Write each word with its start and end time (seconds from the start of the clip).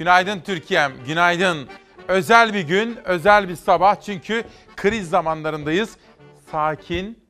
Günaydın 0.00 0.40
Türkiye'm, 0.40 0.92
günaydın. 1.06 1.68
Özel 2.08 2.54
bir 2.54 2.60
gün, 2.60 2.98
özel 3.04 3.48
bir 3.48 3.56
sabah 3.56 4.00
çünkü 4.00 4.44
kriz 4.76 5.10
zamanlarındayız. 5.10 5.96
Sakin, 6.50 7.24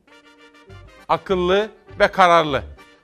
akıllı 1.08 1.70
ve 2.00 2.08
kararlı. 2.08 2.62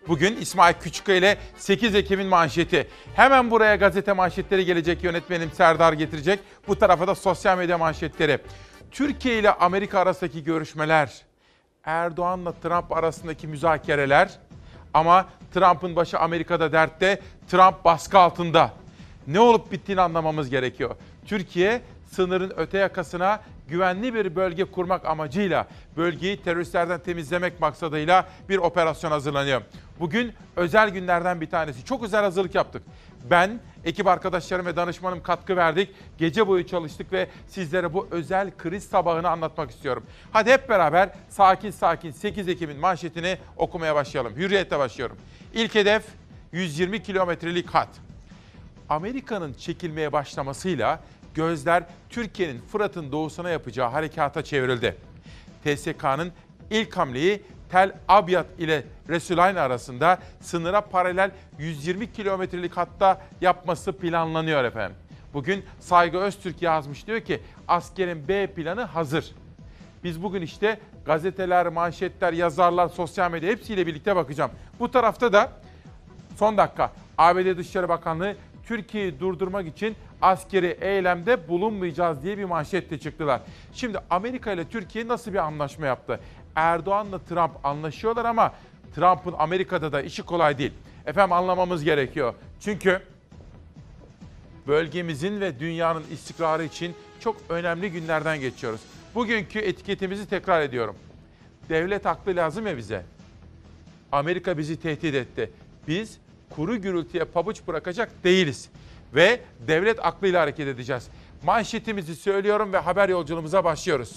Bugün 0.08 0.36
İsmail 0.36 0.74
Küçükkaya 0.74 1.18
ile 1.18 1.38
8 1.56 1.94
Ekim'in 1.94 2.26
manşeti. 2.26 2.88
Hemen 3.14 3.50
buraya 3.50 3.76
gazete 3.76 4.12
manşetleri 4.12 4.64
gelecek 4.64 5.04
yönetmenim 5.04 5.50
Serdar 5.52 5.92
getirecek. 5.92 6.40
Bu 6.68 6.78
tarafa 6.78 7.06
da 7.06 7.14
sosyal 7.14 7.58
medya 7.58 7.78
manşetleri. 7.78 8.38
Türkiye 8.90 9.38
ile 9.38 9.50
Amerika 9.52 10.00
arasındaki 10.00 10.44
görüşmeler, 10.44 11.22
Erdoğan'la 11.84 12.52
Trump 12.52 12.92
arasındaki 12.92 13.48
müzakereler 13.48 14.30
ama 14.94 15.26
Trump'ın 15.54 15.96
başı 15.96 16.18
Amerika'da 16.18 16.72
dertte, 16.72 17.20
Trump 17.48 17.84
baskı 17.84 18.18
altında. 18.18 18.85
Ne 19.26 19.40
olup 19.40 19.72
bittiğini 19.72 20.00
anlamamız 20.00 20.50
gerekiyor. 20.50 20.96
Türkiye 21.26 21.82
sınırın 22.10 22.52
öte 22.56 22.78
yakasına 22.78 23.40
güvenli 23.68 24.14
bir 24.14 24.36
bölge 24.36 24.64
kurmak 24.64 25.06
amacıyla 25.06 25.66
bölgeyi 25.96 26.42
teröristlerden 26.42 27.00
temizlemek 27.00 27.60
maksadıyla 27.60 28.28
bir 28.48 28.58
operasyon 28.58 29.10
hazırlanıyor. 29.10 29.62
Bugün 30.00 30.32
özel 30.56 30.90
günlerden 30.90 31.40
bir 31.40 31.50
tanesi. 31.50 31.84
Çok 31.84 32.04
özel 32.04 32.22
hazırlık 32.22 32.54
yaptık. 32.54 32.82
Ben, 33.30 33.60
ekip 33.84 34.06
arkadaşlarım 34.06 34.66
ve 34.66 34.76
danışmanım 34.76 35.22
katkı 35.22 35.56
verdik. 35.56 35.90
Gece 36.18 36.46
boyu 36.46 36.66
çalıştık 36.66 37.12
ve 37.12 37.28
sizlere 37.48 37.94
bu 37.94 38.08
özel 38.10 38.50
kriz 38.58 38.84
sabahını 38.84 39.28
anlatmak 39.28 39.70
istiyorum. 39.70 40.04
Hadi 40.32 40.50
hep 40.52 40.68
beraber 40.68 41.10
sakin 41.28 41.70
sakin 41.70 42.10
8 42.10 42.48
Ekim'in 42.48 42.80
manşetini 42.80 43.38
okumaya 43.56 43.94
başlayalım. 43.94 44.36
Hürriyetle 44.36 44.78
başlıyorum. 44.78 45.16
İlk 45.54 45.74
hedef 45.74 46.04
120 46.52 47.02
kilometrelik 47.02 47.70
hat. 47.70 48.05
Amerika'nın 48.88 49.54
çekilmeye 49.54 50.12
başlamasıyla 50.12 51.00
gözler 51.34 51.84
Türkiye'nin 52.10 52.60
Fırat'ın 52.60 53.12
doğusuna 53.12 53.50
yapacağı 53.50 53.90
harekata 53.90 54.44
çevrildi. 54.44 54.96
TSK'nın 55.64 56.32
ilk 56.70 56.96
hamleyi 56.96 57.42
Tel 57.70 57.92
Abyad 58.08 58.58
ile 58.58 58.84
Resulayn 59.08 59.56
arasında 59.56 60.18
sınıra 60.40 60.80
paralel 60.80 61.30
120 61.58 62.12
kilometrelik 62.12 62.76
hatta 62.76 63.22
yapması 63.40 63.92
planlanıyor 63.92 64.64
efendim. 64.64 64.96
Bugün 65.34 65.64
Saygı 65.80 66.18
Öztürk 66.18 66.62
yazmış 66.62 67.06
diyor 67.06 67.20
ki 67.20 67.40
askerin 67.68 68.28
B 68.28 68.46
planı 68.46 68.82
hazır. 68.82 69.34
Biz 70.04 70.22
bugün 70.22 70.42
işte 70.42 70.80
gazeteler, 71.06 71.66
manşetler, 71.66 72.32
yazarlar, 72.32 72.88
sosyal 72.88 73.30
medya 73.30 73.50
hepsiyle 73.50 73.86
birlikte 73.86 74.16
bakacağım. 74.16 74.50
Bu 74.80 74.90
tarafta 74.90 75.32
da 75.32 75.52
son 76.36 76.56
dakika 76.56 76.92
ABD 77.18 77.56
Dışişleri 77.58 77.88
Bakanlığı 77.88 78.36
Türkiye'yi 78.66 79.20
durdurmak 79.20 79.66
için 79.66 79.96
askeri 80.22 80.78
eylemde 80.80 81.48
bulunmayacağız 81.48 82.22
diye 82.22 82.38
bir 82.38 82.44
manşetle 82.44 82.98
çıktılar. 82.98 83.40
Şimdi 83.72 83.98
Amerika 84.10 84.52
ile 84.52 84.68
Türkiye 84.68 85.08
nasıl 85.08 85.32
bir 85.32 85.38
anlaşma 85.38 85.86
yaptı? 85.86 86.20
Erdoğan'la 86.56 87.18
Trump 87.18 87.66
anlaşıyorlar 87.66 88.24
ama 88.24 88.52
Trump'ın 88.94 89.34
Amerika'da 89.38 89.92
da 89.92 90.02
işi 90.02 90.22
kolay 90.22 90.58
değil. 90.58 90.72
Efendim 91.06 91.32
anlamamız 91.32 91.84
gerekiyor. 91.84 92.34
Çünkü 92.60 93.00
bölgemizin 94.66 95.40
ve 95.40 95.60
dünyanın 95.60 96.04
istikrarı 96.12 96.64
için 96.64 96.94
çok 97.20 97.36
önemli 97.48 97.92
günlerden 97.92 98.40
geçiyoruz. 98.40 98.80
Bugünkü 99.14 99.58
etiketimizi 99.58 100.28
tekrar 100.28 100.60
ediyorum. 100.60 100.96
Devlet 101.68 102.06
aklı 102.06 102.36
lazım 102.36 102.66
ya 102.66 102.76
bize. 102.76 103.02
Amerika 104.12 104.58
bizi 104.58 104.80
tehdit 104.80 105.14
etti. 105.14 105.50
Biz 105.88 106.18
kuru 106.50 106.76
gürültüye 106.76 107.24
pabuç 107.24 107.60
bırakacak 107.66 108.24
değiliz. 108.24 108.68
Ve 109.14 109.40
devlet 109.68 110.06
aklıyla 110.06 110.42
hareket 110.42 110.68
edeceğiz. 110.68 111.08
Manşetimizi 111.42 112.16
söylüyorum 112.16 112.72
ve 112.72 112.78
haber 112.78 113.08
yolculuğumuza 113.08 113.64
başlıyoruz. 113.64 114.14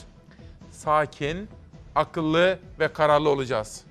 Sakin, 0.71 1.49
akıllı 1.95 2.59
ve 2.79 2.87
kararlı 2.87 3.29
olacağız. 3.29 3.83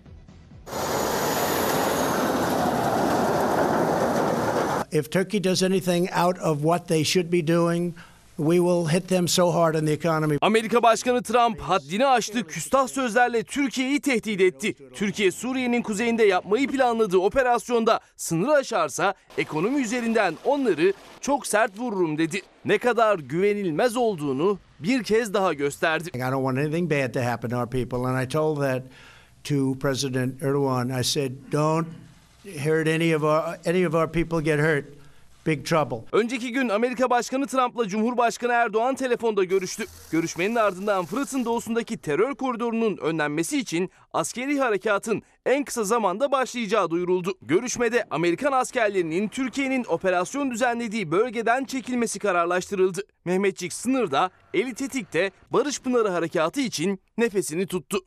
If 4.93 5.13
Turkey 5.13 5.45
does 5.45 5.63
anything 5.63 6.09
out 6.27 6.39
of 6.39 6.63
what 6.63 6.89
they 6.89 7.05
should 7.05 7.33
be 7.33 7.47
doing, 7.47 7.95
we 8.39 8.61
will 8.61 8.87
hit 8.87 9.09
them 9.09 9.29
so 9.29 9.51
hard 9.51 9.75
on 9.75 9.87
the 9.87 9.93
economy. 9.93 10.39
Amerika 10.41 10.83
Başkanı 10.83 11.23
Trump 11.23 11.61
haddini 11.61 12.07
aştı, 12.07 12.47
küstah 12.47 12.89
sözlerle 12.89 13.43
Türkiye'yi 13.43 14.01
tehdit 14.01 14.41
etti. 14.41 14.75
Türkiye 14.95 15.31
Suriye'nin 15.31 15.83
kuzeyinde 15.83 16.25
yapmayı 16.25 16.69
planladığı 16.69 17.19
operasyonda 17.19 18.01
sınırı 18.17 18.53
aşarsa 18.53 19.15
ekonomi 19.39 19.83
üzerinden 19.83 20.35
onları 20.45 20.93
çok 21.21 21.47
sert 21.47 21.79
vururum 21.79 22.19
dedi. 22.19 22.41
Ne 22.65 22.79
kadar 22.79 23.19
güvenilmez 23.19 23.97
olduğunu 23.97 24.59
bir 24.81 25.03
kez 25.03 25.35
daha 25.35 25.55
gösterdi. 25.55 26.11
I 26.15 26.19
don't 26.19 26.55
want 26.55 26.59
anything 26.59 26.91
bad 26.91 27.15
to 27.15 27.21
happen 27.21 27.51
to 27.51 27.57
our 27.57 27.71
people. 27.71 28.09
And 28.09 28.23
I 28.25 28.29
told 28.29 28.61
that 28.61 28.83
to 29.45 29.79
President 29.81 30.43
Erdogan. 30.43 31.01
I 31.01 31.05
said, 31.05 31.33
don't 31.53 31.87
hurt 32.65 32.89
any 32.89 33.17
of 33.17 33.23
our 33.23 33.59
any 33.67 33.87
of 33.87 33.95
our 33.95 34.09
people 34.13 34.41
get 34.45 34.59
hurt. 34.59 34.98
Big 35.49 35.67
trouble. 35.67 36.05
Önceki 36.13 36.53
gün 36.53 36.69
Amerika 36.69 37.11
Başkanı 37.11 37.47
Trump'la 37.47 37.89
Cumhurbaşkanı 37.89 38.53
Erdoğan 38.53 38.95
telefonda 38.95 39.45
görüştü. 39.45 39.85
Görüşmenin 40.11 40.55
ardından 40.55 41.05
Fırat'ın 41.05 41.45
doğusundaki 41.45 41.99
terör 41.99 42.35
koridorunun 42.35 42.97
önlenmesi 42.97 43.59
için 43.59 43.91
askeri 44.13 44.59
harekatın 44.59 45.23
en 45.47 45.65
kısa 45.65 45.85
zamanda 45.85 46.33
başlayacağı 46.33 46.91
duyuruldu. 46.91 47.35
Görüşmede 47.43 48.05
Amerikan 48.11 48.53
askerlerinin 48.53 49.29
Türkiye'nin 49.29 49.85
operasyon 49.85 50.51
düzenlediği 50.51 51.11
bölgeden 51.11 51.65
çekilmesi 51.65 52.19
kararlaştırıldı. 52.19 53.01
Mehmetçik 53.25 53.73
sınırda, 53.73 54.31
eli 54.55 54.75
tetikte 54.75 55.31
Barış 55.51 55.81
Pınarı 55.81 56.09
harekatı 56.09 56.61
için 56.61 57.01
nefesini 57.19 57.67
tuttu. 57.67 57.99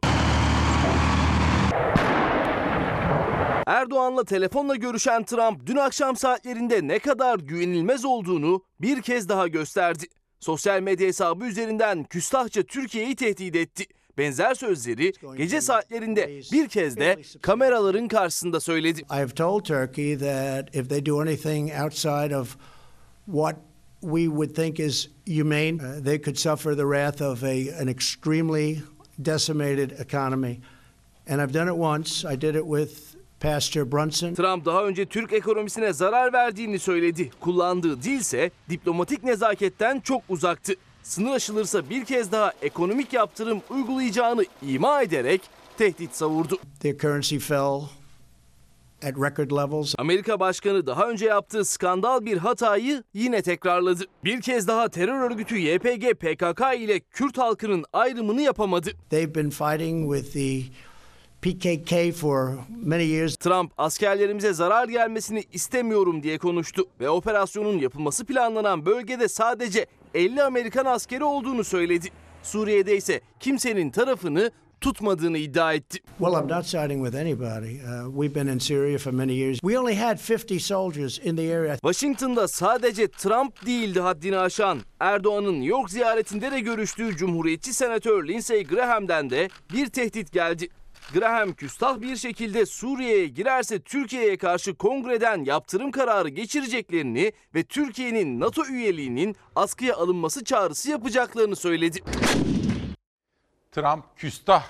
Erdoğan'la 3.71 4.23
telefonla 4.23 4.75
görüşen 4.75 5.23
Trump 5.23 5.65
dün 5.65 5.75
akşam 5.75 6.15
saatlerinde 6.15 6.87
ne 6.87 6.99
kadar 6.99 7.39
güvenilmez 7.39 8.05
olduğunu 8.05 8.63
bir 8.81 9.01
kez 9.01 9.29
daha 9.29 9.47
gösterdi. 9.47 10.05
Sosyal 10.39 10.81
medya 10.81 11.07
hesabı 11.07 11.45
üzerinden 11.45 12.03
küstahça 12.03 12.63
Türkiye'yi 12.63 13.15
tehdit 13.15 13.55
etti. 13.55 13.85
Benzer 14.17 14.53
sözleri 14.53 15.13
gece 15.37 15.61
saatlerinde 15.61 16.41
bir 16.51 16.67
kez 16.67 16.97
de 16.97 17.21
kameraların 17.41 18.07
karşısında 18.07 18.59
söyledi. 18.59 19.01
I 19.01 19.05
have 19.15 19.33
told 19.35 19.65
Turkey 19.65 20.17
that 20.17 20.75
if 20.75 20.89
they 20.89 21.05
do 21.05 21.21
anything 21.21 21.71
outside 21.83 22.37
of 22.37 22.57
what 23.25 23.55
we 24.01 24.25
would 24.25 24.55
think 24.55 24.79
is 24.79 25.09
humane, 25.27 25.75
uh, 25.75 26.03
they 26.03 26.21
could 26.21 26.37
suffer 26.37 26.75
the 26.75 26.83
wrath 26.83 27.21
of 27.21 27.43
a, 27.43 27.81
an 27.81 27.87
extremely 27.87 28.83
decimated 29.21 29.91
economy. 29.91 30.59
And 31.29 31.41
I've 31.41 31.53
done 31.53 31.69
it 31.69 31.77
once. 31.77 32.25
I 32.33 32.35
did 32.35 32.55
it 32.55 32.65
with 32.65 33.10
Pastor 33.41 33.91
Brunson. 33.91 34.33
Trump 34.33 34.65
daha 34.65 34.85
önce 34.85 35.05
Türk 35.05 35.33
ekonomisine 35.33 35.93
zarar 35.93 36.33
verdiğini 36.33 36.79
söyledi. 36.79 37.29
Kullandığı 37.39 38.01
dilse 38.01 38.51
diplomatik 38.69 39.23
nezaketten 39.23 39.99
çok 39.99 40.21
uzaktı. 40.29 40.73
Sınır 41.03 41.31
aşılırsa 41.31 41.89
bir 41.89 42.05
kez 42.05 42.31
daha 42.31 42.53
ekonomik 42.61 43.13
yaptırım 43.13 43.61
uygulayacağını 43.69 44.45
ima 44.67 45.01
ederek 45.01 45.41
tehdit 45.77 46.15
savurdu. 46.15 46.57
Their 46.79 46.97
currency 46.97 47.37
fell 47.37 47.81
at 49.03 49.17
record 49.17 49.51
levels. 49.51 49.95
Amerika 49.97 50.39
Başkanı 50.39 50.87
daha 50.87 51.09
önce 51.09 51.25
yaptığı 51.25 51.65
skandal 51.65 52.25
bir 52.25 52.37
hatayı 52.37 53.03
yine 53.13 53.41
tekrarladı. 53.41 54.03
Bir 54.23 54.41
kez 54.41 54.67
daha 54.67 54.89
terör 54.89 55.31
örgütü 55.31 55.57
YPG 55.57 56.13
PKK 56.13 56.61
ile 56.77 56.99
Kürt 56.99 57.37
halkının 57.37 57.85
ayrımını 57.93 58.41
yapamadı. 58.41 58.91
They've 59.09 59.35
been 59.35 59.49
fighting 59.49 60.15
with 60.15 60.33
the 60.33 60.73
PKK 61.41 62.11
for 62.11 62.53
many 62.85 63.03
years. 63.03 63.35
Trump 63.35 63.71
askerlerimize 63.77 64.53
zarar 64.53 64.87
gelmesini 64.87 65.43
istemiyorum 65.53 66.23
diye 66.23 66.37
konuştu 66.37 66.87
ve 66.99 67.09
operasyonun 67.09 67.79
yapılması 67.79 68.25
planlanan 68.25 68.85
bölgede 68.85 69.27
sadece 69.27 69.85
50 70.13 70.43
Amerikan 70.43 70.85
askeri 70.85 71.23
olduğunu 71.23 71.63
söyledi. 71.63 72.07
Suriye'de 72.43 72.97
ise 72.97 73.21
kimsenin 73.39 73.89
tarafını 73.89 74.51
tutmadığını 74.81 75.37
iddia 75.37 75.73
etti. 75.73 75.99
Well, 76.17 76.33
I'm 76.33 76.47
not 76.47 76.65
siding 76.65 77.05
with 77.05 77.21
anybody. 77.21 77.75
Uh, 77.75 78.21
we've 78.21 78.35
been 78.35 78.47
in 78.47 78.59
Syria 78.59 78.97
for 78.97 79.11
many 79.11 79.33
years. 79.33 79.59
We 79.59 79.79
only 79.79 79.95
had 79.95 80.17
50 80.17 80.59
soldiers 80.59 81.19
in 81.19 81.35
the 81.35 81.57
area. 81.57 81.75
Washington'da 81.75 82.47
sadece 82.47 83.07
Trump 83.07 83.65
değildi 83.65 83.99
haddini 83.99 84.37
aşan. 84.37 84.79
Erdoğan'ın 84.99 85.53
New 85.53 85.69
York 85.69 85.89
ziyaretinde 85.89 86.51
de 86.51 86.59
görüştüğü 86.59 87.15
Cumhuriyetçi 87.15 87.73
Senatör 87.73 88.27
Lindsey 88.27 88.63
Graham'den 88.63 89.29
de 89.29 89.49
bir 89.73 89.87
tehdit 89.87 90.31
geldi. 90.31 90.69
Graham 91.13 91.53
küstah 91.53 92.01
bir 92.01 92.15
şekilde 92.15 92.65
Suriye'ye 92.65 93.27
girerse 93.27 93.79
Türkiye'ye 93.79 94.37
karşı 94.37 94.75
kongreden 94.75 95.43
yaptırım 95.45 95.91
kararı 95.91 96.29
geçireceklerini 96.29 97.31
ve 97.55 97.63
Türkiye'nin 97.63 98.39
NATO 98.39 98.65
üyeliğinin 98.65 99.35
askıya 99.55 99.95
alınması 99.95 100.43
çağrısı 100.43 100.89
yapacaklarını 100.91 101.55
söyledi. 101.55 101.99
Trump 103.71 104.05
küstah 104.17 104.67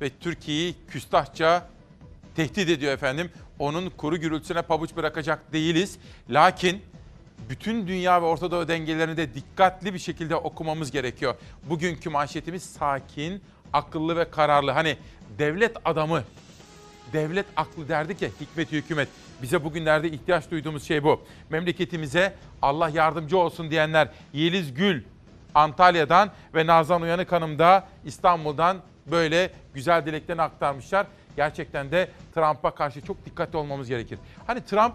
ve 0.00 0.10
Türkiye'yi 0.20 0.74
küstahça 0.88 1.68
tehdit 2.36 2.68
ediyor 2.68 2.92
efendim. 2.92 3.30
Onun 3.58 3.90
kuru 3.90 4.16
gürültüsüne 4.16 4.62
pabuç 4.62 4.96
bırakacak 4.96 5.52
değiliz. 5.52 5.98
Lakin 6.30 6.82
bütün 7.48 7.86
dünya 7.86 8.22
ve 8.22 8.26
Orta 8.26 8.50
Doğu 8.50 8.68
dengelerini 8.68 9.16
de 9.16 9.34
dikkatli 9.34 9.94
bir 9.94 9.98
şekilde 9.98 10.36
okumamız 10.36 10.90
gerekiyor. 10.90 11.34
Bugünkü 11.70 12.10
manşetimiz 12.10 12.62
sakin, 12.62 13.42
akıllı 13.72 14.16
ve 14.16 14.30
kararlı. 14.30 14.70
Hani 14.70 14.96
devlet 15.38 15.76
adamı, 15.84 16.22
devlet 17.12 17.46
aklı 17.56 17.88
derdik 17.88 18.22
ya 18.22 18.28
hikmet 18.40 18.72
hükümet. 18.72 19.08
Bize 19.42 19.64
bugünlerde 19.64 20.08
ihtiyaç 20.08 20.50
duyduğumuz 20.50 20.84
şey 20.84 21.04
bu. 21.04 21.20
Memleketimize 21.50 22.34
Allah 22.62 22.88
yardımcı 22.88 23.38
olsun 23.38 23.70
diyenler 23.70 24.08
Yeliz 24.32 24.74
Gül 24.74 25.02
Antalya'dan 25.54 26.30
ve 26.54 26.66
Nazan 26.66 27.02
Uyanık 27.02 27.32
Hanım 27.32 27.58
da 27.58 27.88
İstanbul'dan 28.04 28.76
böyle 29.06 29.50
güzel 29.74 30.06
dileklerini 30.06 30.42
aktarmışlar. 30.42 31.06
Gerçekten 31.36 31.90
de 31.90 32.08
Trump'a 32.34 32.70
karşı 32.70 33.00
çok 33.00 33.24
dikkatli 33.26 33.56
olmamız 33.56 33.88
gerekir. 33.88 34.18
Hani 34.46 34.64
Trump 34.64 34.94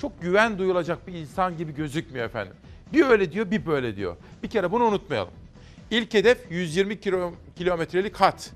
çok 0.00 0.22
güven 0.22 0.58
duyulacak 0.58 1.06
bir 1.06 1.12
insan 1.12 1.56
gibi 1.56 1.74
gözükmüyor 1.74 2.26
efendim. 2.26 2.54
Bir 2.92 3.06
öyle 3.06 3.32
diyor, 3.32 3.50
bir 3.50 3.66
böyle 3.66 3.96
diyor. 3.96 4.16
Bir 4.42 4.50
kere 4.50 4.72
bunu 4.72 4.84
unutmayalım. 4.84 5.32
İlk 5.92 6.14
hedef 6.14 6.38
120 6.50 7.00
kilo, 7.00 7.32
kilometrelik 7.56 8.16
hat. 8.16 8.50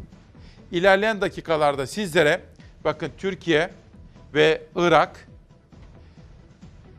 İlerleyen 0.73 1.21
dakikalarda 1.21 1.87
sizlere 1.87 2.41
bakın 2.85 3.11
Türkiye 3.19 3.71
ve 4.35 4.62
Irak, 4.77 5.29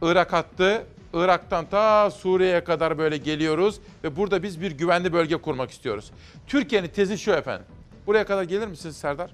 Irak 0.02 0.34
hattı, 0.34 0.86
Irak'tan 1.14 1.66
ta 1.66 2.12
Suriye'ye 2.12 2.64
kadar 2.64 2.98
böyle 2.98 3.18
geliyoruz 3.18 3.80
ve 4.04 4.16
burada 4.16 4.44
biz 4.44 4.62
bir 4.62 4.72
güvenli 4.72 5.14
bölge 5.14 5.38
kurmak 5.38 5.72
istiyoruz. 5.72 6.12
Türkiye'nin 6.48 6.88
tezi 6.88 7.18
şu 7.18 7.32
efendim. 7.32 7.66
Buraya 8.08 8.26
kadar 8.26 8.44
gelir 8.44 8.68
misiniz 8.68 8.98
Serdar? 8.98 9.32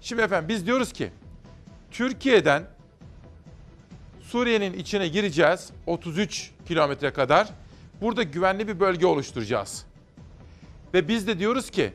Şimdi 0.00 0.22
efendim 0.22 0.48
biz 0.48 0.66
diyoruz 0.66 0.92
ki 0.92 1.10
Türkiye'den 1.90 2.62
Suriye'nin 4.22 4.72
içine 4.72 5.08
gireceğiz 5.08 5.70
33 5.86 6.50
kilometre 6.68 7.12
kadar. 7.12 7.48
Burada 8.00 8.22
güvenli 8.22 8.68
bir 8.68 8.80
bölge 8.80 9.06
oluşturacağız. 9.06 9.91
Ve 10.94 11.08
biz 11.08 11.26
de 11.26 11.38
diyoruz 11.38 11.70
ki 11.70 11.92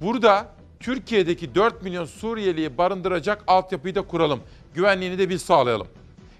burada 0.00 0.48
Türkiye'deki 0.80 1.54
4 1.54 1.82
milyon 1.82 2.04
Suriyeliyi 2.04 2.78
barındıracak 2.78 3.44
altyapıyı 3.46 3.94
da 3.94 4.02
kuralım. 4.02 4.40
Güvenliğini 4.74 5.18
de 5.18 5.28
biz 5.28 5.42
sağlayalım. 5.42 5.86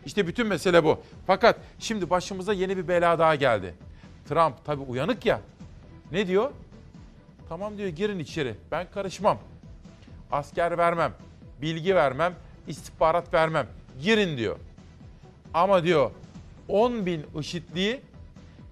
İşte 0.06 0.26
bütün 0.26 0.46
mesele 0.46 0.84
bu. 0.84 1.00
Fakat 1.26 1.56
şimdi 1.78 2.10
başımıza 2.10 2.52
yeni 2.52 2.76
bir 2.76 2.88
bela 2.88 3.18
daha 3.18 3.34
geldi. 3.34 3.74
Trump 4.28 4.64
tabii 4.64 4.82
uyanık 4.82 5.26
ya. 5.26 5.40
Ne 6.12 6.26
diyor? 6.26 6.50
Tamam 7.48 7.78
diyor 7.78 7.88
girin 7.88 8.18
içeri. 8.18 8.54
Ben 8.70 8.86
karışmam. 8.94 9.38
Asker 10.32 10.78
vermem. 10.78 11.12
Bilgi 11.62 11.94
vermem. 11.94 12.34
istihbarat 12.66 13.34
vermem. 13.34 13.66
Girin 14.02 14.36
diyor. 14.38 14.56
Ama 15.54 15.84
diyor 15.84 16.10
10 16.68 17.06
bin 17.06 17.26
IŞİD'liyi 17.40 18.00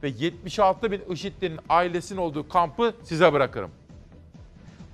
ve 0.02 0.08
76 0.18 0.92
bin 0.92 1.02
IŞİD'linin 1.10 1.60
ailesinin 1.68 2.18
olduğu 2.18 2.48
kampı 2.48 2.94
size 3.04 3.32
bırakırım. 3.32 3.70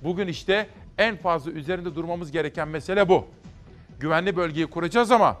Bugün 0.03 0.27
işte 0.27 0.67
en 0.97 1.17
fazla 1.17 1.51
üzerinde 1.51 1.95
durmamız 1.95 2.31
gereken 2.31 2.67
mesele 2.67 3.09
bu. 3.09 3.25
Güvenli 3.99 4.35
bölgeyi 4.35 4.67
kuracağız 4.67 5.11
ama 5.11 5.37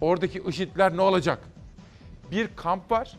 oradaki 0.00 0.42
IŞİD'ler 0.48 0.96
ne 0.96 1.00
olacak? 1.00 1.38
Bir 2.30 2.48
kamp 2.56 2.90
var. 2.90 3.16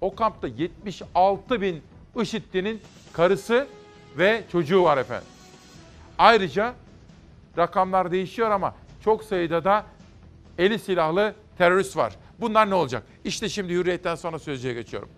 O 0.00 0.14
kampta 0.14 0.48
76 0.48 1.60
bin 1.60 1.82
IŞİD'linin 2.20 2.80
karısı 3.12 3.66
ve 4.18 4.44
çocuğu 4.52 4.82
var 4.82 4.98
efendim. 4.98 5.28
Ayrıca 6.18 6.74
rakamlar 7.58 8.12
değişiyor 8.12 8.50
ama 8.50 8.74
çok 9.04 9.24
sayıda 9.24 9.64
da 9.64 9.84
eli 10.58 10.78
silahlı 10.78 11.34
terörist 11.58 11.96
var. 11.96 12.16
Bunlar 12.40 12.70
ne 12.70 12.74
olacak? 12.74 13.02
İşte 13.24 13.48
şimdi 13.48 13.72
hürriyetten 13.72 14.14
sonra 14.14 14.38
sözcüye 14.38 14.74
geçiyorum. 14.74 15.08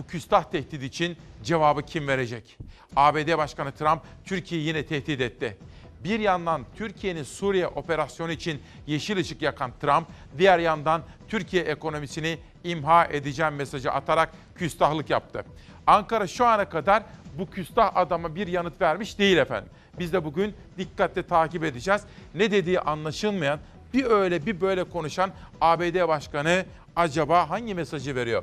Bu 0.00 0.06
küstah 0.06 0.44
tehdit 0.44 0.82
için 0.82 1.16
cevabı 1.44 1.82
kim 1.82 2.08
verecek? 2.08 2.58
ABD 2.96 3.38
Başkanı 3.38 3.72
Trump 3.72 4.02
Türkiye'yi 4.24 4.66
yine 4.66 4.86
tehdit 4.86 5.20
etti. 5.20 5.56
Bir 6.04 6.20
yandan 6.20 6.62
Türkiye'nin 6.76 7.22
Suriye 7.22 7.66
operasyonu 7.66 8.32
için 8.32 8.62
yeşil 8.86 9.16
ışık 9.16 9.42
yakan 9.42 9.72
Trump, 9.80 10.06
diğer 10.38 10.58
yandan 10.58 11.02
Türkiye 11.28 11.62
ekonomisini 11.62 12.38
imha 12.64 13.04
edeceğim 13.04 13.54
mesajı 13.54 13.92
atarak 13.92 14.30
küstahlık 14.54 15.10
yaptı. 15.10 15.44
Ankara 15.86 16.26
şu 16.26 16.46
ana 16.46 16.68
kadar 16.68 17.02
bu 17.38 17.50
küstah 17.50 17.96
adama 17.96 18.34
bir 18.34 18.46
yanıt 18.46 18.80
vermiş 18.80 19.18
değil 19.18 19.36
efendim. 19.36 19.70
Biz 19.98 20.12
de 20.12 20.24
bugün 20.24 20.54
dikkatle 20.78 21.22
takip 21.22 21.64
edeceğiz. 21.64 22.02
Ne 22.34 22.50
dediği 22.50 22.80
anlaşılmayan, 22.80 23.60
bir 23.94 24.04
öyle 24.04 24.46
bir 24.46 24.60
böyle 24.60 24.84
konuşan 24.84 25.30
ABD 25.60 26.08
Başkanı 26.08 26.64
acaba 26.96 27.50
hangi 27.50 27.74
mesajı 27.74 28.14
veriyor? 28.14 28.42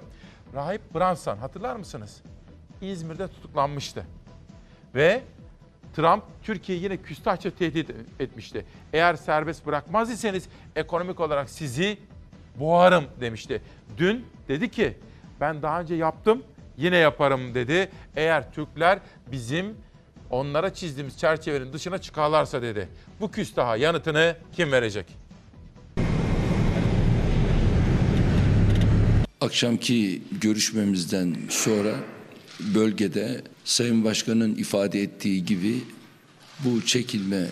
Rahip 0.54 0.96
Branson 0.96 1.38
hatırlar 1.38 1.76
mısınız? 1.76 2.22
İzmir'de 2.82 3.28
tutuklanmıştı. 3.28 4.06
Ve 4.96 5.22
Trump 5.96 6.24
Türkiye'yi 6.44 6.84
yine 6.84 6.98
küstahça 6.98 7.52
tehdit 7.52 7.92
etmişti. 8.20 8.66
Eğer 8.94 9.16
serbest 9.16 9.66
bırakmaz 9.66 10.12
iseniz 10.12 10.50
ekonomik 10.76 11.20
olarak 11.20 11.50
sizi 11.50 11.98
boğarım 12.60 13.06
demişti. 13.22 13.62
Dün 13.98 14.26
dedi 14.48 14.72
ki 14.72 14.98
ben 15.42 15.62
daha 15.62 15.82
önce 15.82 15.96
yaptım 15.96 16.44
yine 16.78 16.98
yaparım 16.98 17.54
dedi. 17.54 17.92
Eğer 18.16 18.52
Türkler 18.52 19.00
bizim 19.32 19.78
onlara 20.30 20.74
çizdiğimiz 20.74 21.18
çerçevenin 21.18 21.74
dışına 21.74 21.98
çıkarlarsa 21.98 22.62
dedi. 22.62 22.90
Bu 23.22 23.32
küstaha 23.32 23.76
yanıtını 23.78 24.36
kim 24.54 24.72
verecek? 24.72 25.27
Akşamki 29.42 30.22
görüşmemizden 30.42 31.36
sonra 31.50 31.96
bölgede 32.60 33.42
Sayın 33.64 34.04
Başkan'ın 34.04 34.56
ifade 34.56 35.02
ettiği 35.02 35.46
gibi 35.46 35.82
bu 36.66 36.86
çekilme 36.86 37.50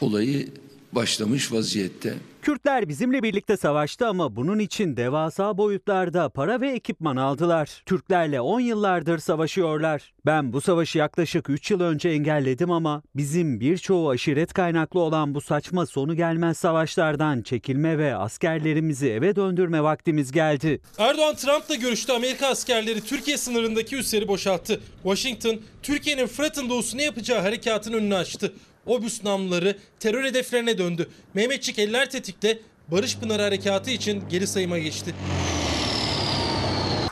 olayı 0.00 0.48
başlamış 0.92 1.52
vaziyette. 1.52 2.14
Kürtler 2.42 2.88
bizimle 2.88 3.22
birlikte 3.22 3.56
savaştı 3.56 4.06
ama 4.06 4.36
bunun 4.36 4.58
için 4.58 4.96
devasa 4.96 5.58
boyutlarda 5.58 6.28
para 6.28 6.60
ve 6.60 6.70
ekipman 6.72 7.16
aldılar. 7.16 7.82
Türklerle 7.86 8.40
10 8.40 8.60
yıllardır 8.60 9.18
savaşıyorlar. 9.18 10.12
Ben 10.26 10.52
bu 10.52 10.60
savaşı 10.60 10.98
yaklaşık 10.98 11.50
3 11.50 11.70
yıl 11.70 11.80
önce 11.80 12.08
engelledim 12.08 12.70
ama 12.70 13.02
bizim 13.14 13.60
birçoğu 13.60 14.10
aşiret 14.10 14.52
kaynaklı 14.52 15.00
olan 15.00 15.34
bu 15.34 15.40
saçma 15.40 15.86
sonu 15.86 16.16
gelmez 16.16 16.58
savaşlardan 16.58 17.42
çekilme 17.42 17.98
ve 17.98 18.16
askerlerimizi 18.16 19.08
eve 19.08 19.36
döndürme 19.36 19.82
vaktimiz 19.82 20.32
geldi. 20.32 20.80
Erdoğan 20.98 21.34
Trump'la 21.34 21.74
görüştü. 21.74 22.12
Amerika 22.12 22.46
askerleri 22.46 23.00
Türkiye 23.00 23.36
sınırındaki 23.36 23.96
üsleri 23.96 24.28
boşalttı. 24.28 24.80
Washington, 25.02 25.60
Türkiye'nin 25.82 26.26
Fırat'ın 26.26 26.68
doğusuna 26.68 27.02
yapacağı 27.02 27.40
harekatın 27.40 27.92
önünü 27.92 28.14
açtı. 28.14 28.52
Obüs 28.86 29.24
namluları 29.24 29.78
terör 30.00 30.24
hedeflerine 30.24 30.78
döndü. 30.78 31.08
Mehmetçik 31.34 31.78
eller 31.78 32.10
tetikte 32.10 32.58
Barış 32.88 33.18
Pınarı 33.18 33.42
Harekatı 33.42 33.90
için 33.90 34.28
geri 34.28 34.46
sayıma 34.46 34.78
geçti. 34.78 35.14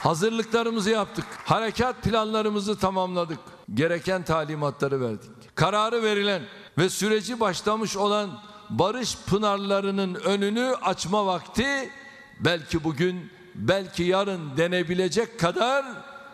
Hazırlıklarımızı 0.01 0.91
yaptık. 0.91 1.25
Harekat 1.45 2.03
planlarımızı 2.03 2.79
tamamladık. 2.79 3.39
Gereken 3.75 4.25
talimatları 4.25 5.01
verdik. 5.01 5.31
Kararı 5.55 6.03
verilen 6.03 6.43
ve 6.79 6.89
süreci 6.89 7.41
başlamış 7.41 7.97
olan 7.97 8.41
barış 8.71 9.17
pınarlarının 9.27 10.15
önünü 10.15 10.75
açma 10.83 11.27
vakti 11.27 11.91
belki 12.41 12.85
bugün, 12.85 13.31
belki 13.55 14.03
yarın 14.03 14.57
denebilecek 14.57 15.41
kadar 15.41 15.85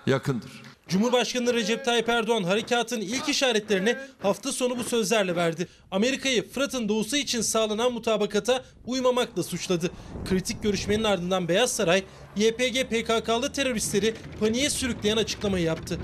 yakındır. 0.07 0.65
Cumhurbaşkanı 0.88 1.55
Recep 1.55 1.85
Tayyip 1.85 2.09
Erdoğan 2.09 2.43
harekatın 2.43 3.00
ilk 3.00 3.28
işaretlerini 3.28 3.97
hafta 4.23 4.52
sonu 4.52 4.78
bu 4.78 4.85
sözlerle 4.85 5.37
verdi. 5.37 5.69
Amerika'yı 5.90 6.49
Fırat'ın 6.49 6.88
doğusu 6.88 7.16
için 7.16 7.40
sağlanan 7.40 7.93
mutabakata 7.93 8.64
uymamakla 8.85 9.43
suçladı. 9.43 9.90
Kritik 10.28 10.62
görüşmenin 10.62 11.05
ardından 11.05 11.49
Beyaz 11.49 11.73
Saray, 11.73 12.02
YPG 12.37 12.85
PKK'lı 12.90 13.52
teröristleri 13.52 14.14
paniğe 14.40 14.71
sürükleyen 14.71 15.16
açıklamayı 15.16 15.64
yaptı. 15.64 15.99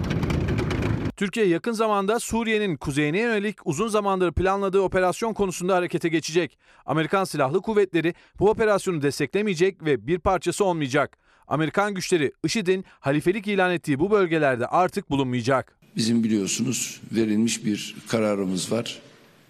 Türkiye 1.17 1.47
yakın 1.47 1.73
zamanda 1.73 2.21
Suriye'nin 2.21 2.77
kuzeyine 2.77 3.19
yönelik 3.19 3.67
uzun 3.67 3.89
zamandır 3.89 4.33
planladığı 4.33 4.81
operasyon 4.81 5.35
konusunda 5.35 5.77
harekete 5.77 6.09
geçecek. 6.09 6.59
Amerikan 6.87 7.25
Silahlı 7.25 7.63
Kuvvetleri 7.63 8.15
bu 8.39 8.51
operasyonu 8.51 9.03
desteklemeyecek 9.03 9.85
ve 9.85 10.07
bir 10.07 10.19
parçası 10.19 10.65
olmayacak. 10.65 11.19
Amerikan 11.49 11.95
güçleri 11.95 12.33
IŞİD'in 12.45 12.85
halifelik 13.01 13.47
ilan 13.47 13.73
ettiği 13.73 13.99
bu 13.99 14.11
bölgelerde 14.11 14.67
artık 14.67 15.11
bulunmayacak. 15.11 15.77
Bizim 15.97 16.25
biliyorsunuz 16.25 17.01
verilmiş 17.13 17.65
bir 17.65 17.95
kararımız 18.09 18.73
var. 18.73 18.99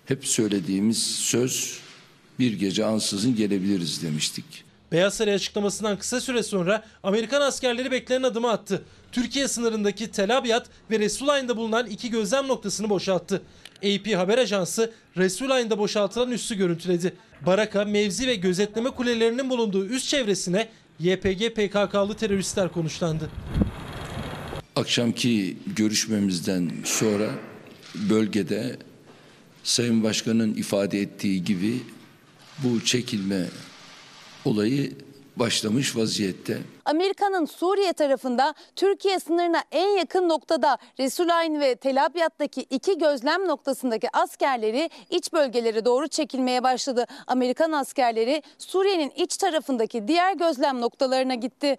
Hep 0.06 0.26
söylediğimiz 0.26 1.02
söz 1.06 1.78
bir 2.38 2.52
gece 2.58 2.84
ansızın 2.84 3.36
gelebiliriz 3.36 4.02
demiştik. 4.02 4.64
Beyaz 4.92 5.14
Saray 5.14 5.34
açıklamasından 5.34 5.98
kısa 5.98 6.20
süre 6.20 6.42
sonra 6.42 6.84
Amerikan 7.02 7.40
askerleri 7.40 7.90
beklenen 7.90 8.22
adımı 8.22 8.50
attı. 8.50 8.82
Türkiye 9.12 9.48
sınırındaki 9.48 10.10
Tel 10.10 10.38
Abyad 10.38 10.66
ve 10.90 10.98
Resulayn'da 10.98 11.56
bulunan 11.56 11.86
iki 11.86 12.10
gözlem 12.10 12.48
noktasını 12.48 12.90
boşalttı. 12.90 13.42
AP 13.76 14.14
haber 14.16 14.38
ajansı 14.38 14.92
Resulayn'da 15.16 15.78
boşaltılan 15.78 16.30
üssü 16.30 16.54
görüntüledi. 16.54 17.14
Baraka, 17.46 17.84
mevzi 17.84 18.26
ve 18.26 18.34
gözetleme 18.34 18.90
kulelerinin 18.90 19.50
bulunduğu 19.50 19.86
üst 19.86 20.08
çevresine 20.08 20.68
YPG 21.02 21.54
PKK'lı 21.54 22.16
teröristler 22.16 22.72
konuşlandı. 22.72 23.30
Akşamki 24.76 25.56
görüşmemizden 25.76 26.70
sonra 26.84 27.30
bölgede 28.10 28.76
Sayın 29.62 30.02
Başkan'ın 30.02 30.54
ifade 30.54 31.00
ettiği 31.00 31.44
gibi 31.44 31.74
bu 32.64 32.84
çekilme 32.84 33.46
olayı 34.44 34.92
başlamış 35.36 35.96
vaziyette. 35.96 36.58
Amerika'nın 36.84 37.44
Suriye 37.44 37.92
tarafında 37.92 38.54
Türkiye 38.76 39.20
sınırına 39.20 39.62
en 39.72 39.98
yakın 39.98 40.28
noktada 40.28 40.78
Resulayn 40.98 41.60
ve 41.60 41.74
Tel 41.74 42.04
Abyad'daki 42.04 42.60
iki 42.70 42.98
gözlem 42.98 43.48
noktasındaki 43.48 44.08
askerleri 44.12 44.90
iç 45.10 45.32
bölgelere 45.32 45.84
doğru 45.84 46.08
çekilmeye 46.08 46.62
başladı. 46.62 47.06
Amerikan 47.26 47.72
askerleri 47.72 48.42
Suriye'nin 48.58 49.12
iç 49.16 49.36
tarafındaki 49.36 50.08
diğer 50.08 50.36
gözlem 50.36 50.80
noktalarına 50.80 51.34
gitti. 51.34 51.78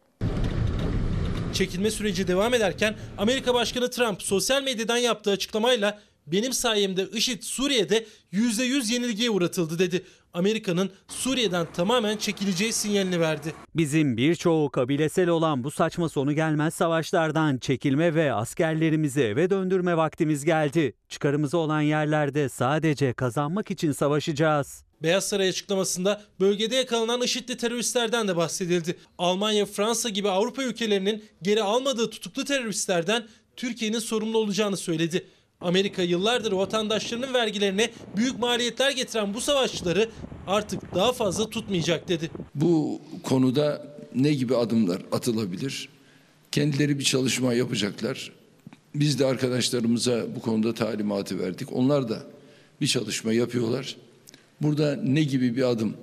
Çekilme 1.53 1.91
süreci 1.91 2.27
devam 2.27 2.53
ederken 2.53 2.95
Amerika 3.17 3.53
Başkanı 3.53 3.89
Trump 3.89 4.23
sosyal 4.23 4.63
medyadan 4.63 4.97
yaptığı 4.97 5.31
açıklamayla 5.31 5.99
benim 6.27 6.53
sayemde 6.53 7.07
IŞİD 7.13 7.43
Suriye'de 7.43 8.05
%100 8.33 8.93
yenilgiye 8.93 9.29
uğratıldı 9.29 9.79
dedi. 9.79 10.05
Amerika'nın 10.33 10.91
Suriye'den 11.07 11.67
tamamen 11.73 12.17
çekileceği 12.17 12.73
sinyalini 12.73 13.19
verdi. 13.19 13.53
Bizim 13.75 14.17
birçoğu 14.17 14.69
kabilesel 14.69 15.29
olan 15.29 15.63
bu 15.63 15.71
saçma 15.71 16.09
sonu 16.09 16.33
gelmez 16.33 16.73
savaşlardan 16.73 17.57
çekilme 17.57 18.15
ve 18.15 18.33
askerlerimizi 18.33 19.21
eve 19.21 19.49
döndürme 19.49 19.97
vaktimiz 19.97 20.45
geldi. 20.45 20.93
Çıkarımızı 21.09 21.57
olan 21.57 21.81
yerlerde 21.81 22.49
sadece 22.49 23.13
kazanmak 23.13 23.71
için 23.71 23.91
savaşacağız. 23.91 24.83
Beyaz 25.03 25.27
Saray 25.29 25.49
açıklamasında 25.49 26.21
bölgede 26.39 26.75
yakalanan 26.75 27.21
IŞİD'li 27.21 27.57
teröristlerden 27.57 28.27
de 28.27 28.35
bahsedildi. 28.35 28.97
Almanya, 29.17 29.65
Fransa 29.65 30.09
gibi 30.09 30.29
Avrupa 30.29 30.63
ülkelerinin 30.63 31.23
geri 31.41 31.63
almadığı 31.63 32.09
tutuklu 32.09 32.45
teröristlerden 32.45 33.27
Türkiye'nin 33.55 33.99
sorumlu 33.99 34.37
olacağını 34.37 34.77
söyledi. 34.77 35.27
Amerika 35.63 36.01
yıllardır 36.01 36.51
vatandaşlarının 36.51 37.33
vergilerine 37.33 37.89
büyük 38.17 38.39
maliyetler 38.39 38.91
getiren 38.91 39.33
bu 39.33 39.41
savaşçıları 39.41 40.09
artık 40.47 40.95
daha 40.95 41.13
fazla 41.13 41.49
tutmayacak 41.49 42.07
dedi. 42.07 42.31
Bu 42.55 43.01
konuda 43.23 43.95
ne 44.15 44.33
gibi 44.33 44.55
adımlar 44.55 45.01
atılabilir? 45.11 45.89
Kendileri 46.51 46.99
bir 46.99 47.03
çalışma 47.03 47.53
yapacaklar. 47.53 48.31
Biz 48.95 49.19
de 49.19 49.25
arkadaşlarımıza 49.25 50.35
bu 50.35 50.41
konuda 50.41 50.73
talimatı 50.73 51.39
verdik. 51.39 51.73
Onlar 51.73 52.09
da 52.09 52.23
bir 52.81 52.87
çalışma 52.87 53.33
yapıyorlar. 53.33 53.95
Burada 54.61 54.95
ne 54.95 55.23
gibi 55.23 55.55
bir 55.55 55.63
adım 55.63 55.93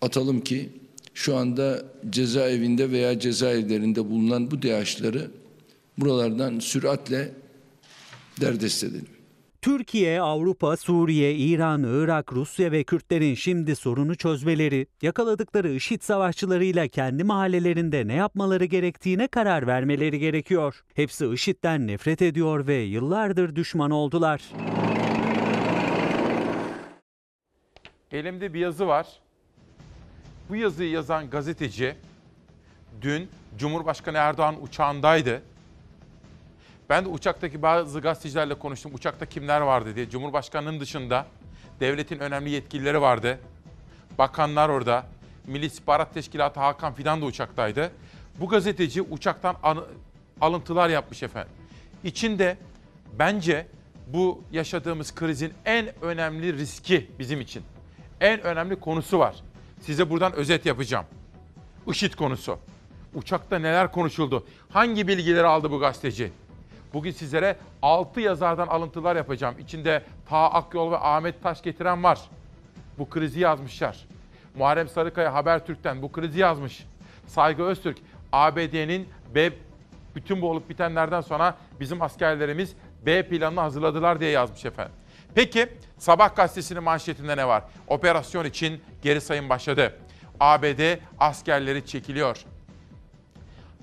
atalım 0.00 0.40
ki 0.40 0.68
şu 1.14 1.36
anda 1.36 1.84
cezaevinde 2.10 2.90
veya 2.90 3.18
cezaevlerinde 3.18 4.10
bulunan 4.10 4.50
bu 4.50 4.62
DH'ları 4.62 5.30
buralardan 5.98 6.58
süratle 6.58 7.32
derdest 8.40 8.84
edelim. 8.84 9.08
Türkiye, 9.64 10.20
Avrupa, 10.20 10.76
Suriye, 10.76 11.34
İran, 11.34 11.82
Irak, 11.82 12.32
Rusya 12.32 12.72
ve 12.72 12.84
Kürtlerin 12.84 13.34
şimdi 13.34 13.76
sorunu 13.76 14.16
çözmeleri, 14.16 14.86
yakaladıkları 15.02 15.70
IŞİD 15.70 16.02
savaşçılarıyla 16.02 16.88
kendi 16.88 17.24
mahallelerinde 17.24 18.06
ne 18.06 18.14
yapmaları 18.14 18.64
gerektiğine 18.64 19.28
karar 19.28 19.66
vermeleri 19.66 20.18
gerekiyor. 20.18 20.84
Hepsi 20.94 21.26
IŞİD'den 21.26 21.86
nefret 21.86 22.22
ediyor 22.22 22.66
ve 22.66 22.74
yıllardır 22.74 23.56
düşman 23.56 23.90
oldular. 23.90 24.42
Elimde 28.12 28.54
bir 28.54 28.60
yazı 28.60 28.86
var. 28.86 29.06
Bu 30.48 30.56
yazıyı 30.56 30.90
yazan 30.90 31.30
gazeteci 31.30 31.94
dün 33.02 33.28
Cumhurbaşkanı 33.58 34.16
Erdoğan 34.16 34.62
uçağındaydı. 34.62 35.42
Ben 36.90 37.04
de 37.04 37.08
uçaktaki 37.08 37.62
bazı 37.62 38.00
gazetecilerle 38.00 38.54
konuştum. 38.54 38.94
Uçakta 38.94 39.26
kimler 39.26 39.60
vardı 39.60 39.96
diye. 39.96 40.10
Cumhurbaşkanının 40.10 40.80
dışında 40.80 41.26
devletin 41.80 42.18
önemli 42.18 42.50
yetkilileri 42.50 43.00
vardı. 43.00 43.38
Bakanlar 44.18 44.68
orada. 44.68 45.06
Milli 45.46 45.66
İstihbarat 45.66 46.14
Teşkilatı 46.14 46.60
Hakan 46.60 46.94
Fidan 46.94 47.20
da 47.20 47.24
uçaktaydı. 47.24 47.90
Bu 48.40 48.48
gazeteci 48.48 49.02
uçaktan 49.02 49.56
alıntılar 50.40 50.88
yapmış 50.88 51.22
efendim. 51.22 51.52
İçinde 52.04 52.56
bence 53.18 53.66
bu 54.06 54.42
yaşadığımız 54.52 55.14
krizin 55.14 55.52
en 55.64 56.04
önemli 56.04 56.58
riski 56.58 57.10
bizim 57.18 57.40
için. 57.40 57.62
En 58.20 58.40
önemli 58.40 58.80
konusu 58.80 59.18
var. 59.18 59.36
Size 59.80 60.10
buradan 60.10 60.32
özet 60.32 60.66
yapacağım. 60.66 61.04
IŞİD 61.86 62.14
konusu. 62.14 62.58
Uçakta 63.14 63.58
neler 63.58 63.92
konuşuldu? 63.92 64.46
Hangi 64.68 65.08
bilgileri 65.08 65.46
aldı 65.46 65.70
bu 65.70 65.78
gazeteci? 65.78 66.32
Bugün 66.94 67.10
sizlere 67.10 67.56
6 67.82 68.20
yazardan 68.20 68.66
alıntılar 68.66 69.16
yapacağım. 69.16 69.54
İçinde 69.58 70.02
Ta 70.28 70.50
Akyol 70.50 70.92
ve 70.92 70.98
Ahmet 70.98 71.42
Taş 71.42 71.62
getiren 71.62 72.02
var. 72.02 72.20
Bu 72.98 73.10
krizi 73.10 73.40
yazmışlar. 73.40 74.06
Muharrem 74.54 74.88
Sarıkaya 74.88 75.34
Habertürk'ten 75.34 76.02
bu 76.02 76.12
krizi 76.12 76.40
yazmış. 76.40 76.86
Saygı 77.26 77.62
Öztürk, 77.62 77.98
ABD'nin 78.32 79.08
B 79.34 79.52
bütün 80.14 80.42
bu 80.42 80.50
olup 80.50 80.68
bitenlerden 80.68 81.20
sonra 81.20 81.54
bizim 81.80 82.02
askerlerimiz 82.02 82.74
B 83.06 83.28
planını 83.28 83.60
hazırladılar 83.60 84.20
diye 84.20 84.30
yazmış 84.30 84.64
efendim. 84.64 84.94
Peki 85.34 85.68
Sabah 85.98 86.36
gazetesinin 86.36 86.82
manşetinde 86.82 87.36
ne 87.36 87.48
var? 87.48 87.64
Operasyon 87.88 88.44
için 88.44 88.80
geri 89.02 89.20
sayım 89.20 89.48
başladı. 89.48 89.94
ABD 90.40 90.98
askerleri 91.18 91.86
çekiliyor. 91.86 92.44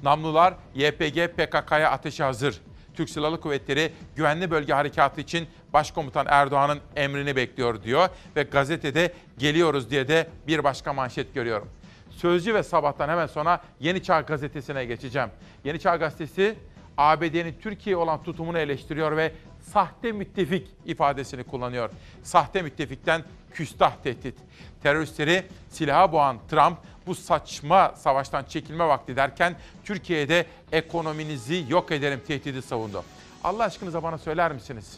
Namlular 0.04 0.54
YPG 0.76 1.28
PKK'ya 1.28 1.92
ateşe 1.92 2.24
hazır. 2.24 2.62
Türk 2.96 3.10
Silahlı 3.10 3.42
Kuvvetleri 3.42 3.92
güvenli 4.16 4.52
bölge 4.52 4.74
harekatı 4.74 5.22
için 5.22 5.48
Başkomutan 5.74 6.26
Erdoğan'ın 6.30 6.80
emrini 6.96 7.36
bekliyor 7.36 7.84
diyor 7.84 8.10
ve 8.36 8.44
gazetede 8.44 9.14
geliyoruz 9.38 9.90
diye 9.90 10.08
de 10.08 10.28
bir 10.48 10.64
başka 10.64 10.94
manşet 10.94 11.34
görüyorum. 11.34 11.70
Sözcü 12.10 12.54
ve 12.54 12.64
Sabah'tan 12.64 13.10
hemen 13.10 13.28
sonra 13.28 13.62
Yeni 13.80 14.04
Çağ 14.04 14.22
Gazetesi'ne 14.22 14.86
geçeceğim. 14.86 15.30
Yeni 15.64 15.80
Çağ 15.80 15.96
Gazetesi 15.96 16.56
ABD'nin 16.98 17.56
Türkiye 17.62 17.98
olan 17.98 18.24
tutumunu 18.24 18.58
eleştiriyor 18.58 19.18
ve 19.18 19.32
sahte 19.62 20.12
müttefik 20.12 20.68
ifadesini 20.86 21.44
kullanıyor. 21.44 21.90
Sahte 22.24 22.62
müttefikten 22.62 23.24
küstah 23.54 23.96
tehdit. 24.04 24.36
Teröristleri 24.84 25.44
silaha 25.70 26.12
boğan 26.12 26.38
Trump 26.50 26.78
bu 27.08 27.16
saçma 27.16 27.94
savaştan 27.98 28.44
çekilme 28.44 28.88
vakti 28.88 29.16
derken 29.16 29.56
Türkiye'de 29.84 30.46
ekonominizi 30.72 31.66
yok 31.70 31.92
ederim 31.92 32.22
tehdidi 32.28 32.62
savundu. 32.62 33.04
Allah 33.44 33.64
aşkınıza 33.64 34.04
bana 34.04 34.18
söyler 34.18 34.52
misiniz? 34.52 34.98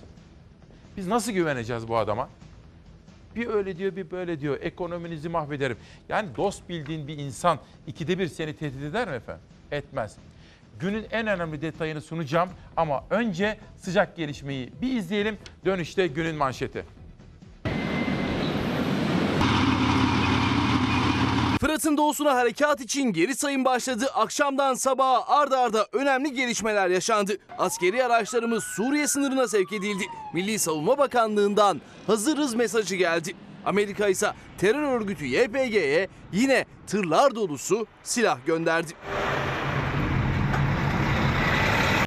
Biz 0.98 1.08
nasıl 1.08 1.32
güveneceğiz 1.32 1.88
bu 1.88 1.98
adama? 1.98 2.30
Bir 3.36 3.48
öyle 3.48 3.78
diyor 3.78 3.96
bir 3.96 4.12
böyle 4.12 4.40
diyor. 4.40 4.58
Ekonominizi 4.62 5.30
mahvederim. 5.30 5.78
Yani 6.10 6.30
dost 6.38 6.70
bildiğin 6.70 7.08
bir 7.08 7.18
insan 7.18 7.60
ikide 7.88 8.20
bir 8.20 8.28
seni 8.28 8.56
tehdit 8.56 8.84
eder 8.84 9.08
mi 9.08 9.16
efendim? 9.16 9.44
Etmez. 9.72 10.16
Günün 10.80 11.06
en 11.12 11.28
önemli 11.28 11.62
detayını 11.62 12.02
sunacağım 12.02 12.50
ama 12.78 13.04
önce 13.10 13.58
sıcak 13.78 14.16
gelişmeyi 14.16 14.74
bir 14.82 14.98
izleyelim. 14.98 15.38
Dönüşte 15.66 16.08
günün 16.08 16.36
manşeti. 16.36 16.86
Fırat'ın 21.84 21.98
doğusuna 21.98 22.36
harekat 22.36 22.82
için 22.82 23.13
geri 23.13 23.36
sayım 23.36 23.66
başladı. 23.66 24.06
Akşamdan 24.16 24.74
sabaha 24.74 25.28
arda 25.28 25.60
arda 25.60 25.88
önemli 25.94 26.34
gelişmeler 26.34 26.90
yaşandı. 26.90 27.38
Askeri 27.58 28.06
araçlarımız 28.06 28.63
Suriye 28.63 29.08
sınırına 29.08 29.48
sevk 29.48 29.74
edildi. 29.74 30.04
Milli 30.34 30.60
Savunma 30.60 30.98
Bakanlığı'ndan 30.98 31.82
hazırız 32.08 32.54
mesajı 32.56 32.96
geldi. 32.96 33.34
Amerika 33.66 34.08
ise 34.08 34.34
terör 34.58 34.82
örgütü 34.82 35.25
YPG'ye 35.25 36.08
yine 36.32 36.66
tırlar 36.88 37.36
dolusu 37.36 37.88
silah 38.04 38.46
gönderdi. 38.46 38.94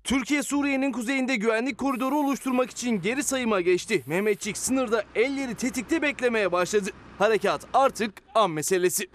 Türkiye 0.04 0.42
Suriye'nin 0.42 0.92
kuzeyinde 0.92 1.36
güvenlik 1.36 1.78
koridoru 1.78 2.16
oluşturmak 2.16 2.70
için 2.70 3.02
geri 3.02 3.22
sayıma 3.22 3.60
geçti. 3.60 4.02
Mehmetçik 4.06 4.58
sınırda 4.58 5.04
elleri 5.14 5.54
tetikte 5.54 6.02
beklemeye 6.02 6.52
başladı. 6.52 6.90
Harekat 7.18 7.60
artık 7.74 8.12
an 8.34 8.50
meselesi. 8.50 9.08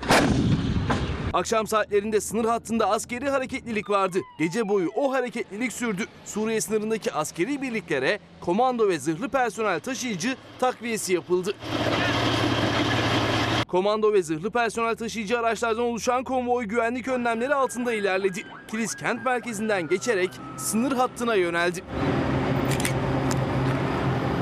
Akşam 1.34 1.68
saatlerinde 1.68 2.22
sınır 2.22 2.46
hattında 2.46 2.90
askeri 2.90 3.30
hareketlilik 3.30 3.90
vardı. 3.90 4.20
Gece 4.40 4.70
boyu 4.70 4.90
o 4.96 5.14
hareketlilik 5.14 5.74
sürdü. 5.74 6.06
Suriye 6.26 6.62
sınırındaki 6.62 7.14
askeri 7.14 7.62
birliklere 7.62 8.20
komando 8.42 8.90
ve 8.90 9.00
zırhlı 9.00 9.30
personel 9.30 9.80
taşıyıcı 9.80 10.36
takviyesi 10.60 11.14
yapıldı. 11.14 11.54
Komando 13.68 14.14
ve 14.14 14.24
zırhlı 14.24 14.52
personel 14.52 14.96
taşıyıcı 14.96 15.40
araçlardan 15.40 15.84
oluşan 15.84 16.24
konvoy 16.24 16.66
güvenlik 16.66 17.08
önlemleri 17.08 17.56
altında 17.56 17.94
ilerledi. 17.94 18.44
Kilis 18.68 18.96
kent 18.96 19.26
merkezinden 19.26 19.88
geçerek 19.88 20.30
sınır 20.58 20.92
hattına 20.92 21.36
yöneldi. 21.36 21.84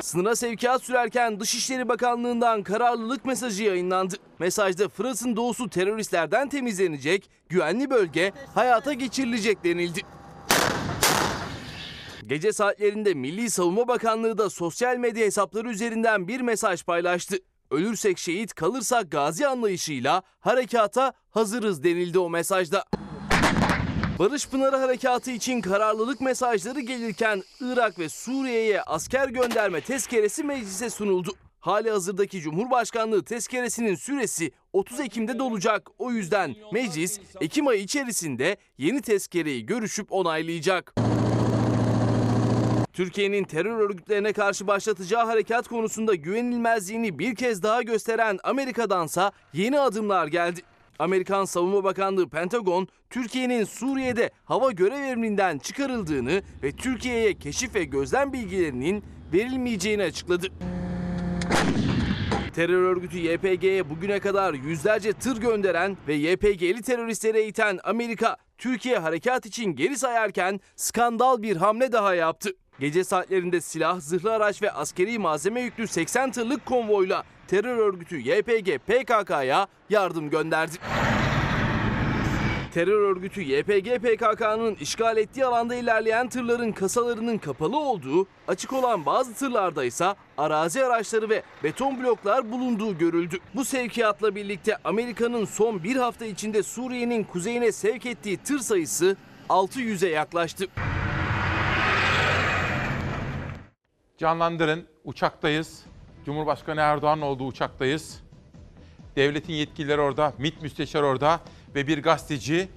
Sınıra 0.10 0.36
sevkiyat 0.36 0.84
sürerken 0.84 1.40
Dışişleri 1.40 1.90
Bakanlığı'ndan 1.90 2.64
kararlılık 2.64 3.26
mesajı 3.26 3.64
yayınlandı. 3.64 4.16
Mesajda 4.40 4.90
Fırat'ın 4.90 5.36
doğusu 5.36 5.70
teröristlerden 5.70 6.50
temizlenecek, 6.50 7.30
güvenli 7.50 7.90
bölge 7.90 8.32
hayata 8.56 8.94
geçirilecek 8.94 9.64
denildi. 9.64 10.02
Gece 12.28 12.54
saatlerinde 12.54 13.14
Milli 13.14 13.50
Savunma 13.50 13.88
Bakanlığı 13.88 14.38
da 14.38 14.50
sosyal 14.50 14.98
medya 14.98 15.26
hesapları 15.26 15.70
üzerinden 15.70 16.28
bir 16.28 16.42
mesaj 16.42 16.84
paylaştı. 16.84 17.36
Ölürsek 17.72 18.18
şehit 18.18 18.54
kalırsak 18.54 19.12
gazi 19.12 19.48
anlayışıyla 19.48 20.24
harekata 20.40 21.14
hazırız 21.30 21.84
denildi 21.84 22.20
o 22.20 22.30
mesajda. 22.30 22.84
Barış 24.20 24.50
Pınarı 24.50 24.76
Harekatı 24.76 25.32
için 25.32 25.62
kararlılık 25.62 26.22
mesajları 26.22 26.80
gelirken 26.80 27.44
Irak 27.60 28.00
ve 28.00 28.10
Suriye'ye 28.10 28.82
asker 28.82 29.28
gönderme 29.28 29.82
tezkeresi 29.82 30.44
meclise 30.44 30.90
sunuldu. 30.90 31.32
Hali 31.60 31.92
hazırdaki 31.92 32.42
Cumhurbaşkanlığı 32.42 33.24
tezkeresinin 33.26 33.96
süresi 33.96 34.52
30 34.74 35.00
Ekim'de 35.00 35.40
dolacak. 35.40 35.90
O 35.98 36.12
yüzden 36.12 36.56
meclis 36.74 37.20
Ekim 37.42 37.68
ayı 37.68 37.82
içerisinde 37.82 38.58
yeni 38.78 39.02
tezkereyi 39.02 39.66
görüşüp 39.66 40.12
onaylayacak. 40.12 40.94
Türkiye'nin 42.94 43.44
terör 43.44 43.80
örgütlerine 43.80 44.34
karşı 44.34 44.68
başlatacağı 44.68 45.26
harekat 45.26 45.68
konusunda 45.68 46.16
güvenilmezliğini 46.16 47.20
bir 47.20 47.36
kez 47.36 47.64
daha 47.64 47.82
gösteren 47.82 48.40
Amerika'dansa 48.44 49.32
yeni 49.54 49.80
adımlar 49.80 50.28
geldi. 50.28 50.62
Amerikan 51.00 51.46
Savunma 51.46 51.84
Bakanlığı 51.84 52.30
Pentagon, 52.30 52.88
Türkiye'nin 53.10 53.64
Suriye'de 53.64 54.30
hava 54.46 54.72
görev 54.72 55.04
emrinden 55.04 55.58
çıkarıldığını 55.58 56.42
ve 56.64 56.72
Türkiye'ye 56.72 57.34
keşif 57.34 57.76
ve 57.76 57.84
gözlem 57.84 58.34
bilgilerinin 58.34 59.04
verilmeyeceğini 59.34 60.04
açıkladı. 60.04 60.48
Terör 62.56 62.84
örgütü 62.84 63.18
YPG'ye 63.18 63.90
bugüne 63.90 64.20
kadar 64.20 64.54
yüzlerce 64.54 65.14
tır 65.14 65.42
gönderen 65.42 65.98
ve 66.08 66.14
YPG'li 66.14 66.82
teröristleri 66.82 67.38
eğiten 67.38 67.80
Amerika, 67.84 68.38
Türkiye 68.58 68.98
harekat 68.98 69.46
için 69.46 69.76
geri 69.76 69.98
sayarken 69.98 70.60
skandal 70.76 71.42
bir 71.42 71.56
hamle 71.56 71.92
daha 71.92 72.16
yaptı. 72.16 72.50
Gece 72.80 73.04
saatlerinde 73.04 73.62
silah, 73.62 74.00
zırhlı 74.00 74.34
araç 74.34 74.62
ve 74.62 74.72
askeri 74.72 75.20
malzeme 75.20 75.62
yüklü 75.62 75.88
80 75.88 76.32
tırlık 76.32 76.66
konvoyla 76.66 77.24
terör 77.48 77.78
örgütü 77.78 78.18
YPG 78.20 78.78
PKK'ya 78.88 79.68
yardım 79.90 80.30
gönderdi. 80.30 80.76
Terör 82.74 83.02
örgütü 83.02 83.42
YPG 83.42 83.88
PKK'nın 83.98 84.76
işgal 84.76 85.18
ettiği 85.18 85.46
alanda 85.46 85.76
ilerleyen 85.76 86.30
tırların 86.30 86.72
kasalarının 86.72 87.38
kapalı 87.38 87.80
olduğu, 87.80 88.28
açık 88.48 88.74
olan 88.74 89.06
bazı 89.06 89.34
tırlarda 89.34 89.84
ise 89.84 90.16
arazi 90.38 90.86
araçları 90.86 91.30
ve 91.30 91.44
beton 91.64 92.04
bloklar 92.04 92.52
bulunduğu 92.52 92.98
görüldü. 92.98 93.38
Bu 93.56 93.66
sevkiyatla 93.66 94.36
birlikte 94.36 94.78
Amerika'nın 94.84 95.46
son 95.46 95.84
bir 95.84 95.96
hafta 95.96 96.26
içinde 96.26 96.64
Suriye'nin 96.64 97.24
kuzeyine 97.24 97.72
sevk 97.72 98.06
ettiği 98.06 98.38
tır 98.38 98.60
sayısı 98.60 99.18
600'e 99.50 100.10
yaklaştı. 100.10 100.68
Canlandırın, 104.20 104.88
uçaktayız. 105.04 105.84
Cumhurbaşkanı 106.26 106.80
Erdoğan'ın 106.80 107.22
olduğu 107.22 107.46
uçaktayız. 107.46 108.20
Devletin 109.16 109.54
yetkilileri 109.54 110.02
orada, 110.02 110.34
MİT 110.38 110.62
müsteşarı 110.62 111.06
orada 111.06 111.40
ve 111.76 111.88
bir 111.88 112.04
gazeteci 112.04 112.70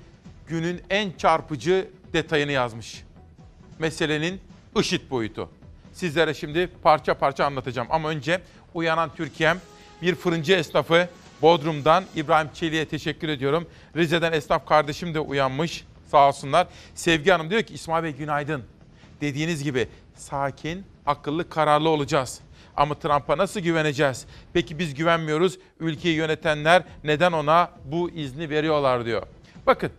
günün 0.46 0.82
en 0.90 1.12
çarpıcı 1.12 1.90
detayını 2.12 2.52
yazmış. 2.52 3.04
Meselenin 3.78 4.40
IŞİD 4.78 5.10
boyutu. 5.10 5.48
Sizlere 5.92 6.34
şimdi 6.34 6.70
parça 6.82 7.14
parça 7.14 7.44
anlatacağım 7.44 7.88
ama 7.90 8.08
önce 8.08 8.40
uyanan 8.74 9.14
Türkiye'm 9.14 9.60
bir 10.02 10.14
fırıncı 10.14 10.52
esnafı 10.52 11.08
Bodrum'dan 11.42 12.04
İbrahim 12.16 12.50
Çelik'e 12.54 12.88
teşekkür 12.88 13.28
ediyorum. 13.28 13.66
Rize'den 13.96 14.32
esnaf 14.32 14.66
kardeşim 14.66 15.14
de 15.14 15.20
uyanmış 15.20 15.84
sağ 16.10 16.28
olsunlar. 16.28 16.66
Sevgi 16.94 17.30
Hanım 17.30 17.50
diyor 17.50 17.62
ki 17.62 17.74
İsmail 17.74 18.04
Bey 18.04 18.12
günaydın. 18.12 18.62
Dediğiniz 19.20 19.64
gibi 19.64 19.88
sakin, 20.14 20.91
akıllı, 21.06 21.48
kararlı 21.48 21.88
olacağız. 21.88 22.40
Ama 22.76 22.94
Trump'a 22.94 23.38
nasıl 23.38 23.60
güveneceğiz? 23.60 24.26
Peki 24.52 24.78
biz 24.78 24.94
güvenmiyoruz. 24.94 25.58
Ülkeyi 25.80 26.16
yönetenler 26.16 26.82
neden 27.04 27.32
ona 27.32 27.70
bu 27.84 28.10
izni 28.10 28.50
veriyorlar 28.50 29.04
diyor. 29.04 29.22
Bakın 29.66 29.90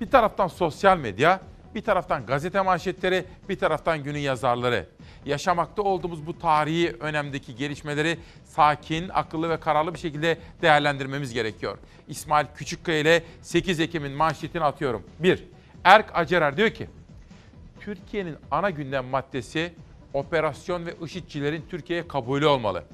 bir 0.00 0.10
taraftan 0.10 0.48
sosyal 0.48 0.98
medya, 0.98 1.40
bir 1.74 1.82
taraftan 1.82 2.26
gazete 2.26 2.60
manşetleri, 2.60 3.24
bir 3.48 3.58
taraftan 3.58 4.02
günün 4.02 4.18
yazarları. 4.18 4.86
Yaşamakta 5.24 5.82
olduğumuz 5.82 6.26
bu 6.26 6.38
tarihi 6.38 6.96
önemdeki 7.00 7.56
gelişmeleri 7.56 8.18
sakin, 8.44 9.08
akıllı 9.08 9.50
ve 9.50 9.60
kararlı 9.60 9.94
bir 9.94 9.98
şekilde 9.98 10.38
değerlendirmemiz 10.62 11.32
gerekiyor. 11.32 11.78
İsmail 12.08 12.46
Küçükkaya 12.54 12.98
ile 12.98 13.22
8 13.42 13.80
Ekim'in 13.80 14.12
manşetini 14.12 14.64
atıyorum. 14.64 15.02
1. 15.18 15.44
Erk 15.84 16.06
Acerer 16.14 16.56
diyor 16.56 16.70
ki, 16.70 16.88
Türkiye'nin 17.80 18.36
ana 18.50 18.70
gündem 18.70 19.04
maddesi 19.04 19.72
operasyon 20.14 20.86
ve 20.86 20.94
IŞİD'cilerin 21.04 21.64
Türkiye'ye 21.70 22.08
kabulü 22.08 22.46
olmalı. 22.46 22.84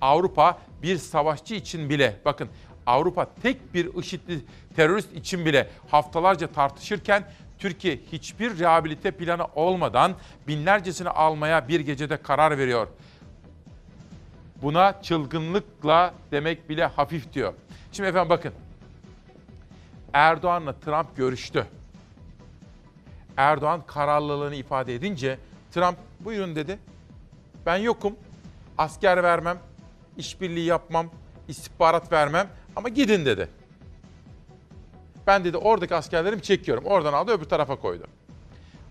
Avrupa 0.00 0.58
bir 0.82 0.96
savaşçı 0.96 1.54
için 1.54 1.90
bile, 1.90 2.16
bakın 2.24 2.48
Avrupa 2.86 3.26
tek 3.42 3.74
bir 3.74 3.94
IŞİD'li 3.94 4.40
terörist 4.76 5.12
için 5.12 5.44
bile 5.44 5.70
haftalarca 5.90 6.46
tartışırken 6.46 7.24
Türkiye 7.58 7.96
hiçbir 8.12 8.58
rehabilite 8.58 9.10
planı 9.10 9.46
olmadan 9.54 10.14
binlercesini 10.48 11.08
almaya 11.08 11.68
bir 11.68 11.80
gecede 11.80 12.16
karar 12.16 12.58
veriyor. 12.58 12.88
Buna 14.62 15.02
çılgınlıkla 15.02 16.14
demek 16.30 16.68
bile 16.68 16.86
hafif 16.86 17.32
diyor. 17.32 17.54
Şimdi 17.92 18.08
efendim 18.08 18.30
bakın. 18.30 18.52
Erdoğan'la 20.12 20.72
Trump 20.72 21.16
görüştü. 21.16 21.66
Erdoğan 23.36 23.82
kararlılığını 23.86 24.54
ifade 24.54 24.94
edince 24.94 25.38
Trump 25.72 25.96
buyurun 26.20 26.56
dedi. 26.56 26.78
Ben 27.66 27.76
yokum. 27.76 28.16
Asker 28.78 29.22
vermem, 29.22 29.58
işbirliği 30.16 30.64
yapmam, 30.64 31.10
istihbarat 31.48 32.12
vermem 32.12 32.48
ama 32.76 32.88
gidin 32.88 33.24
dedi. 33.24 33.48
Ben 35.26 35.44
dedi 35.44 35.56
oradaki 35.56 35.94
askerlerimi 35.94 36.42
çekiyorum. 36.42 36.84
Oradan 36.84 37.12
aldı 37.12 37.32
öbür 37.32 37.44
tarafa 37.44 37.76
koydu. 37.76 38.06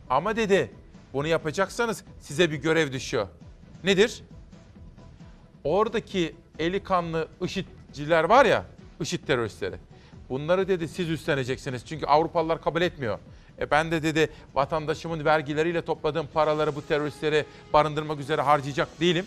Ama 0.09 0.35
dedi 0.35 0.71
bunu 1.13 1.27
yapacaksanız 1.27 2.03
size 2.19 2.51
bir 2.51 2.57
görev 2.57 2.91
düşüyor. 2.91 3.27
Nedir? 3.83 4.23
Oradaki 5.63 6.35
eli 6.59 6.83
kanlı 6.83 7.27
IŞİD'ciler 7.41 8.23
var 8.23 8.45
ya, 8.45 8.65
IŞİD 8.99 9.27
teröristleri. 9.27 9.75
Bunları 10.29 10.67
dedi 10.67 10.87
siz 10.87 11.09
üstleneceksiniz. 11.09 11.85
Çünkü 11.85 12.05
Avrupalılar 12.05 12.61
kabul 12.61 12.81
etmiyor. 12.81 13.19
E 13.59 13.71
ben 13.71 13.91
de 13.91 14.03
dedi 14.03 14.29
vatandaşımın 14.53 15.25
vergileriyle 15.25 15.81
topladığım 15.81 16.27
paraları 16.33 16.75
bu 16.75 16.87
teröristleri 16.87 17.45
barındırmak 17.73 18.19
üzere 18.19 18.41
harcayacak 18.41 18.99
değilim. 18.99 19.25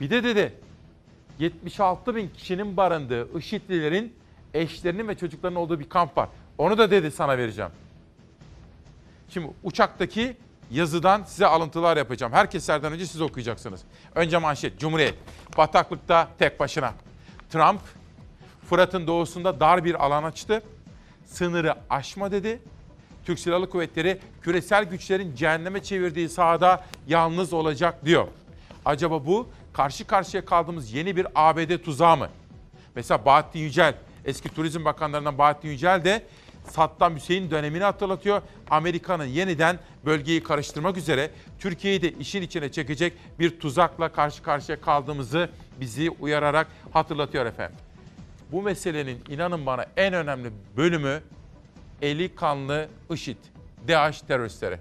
Bir 0.00 0.10
de 0.10 0.24
dedi 0.24 0.52
76 1.38 2.16
bin 2.16 2.28
kişinin 2.28 2.76
barındığı 2.76 3.38
IŞİD'lilerin 3.38 4.14
eşlerinin 4.54 5.08
ve 5.08 5.14
çocuklarının 5.14 5.58
olduğu 5.58 5.80
bir 5.80 5.88
kamp 5.88 6.16
var. 6.16 6.28
Onu 6.58 6.78
da 6.78 6.90
dedi 6.90 7.10
sana 7.10 7.38
vereceğim. 7.38 7.70
Şimdi 9.28 9.50
uçaktaki 9.62 10.36
yazıdan 10.70 11.22
size 11.22 11.46
alıntılar 11.46 11.96
yapacağım. 11.96 12.32
Herkeslerden 12.32 12.92
önce 12.92 13.06
siz 13.06 13.20
okuyacaksınız. 13.20 13.80
Önce 14.14 14.38
manşet, 14.38 14.78
Cumhuriyet. 14.78 15.14
Bataklıkta 15.56 16.28
tek 16.38 16.60
başına. 16.60 16.94
Trump, 17.50 17.80
Fırat'ın 18.68 19.06
doğusunda 19.06 19.60
dar 19.60 19.84
bir 19.84 20.04
alan 20.04 20.22
açtı. 20.22 20.62
Sınırı 21.24 21.74
aşma 21.90 22.32
dedi. 22.32 22.60
Türk 23.24 23.38
Silahlı 23.38 23.70
Kuvvetleri 23.70 24.18
küresel 24.42 24.84
güçlerin 24.84 25.34
cehenneme 25.34 25.82
çevirdiği 25.82 26.28
sahada 26.28 26.84
yalnız 27.06 27.52
olacak 27.52 28.04
diyor. 28.04 28.28
Acaba 28.84 29.26
bu 29.26 29.48
karşı 29.72 30.06
karşıya 30.06 30.44
kaldığımız 30.44 30.92
yeni 30.92 31.16
bir 31.16 31.26
ABD 31.34 31.78
tuzağı 31.84 32.16
mı? 32.16 32.28
Mesela 32.94 33.24
Bahattin 33.24 33.60
Yücel, 33.60 33.94
eski 34.24 34.48
Turizm 34.48 34.84
Bakanlarından 34.84 35.38
Bahattin 35.38 35.68
Yücel 35.68 36.04
de 36.04 36.22
Saddam 36.68 37.16
Hüseyin 37.16 37.50
dönemini 37.50 37.84
hatırlatıyor. 37.84 38.42
Amerika'nın 38.70 39.24
yeniden 39.24 39.78
bölgeyi 40.04 40.42
karıştırmak 40.42 40.96
üzere 40.96 41.30
Türkiye'yi 41.58 42.02
de 42.02 42.12
işin 42.12 42.42
içine 42.42 42.72
çekecek 42.72 43.12
bir 43.38 43.60
tuzakla 43.60 44.08
karşı 44.08 44.42
karşıya 44.42 44.80
kaldığımızı 44.80 45.50
bizi 45.80 46.10
uyararak 46.10 46.66
hatırlatıyor 46.92 47.46
efendim. 47.46 47.76
Bu 48.52 48.62
meselenin 48.62 49.18
inanın 49.28 49.66
bana 49.66 49.86
en 49.96 50.14
önemli 50.14 50.50
bölümü 50.76 51.22
eli 52.04 52.34
kanlı 52.34 52.88
IŞİD, 53.12 53.36
DAEŞ 53.88 54.20
teröristleri. 54.20 54.78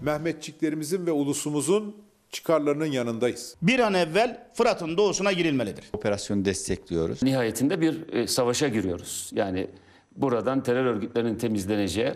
Mehmetçiklerimizin 0.00 1.06
ve 1.06 1.12
ulusumuzun 1.12 1.96
çıkarlarının 2.30 2.86
yanındayız. 2.86 3.56
Bir 3.62 3.78
an 3.78 3.94
evvel 3.94 4.46
Fırat'ın 4.54 4.96
doğusuna 4.96 5.32
girilmelidir. 5.32 5.84
Operasyonu 5.92 6.44
destekliyoruz. 6.44 7.22
Nihayetinde 7.22 7.80
bir 7.80 8.12
e, 8.12 8.26
savaşa 8.26 8.68
giriyoruz. 8.68 9.30
Yani 9.34 9.70
buradan 10.16 10.62
terör 10.62 10.84
örgütlerinin 10.84 11.38
temizleneceği, 11.38 12.14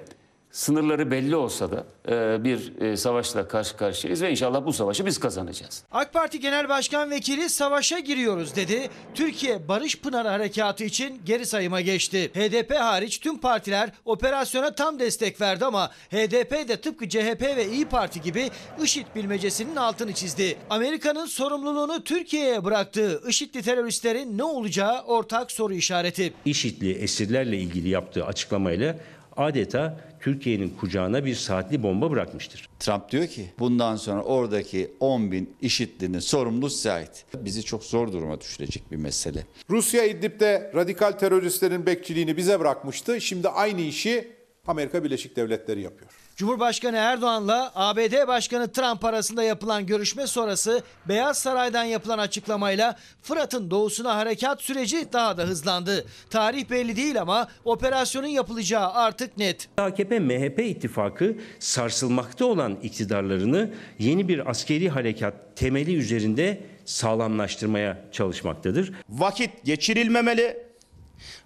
sınırları 0.56 1.10
belli 1.10 1.36
olsa 1.36 1.70
da 1.70 1.84
e, 2.08 2.44
bir 2.44 2.80
e, 2.80 2.96
savaşla 2.96 3.48
karşı 3.48 3.76
karşıyayız 3.76 4.22
ve 4.22 4.30
inşallah 4.30 4.66
bu 4.66 4.72
savaşı 4.72 5.06
biz 5.06 5.18
kazanacağız. 5.18 5.82
AK 5.92 6.12
Parti 6.12 6.40
Genel 6.40 6.68
Başkan 6.68 7.10
Vekili 7.10 7.48
savaşa 7.48 7.98
giriyoruz 7.98 8.56
dedi. 8.56 8.88
Türkiye 9.14 9.68
Barış 9.68 10.00
Pınarı 10.00 10.28
Harekatı 10.28 10.84
için 10.84 11.20
geri 11.24 11.46
sayıma 11.46 11.80
geçti. 11.80 12.30
HDP 12.34 12.74
hariç 12.74 13.20
tüm 13.20 13.38
partiler 13.38 13.90
operasyona 14.04 14.74
tam 14.74 14.98
destek 14.98 15.40
verdi 15.40 15.64
ama 15.64 15.90
HDP 16.10 16.68
de 16.68 16.76
tıpkı 16.80 17.08
CHP 17.08 17.42
ve 17.42 17.68
İyi 17.72 17.84
Parti 17.84 18.20
gibi 18.20 18.50
IŞİD 18.82 19.06
bilmecesinin 19.16 19.76
altını 19.76 20.12
çizdi. 20.12 20.56
Amerika'nın 20.70 21.26
sorumluluğunu 21.26 22.04
Türkiye'ye 22.04 22.64
bıraktığı 22.64 23.22
IŞİD'li 23.28 23.62
teröristlerin 23.62 24.38
ne 24.38 24.44
olacağı 24.44 25.02
ortak 25.02 25.52
soru 25.52 25.74
işareti. 25.74 26.32
IŞİD'li 26.44 26.92
esirlerle 26.92 27.58
ilgili 27.58 27.88
yaptığı 27.88 28.24
açıklamayla 28.24 28.96
adeta 29.37 30.01
Türkiye'nin 30.20 30.70
kucağına 30.81 31.25
bir 31.25 31.35
saatli 31.35 31.83
bomba 31.83 32.11
bırakmıştır. 32.11 32.68
Trump 32.79 33.11
diyor 33.11 33.27
ki 33.27 33.46
bundan 33.59 33.96
sonra 33.96 34.22
oradaki 34.22 34.90
10 35.01 35.33
bin 35.33 35.55
IŞİD'linin 35.62 36.18
sorumlusu 36.18 36.77
size 36.77 36.92
ait. 36.92 37.25
Bizi 37.35 37.62
çok 37.62 37.85
zor 37.85 38.12
duruma 38.12 38.40
düşürecek 38.40 38.83
bir 38.92 38.96
mesele. 38.96 39.44
Rusya 39.70 40.05
İdlib'de 40.05 40.72
radikal 40.75 41.12
teröristlerin 41.12 41.87
bekçiliğini 41.87 42.37
bize 42.37 42.61
bırakmıştı. 42.61 43.20
Şimdi 43.20 43.49
aynı 43.49 43.81
işi 43.81 44.29
Amerika 44.66 45.05
Birleşik 45.05 45.37
Devletleri 45.37 45.81
yapıyor. 45.81 46.11
Cumhurbaşkanı 46.37 46.96
Erdoğan'la 46.96 47.72
ABD 47.75 48.29
Başkanı 48.29 48.72
Trump 48.72 49.05
arasında 49.05 49.42
yapılan 49.42 49.87
görüşme 49.87 50.27
sonrası 50.27 50.83
Beyaz 51.09 51.38
Saray'dan 51.38 51.85
yapılan 51.85 52.18
açıklamayla 52.18 52.96
Fırat'ın 53.22 53.70
doğusuna 53.70 54.16
harekat 54.16 54.62
süreci 54.62 55.12
daha 55.12 55.37
da 55.37 55.42
hızlandı. 55.42 56.07
Tarih 56.31 56.70
belli 56.70 56.96
değil 56.96 57.20
ama 57.20 57.49
operasyonun 57.64 58.27
yapılacağı 58.27 58.92
artık 58.92 59.38
net. 59.38 59.68
AKP-MHP 59.77 60.62
ittifakı 60.62 61.37
sarsılmakta 61.59 62.44
olan 62.46 62.79
iktidarlarını 62.83 63.70
yeni 63.99 64.29
bir 64.29 64.51
askeri 64.51 64.88
harekat 64.88 65.35
temeli 65.57 65.96
üzerinde 65.96 66.61
sağlamlaştırmaya 66.85 68.05
çalışmaktadır. 68.12 68.92
Vakit 69.09 69.64
geçirilmemeli. 69.64 70.66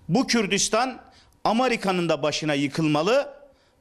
Bu 0.09 0.27
Kürdistan 0.27 1.01
Amerika'nın 1.45 2.09
da 2.09 2.23
başına 2.23 2.55
yıkılmalı. 2.55 3.40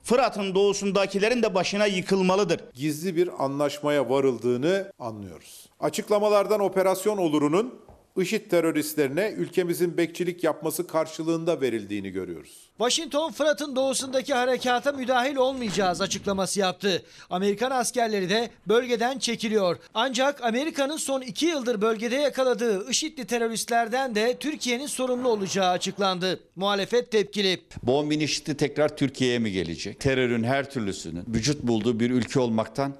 Fırat'ın 0.09 0.55
doğusundakilerin 0.55 1.43
de 1.43 1.55
başına 1.55 1.85
yıkılmalıdır. 1.85 2.61
Gizli 2.73 3.15
bir 3.15 3.43
anlaşmaya 3.43 4.09
varıldığını 4.09 4.91
anlıyoruz. 4.99 5.69
Açıklamalardan 5.79 6.59
operasyon 6.59 7.17
olurunun 7.17 7.79
IŞİD 8.21 8.49
teröristlerine 8.49 9.33
ülkemizin 9.37 9.97
bekçilik 9.97 10.43
yapması 10.43 10.87
karşılığında 10.87 11.61
verildiğini 11.61 12.09
görüyoruz. 12.09 12.69
Washington 12.77 13.31
Fırat'ın 13.31 13.75
doğusundaki 13.75 14.33
harekata 14.33 14.91
müdahil 14.91 15.35
olmayacağız 15.35 16.01
açıklaması 16.01 16.59
yaptı. 16.59 17.03
Amerikan 17.29 17.71
askerleri 17.71 18.29
de 18.29 18.49
bölgeden 18.67 19.19
çekiliyor. 19.19 19.77
Ancak 19.93 20.43
Amerika'nın 20.43 20.97
son 20.97 21.21
iki 21.21 21.45
yıldır 21.45 21.81
bölgede 21.81 22.15
yakaladığı 22.15 22.89
IŞİD'li 22.89 23.25
teröristlerden 23.25 24.15
de 24.15 24.37
Türkiye'nin 24.39 24.87
sorumlu 24.87 25.29
olacağı 25.29 25.69
açıklandı. 25.69 26.39
Muhalefet 26.55 27.11
tepkili. 27.11 27.61
Bu 27.83 27.97
10 27.97 28.09
bin 28.09 28.19
IŞİD'li 28.19 28.57
tekrar 28.57 28.97
Türkiye'ye 28.97 29.39
mi 29.39 29.51
gelecek? 29.51 29.99
Terörün 29.99 30.43
her 30.43 30.71
türlüsünün 30.71 31.23
vücut 31.27 31.63
bulduğu 31.63 31.99
bir 31.99 32.11
ülke 32.11 32.39
olmaktan 32.39 32.93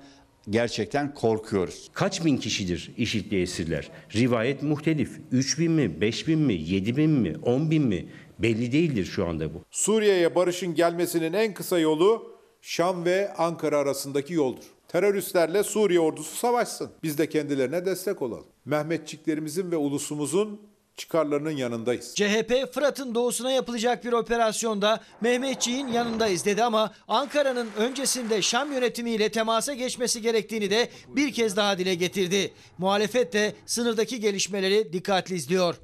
gerçekten 0.50 1.14
korkuyoruz. 1.14 1.90
Kaç 1.94 2.26
bin 2.26 2.38
kişidir 2.38 2.92
IŞİD'li 2.98 3.42
esirler? 3.42 3.92
Rivayet 4.16 4.64
muhtelif. 4.64 5.20
3 5.32 5.60
bin 5.60 5.72
mi, 5.72 6.02
5 6.02 6.28
bin 6.28 6.40
mi, 6.40 6.54
7 6.54 6.98
bin 6.98 7.12
mi, 7.12 7.36
10 7.44 7.72
bin 7.72 7.84
mi? 7.84 8.10
Belli 8.40 8.72
değildir 8.72 9.06
şu 9.06 9.28
anda 9.28 9.54
bu. 9.54 9.64
Suriye'ye 9.72 10.36
barışın 10.36 10.76
gelmesinin 10.76 11.34
en 11.34 11.54
kısa 11.54 11.80
yolu 11.80 12.40
Şam 12.62 13.06
ve 13.06 13.34
Ankara 13.34 13.78
arasındaki 13.78 14.34
yoldur. 14.34 14.64
Teröristlerle 14.88 15.64
Suriye 15.64 16.00
ordusu 16.00 16.36
savaşsın. 16.36 16.90
Biz 17.04 17.18
de 17.18 17.30
kendilerine 17.30 17.86
destek 17.86 18.22
olalım. 18.22 18.46
Mehmetçiklerimizin 18.66 19.72
ve 19.72 19.78
ulusumuzun 19.78 20.62
çıkarlarının 21.00 21.52
yanındayız. 21.52 22.16
CHP 22.16 22.74
Fırat'ın 22.74 23.16
doğusuna 23.16 23.52
yapılacak 23.52 24.06
bir 24.06 24.14
operasyonda 24.14 25.00
Mehmetçiğin 25.22 25.88
yanındayız 25.88 26.46
dedi 26.46 26.64
ama 26.64 26.92
Ankara'nın 27.08 27.70
öncesinde 27.78 28.42
Şam 28.42 28.72
yönetimiyle 28.72 29.30
temasa 29.30 29.74
geçmesi 29.74 30.22
gerektiğini 30.22 30.70
de 30.70 30.90
bir 31.08 31.34
kez 31.34 31.56
daha 31.56 31.78
dile 31.78 31.96
getirdi. 31.96 32.54
Muhalefet 32.78 33.34
de 33.34 33.56
sınırdaki 33.66 34.20
gelişmeleri 34.20 34.94
dikkatli 34.94 35.36
izliyor. 35.36 35.76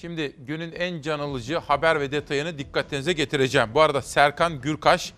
Şimdi 0.00 0.36
günün 0.38 0.72
en 0.72 1.02
can 1.02 1.18
alıcı 1.18 1.56
haber 1.56 2.00
ve 2.00 2.12
detayını 2.12 2.58
dikkatinize 2.58 3.12
getireceğim. 3.12 3.68
Bu 3.74 3.80
arada 3.80 4.02
Serkan 4.02 4.60
Gürkaş, 4.60 5.12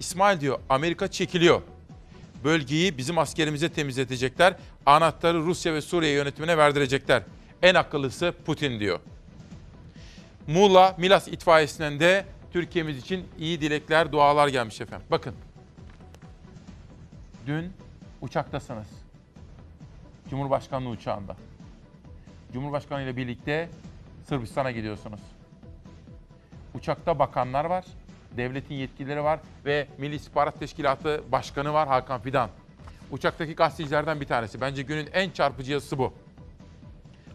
İsmail 0.00 0.40
diyor 0.40 0.60
Amerika 0.68 1.08
çekiliyor. 1.08 1.62
Bölgeyi 2.44 2.98
bizim 2.98 3.18
askerimize 3.18 3.68
temizletecekler. 3.68 4.54
Anahtarı 4.86 5.38
Rusya 5.42 5.74
ve 5.74 5.80
Suriye 5.80 6.12
yönetimine 6.12 6.58
verdirecekler. 6.58 7.22
En 7.62 7.74
akıllısı 7.74 8.34
Putin 8.46 8.80
diyor. 8.80 9.00
Muğla 10.46 10.94
Milas 10.98 11.28
itfaiyesinden 11.28 12.00
de 12.00 12.24
Türkiye'miz 12.52 12.98
için 12.98 13.28
iyi 13.38 13.60
dilekler, 13.60 14.12
dualar 14.12 14.48
gelmiş 14.48 14.80
efendim. 14.80 15.06
Bakın. 15.10 15.34
Dün 17.46 17.72
uçaktasınız. 18.20 18.86
Cumhurbaşkanlığı 20.30 20.88
uçağında. 20.88 21.36
Cumhurbaşkanı 22.52 23.02
ile 23.02 23.16
birlikte 23.16 23.68
Sırbistan'a 24.28 24.70
gidiyorsunuz. 24.70 25.20
Uçakta 26.74 27.18
bakanlar 27.18 27.64
var, 27.64 27.84
devletin 28.36 28.74
yetkilileri 28.74 29.24
var 29.24 29.40
ve 29.64 29.88
Milli 29.98 30.14
İstihbarat 30.14 30.58
Teşkilatı 30.58 31.22
Başkanı 31.32 31.72
var 31.72 31.88
Hakan 31.88 32.20
Fidan. 32.20 32.50
Uçaktaki 33.10 33.54
gazetecilerden 33.54 34.20
bir 34.20 34.26
tanesi. 34.26 34.60
Bence 34.60 34.82
günün 34.82 35.08
en 35.12 35.30
çarpıcı 35.30 35.72
yazısı 35.72 35.98
bu. 35.98 36.12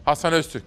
Hasan 0.04 0.32
Öztürk. 0.32 0.64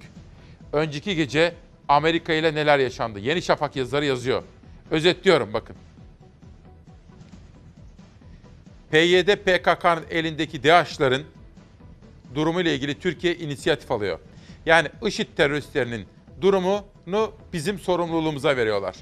Önceki 0.74 1.16
gece 1.16 1.54
Amerika 1.88 2.34
ile 2.34 2.56
neler 2.56 2.80
yaşandı? 2.80 3.20
Yeni 3.20 3.42
Şafak 3.42 3.76
yazıları 3.76 4.06
yazıyor. 4.06 4.44
Özetliyorum 4.92 5.54
bakın. 5.54 5.76
PYD 8.92 9.36
PKK'nın 9.36 10.04
elindeki 10.10 10.64
DAEŞ'ların 10.64 11.24
durumu 12.36 12.62
ile 12.62 12.76
ilgili 12.76 13.00
Türkiye 13.00 13.36
inisiyatif 13.36 13.92
alıyor. 13.92 14.20
Yani 14.66 14.88
IŞİD 15.06 15.28
teröristlerinin 15.38 16.06
durumunu 16.42 17.32
bizim 17.54 17.80
sorumluluğumuza 17.80 18.58
veriyorlar. 18.58 18.96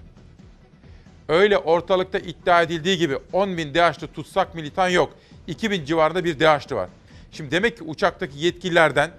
Öyle 1.28 1.58
ortalıkta 1.58 2.20
iddia 2.20 2.62
edildiği 2.62 2.98
gibi 2.98 3.18
10 3.34 3.58
bin 3.58 3.74
DAEŞ'li 3.74 4.08
tutsak 4.08 4.56
militan 4.56 4.90
yok. 4.90 5.14
2000 5.48 5.86
civarında 5.86 6.24
bir 6.24 6.40
DAEŞ'li 6.40 6.76
var. 6.76 6.90
Şimdi 7.32 7.52
demek 7.52 7.78
ki 7.78 7.84
uçaktaki 7.84 8.40
yetkililerden, 8.40 9.12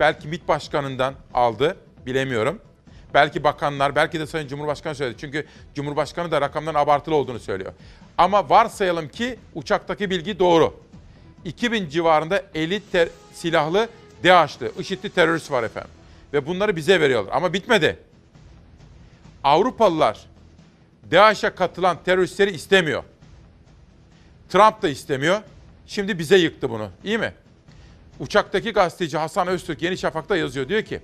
belki 0.00 0.28
MİT 0.28 0.48
Başkanı'ndan 0.48 1.14
aldı, 1.34 1.76
bilemiyorum. 2.06 2.60
Belki 3.14 3.44
bakanlar, 3.44 3.94
belki 3.94 4.20
de 4.20 4.26
Sayın 4.26 4.48
Cumhurbaşkanı 4.48 4.94
söyledi. 4.94 5.16
Çünkü 5.20 5.46
Cumhurbaşkanı 5.74 6.30
da 6.30 6.40
rakamların 6.40 6.78
abartılı 6.78 7.14
olduğunu 7.14 7.40
söylüyor. 7.40 7.72
Ama 8.18 8.50
varsayalım 8.50 9.08
ki 9.08 9.38
uçaktaki 9.54 10.10
bilgi 10.10 10.38
doğru. 10.38 10.80
2000 11.44 11.88
civarında 11.88 12.42
elit 12.54 12.92
ter- 12.92 13.08
silahlı 13.32 13.88
DAEŞ'li, 14.24 14.70
IŞİD'li 14.78 15.10
terörist 15.10 15.50
var 15.50 15.62
efendim. 15.62 15.90
Ve 16.32 16.46
bunları 16.46 16.76
bize 16.76 17.00
veriyorlar. 17.00 17.32
Ama 17.36 17.52
bitmedi. 17.52 17.98
Avrupalılar 19.44 20.26
DAEŞ'e 21.10 21.50
katılan 21.50 21.96
teröristleri 22.04 22.50
istemiyor. 22.50 23.02
Trump 24.48 24.82
da 24.82 24.88
istemiyor. 24.88 25.40
Şimdi 25.86 26.18
bize 26.18 26.36
yıktı 26.36 26.70
bunu. 26.70 26.90
İyi 27.04 27.18
mi? 27.18 27.34
Uçaktaki 28.20 28.70
gazeteci 28.70 29.18
Hasan 29.18 29.48
Öztürk 29.48 29.82
Yeni 29.82 29.98
Şafak'ta 29.98 30.36
yazıyor. 30.36 30.68
Diyor 30.68 30.82
ki 30.82 31.00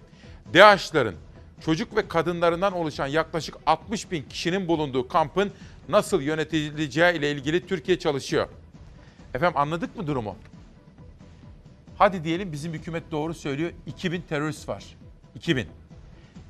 DAEŞ'ların 0.55 1.15
çocuk 1.65 1.97
ve 1.97 2.09
kadınlarından 2.09 2.73
oluşan 2.73 3.07
yaklaşık 3.07 3.55
60 3.67 4.11
bin 4.11 4.23
kişinin 4.23 4.69
bulunduğu 4.69 5.09
kampın 5.09 5.53
nasıl 5.89 6.23
yönetileceği 6.23 7.15
ile 7.15 7.33
ilgili 7.33 7.67
Türkiye 7.67 7.99
çalışıyor. 7.99 8.49
Efendim 9.35 9.59
anladık 9.59 9.97
mı 9.97 10.07
durumu? 10.07 10.37
Hadi 11.99 12.25
diyelim 12.25 12.53
bizim 12.53 12.73
hükümet 12.73 13.11
doğru 13.11 13.35
söylüyor. 13.35 13.71
2000 13.87 14.21
terörist 14.21 14.69
var. 14.69 14.85
2000. 15.35 15.69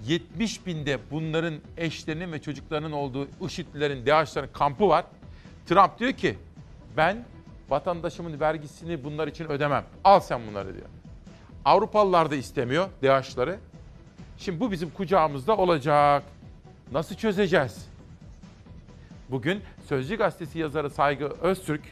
70 0.07 0.67
binde 0.67 0.99
bunların 1.11 1.55
eşlerinin 1.77 2.33
ve 2.33 2.43
çocuklarının 2.43 2.93
olduğu 2.93 3.29
IŞİD'lilerin, 3.47 4.07
DAEŞ'lerin 4.07 4.49
kampı 4.53 4.89
var. 4.89 5.05
Trump 5.67 5.99
diyor 5.99 6.13
ki 6.13 6.39
ben 6.97 7.25
vatandaşımın 7.69 8.41
vergisini 8.41 9.05
bunlar 9.05 9.29
için 9.29 9.45
ödemem. 9.45 9.85
Al 10.05 10.21
sen 10.21 10.41
bunları 10.47 10.75
diyor. 10.75 10.87
Avrupalılar 11.65 12.31
da 12.31 12.37
istemiyor 12.37 12.89
DAEŞ'ları. 13.03 13.59
Şimdi 14.39 14.61
bu 14.61 14.73
bizim 14.73 14.91
kucağımızda 14.91 15.57
olacak. 15.57 16.23
Nasıl 16.93 17.15
çözeceğiz? 17.15 17.89
Bugün 19.31 19.63
Sözcü 19.89 20.17
Gazetesi 20.17 20.59
yazarı 20.59 20.91
Saygı 20.91 21.25
Öztürk 21.25 21.83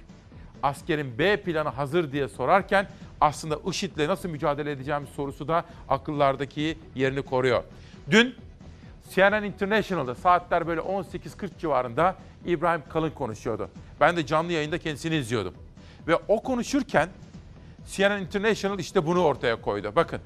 askerin 0.63 1.19
B 1.19 1.37
planı 1.37 1.69
hazır 1.69 2.13
diye 2.13 2.29
sorarken 2.29 2.89
aslında 3.21 3.59
IŞİD'le 3.71 4.09
nasıl 4.09 4.29
mücadele 4.29 4.71
edeceğimiz 4.71 5.09
sorusu 5.09 5.49
da 5.49 5.65
akıllardaki 5.89 6.79
yerini 6.95 7.23
koruyor. 7.23 7.63
Dün 8.11 8.35
CNN 9.15 9.45
International'da 9.45 10.15
saatler 10.15 10.67
böyle 10.67 10.81
18.40 10.81 11.51
civarında 11.59 12.17
İbrahim 12.47 12.83
Kalın 12.89 13.11
konuşuyordu. 13.11 13.71
Ben 14.01 14.17
de 14.17 14.27
canlı 14.27 14.53
yayında 14.53 14.79
kendisini 14.79 15.17
izliyordum. 15.17 15.55
Ve 16.07 16.17
o 16.29 16.43
konuşurken 16.43 17.09
CNN 17.87 18.23
International 18.23 18.79
işte 18.79 19.07
bunu 19.07 19.25
ortaya 19.25 19.61
koydu. 19.61 19.93
Bakın 19.97 20.21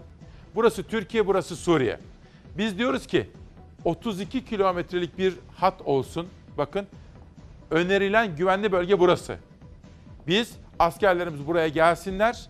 burası 0.55 0.83
Türkiye, 0.83 1.27
burası 1.27 1.57
Suriye. 1.57 2.01
Biz 2.59 2.79
diyoruz 2.79 3.07
ki 3.07 3.31
32 3.85 4.45
kilometrelik 4.45 5.19
bir 5.19 5.35
hat 5.57 5.83
olsun. 5.85 6.29
Bakın 6.59 6.87
önerilen 7.71 8.37
güvenli 8.37 8.73
bölge 8.73 8.99
burası. 8.99 9.37
Biz 10.27 10.53
askerlerimiz 10.79 11.47
buraya 11.47 11.69
gelsinler 11.69 12.49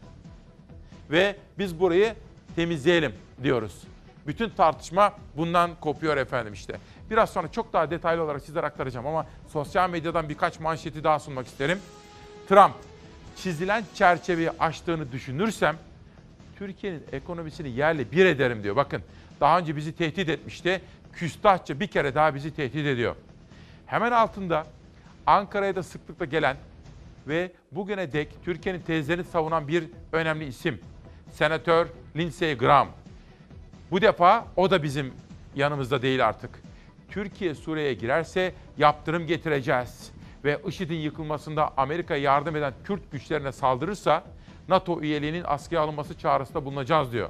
ve 1.11 1.37
biz 1.59 1.81
burayı 1.81 2.14
temizleyelim 2.57 3.12
diyoruz. 3.42 3.83
Bütün 4.26 4.48
tartışma 4.50 5.12
bundan 5.36 5.70
kopuyor 5.80 6.16
efendim 6.16 6.52
işte. 6.52 6.78
Biraz 7.10 7.30
sonra 7.30 7.52
çok 7.52 7.72
daha 7.72 7.90
detaylı 7.90 8.22
olarak 8.22 8.42
sizlere 8.42 8.66
aktaracağım 8.66 9.06
ama 9.06 9.26
sosyal 9.52 9.90
medyadan 9.90 10.28
birkaç 10.28 10.60
manşeti 10.60 11.04
daha 11.04 11.18
sunmak 11.18 11.46
isterim. 11.46 11.78
Trump 12.48 12.74
çizilen 13.36 13.84
çerçeveyi 13.94 14.50
aştığını 14.58 15.12
düşünürsem 15.12 15.76
Türkiye'nin 16.58 17.02
ekonomisini 17.12 17.70
yerle 17.70 18.12
bir 18.12 18.26
ederim 18.26 18.62
diyor. 18.62 18.76
Bakın 18.76 19.02
daha 19.40 19.58
önce 19.58 19.76
bizi 19.76 19.96
tehdit 19.96 20.28
etmişti. 20.28 20.80
Küstahça 21.12 21.80
bir 21.80 21.86
kere 21.86 22.14
daha 22.14 22.34
bizi 22.34 22.54
tehdit 22.54 22.86
ediyor. 22.86 23.16
Hemen 23.86 24.12
altında 24.12 24.66
Ankara'ya 25.26 25.76
da 25.76 25.82
sıklıkla 25.82 26.24
gelen 26.24 26.56
ve 27.28 27.52
bugüne 27.72 28.12
dek 28.12 28.28
Türkiye'nin 28.44 28.80
tezlerini 28.80 29.24
savunan 29.24 29.68
bir 29.68 29.84
önemli 30.12 30.44
isim. 30.46 30.80
Senatör 31.32 31.86
Lindsey 32.16 32.54
Graham. 32.54 32.88
Bu 33.90 34.01
defa 34.01 34.46
o 34.57 34.70
da 34.70 34.83
bizim 34.83 35.12
yanımızda 35.57 36.03
değil 36.03 36.29
artık. 36.29 36.51
Türkiye 37.11 37.55
Suriye'ye 37.55 37.94
girerse 37.94 38.55
yaptırım 38.79 39.27
getireceğiz 39.27 40.11
ve 40.44 40.61
IŞİD'in 40.66 40.94
yıkılmasında 40.94 41.70
Amerika'ya 41.77 42.22
yardım 42.22 42.57
eden 42.57 42.75
Kürt 42.85 43.12
güçlerine 43.12 43.53
saldırırsa 43.53 44.25
NATO 44.68 45.01
üyeliğinin 45.01 45.44
askıya 45.46 45.81
alınması 45.81 46.18
çağrısında 46.18 46.64
bulunacağız 46.64 47.12
diyor. 47.12 47.29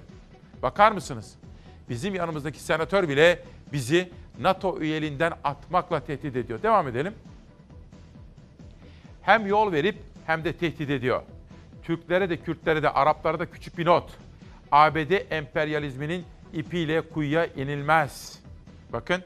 Bakar 0.63 0.93
mısınız? 0.93 1.35
Bizim 1.89 2.15
yanımızdaki 2.15 2.61
senatör 2.61 3.09
bile 3.09 3.43
bizi 3.73 4.11
NATO 4.41 4.81
üyeliğinden 4.81 5.33
atmakla 5.45 6.01
tehdit 6.01 6.37
ediyor. 6.37 6.63
Devam 6.63 6.89
edelim. 6.89 7.15
Hem 9.23 9.47
yol 9.47 9.73
verip 9.73 9.97
hem 10.27 10.45
de 10.45 10.53
tehdit 10.53 10.91
ediyor. 10.91 11.23
Türklere 11.83 12.31
de 12.31 12.37
Kürtlere 12.37 12.83
de 12.83 12.91
Araplara 12.91 13.39
da 13.39 13.47
küçük 13.51 13.79
bir 13.79 13.87
not. 13.87 14.11
ABD 14.73 15.33
emperyalizminin 15.33 16.25
ipiyle 16.53 17.01
kuyuya 17.01 17.47
inilmez. 17.47 18.39
Bakın. 18.93 19.23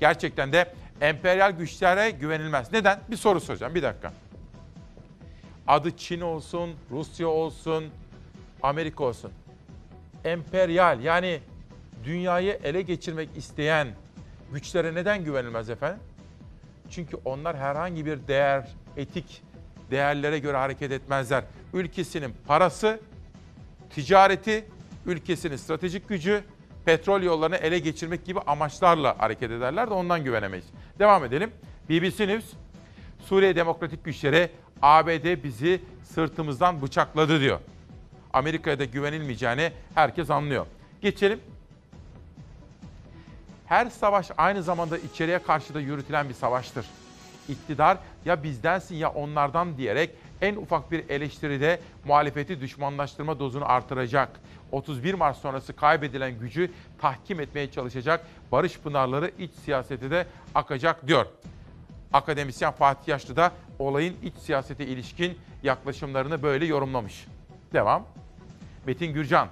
Gerçekten 0.00 0.52
de 0.52 0.74
emperyal 1.00 1.50
güçlere 1.50 2.10
güvenilmez. 2.10 2.72
Neden? 2.72 3.00
Bir 3.10 3.16
soru 3.16 3.40
soracağım. 3.40 3.74
Bir 3.74 3.82
dakika. 3.82 4.12
Adı 5.66 5.96
Çin 5.96 6.20
olsun, 6.20 6.74
Rusya 6.90 7.28
olsun, 7.28 7.84
Amerika 8.62 9.04
olsun. 9.04 9.32
Emperyal 10.24 11.00
yani 11.00 11.40
dünyayı 12.04 12.58
ele 12.64 12.82
geçirmek 12.82 13.28
isteyen 13.36 13.88
güçlere 14.52 14.94
neden 14.94 15.24
güvenilmez 15.24 15.70
efendim? 15.70 16.00
Çünkü 16.90 17.16
onlar 17.24 17.56
herhangi 17.56 18.06
bir 18.06 18.28
değer, 18.28 18.68
etik 18.96 19.42
değerlere 19.90 20.38
göre 20.38 20.56
hareket 20.56 20.92
etmezler. 20.92 21.44
Ülkesinin 21.74 22.34
parası, 22.46 23.00
ticareti, 23.90 24.64
ülkesinin 25.06 25.56
stratejik 25.56 26.08
gücü, 26.08 26.44
petrol 26.84 27.22
yollarını 27.22 27.56
ele 27.56 27.78
geçirmek 27.78 28.24
gibi 28.24 28.40
amaçlarla 28.40 29.18
hareket 29.18 29.50
ederler 29.50 29.90
de 29.90 29.94
ondan 29.94 30.24
güvenemeyiz. 30.24 30.66
Devam 30.98 31.24
edelim. 31.24 31.50
BBC 31.88 32.28
News, 32.28 32.44
Suriye 33.24 33.56
Demokratik 33.56 34.04
Güçleri 34.04 34.50
ABD 34.82 35.44
bizi 35.44 35.80
sırtımızdan 36.04 36.82
bıçakladı 36.82 37.40
diyor. 37.40 37.60
Amerika'ya 38.32 38.78
da 38.78 38.84
güvenilmeyeceğini 38.84 39.72
herkes 39.94 40.30
anlıyor. 40.30 40.66
Geçelim. 41.00 41.40
Her 43.66 43.90
savaş 43.90 44.30
aynı 44.38 44.62
zamanda 44.62 44.98
içeriye 44.98 45.38
karşı 45.38 45.74
da 45.74 45.80
yürütülen 45.80 46.28
bir 46.28 46.34
savaştır. 46.34 46.86
İktidar 47.48 47.98
ya 48.24 48.42
bizdensin 48.42 48.94
ya 48.94 49.10
onlardan 49.10 49.76
diyerek 49.76 50.10
en 50.40 50.56
ufak 50.56 50.92
bir 50.92 51.08
eleştiride 51.08 51.80
muhalefeti 52.04 52.60
düşmanlaştırma 52.60 53.38
dozunu 53.38 53.70
artıracak. 53.70 54.28
31 54.72 55.14
Mart 55.14 55.36
sonrası 55.36 55.76
kaybedilen 55.76 56.38
gücü 56.38 56.70
tahkim 56.98 57.40
etmeye 57.40 57.70
çalışacak. 57.70 58.26
Barış 58.52 58.78
pınarları 58.78 59.30
iç 59.38 59.50
siyasete 59.52 60.10
de 60.10 60.26
akacak 60.54 61.06
diyor. 61.08 61.26
Akademisyen 62.12 62.72
Fatih 62.72 63.08
Yaşlı 63.08 63.36
da 63.36 63.52
olayın 63.78 64.16
iç 64.22 64.34
siyasete 64.34 64.86
ilişkin 64.86 65.38
yaklaşımlarını 65.62 66.42
böyle 66.42 66.66
yorumlamış. 66.66 67.26
Devam. 67.72 68.06
Metin 68.86 69.12
Gürcan, 69.12 69.48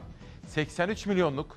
83 0.47 1.07
milyonluk, 1.07 1.57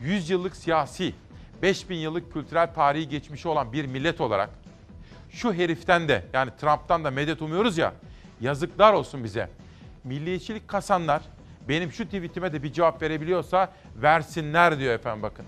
100 0.00 0.30
yıllık 0.30 0.56
siyasi, 0.56 1.14
5000 1.62 1.96
yıllık 1.96 2.32
kültürel 2.32 2.74
tarihi 2.74 3.08
geçmişi 3.08 3.48
olan 3.48 3.72
bir 3.72 3.86
millet 3.86 4.20
olarak 4.20 4.50
şu 5.30 5.54
heriften 5.54 6.08
de 6.08 6.24
yani 6.32 6.50
Trump'tan 6.60 7.04
da 7.04 7.10
medet 7.10 7.42
umuyoruz 7.42 7.78
ya 7.78 7.94
yazıklar 8.40 8.92
olsun 8.92 9.24
bize. 9.24 9.50
Milliyetçilik 10.04 10.68
kasanlar 10.68 11.22
benim 11.68 11.92
şu 11.92 12.04
tweetime 12.04 12.52
de 12.52 12.62
bir 12.62 12.72
cevap 12.72 13.02
verebiliyorsa 13.02 13.72
versinler 13.96 14.78
diyor 14.78 14.94
efendim 14.94 15.22
bakın. 15.22 15.44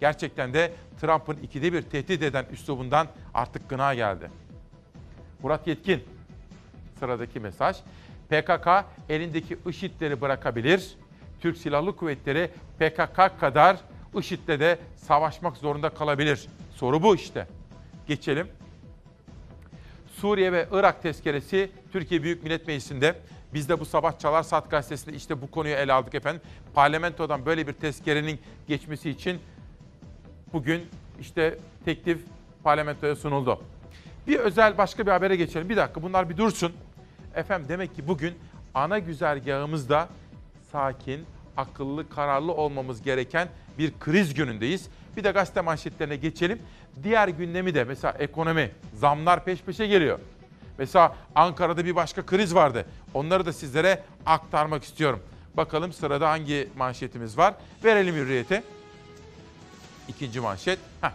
Gerçekten 0.00 0.54
de 0.54 0.72
Trump'ın 1.00 1.36
ikide 1.42 1.72
bir 1.72 1.82
tehdit 1.82 2.22
eden 2.22 2.46
üslubundan 2.52 3.08
artık 3.34 3.68
gına 3.68 3.94
geldi. 3.94 4.30
Murat 5.42 5.66
Yetkin 5.66 6.04
sıradaki 6.98 7.40
mesaj. 7.40 7.76
PKK 8.28 8.68
elindeki 9.08 9.58
IŞİD'leri 9.66 10.20
bırakabilir. 10.20 10.94
Türk 11.40 11.56
Silahlı 11.56 11.96
Kuvvetleri 11.96 12.50
PKK 12.78 13.40
kadar 13.40 13.76
IŞİD'le 14.18 14.60
de 14.60 14.78
savaşmak 14.96 15.56
zorunda 15.56 15.90
kalabilir. 15.90 16.46
Soru 16.74 17.02
bu 17.02 17.14
işte. 17.14 17.46
Geçelim. 18.06 18.48
Suriye 20.14 20.52
ve 20.52 20.66
Irak 20.72 21.02
tezkeresi 21.02 21.70
Türkiye 21.92 22.22
Büyük 22.22 22.42
Millet 22.42 22.66
Meclisi'nde. 22.66 23.14
Biz 23.54 23.68
de 23.68 23.80
bu 23.80 23.84
sabah 23.84 24.18
Çalar 24.18 24.42
Saat 24.42 24.70
Gazetesi'nde 24.70 25.16
işte 25.16 25.42
bu 25.42 25.50
konuyu 25.50 25.74
ele 25.74 25.92
aldık 25.92 26.14
efendim. 26.14 26.42
Parlamentodan 26.74 27.46
böyle 27.46 27.66
bir 27.66 27.72
tezkerenin 27.72 28.40
geçmesi 28.68 29.10
için 29.10 29.40
bugün 30.52 30.82
işte 31.20 31.58
teklif 31.84 32.18
parlamentoya 32.64 33.16
sunuldu. 33.16 33.60
Bir 34.26 34.38
özel 34.38 34.78
başka 34.78 35.06
bir 35.06 35.10
habere 35.10 35.36
geçelim. 35.36 35.68
Bir 35.68 35.76
dakika 35.76 36.02
bunlar 36.02 36.30
bir 36.30 36.36
dursun. 36.36 36.72
Efendim 37.34 37.68
demek 37.68 37.96
ki 37.96 38.08
bugün 38.08 38.34
ana 38.74 38.98
güzergahımızda 38.98 40.08
sakin, 40.72 41.26
akıllı, 41.56 42.08
kararlı 42.08 42.52
olmamız 42.52 43.02
gereken 43.02 43.48
bir 43.78 43.92
kriz 44.00 44.34
günündeyiz. 44.34 44.88
Bir 45.16 45.24
de 45.24 45.30
gazete 45.30 45.60
manşetlerine 45.60 46.16
geçelim. 46.16 46.58
Diğer 47.02 47.28
gündemi 47.28 47.74
de 47.74 47.84
mesela 47.84 48.12
ekonomi, 48.18 48.70
zamlar 48.94 49.44
peş 49.44 49.62
peşe 49.62 49.86
geliyor. 49.86 50.18
Mesela 50.78 51.16
Ankara'da 51.34 51.84
bir 51.84 51.96
başka 51.96 52.26
kriz 52.26 52.54
vardı. 52.54 52.86
Onları 53.14 53.46
da 53.46 53.52
sizlere 53.52 54.02
aktarmak 54.26 54.84
istiyorum. 54.84 55.20
Bakalım 55.54 55.92
sırada 55.92 56.30
hangi 56.30 56.68
manşetimiz 56.76 57.38
var? 57.38 57.54
Verelim 57.84 58.14
hürriyete. 58.14 58.62
İkinci 60.08 60.40
manşet. 60.40 60.78
Heh. 61.00 61.10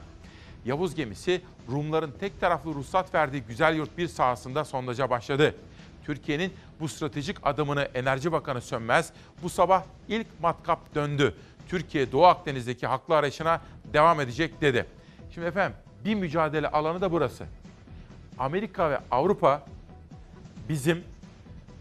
Yavuz 0.66 0.96
gemisi 0.96 1.42
Rumların 1.72 2.14
tek 2.20 2.40
taraflı 2.40 2.74
ruhsat 2.74 3.14
verdiği 3.14 3.42
güzel 3.42 3.76
yurt 3.76 3.98
bir 3.98 4.08
sahasında 4.08 4.66
sondaja 4.66 5.10
başladı. 5.10 5.56
Türkiye'nin 6.06 6.54
bu 6.80 6.88
stratejik 6.88 7.38
adımını 7.44 7.82
Enerji 7.82 8.32
Bakanı 8.32 8.62
Sönmez 8.62 9.14
bu 9.44 9.50
sabah 9.50 9.84
ilk 10.08 10.28
matkap 10.42 10.96
döndü. 10.96 11.36
Türkiye 11.68 12.12
Doğu 12.12 12.26
Akdeniz'deki 12.26 12.88
haklı 12.88 13.16
arayışına 13.16 13.62
devam 13.94 14.22
edecek 14.22 14.62
dedi. 14.62 14.86
Şimdi 15.34 15.48
efendim 15.48 15.78
bir 16.06 16.16
mücadele 16.16 16.68
alanı 16.68 17.02
da 17.02 17.12
burası. 17.12 17.46
Amerika 18.40 18.90
ve 18.90 19.00
Avrupa 19.12 19.66
bizim 20.70 21.04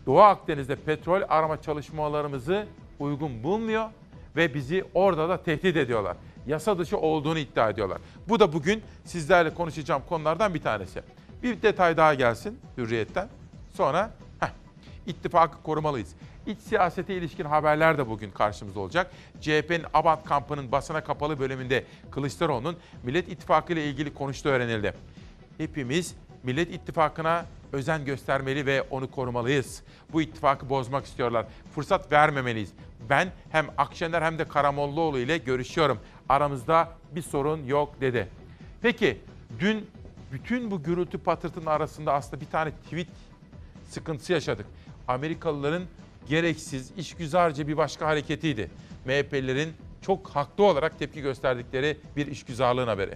Doğu 0.06 0.20
Akdeniz'de 0.20 0.76
petrol 0.76 1.22
arama 1.28 1.62
çalışmalarımızı 1.62 2.66
uygun 2.98 3.42
bulmuyor 3.42 3.90
ve 4.36 4.54
bizi 4.54 4.84
orada 4.94 5.28
da 5.28 5.42
tehdit 5.42 5.76
ediyorlar. 5.76 6.16
Yasa 6.46 6.78
dışı 6.78 6.98
olduğunu 6.98 7.38
iddia 7.38 7.70
ediyorlar. 7.70 7.98
Bu 8.28 8.40
da 8.40 8.52
bugün 8.52 8.82
sizlerle 9.04 9.54
konuşacağım 9.54 10.02
konulardan 10.08 10.54
bir 10.54 10.62
tanesi. 10.62 11.02
Bir 11.42 11.62
detay 11.62 11.96
daha 11.96 12.14
gelsin 12.14 12.58
Hürriyet'ten. 12.76 13.28
Sonra 13.74 14.10
heh, 14.40 14.48
ittifakı 15.06 15.62
korumalıyız. 15.62 16.14
İç 16.46 16.58
siyasete 16.58 17.14
ilişkin 17.14 17.44
haberler 17.44 17.98
de 17.98 18.08
bugün 18.08 18.30
karşımızda 18.30 18.80
olacak. 18.80 19.10
CHP'nin 19.40 19.84
Abant 19.94 20.24
kampının 20.24 20.72
basına 20.72 21.04
kapalı 21.04 21.38
bölümünde 21.38 21.84
Kılıçdaroğlu'nun 22.10 22.76
Millet 23.02 23.28
İttifakı 23.28 23.72
ile 23.72 23.84
ilgili 23.84 24.14
konuştuğu 24.14 24.48
öğrenildi. 24.48 24.94
Hepimiz 25.58 26.14
Millet 26.42 26.74
İttifakı'na 26.74 27.46
özen 27.72 28.04
göstermeli 28.04 28.66
ve 28.66 28.82
onu 28.82 29.10
korumalıyız. 29.10 29.82
Bu 30.12 30.22
ittifakı 30.22 30.68
bozmak 30.68 31.06
istiyorlar. 31.06 31.46
Fırsat 31.74 32.12
vermemeliyiz. 32.12 32.72
Ben 33.10 33.28
hem 33.50 33.66
Akşener 33.78 34.22
hem 34.22 34.38
de 34.38 34.44
Karamollaoğlu 34.44 35.18
ile 35.18 35.38
görüşüyorum. 35.38 35.98
Aramızda 36.28 36.88
bir 37.14 37.22
sorun 37.22 37.64
yok 37.64 38.00
dedi. 38.00 38.28
Peki 38.82 39.20
dün 39.60 39.86
bütün 40.32 40.70
bu 40.70 40.82
gürültü 40.82 41.18
patırtının 41.18 41.66
arasında 41.66 42.12
aslında 42.12 42.40
bir 42.40 42.46
tane 42.46 42.70
tweet 42.70 43.08
sıkıntısı 43.88 44.32
yaşadık. 44.32 44.66
Amerikalıların 45.08 45.82
gereksiz, 46.28 46.92
işgüzarca 46.96 47.68
bir 47.68 47.76
başka 47.76 48.06
hareketiydi. 48.06 48.70
MHP'lilerin 49.04 49.72
çok 50.02 50.28
haklı 50.28 50.64
olarak 50.64 50.98
tepki 50.98 51.20
gösterdikleri 51.22 51.96
bir 52.16 52.26
işgüzarlığın 52.26 52.86
haberi. 52.86 53.14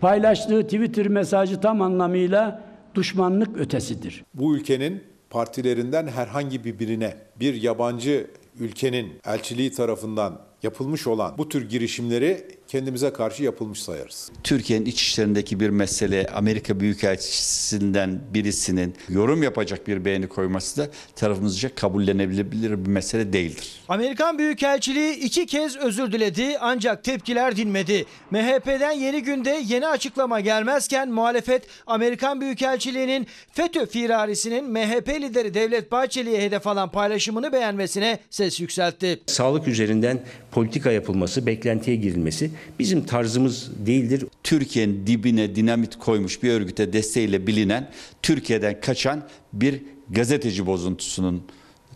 Paylaştığı 0.00 0.62
Twitter 0.62 1.08
mesajı 1.08 1.60
tam 1.60 1.82
anlamıyla 1.82 2.67
düşmanlık 2.98 3.58
ötesidir. 3.58 4.24
Bu 4.34 4.56
ülkenin 4.56 5.02
partilerinden 5.30 6.06
herhangi 6.06 6.64
bir 6.64 6.78
birine 6.78 7.16
bir 7.40 7.54
yabancı 7.54 8.26
ülkenin 8.60 9.12
elçiliği 9.24 9.72
tarafından 9.72 10.40
yapılmış 10.62 11.06
olan 11.06 11.38
bu 11.38 11.48
tür 11.48 11.68
girişimleri 11.68 12.57
kendimize 12.68 13.12
karşı 13.12 13.42
yapılmış 13.42 13.82
sayarız. 13.82 14.30
Türkiye'nin 14.44 14.86
iç 14.86 15.02
işlerindeki 15.02 15.60
bir 15.60 15.70
mesele 15.70 16.26
Amerika 16.34 16.80
Büyükelçisi'nden 16.80 18.20
birisinin 18.34 18.94
yorum 19.08 19.42
yapacak 19.42 19.86
bir 19.86 20.04
beğeni 20.04 20.28
koyması 20.28 20.80
da 20.80 20.90
tarafımızca 21.16 21.74
kabullenebilir 21.74 22.84
bir 22.84 22.90
mesele 22.90 23.32
değildir. 23.32 23.68
Amerikan 23.88 24.38
Büyükelçiliği 24.38 25.14
iki 25.14 25.46
kez 25.46 25.76
özür 25.76 26.12
diledi 26.12 26.58
ancak 26.60 27.04
tepkiler 27.04 27.56
dinmedi. 27.56 28.06
MHP'den 28.30 28.92
yeni 28.92 29.22
günde 29.22 29.62
yeni 29.66 29.86
açıklama 29.86 30.40
gelmezken 30.40 31.10
muhalefet 31.10 31.66
Amerikan 31.86 32.40
Büyükelçiliği'nin 32.40 33.26
FETÖ 33.52 33.86
firarisinin 33.86 34.64
MHP 34.70 35.08
lideri 35.08 35.54
Devlet 35.54 35.92
Bahçeli'ye 35.92 36.40
hedef 36.40 36.66
alan 36.66 36.90
paylaşımını 36.90 37.52
beğenmesine 37.52 38.18
ses 38.30 38.60
yükseltti. 38.60 39.20
Sağlık 39.26 39.68
üzerinden 39.68 40.20
politika 40.58 40.90
yapılması, 40.90 41.46
beklentiye 41.46 41.96
girilmesi 41.96 42.50
bizim 42.78 43.06
tarzımız 43.06 43.70
değildir. 43.86 44.24
Türkiye'nin 44.42 45.06
dibine 45.06 45.56
dinamit 45.56 45.98
koymuş 45.98 46.42
bir 46.42 46.50
örgüte 46.50 46.92
desteğiyle 46.92 47.46
bilinen 47.46 47.90
Türkiye'den 48.22 48.80
kaçan 48.80 49.22
bir 49.52 49.82
gazeteci 50.10 50.66
bozuntusunun 50.66 51.42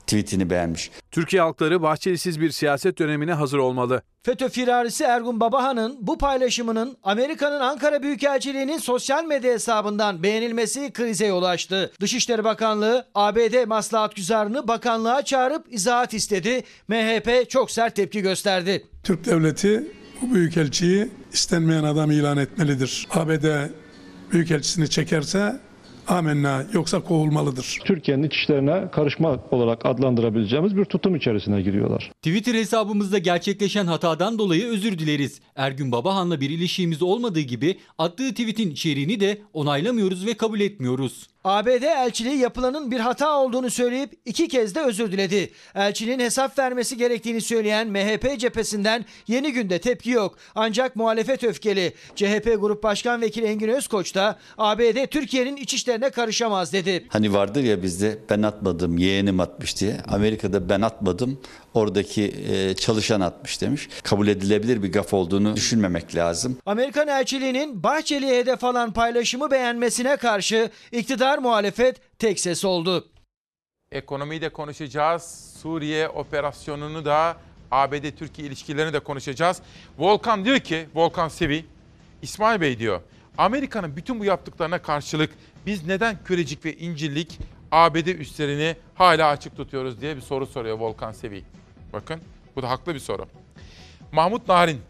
tweetini 0.06 0.50
beğenmiş. 0.50 0.90
Türkiye 1.10 1.42
halkları 1.42 1.82
Bahçelisiz 1.82 2.40
bir 2.40 2.50
siyaset 2.50 2.98
dönemine 2.98 3.32
hazır 3.32 3.58
olmalı. 3.58 4.02
FETÖ 4.22 4.48
firarisi 4.48 5.04
Ergun 5.04 5.40
Babahan'ın 5.40 5.96
bu 6.00 6.18
paylaşımının 6.18 6.96
Amerika'nın 7.02 7.60
Ankara 7.60 8.02
Büyükelçiliği'nin 8.02 8.78
sosyal 8.78 9.24
medya 9.24 9.52
hesabından 9.52 10.22
beğenilmesi 10.22 10.92
krize 10.92 11.26
yol 11.26 11.42
açtı. 11.42 11.92
Dışişleri 12.00 12.44
Bakanlığı 12.44 13.06
ABD 13.14 13.66
maslahat 13.66 14.16
güzarını 14.16 14.68
bakanlığa 14.68 15.22
çağırıp 15.22 15.66
izahat 15.70 16.14
istedi. 16.14 16.62
MHP 16.88 17.50
çok 17.50 17.70
sert 17.70 17.96
tepki 17.96 18.20
gösterdi. 18.20 18.86
Türk 19.02 19.24
devleti 19.24 19.84
bu 20.22 20.34
büyükelçiyi 20.34 21.08
istenmeyen 21.32 21.84
adam 21.84 22.10
ilan 22.10 22.38
etmelidir. 22.38 23.08
ABD 23.10 23.44
büyükelçisini 24.32 24.90
çekerse 24.90 25.60
amenna 26.08 26.64
yoksa 26.72 27.00
kovulmalıdır. 27.00 27.78
Türkiye'nin 27.84 28.22
iç 28.22 28.36
işlerine 28.36 28.90
karışma 28.92 29.38
olarak 29.50 29.86
adlandırabileceğimiz 29.86 30.76
bir 30.76 30.84
tutum 30.84 31.16
içerisine 31.16 31.62
giriyorlar. 31.62 32.10
Twitter 32.22 32.54
hesabımızda 32.54 33.18
gerçekleşen 33.18 33.86
hatadan 33.86 34.38
dolayı 34.38 34.66
özür 34.66 34.98
dileriz. 34.98 35.40
Ergün 35.56 35.92
Babahan'la 35.92 36.40
bir 36.40 36.50
ilişkimiz 36.50 37.02
olmadığı 37.02 37.40
gibi 37.40 37.78
attığı 37.98 38.30
tweetin 38.30 38.70
içeriğini 38.70 39.20
de 39.20 39.38
onaylamıyoruz 39.52 40.26
ve 40.26 40.34
kabul 40.34 40.60
etmiyoruz. 40.60 41.31
ABD 41.44 41.82
elçiliği 41.82 42.36
yapılanın 42.36 42.90
bir 42.90 43.00
hata 43.00 43.38
olduğunu 43.38 43.70
söyleyip 43.70 44.12
iki 44.24 44.48
kez 44.48 44.74
de 44.74 44.80
özür 44.80 45.12
diledi. 45.12 45.50
Elçinin 45.74 46.18
hesap 46.18 46.58
vermesi 46.58 46.96
gerektiğini 46.96 47.40
söyleyen 47.40 47.88
MHP 47.88 48.38
cephesinden 48.38 49.04
yeni 49.26 49.52
günde 49.52 49.80
tepki 49.80 50.10
yok. 50.10 50.36
Ancak 50.54 50.96
muhalefet 50.96 51.44
öfkeli. 51.44 51.92
CHP 52.16 52.56
Grup 52.60 52.82
Başkan 52.82 53.20
Vekili 53.20 53.46
Engin 53.46 53.68
Özkoç 53.68 54.14
da 54.14 54.38
ABD 54.58 55.06
Türkiye'nin 55.06 55.56
iç 55.56 55.74
işlerine 55.74 56.10
karışamaz 56.10 56.72
dedi. 56.72 57.06
Hani 57.08 57.32
vardır 57.32 57.62
ya 57.62 57.82
bizde 57.82 58.18
ben 58.30 58.42
atmadım 58.42 58.98
yeğenim 58.98 59.40
atmış 59.40 59.80
diye. 59.80 59.96
Amerika'da 60.08 60.68
ben 60.68 60.80
atmadım 60.80 61.40
oradaki 61.74 62.34
e, 62.52 62.74
çalışan 62.74 63.20
atmış 63.20 63.60
demiş. 63.60 63.88
Kabul 64.02 64.28
edilebilir 64.28 64.82
bir 64.82 64.92
gaf 64.92 65.14
olduğunu 65.14 65.56
düşünmemek 65.56 66.14
lazım. 66.14 66.58
Amerikan 66.66 67.08
elçiliğinin 67.08 67.82
Bahçeli'ye 67.82 68.38
hedef 68.38 68.64
alan 68.64 68.92
paylaşımı 68.92 69.50
beğenmesine 69.50 70.16
karşı 70.16 70.70
iktidar 70.92 71.31
muhalefet 71.38 72.18
tek 72.18 72.40
ses 72.40 72.64
oldu. 72.64 73.08
Ekonomiyi 73.92 74.40
de 74.40 74.48
konuşacağız. 74.48 75.52
Suriye 75.62 76.08
operasyonunu 76.08 77.04
da 77.04 77.36
ABD-Türkiye 77.70 78.48
ilişkilerini 78.48 78.92
de 78.92 79.00
konuşacağız. 79.00 79.62
Volkan 79.98 80.44
diyor 80.44 80.58
ki, 80.58 80.88
Volkan 80.94 81.28
Sevi, 81.28 81.64
İsmail 82.22 82.60
Bey 82.60 82.78
diyor, 82.78 83.00
Amerika'nın 83.38 83.96
bütün 83.96 84.20
bu 84.20 84.24
yaptıklarına 84.24 84.82
karşılık 84.82 85.30
biz 85.66 85.86
neden 85.86 86.24
Kürecik 86.24 86.64
ve 86.64 86.76
İncirlik 86.76 87.38
ABD 87.72 88.06
üslerini 88.06 88.76
hala 88.94 89.28
açık 89.28 89.56
tutuyoruz 89.56 90.00
diye 90.00 90.16
bir 90.16 90.20
soru 90.20 90.46
soruyor 90.46 90.78
Volkan 90.78 91.12
Sevi. 91.12 91.44
Bakın 91.92 92.20
bu 92.56 92.62
da 92.62 92.70
haklı 92.70 92.94
bir 92.94 93.00
soru. 93.00 93.26
Mahmut 94.12 94.48
Narin, 94.48 94.80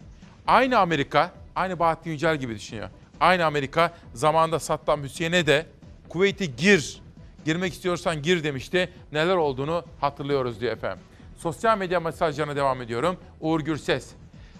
aynı 0.46 0.78
Amerika, 0.78 1.32
aynı 1.54 1.78
Bahattin 1.78 2.10
Yücel 2.10 2.36
gibi 2.36 2.54
düşünüyor. 2.54 2.88
Aynı 3.20 3.44
Amerika 3.44 3.94
zamanında 4.14 4.58
Saddam 4.58 5.02
Hüseyin'e 5.02 5.46
de 5.46 5.66
Kuveyt'e 6.12 6.46
gir, 6.46 7.02
girmek 7.44 7.72
istiyorsan 7.72 8.22
gir 8.22 8.44
demişti. 8.44 8.92
Neler 9.12 9.36
olduğunu 9.36 9.84
hatırlıyoruz 10.00 10.60
diyor 10.60 10.72
efendim. 10.72 11.04
Sosyal 11.36 11.78
medya 11.78 12.00
mesajlarına 12.00 12.56
devam 12.56 12.82
ediyorum. 12.82 13.16
Uğur 13.40 13.60
Gürses. 13.60 14.10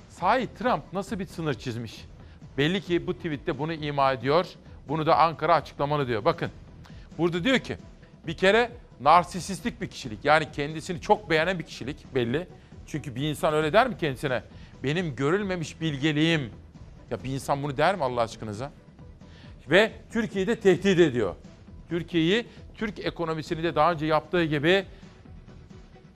Sahi 0.09 0.49
Trump 0.59 0.83
nasıl 0.93 1.19
bir 1.19 1.27
sınır 1.27 1.55
çizmiş? 1.55 2.05
Belli 2.59 2.81
ki 2.81 3.07
bu 3.07 3.15
tweette 3.15 3.59
bunu 3.59 3.73
ima 3.73 4.13
ediyor. 4.13 4.47
Bunu 4.89 5.07
da 5.07 5.19
Ankara 5.19 5.55
açıklamalı 5.55 6.09
diyor. 6.09 6.25
Bakın 6.25 6.51
burada 7.19 7.45
diyor 7.45 7.59
ki 7.59 7.77
bir 8.27 8.37
kere 8.37 8.71
narsisistik 9.01 9.81
bir 9.81 9.89
kişilik. 9.89 10.25
Yani 10.25 10.53
kendisini 10.53 11.01
çok 11.01 11.31
beğenen 11.31 11.59
bir 11.59 11.65
kişilik 11.65 12.15
belli. 12.15 12.49
Çünkü 12.87 13.15
bir 13.15 13.23
insan 13.23 13.55
öyle 13.55 13.73
der 13.73 13.89
mi 13.89 13.97
kendisine? 13.97 14.43
Benim 14.85 15.17
görülmemiş 15.17 15.81
bilgeliğim. 15.81 16.51
Ya 17.11 17.25
bir 17.25 17.31
insan 17.31 17.63
bunu 17.63 17.77
der 17.77 17.97
mi 17.97 18.05
Allah 18.05 18.21
aşkınıza? 18.21 18.73
Ve 19.71 19.93
Türkiye'yi 20.13 20.47
de 20.47 20.61
tehdit 20.61 21.01
ediyor. 21.01 21.35
Türkiye'yi, 21.89 22.47
Türk 22.75 22.99
ekonomisini 22.99 23.63
de 23.63 23.75
daha 23.75 23.93
önce 23.93 24.07
yaptığı 24.07 24.45
gibi 24.45 24.85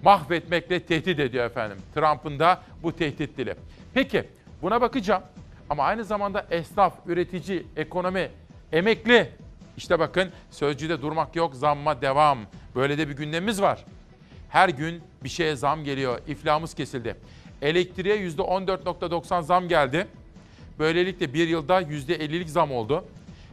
mahvetmekle 0.03 0.81
tehdit 0.83 1.19
ediyor 1.19 1.45
efendim. 1.45 1.79
Trump'ın 1.95 2.39
da 2.39 2.63
bu 2.83 2.97
tehdit 2.97 3.39
dili. 3.39 3.55
Peki 3.95 4.25
buna 4.63 4.81
bakacağım. 4.81 5.23
Ama 5.71 5.85
aynı 5.85 6.05
zamanda 6.05 6.47
esnaf, 6.51 6.95
üretici, 7.07 7.67
ekonomi, 7.77 8.31
emekli. 8.73 9.29
İşte 9.77 9.99
bakın 9.99 10.31
sözcüde 10.51 11.03
durmak 11.03 11.37
yok, 11.37 11.55
zamma 11.55 12.03
devam. 12.03 12.39
Böyle 12.75 12.99
de 12.99 13.09
bir 13.09 13.17
gündemimiz 13.17 13.63
var. 13.63 13.85
Her 14.49 14.69
gün 14.69 15.03
bir 15.25 15.29
şeye 15.29 15.57
zam 15.57 15.85
geliyor. 15.85 16.21
İflamız 16.29 16.75
kesildi. 16.75 17.17
Elektriğe 17.63 18.17
%14.90 18.29 19.43
zam 19.43 19.69
geldi. 19.69 20.07
Böylelikle 20.79 21.35
bir 21.35 21.49
yılda 21.49 21.83
%50'lik 21.83 22.51
zam 22.51 22.73
oldu. 22.73 23.05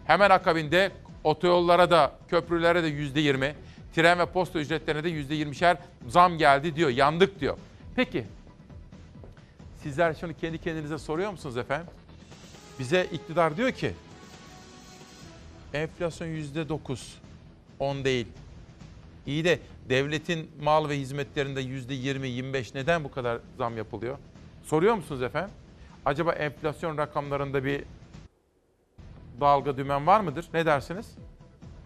Hemen 0.08 0.30
akabinde 0.30 0.92
otoyollara 1.24 1.92
da, 1.92 2.12
köprülere 2.28 2.84
de 2.84 2.90
%20, 2.90 3.54
tren 3.96 4.20
ve 4.20 4.26
posta 4.26 4.60
ücretlerine 4.60 5.04
de 5.04 5.10
%20'şer 5.10 5.78
zam 6.08 6.38
geldi 6.38 6.76
diyor. 6.76 6.90
Yandık 6.90 7.40
diyor. 7.40 7.58
Peki 7.96 8.26
sizler 9.84 10.14
şunu 10.14 10.34
kendi 10.34 10.58
kendinize 10.58 10.98
soruyor 10.98 11.32
musunuz 11.32 11.58
efendim? 11.58 11.88
Bize 12.80 13.08
iktidar 13.12 13.58
diyor 13.58 13.72
ki 13.72 13.94
enflasyon 15.74 16.28
%9, 16.28 17.00
10 17.80 18.06
değil. 18.06 18.28
İyi 19.26 19.46
de 19.46 19.60
devletin 19.90 20.52
mal 20.62 20.90
ve 20.90 21.00
hizmetlerinde 21.00 21.62
%20, 21.62 22.26
25 22.26 22.74
neden 22.74 23.04
bu 23.04 23.12
kadar 23.12 23.40
zam 23.58 23.78
yapılıyor? 23.78 24.18
Soruyor 24.64 24.96
musunuz 24.96 25.22
efendim? 25.22 25.52
Acaba 26.06 26.34
enflasyon 26.34 26.98
rakamlarında 26.98 27.64
bir 27.64 27.84
dalga 29.42 29.78
dümen 29.78 30.08
var 30.08 30.20
mıdır? 30.20 30.46
Ne 30.54 30.66
dersiniz? 30.66 31.16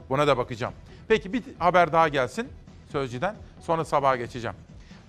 Buna 0.09 0.27
da 0.27 0.37
bakacağım. 0.37 0.73
Peki 1.07 1.33
bir 1.33 1.43
haber 1.59 1.93
daha 1.93 2.07
gelsin 2.07 2.49
Sözcü'den. 2.91 3.35
Sonra 3.61 3.85
sabaha 3.85 4.15
geçeceğim. 4.15 4.55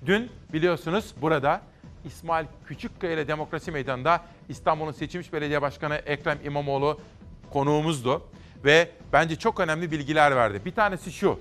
Dün 0.07 0.31
biliyorsunuz 0.53 1.15
burada 1.21 1.61
İsmail 2.05 2.47
Küçükkaya 2.67 3.13
ile 3.13 3.29
Demokrasi 3.29 3.71
Meydanı'nda 3.71 4.21
İstanbul'un 4.49 4.93
seçilmiş 4.93 5.33
belediye 5.33 5.63
başkanı 5.63 5.95
Ekrem 5.95 6.39
İmamoğlu 6.45 7.01
konuğumuzdu. 7.53 8.23
Ve 8.65 8.91
bence 9.13 9.37
çok 9.37 9.61
önemli 9.61 9.91
bilgiler 9.91 10.37
verdi. 10.37 10.61
Bir 10.65 10.73
tanesi 10.73 11.13
şu. 11.13 11.41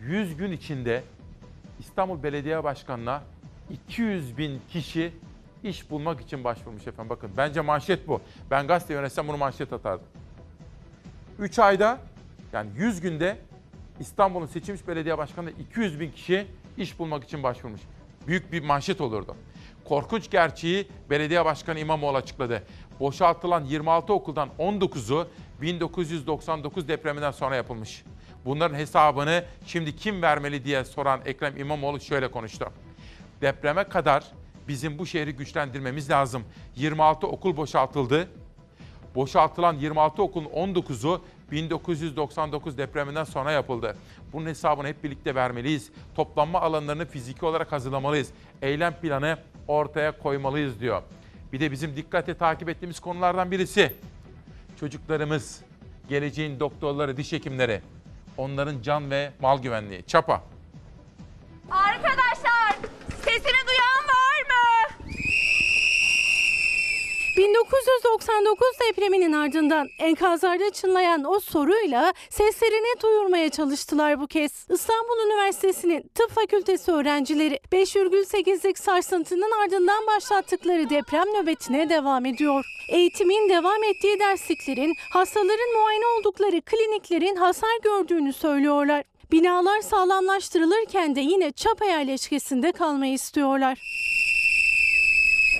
100 0.00 0.36
gün 0.36 0.52
içinde 0.52 1.02
İstanbul 1.80 2.22
Belediye 2.22 2.64
Başkanı'na 2.64 3.22
200 3.70 4.38
bin 4.38 4.60
kişi 4.68 5.12
iş 5.64 5.90
bulmak 5.90 6.20
için 6.20 6.44
başvurmuş 6.44 6.86
efendim. 6.86 7.10
Bakın 7.10 7.30
bence 7.36 7.60
manşet 7.60 8.08
bu. 8.08 8.20
Ben 8.50 8.66
gazete 8.66 8.94
yönetsem 8.94 9.28
bunu 9.28 9.36
manşet 9.36 9.72
atardım. 9.72 10.06
3 11.38 11.58
ayda 11.58 11.98
Yani 12.52 12.70
100 12.76 13.00
günde 13.00 13.38
İstanbul'un 14.00 14.46
seçilmiş 14.46 14.88
belediye 14.88 15.18
başkanı 15.18 15.50
200 15.50 16.00
bin 16.00 16.10
kişi 16.10 16.46
iş 16.76 16.98
bulmak 16.98 17.24
için 17.24 17.42
başvurmuş. 17.42 17.80
Büyük 18.26 18.52
bir 18.52 18.62
manşet 18.64 19.00
olurdu. 19.00 19.36
Korkunç 19.84 20.30
gerçeği 20.30 20.88
belediye 21.10 21.44
başkanı 21.44 21.78
İmamoğlu 21.78 22.16
açıkladı. 22.16 22.62
Boşaltılan 23.00 23.64
26 23.64 24.12
okuldan 24.12 24.48
19'u 24.58 25.28
1999 25.62 26.88
depreminden 26.88 27.30
sonra 27.30 27.56
yapılmış. 27.56 28.04
Bunların 28.44 28.74
hesabını 28.74 29.44
şimdi 29.66 29.96
kim 29.96 30.22
vermeli 30.22 30.64
diye 30.64 30.84
soran 30.84 31.20
Ekrem 31.24 31.56
İmamoğlu 31.56 32.00
şöyle 32.00 32.30
konuştu. 32.30 32.72
Depreme 33.40 33.84
kadar 33.84 34.24
bizim 34.68 34.98
bu 34.98 35.06
şehri 35.06 35.32
güçlendirmemiz 35.36 36.10
lazım. 36.10 36.42
26 36.76 37.26
okul 37.26 37.56
boşaltıldı. 37.56 38.28
Boşaltılan 39.14 39.74
26 39.74 40.22
okulun 40.22 40.46
19'u 40.46 41.22
1999 41.50 42.78
depreminden 42.78 43.24
sonra 43.24 43.52
yapıldı. 43.52 43.96
Bunun 44.32 44.46
hesabını 44.46 44.86
hep 44.88 45.04
birlikte 45.04 45.34
vermeliyiz. 45.34 45.90
Toplanma 46.14 46.60
alanlarını 46.60 47.06
fiziki 47.06 47.44
olarak 47.44 47.72
hazırlamalıyız. 47.72 48.28
Eylem 48.62 48.94
planı 48.94 49.38
ortaya 49.68 50.18
koymalıyız 50.18 50.80
diyor. 50.80 51.02
Bir 51.52 51.60
de 51.60 51.70
bizim 51.70 51.96
dikkatle 51.96 52.34
takip 52.34 52.68
ettiğimiz 52.68 53.00
konulardan 53.00 53.50
birisi 53.50 53.92
çocuklarımız, 54.80 55.60
geleceğin 56.08 56.60
doktorları, 56.60 57.16
diş 57.16 57.32
hekimleri, 57.32 57.82
onların 58.36 58.82
can 58.82 59.10
ve 59.10 59.32
mal 59.40 59.62
güvenliği. 59.62 60.02
Çapa. 60.06 60.42
Arkadaşlar 61.70 62.76
sesini 63.24 63.66
duyan 63.68 64.04
var 64.08 64.42
mı? 64.50 64.96
1999 67.40 68.68
depreminin 68.88 69.32
ardından 69.32 69.88
enkazlarda 69.98 70.70
çınlayan 70.70 71.24
o 71.24 71.40
soruyla 71.40 72.12
seslerini 72.30 73.00
duyurmaya 73.02 73.48
çalıştılar 73.48 74.20
bu 74.20 74.26
kez. 74.26 74.66
İstanbul 74.70 75.26
Üniversitesi'nin 75.26 76.10
tıp 76.14 76.30
fakültesi 76.30 76.92
öğrencileri 76.92 77.60
5,8'lik 77.72 78.78
sarsıntının 78.78 79.50
ardından 79.64 80.06
başlattıkları 80.06 80.90
deprem 80.90 81.26
nöbetine 81.26 81.90
devam 81.90 82.26
ediyor. 82.26 82.64
Eğitimin 82.92 83.48
devam 83.48 83.84
ettiği 83.84 84.20
dersliklerin, 84.20 84.94
hastaların 85.12 85.72
muayene 85.80 86.06
oldukları 86.06 86.60
kliniklerin 86.60 87.36
hasar 87.36 87.78
gördüğünü 87.82 88.32
söylüyorlar. 88.32 89.04
Binalar 89.32 89.80
sağlamlaştırılırken 89.80 91.16
de 91.16 91.20
yine 91.20 91.52
çapa 91.52 91.84
yerleşkesinde 91.84 92.72
kalmayı 92.72 93.12
istiyorlar. 93.12 93.78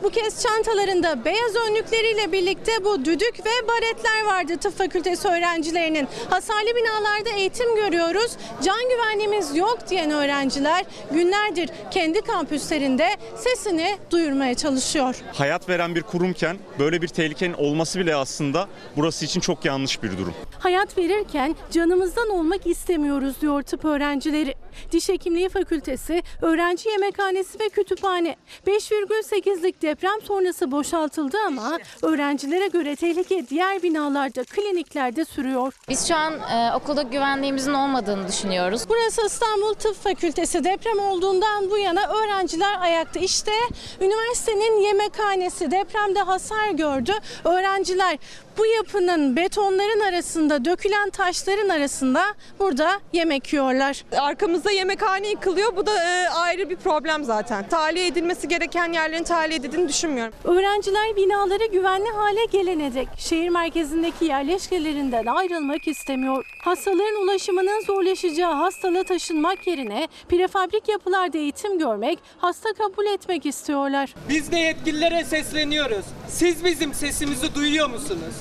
Bu 0.03 0.11
kez 0.11 0.43
çantalarında 0.43 1.25
beyaz 1.25 1.57
önlükleriyle 1.69 2.33
birlikte 2.33 2.85
bu 2.85 3.05
düdük 3.05 3.35
ve 3.47 3.69
baretler 3.69 4.25
vardı 4.27 4.57
tıp 4.57 4.79
fakültesi 4.79 5.29
öğrencilerinin. 5.29 6.09
Hasarlı 6.31 6.69
binalarda 6.77 7.31
eğitim 7.31 7.75
görüyoruz. 7.77 8.33
Can 8.65 8.89
güvenliğimiz 8.89 9.57
yok 9.57 9.79
diyen 9.91 10.11
öğrenciler 10.11 10.85
günlerdir 11.13 11.71
kendi 11.91 12.21
kampüslerinde 12.21 13.09
sesini 13.37 13.99
duyurmaya 14.11 14.55
çalışıyor. 14.55 15.17
hayat 15.33 15.69
veren 15.69 15.95
bir 15.95 16.03
kurumken 16.03 16.57
böyle 16.79 17.03
bir 17.03 17.09
tehlikenin 17.09 17.55
olması 17.55 17.99
bile 17.99 18.15
aslında 18.17 18.69
burası 18.97 19.25
için 19.25 19.41
çok 19.41 19.65
yanlış 19.65 20.03
bir 20.03 20.19
durum. 20.19 20.35
Hayat 20.59 20.99
verirken 20.99 21.57
canımızdan 21.71 22.29
olmak 22.31 22.67
istemiyoruz 22.67 23.41
diyor 23.41 23.63
tıp 23.63 23.85
öğrencileri. 23.85 24.55
Diş 24.93 25.09
Hekimliği 25.09 25.49
Fakültesi, 25.49 26.23
öğrenci 26.43 26.89
yemekhanesi 26.89 27.61
ve 27.61 27.69
kütüphane 27.69 28.37
5,8'lik 28.67 29.83
deprem 29.83 30.21
sonrası 30.25 30.71
boşaltıldı 30.71 31.37
ama 31.47 31.79
öğrencilere 32.03 32.67
göre 32.67 32.97
tehlike 32.97 33.49
diğer 33.49 33.83
binalarda, 33.83 34.45
kliniklerde 34.45 35.25
sürüyor. 35.25 35.73
Biz 35.89 36.09
şu 36.09 36.17
an 36.17 36.33
e, 36.35 36.75
okulda 36.77 37.03
güvenliğimizin 37.03 37.75
olmadığını 37.75 38.29
düşünüyoruz. 38.29 38.83
Burası 38.89 39.27
İstanbul 39.27 39.75
Tıp 39.75 40.03
Fakültesi. 40.03 40.65
Deprem 40.65 40.99
olduğundan 40.99 41.71
bu 41.71 41.79
yana 41.79 42.09
öğrenciler 42.09 42.81
ayakta. 42.81 43.21
İşte 43.21 43.53
üniversitenin 44.01 44.81
yemekhanesi 44.81 45.71
depremde 45.71 46.23
hasar 46.23 46.71
gördü. 46.71 47.13
Öğrenciler 47.45 48.19
bu 48.61 48.67
yapının 48.67 49.37
betonların 49.37 50.01
arasında, 50.01 50.65
dökülen 50.65 51.11
taşların 51.11 51.69
arasında 51.69 52.23
burada 52.59 53.01
yemek 53.13 53.53
yiyorlar. 53.53 54.05
Arkamızda 54.17 54.71
yemekhane 54.71 55.29
yıkılıyor. 55.29 55.77
Bu 55.77 55.87
da 55.87 56.05
e, 56.05 56.29
ayrı 56.29 56.71
bir 56.71 56.77
problem 56.77 57.25
zaten. 57.25 57.69
Tahliye 57.69 58.07
edilmesi 58.07 58.49
gereken 58.49 58.93
yerlerin 58.93 59.23
tahliye 59.23 59.59
edildiğini 59.59 59.89
düşünmüyorum. 59.89 60.35
Öğrenciler 60.45 61.17
binaları 61.17 61.67
güvenli 61.67 62.09
hale 62.11 62.45
gelene 62.45 62.95
dek 62.95 63.09
şehir 63.19 63.49
merkezindeki 63.49 64.25
yerleşkelerinden 64.25 65.27
ayrılmak 65.27 65.89
istemiyor. 65.89 66.45
Hastaların 66.65 67.23
ulaşımının 67.23 67.85
zorlaşacağı 67.85 68.55
hastalığa 68.55 69.05
taşınmak 69.05 69.67
yerine 69.67 70.09
prefabrik 70.29 70.89
yapılarda 70.89 71.39
eğitim 71.39 71.79
görmek, 71.79 72.19
hasta 72.39 72.73
kabul 72.73 73.07
etmek 73.07 73.47
istiyorlar. 73.47 74.15
Biz 74.29 74.53
de 74.53 74.59
yetkililere 74.59 75.25
sesleniyoruz. 75.25 76.05
Siz 76.29 76.65
bizim 76.65 76.95
sesimizi 76.95 77.55
duyuyor 77.55 77.91
musunuz? 77.91 78.35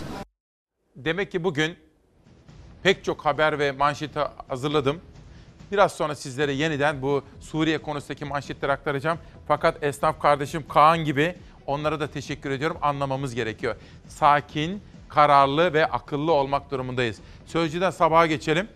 Demek 1.06 1.32
ki 1.32 1.44
bugün 1.44 1.78
pek 2.84 3.04
çok 3.04 3.26
haber 3.26 3.60
ve 3.60 3.72
manşeti 3.72 4.20
hazırladım. 4.48 5.02
Biraz 5.72 5.92
sonra 5.92 6.16
sizlere 6.16 6.52
yeniden 6.52 7.02
bu 7.02 7.24
Suriye 7.40 7.78
konusundaki 7.78 8.26
manşetleri 8.26 8.72
aktaracağım. 8.72 9.18
Fakat 9.48 9.84
esnaf 9.84 10.22
kardeşim 10.22 10.66
Kaan 10.70 11.06
gibi 11.06 11.36
onlara 11.66 12.00
da 12.00 12.08
teşekkür 12.08 12.52
ediyorum. 12.52 12.78
Anlamamız 12.82 13.36
gerekiyor. 13.36 13.76
Sakin, 14.08 14.82
kararlı 15.10 15.74
ve 15.74 15.86
akıllı 15.86 16.32
olmak 16.32 16.72
durumundayız. 16.72 17.20
Sözcüden 17.46 17.92
sabaha 17.92 18.26
geçelim. 18.26 18.68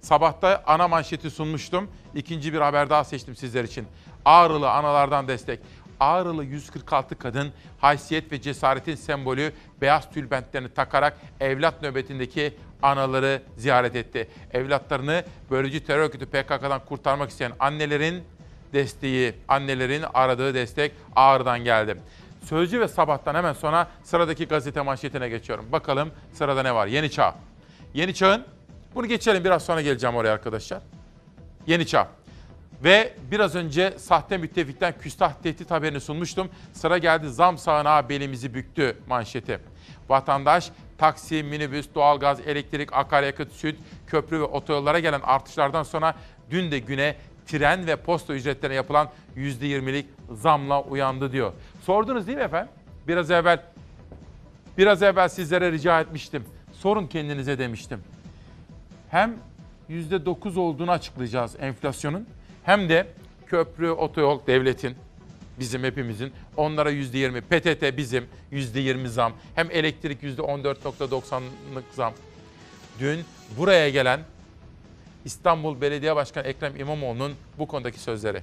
Sabahta 0.00 0.62
ana 0.66 0.88
manşeti 0.88 1.30
sunmuştum. 1.30 1.90
İkinci 2.14 2.52
bir 2.52 2.60
haber 2.60 2.90
daha 2.90 3.04
seçtim 3.04 3.36
sizler 3.36 3.64
için. 3.64 3.86
Ağrılı 4.24 4.70
analardan 4.70 5.28
destek. 5.28 5.60
Ağrılı 6.00 6.44
146 6.44 7.18
kadın 7.18 7.52
haysiyet 7.80 8.32
ve 8.32 8.40
cesaretin 8.40 8.94
sembolü 8.94 9.52
beyaz 9.80 10.10
tülbentlerini 10.10 10.68
takarak 10.68 11.16
evlat 11.40 11.82
nöbetindeki 11.82 12.54
anaları 12.82 13.42
ziyaret 13.56 13.96
etti. 13.96 14.28
Evlatlarını 14.52 15.24
bölücü 15.50 15.84
terör 15.84 16.00
örgütü 16.00 16.26
PKK'dan 16.26 16.84
kurtarmak 16.84 17.30
isteyen 17.30 17.52
annelerin 17.58 18.24
desteği, 18.72 19.34
annelerin 19.48 20.04
aradığı 20.14 20.54
destek 20.54 20.92
Ağrı'dan 21.16 21.64
geldi. 21.64 21.96
Sözcü 22.44 22.80
ve 22.80 22.88
Sabah'tan 22.88 23.34
hemen 23.34 23.52
sonra 23.52 23.88
sıradaki 24.04 24.48
gazete 24.48 24.80
manşetine 24.80 25.28
geçiyorum. 25.28 25.66
Bakalım 25.72 26.10
sırada 26.32 26.62
ne 26.62 26.74
var? 26.74 26.86
Yeni 26.86 27.10
Çağ. 27.10 27.34
Yeni 27.94 28.14
Çağ'ın, 28.14 28.44
bunu 28.94 29.06
geçelim 29.06 29.44
biraz 29.44 29.64
sonra 29.64 29.80
geleceğim 29.80 30.16
oraya 30.16 30.32
arkadaşlar. 30.32 30.82
Yeni 31.66 31.86
Çağ. 31.86 32.08
Ve 32.84 33.14
biraz 33.30 33.54
önce 33.54 33.94
sahte 33.98 34.36
müttefikten 34.36 34.94
küstah 35.00 35.32
tehdit 35.42 35.70
haberini 35.70 36.00
sunmuştum. 36.00 36.48
Sıra 36.72 36.98
geldi 36.98 37.30
zam 37.30 37.58
sağanağı 37.58 38.08
belimizi 38.08 38.54
büktü 38.54 38.96
manşeti. 39.08 39.60
Vatandaş 40.08 40.70
taksi, 40.98 41.42
minibüs, 41.42 41.88
doğalgaz, 41.94 42.40
elektrik, 42.40 42.92
akaryakıt, 42.92 43.52
süt, 43.52 43.76
köprü 44.06 44.40
ve 44.40 44.44
otoyollara 44.44 44.98
gelen 44.98 45.20
artışlardan 45.20 45.82
sonra 45.82 46.14
dün 46.50 46.70
de 46.70 46.78
güne 46.78 47.16
tren 47.46 47.86
ve 47.86 47.96
posta 47.96 48.34
ücretlerine 48.34 48.76
yapılan 48.76 49.08
%20'lik 49.36 50.06
zamla 50.30 50.82
uyandı 50.82 51.32
diyor. 51.32 51.52
Sordunuz 51.82 52.26
değil 52.26 52.38
mi 52.38 52.44
efendim? 52.44 52.72
Biraz 53.08 53.30
evvel 53.30 53.62
biraz 54.78 55.02
evvel 55.02 55.28
sizlere 55.28 55.72
rica 55.72 56.00
etmiştim. 56.00 56.44
Sorun 56.72 57.06
kendinize 57.06 57.58
demiştim. 57.58 58.00
Hem 59.10 59.34
%9 59.90 60.58
olduğunu 60.58 60.90
açıklayacağız 60.90 61.56
enflasyonun 61.60 62.26
hem 62.66 62.88
de 62.88 63.06
köprü, 63.46 63.90
otoyol 63.90 64.46
devletin, 64.46 64.94
bizim 65.58 65.82
hepimizin 65.84 66.32
onlara 66.56 66.92
%20, 66.92 67.40
PTT 67.40 67.96
bizim 67.96 68.24
%20 68.52 69.06
zam, 69.06 69.32
hem 69.54 69.70
elektrik 69.70 70.22
%14.90'lık 70.22 71.84
zam. 71.92 72.12
Dün 73.00 73.20
buraya 73.58 73.88
gelen 73.88 74.20
İstanbul 75.24 75.80
Belediye 75.80 76.16
Başkanı 76.16 76.46
Ekrem 76.46 76.76
İmamoğlu'nun 76.76 77.32
bu 77.58 77.66
konudaki 77.66 78.00
sözleri. 78.00 78.42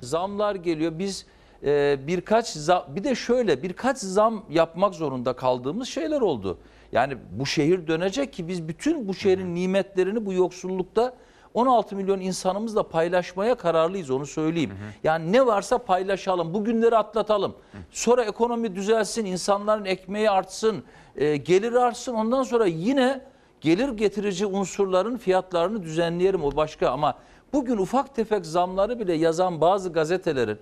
Zamlar 0.00 0.54
geliyor. 0.54 0.92
Biz 0.98 1.26
e, 1.64 1.98
birkaç 2.06 2.48
zam, 2.48 2.84
bir 2.88 3.04
de 3.04 3.14
şöyle 3.14 3.62
birkaç 3.62 3.98
zam 3.98 4.44
yapmak 4.50 4.94
zorunda 4.94 5.32
kaldığımız 5.32 5.88
şeyler 5.88 6.20
oldu. 6.20 6.58
Yani 6.92 7.16
bu 7.30 7.46
şehir 7.46 7.86
dönecek 7.86 8.32
ki 8.32 8.48
biz 8.48 8.68
bütün 8.68 9.08
bu 9.08 9.14
şehrin 9.14 9.54
nimetlerini 9.54 10.26
bu 10.26 10.32
yoksullukta 10.32 11.14
16 11.56 11.96
milyon 11.96 12.20
insanımızla 12.20 12.82
paylaşmaya 12.82 13.54
kararlıyız 13.54 14.10
onu 14.10 14.26
söyleyeyim. 14.26 14.72
Yani 15.04 15.32
ne 15.32 15.46
varsa 15.46 15.78
paylaşalım. 15.78 16.54
Bu 16.54 16.64
günleri 16.64 16.96
atlatalım. 16.96 17.54
Sonra 17.90 18.24
ekonomi 18.24 18.74
düzelsin, 18.74 19.24
insanların 19.24 19.84
ekmeği 19.84 20.30
artsın, 20.30 20.84
e, 21.16 21.36
gelir 21.36 21.72
artsın. 21.72 22.14
Ondan 22.14 22.42
sonra 22.42 22.66
yine 22.66 23.20
gelir 23.60 23.88
getirici 23.88 24.46
unsurların 24.46 25.16
fiyatlarını 25.16 25.82
düzenleyelim 25.82 26.44
o 26.44 26.56
başka 26.56 26.90
ama 26.90 27.14
bugün 27.52 27.76
ufak 27.76 28.14
tefek 28.14 28.46
zamları 28.46 28.98
bile 29.00 29.14
yazan 29.14 29.60
bazı 29.60 29.92
gazetelerin 29.92 30.58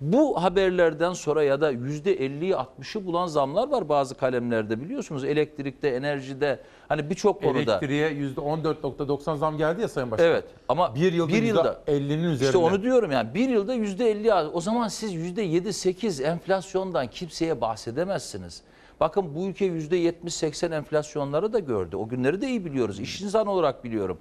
Bu 0.00 0.42
haberlerden 0.42 1.12
sonra 1.12 1.42
ya 1.42 1.60
da 1.60 1.72
%50'yi 1.72 2.52
60'ı 2.52 3.06
bulan 3.06 3.26
zamlar 3.26 3.68
var 3.68 3.88
bazı 3.88 4.14
kalemlerde 4.14 4.80
biliyorsunuz. 4.80 5.24
Elektrikte, 5.24 5.88
enerjide 5.88 6.60
hani 6.88 7.10
birçok 7.10 7.42
konuda. 7.42 7.58
Elektriğe 7.58 8.10
%14.90 8.10 9.36
zam 9.36 9.58
geldi 9.58 9.80
ya 9.80 9.88
Sayın 9.88 10.10
Başkan. 10.10 10.26
Evet 10.26 10.44
ama 10.68 10.94
bir 10.94 11.12
yılda, 11.12 11.32
bir 11.32 11.42
yılda 11.42 11.80
%50'nin 11.88 12.22
üzerinde. 12.22 12.44
İşte 12.44 12.58
onu 12.58 12.82
diyorum 12.82 13.12
yani 13.12 13.34
bir 13.34 13.48
yılda 13.48 13.74
yüzde 13.74 14.10
elli 14.10 14.34
o 14.34 14.60
zaman 14.60 14.88
siz 14.88 15.14
yüzde 15.14 15.42
yedi 15.42 15.72
sekiz 15.72 16.20
enflasyondan 16.20 17.06
kimseye 17.06 17.60
bahsedemezsiniz. 17.60 18.62
Bakın 19.00 19.34
bu 19.34 19.46
ülke 19.46 19.64
yüzde 19.64 19.96
yetmiş 19.96 20.34
seksen 20.34 20.70
enflasyonları 20.70 21.52
da 21.52 21.58
gördü. 21.58 21.96
O 21.96 22.08
günleri 22.08 22.40
de 22.40 22.48
iyi 22.48 22.64
biliyoruz. 22.64 23.00
İş 23.00 23.20
insanı 23.20 23.50
olarak 23.50 23.84
biliyorum. 23.84 24.18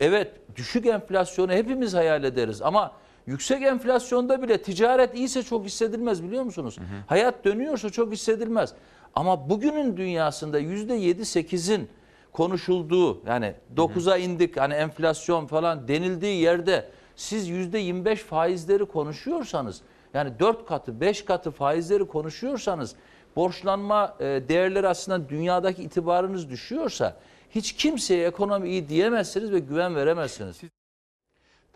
Evet 0.00 0.30
düşük 0.56 0.86
enflasyonu 0.86 1.52
hepimiz 1.52 1.94
hayal 1.94 2.24
ederiz 2.24 2.62
ama 2.62 2.92
yüksek 3.30 3.62
enflasyonda 3.62 4.42
bile 4.42 4.62
ticaret 4.62 5.14
iyiyse 5.14 5.42
çok 5.42 5.64
hissedilmez 5.64 6.22
biliyor 6.22 6.42
musunuz? 6.42 6.76
Hayat 7.06 7.44
dönüyorsa 7.44 7.90
çok 7.90 8.12
hissedilmez. 8.12 8.74
Ama 9.14 9.50
bugünün 9.50 9.96
dünyasında 9.96 10.58
yüzde 10.58 10.94
yedi 10.94 11.24
sekizin 11.24 11.88
konuşulduğu 12.32 13.26
yani 13.26 13.54
9'a 13.76 14.16
indik 14.16 14.56
hani 14.56 14.74
enflasyon 14.74 15.46
falan 15.46 15.88
denildiği 15.88 16.40
yerde 16.40 16.88
siz 17.16 17.48
yüzde 17.48 17.78
25 17.78 18.20
faizleri 18.20 18.84
konuşuyorsanız 18.84 19.80
yani 20.14 20.38
4 20.38 20.66
katı 20.66 21.00
5 21.00 21.24
katı 21.24 21.50
faizleri 21.50 22.06
konuşuyorsanız 22.06 22.94
borçlanma 23.36 24.16
e, 24.20 24.24
değerleri 24.24 24.88
aslında 24.88 25.28
dünyadaki 25.28 25.82
itibarınız 25.82 26.50
düşüyorsa 26.50 27.16
hiç 27.50 27.72
kimseye 27.72 28.26
ekonomi 28.26 28.68
iyi 28.68 28.88
diyemezsiniz 28.88 29.52
ve 29.52 29.58
güven 29.58 29.96
veremezsiniz. 29.96 30.60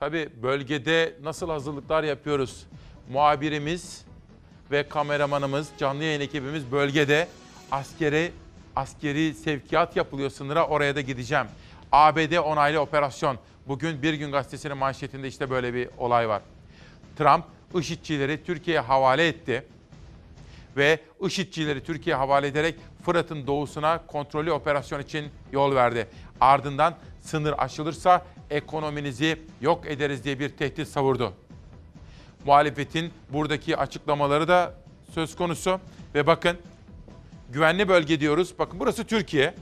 Tabii 0.01 0.29
bölgede 0.43 1.15
nasıl 1.23 1.51
hazırlıklar 1.51 2.05
yapıyoruz? 2.05 2.67
Muhabirimiz 3.13 4.05
ve 4.71 4.89
kameramanımız, 4.89 5.69
canlı 5.79 6.05
yayın 6.05 6.21
ekibimiz 6.21 6.73
bölgede 6.73 7.29
askeri 7.71 8.33
askeri 8.77 9.35
sevkiyat 9.35 9.97
yapılıyor 9.97 10.31
sınıra 10.31 10.67
oraya 10.67 10.97
da 10.97 11.01
gideceğim. 11.01 11.47
ABD 11.93 12.37
onaylı 12.37 12.81
operasyon. 12.81 13.39
Bugün 13.69 14.03
Bir 14.03 14.15
Gün 14.15 14.33
Gazetesi'nin 14.33 14.77
manşetinde 14.77 15.29
işte 15.29 15.51
böyle 15.51 15.75
bir 15.75 15.89
olay 15.99 16.29
var. 16.29 16.43
Trump 17.19 17.45
IŞİD'çileri 17.75 18.45
Türkiye'ye 18.45 18.81
havale 18.81 19.29
etti 19.29 19.65
ve 20.77 21.01
IŞİD'çileri 21.27 21.85
Türkiye'ye 21.85 22.19
havale 22.19 22.47
ederek 22.47 22.75
Fırat'ın 23.05 23.47
doğusuna 23.47 24.07
kontrollü 24.07 24.53
operasyon 24.53 25.01
için 25.01 25.27
yol 25.53 25.75
verdi. 25.75 26.07
Ardından 26.41 26.95
sınır 27.21 27.55
aşılırsa 27.59 28.25
ekonominizi 28.55 29.39
yok 29.61 29.87
ederiz 29.87 30.25
diye 30.25 30.39
bir 30.39 30.49
tehdit 30.49 30.89
savurdu. 30.89 31.33
Muhalefetin 32.47 33.11
buradaki 33.33 33.77
açıklamaları 33.77 34.49
da 34.49 34.75
söz 35.15 35.37
konusu 35.37 35.81
ve 36.15 36.27
bakın 36.27 36.57
güvenli 37.53 37.89
bölge 37.89 38.21
diyoruz. 38.21 38.55
Bakın 38.59 38.81
burası 38.81 39.05
Türkiye, 39.05 39.55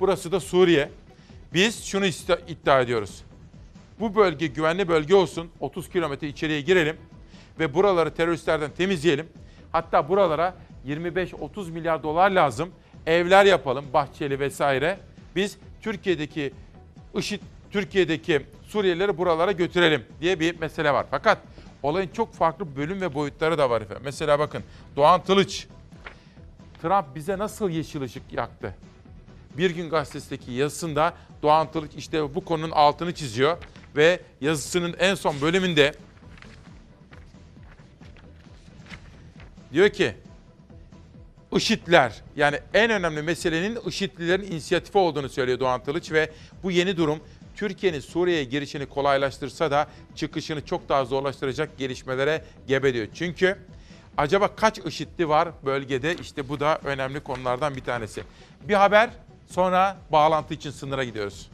burası 0.00 0.32
da 0.32 0.40
Suriye. 0.40 0.90
Biz 1.54 1.84
şunu 1.84 2.06
iddia 2.48 2.80
ediyoruz. 2.80 3.24
Bu 4.00 4.14
bölge 4.14 4.46
güvenli 4.46 4.88
bölge 4.88 5.14
olsun. 5.14 5.50
30 5.60 5.88
kilometre 5.88 6.28
içeriye 6.28 6.60
girelim 6.60 6.96
ve 7.58 7.74
buraları 7.74 8.14
teröristlerden 8.14 8.70
temizleyelim. 8.70 9.26
Hatta 9.72 10.08
buralara 10.08 10.54
25-30 10.86 11.70
milyar 11.70 12.02
dolar 12.02 12.30
lazım. 12.30 12.70
Evler 13.06 13.44
yapalım, 13.44 13.84
bahçeli 13.92 14.40
vesaire. 14.40 14.98
Biz 15.36 15.58
Türkiye'deki 15.82 16.52
IŞİD, 17.14 17.40
Türkiye'deki 17.70 18.46
Suriyelileri 18.68 19.18
buralara 19.18 19.52
götürelim 19.52 20.04
diye 20.20 20.40
bir 20.40 20.60
mesele 20.60 20.92
var. 20.92 21.06
Fakat 21.10 21.38
olayın 21.82 22.08
çok 22.08 22.34
farklı 22.34 22.76
bölüm 22.76 23.00
ve 23.00 23.14
boyutları 23.14 23.58
da 23.58 23.70
var 23.70 23.82
efendim. 23.82 24.02
Mesela 24.04 24.38
bakın 24.38 24.62
Doğan 24.96 25.22
Tılıç, 25.22 25.66
Trump 26.82 27.14
bize 27.14 27.38
nasıl 27.38 27.70
yeşil 27.70 28.02
ışık 28.02 28.32
yaktı? 28.32 28.74
Bir 29.56 29.70
gün 29.70 29.90
gazetesindeki 29.90 30.52
yazısında 30.52 31.14
Doğan 31.42 31.72
Tılıç 31.72 31.90
işte 31.96 32.34
bu 32.34 32.44
konunun 32.44 32.70
altını 32.70 33.14
çiziyor 33.14 33.56
ve 33.96 34.20
yazısının 34.40 34.96
en 34.98 35.14
son 35.14 35.40
bölümünde 35.40 35.92
diyor 39.72 39.88
ki 39.88 40.14
IŞİD'ler 41.56 42.22
yani 42.36 42.58
en 42.74 42.90
önemli 42.90 43.22
meselenin 43.22 43.78
IŞİD'lilerin 43.86 44.52
inisiyatifi 44.52 44.98
olduğunu 44.98 45.28
söylüyor 45.28 45.60
Doğan 45.60 45.82
Tılıç 45.82 46.12
ve 46.12 46.30
bu 46.62 46.70
yeni 46.70 46.96
durum 46.96 47.20
Türkiye'nin 47.58 48.00
Suriye'ye 48.00 48.44
girişini 48.44 48.86
kolaylaştırsa 48.86 49.70
da 49.70 49.86
çıkışını 50.14 50.64
çok 50.64 50.88
daha 50.88 51.04
zorlaştıracak 51.04 51.78
gelişmelere 51.78 52.44
gebe 52.66 52.94
diyor. 52.94 53.06
Çünkü 53.14 53.58
acaba 54.16 54.56
kaç 54.56 54.78
IŞİD'li 54.78 55.28
var 55.28 55.48
bölgede 55.64 56.14
işte 56.14 56.48
bu 56.48 56.60
da 56.60 56.78
önemli 56.84 57.20
konulardan 57.20 57.76
bir 57.76 57.80
tanesi. 57.80 58.22
Bir 58.68 58.74
haber 58.74 59.10
sonra 59.46 59.96
bağlantı 60.12 60.54
için 60.54 60.70
sınıra 60.70 61.04
gidiyoruz. 61.04 61.50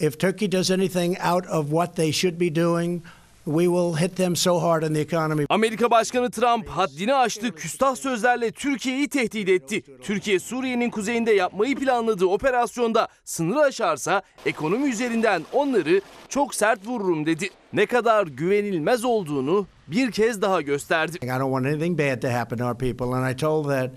If 0.00 0.20
Turkey 0.20 0.52
does 0.52 0.70
anything 0.70 1.16
out 1.32 1.46
of 1.46 1.66
what 1.70 1.96
they 1.96 2.12
should 2.12 2.40
be 2.40 2.54
doing, 2.54 3.02
we 3.50 3.66
will 3.66 3.94
hit 3.94 4.16
them 4.16 4.36
so 4.36 4.58
hard 4.60 4.82
in 4.82 4.94
the 4.94 5.00
economy. 5.00 5.46
Amerika 5.48 5.90
Başkanı 5.90 6.30
Trump 6.30 6.68
haddini 6.68 7.14
aştı, 7.14 7.54
küstah 7.54 7.96
sözlerle 7.96 8.50
Türkiye'yi 8.50 9.08
tehdit 9.08 9.48
etti. 9.48 9.82
Türkiye 10.02 10.38
Suriye'nin 10.38 10.90
kuzeyinde 10.90 11.32
yapmayı 11.32 11.76
planladığı 11.76 12.26
operasyonda 12.26 13.08
sınırı 13.24 13.60
aşarsa 13.60 14.22
ekonomi 14.46 14.90
üzerinden 14.90 15.42
onları 15.52 16.00
çok 16.28 16.54
sert 16.54 16.86
vururum 16.86 17.26
dedi. 17.26 17.50
Ne 17.72 17.86
kadar 17.86 18.26
güvenilmez 18.26 19.04
olduğunu 19.04 19.66
bir 19.86 20.10
kez 20.10 20.42
daha 20.42 20.60
gösterdi. 20.60 21.18
I 21.22 21.26
don't 21.26 21.52
want 21.52 21.66
anything 21.66 21.98
bad 21.98 22.20
to 22.22 22.28
happen 22.28 22.58
to 22.58 22.64
our 22.64 22.78
people 22.78 23.06
and 23.06 23.34
I 23.34 23.36
told 23.36 23.68
that 23.68 23.90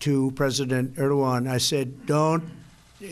to 0.00 0.34
President 0.36 0.98
Erdogan. 0.98 1.56
I 1.56 1.60
said 1.60 1.88
don't 2.08 2.42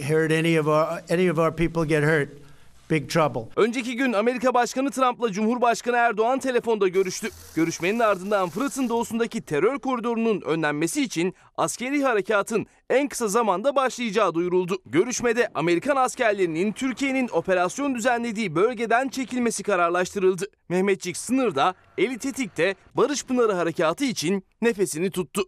hurt 0.08 0.32
any 0.32 0.60
of 0.60 0.66
our 0.66 1.02
any 1.10 1.30
of 1.30 1.38
our 1.38 1.52
people 1.52 1.88
get 1.88 2.02
hurt. 2.02 2.45
Big 2.90 3.10
trouble. 3.10 3.40
Önceki 3.56 3.96
gün 3.96 4.12
Amerika 4.12 4.54
Başkanı 4.54 4.90
Trump'la 4.90 5.32
Cumhurbaşkanı 5.32 5.96
Erdoğan 5.96 6.38
telefonda 6.38 6.88
görüştü. 6.88 7.28
Görüşmenin 7.54 7.98
ardından 7.98 8.48
Fırat'ın 8.48 8.88
doğusundaki 8.88 9.40
terör 9.40 9.78
koridorunun 9.78 10.40
önlenmesi 10.40 11.02
için 11.02 11.34
askeri 11.56 12.02
harekatın 12.02 12.66
en 12.90 13.08
kısa 13.08 13.28
zamanda 13.28 13.76
başlayacağı 13.76 14.34
duyuruldu. 14.34 14.78
Görüşmede 14.86 15.48
Amerikan 15.54 15.96
askerlerinin 15.96 16.72
Türkiye'nin 16.72 17.28
operasyon 17.32 17.94
düzenlediği 17.94 18.54
bölgeden 18.54 19.08
çekilmesi 19.08 19.62
kararlaştırıldı. 19.62 20.44
Mehmetçik 20.68 21.16
sınırda, 21.16 21.74
eli 21.98 22.18
tetikte 22.18 22.74
Barış 22.94 23.24
Pınarı 23.24 23.52
harekatı 23.52 24.04
için 24.04 24.44
nefesini 24.62 25.10
tuttu. 25.10 25.42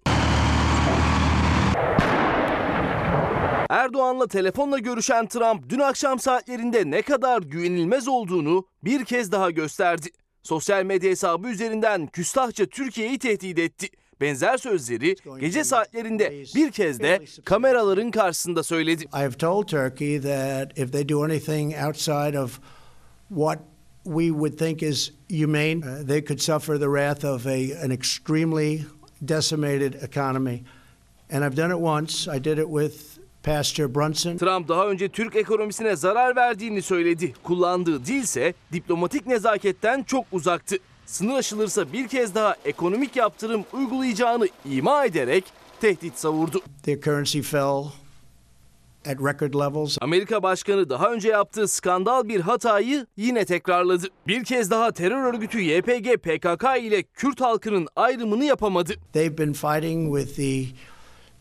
Erdoğan'la 3.68 4.26
telefonla 4.26 4.78
görüşen 4.78 5.26
Trump 5.26 5.68
dün 5.68 5.78
akşam 5.78 6.18
saatlerinde 6.18 6.90
ne 6.90 7.02
kadar 7.02 7.42
güvenilmez 7.42 8.08
olduğunu 8.08 8.66
bir 8.84 9.04
kez 9.04 9.32
daha 9.32 9.50
gösterdi. 9.50 10.08
Sosyal 10.42 10.84
medya 10.84 11.10
hesabı 11.10 11.48
üzerinden 11.48 12.06
küstahça 12.06 12.66
Türkiye'yi 12.66 13.18
tehdit 13.18 13.58
etti. 13.58 13.88
Benzer 14.20 14.56
sözleri 14.56 15.16
gece 15.40 15.64
saatlerinde 15.64 16.44
bir 16.54 16.70
kez 16.70 17.00
de 17.00 17.24
kameraların 17.44 18.10
karşısında 18.10 18.62
söyledi. 18.62 19.04
I 19.04 19.38
told 19.38 19.66
Turkey 19.66 20.20
that 20.20 20.78
if 20.78 20.92
they 20.92 21.08
do 21.08 21.24
anything 21.24 21.74
outside 21.86 22.40
of 22.40 22.60
what 23.28 23.58
we 24.04 24.28
would 24.28 24.58
think 24.58 24.82
is 24.82 25.12
humane, 25.30 25.78
uh, 25.78 26.06
they 26.06 26.24
could 26.24 26.40
suffer 26.40 26.78
the 26.78 26.86
wrath 26.86 27.24
of 27.24 27.46
a, 27.46 27.84
an 27.84 27.90
extremely 27.90 28.84
decimated 29.28 29.94
economy. 30.02 30.62
And 31.30 31.44
I've 31.44 31.56
done 31.56 31.70
it 31.70 31.80
once. 31.80 32.36
I 32.36 32.40
did 32.40 32.58
it 32.58 32.68
with 32.68 33.17
Pastor 33.48 33.94
Brunson. 33.94 34.36
Trump 34.36 34.68
daha 34.68 34.88
önce 34.88 35.08
Türk 35.08 35.36
ekonomisine 35.36 35.96
zarar 35.96 36.36
verdiğini 36.36 36.82
söyledi. 36.82 37.32
Kullandığı 37.42 38.06
dilse 38.06 38.54
diplomatik 38.72 39.26
nezaketten 39.26 40.02
çok 40.02 40.24
uzaktı. 40.32 40.76
Sınır 41.06 41.34
aşılırsa 41.34 41.92
bir 41.92 42.08
kez 42.08 42.34
daha 42.34 42.56
ekonomik 42.64 43.16
yaptırım 43.16 43.64
uygulayacağını 43.72 44.48
ima 44.70 45.04
ederek 45.04 45.44
tehdit 45.80 46.18
savurdu. 46.18 46.60
The 46.82 47.00
currency 47.00 47.40
fell 47.40 47.84
at 49.06 49.16
record 49.24 49.54
levels. 49.54 49.98
Amerika 50.00 50.42
Başkanı 50.42 50.90
daha 50.90 51.12
önce 51.12 51.28
yaptığı 51.28 51.68
skandal 51.68 52.28
bir 52.28 52.40
hatayı 52.40 53.06
yine 53.16 53.44
tekrarladı. 53.44 54.06
Bir 54.26 54.44
kez 54.44 54.70
daha 54.70 54.92
terör 54.92 55.34
örgütü 55.34 55.60
YPG 55.60 56.16
PKK 56.22 56.64
ile 56.80 57.02
Kürt 57.02 57.40
halkının 57.40 57.88
ayrımını 57.96 58.44
yapamadı. 58.44 58.94
They've 59.12 59.38
been 59.38 59.52
fighting 59.52 60.18
with 60.18 60.36
the 60.36 60.64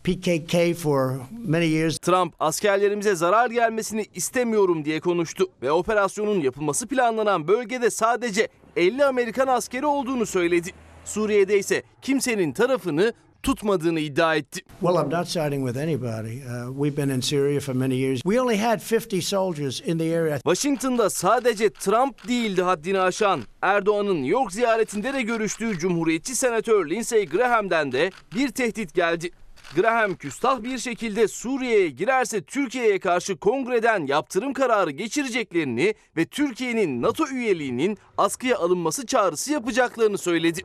PKK 0.08 0.74
for 0.74 1.20
many 1.47 1.66
years. 1.66 1.97
Trump 1.99 2.34
askerlerimize 2.39 3.16
zarar 3.16 3.49
gelmesini 3.49 4.05
istemiyorum 4.16 4.86
diye 4.86 4.99
konuştu 4.99 5.45
ve 5.62 5.72
operasyonun 5.72 6.41
yapılması 6.41 6.88
planlanan 6.88 7.47
bölgede 7.47 7.89
sadece 7.89 8.47
50 8.76 9.05
Amerikan 9.05 9.47
askeri 9.47 9.86
olduğunu 9.86 10.26
söyledi. 10.26 10.70
Suriye'de 11.05 11.60
ise 11.60 11.84
kimsenin 12.01 12.51
tarafını 12.51 13.14
tutmadığını 13.43 13.99
iddia 13.99 14.36
etti. 14.36 14.62
Well, 14.80 14.95
I'm 14.95 15.10
not 15.10 15.28
siding 15.28 15.68
with 15.68 15.84
anybody. 15.84 16.38
Uh, 16.38 16.84
we've 16.84 16.97
been 16.97 17.10
in 17.10 17.22
Syria 17.22 17.60
for 17.60 17.74
many 17.74 17.95
years. 17.95 18.22
We 18.22 18.41
only 18.41 18.58
had 18.58 18.80
50 18.80 19.22
soldiers 19.22 19.82
in 19.82 19.97
the 19.97 20.18
area. 20.20 20.39
Washington'da 20.39 21.10
sadece 21.10 21.70
Trump 21.70 22.28
değildi 22.28 22.62
haddini 22.62 22.99
aşan. 22.99 23.41
Erdoğan'ın 23.62 24.16
New 24.16 24.32
York 24.32 24.51
ziyaretinde 24.51 25.14
de 25.14 25.22
görüştüğü 25.22 25.78
Cumhuriyetçi 25.78 26.36
Senatör 26.36 26.89
Lindsey 26.89 27.26
Graham'den 27.26 27.91
de 27.91 28.12
bir 28.36 28.49
tehdit 28.49 28.93
geldi. 28.93 29.32
Graham 29.78 30.15
küstah 30.15 30.63
bir 30.63 30.78
şekilde 30.78 31.28
Suriye'ye 31.28 31.89
girerse 31.89 32.41
Türkiye'ye 32.41 32.99
karşı 32.99 33.38
kongreden 33.38 34.05
yaptırım 34.05 34.53
kararı 34.53 34.91
geçireceklerini 34.91 35.93
ve 36.17 36.25
Türkiye'nin 36.25 37.01
NATO 37.01 37.28
üyeliğinin 37.28 37.97
askıya 38.17 38.57
alınması 38.57 39.05
çağrısı 39.05 39.51
yapacaklarını 39.51 40.17
söyledi. 40.17 40.61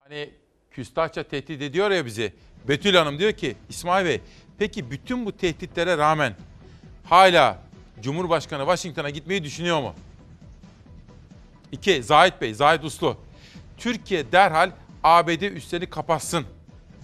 Hani 0.00 0.30
küstahça 0.70 1.22
tehdit 1.22 1.62
ediyor 1.62 1.90
ya 1.90 2.06
bizi. 2.06 2.32
Betül 2.68 2.94
Hanım 2.94 3.18
diyor 3.18 3.32
ki 3.32 3.56
İsmail 3.68 4.06
Bey 4.06 4.20
peki 4.58 4.90
bütün 4.90 5.26
bu 5.26 5.36
tehditlere 5.36 5.98
rağmen 5.98 6.36
hala 7.04 7.62
Cumhurbaşkanı 8.00 8.62
Washington'a 8.62 9.10
gitmeyi 9.10 9.44
düşünüyor 9.44 9.80
mu? 9.80 9.94
İki, 11.72 12.02
Zahit 12.02 12.40
Bey, 12.40 12.54
Zahit 12.54 12.84
Uslu. 12.84 13.16
Türkiye 13.78 14.32
derhal 14.32 14.70
ABD 15.04 15.42
üslerini 15.42 15.90
kapatsın 15.90 16.46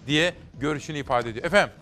diye 0.09 0.35
görüşünü 0.61 0.99
ifade 0.99 1.31
ediyor. 1.31 1.45
Efendim, 1.45 1.75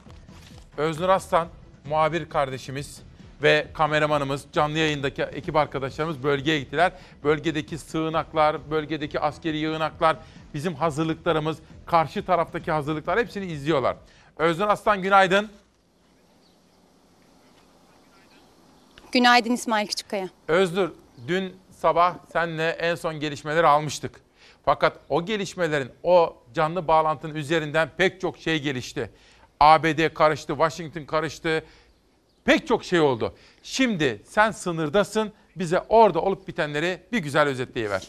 Öznur 0.77 1.09
Aslan, 1.09 1.49
muhabir 1.85 2.29
kardeşimiz 2.29 3.03
ve 3.43 3.66
kameramanımız, 3.74 4.45
canlı 4.53 4.79
yayındaki 4.79 5.22
ekip 5.22 5.57
arkadaşlarımız 5.57 6.22
bölgeye 6.22 6.61
gittiler. 6.61 6.93
Bölgedeki 7.24 7.79
sığınaklar, 7.79 8.70
bölgedeki 8.70 9.20
askeri 9.20 9.57
yığınaklar, 9.57 10.16
bizim 10.55 10.74
hazırlıklarımız, 10.74 11.59
karşı 11.87 12.24
taraftaki 12.24 12.72
hazırlıklar 12.72 13.18
hepsini 13.18 13.47
izliyorlar. 13.47 13.97
Öznur 14.37 14.68
Aslan 14.68 15.03
günaydın. 15.03 15.51
Günaydın 19.12 19.53
İsmail 19.53 19.87
Küçükkaya. 19.87 20.29
Öznur, 20.49 20.91
dün 21.29 21.57
sabah 21.70 22.14
senle 22.33 22.68
en 22.70 22.95
son 22.95 23.20
gelişmeleri 23.20 23.66
almıştık. 23.66 24.26
Fakat 24.67 25.01
o 25.09 25.25
gelişmelerin, 25.25 25.91
o 26.03 26.37
canlı 26.55 26.89
bağlantının 26.89 27.35
üzerinden 27.35 27.91
pek 27.97 28.21
çok 28.21 28.39
şey 28.39 28.62
gelişti. 28.62 29.11
ABD 29.61 30.14
karıştı, 30.14 30.53
Washington 30.53 31.05
karıştı, 31.05 31.64
pek 32.45 32.67
çok 32.67 32.85
şey 32.85 33.01
oldu. 33.01 33.35
Şimdi 33.62 34.23
sen 34.25 34.51
sınırdasın, 34.51 35.33
bize 35.57 35.81
orada 35.89 36.21
olup 36.21 36.49
bitenleri 36.49 37.01
bir 37.12 37.19
güzel 37.19 37.49
özetleyiver. 37.49 38.03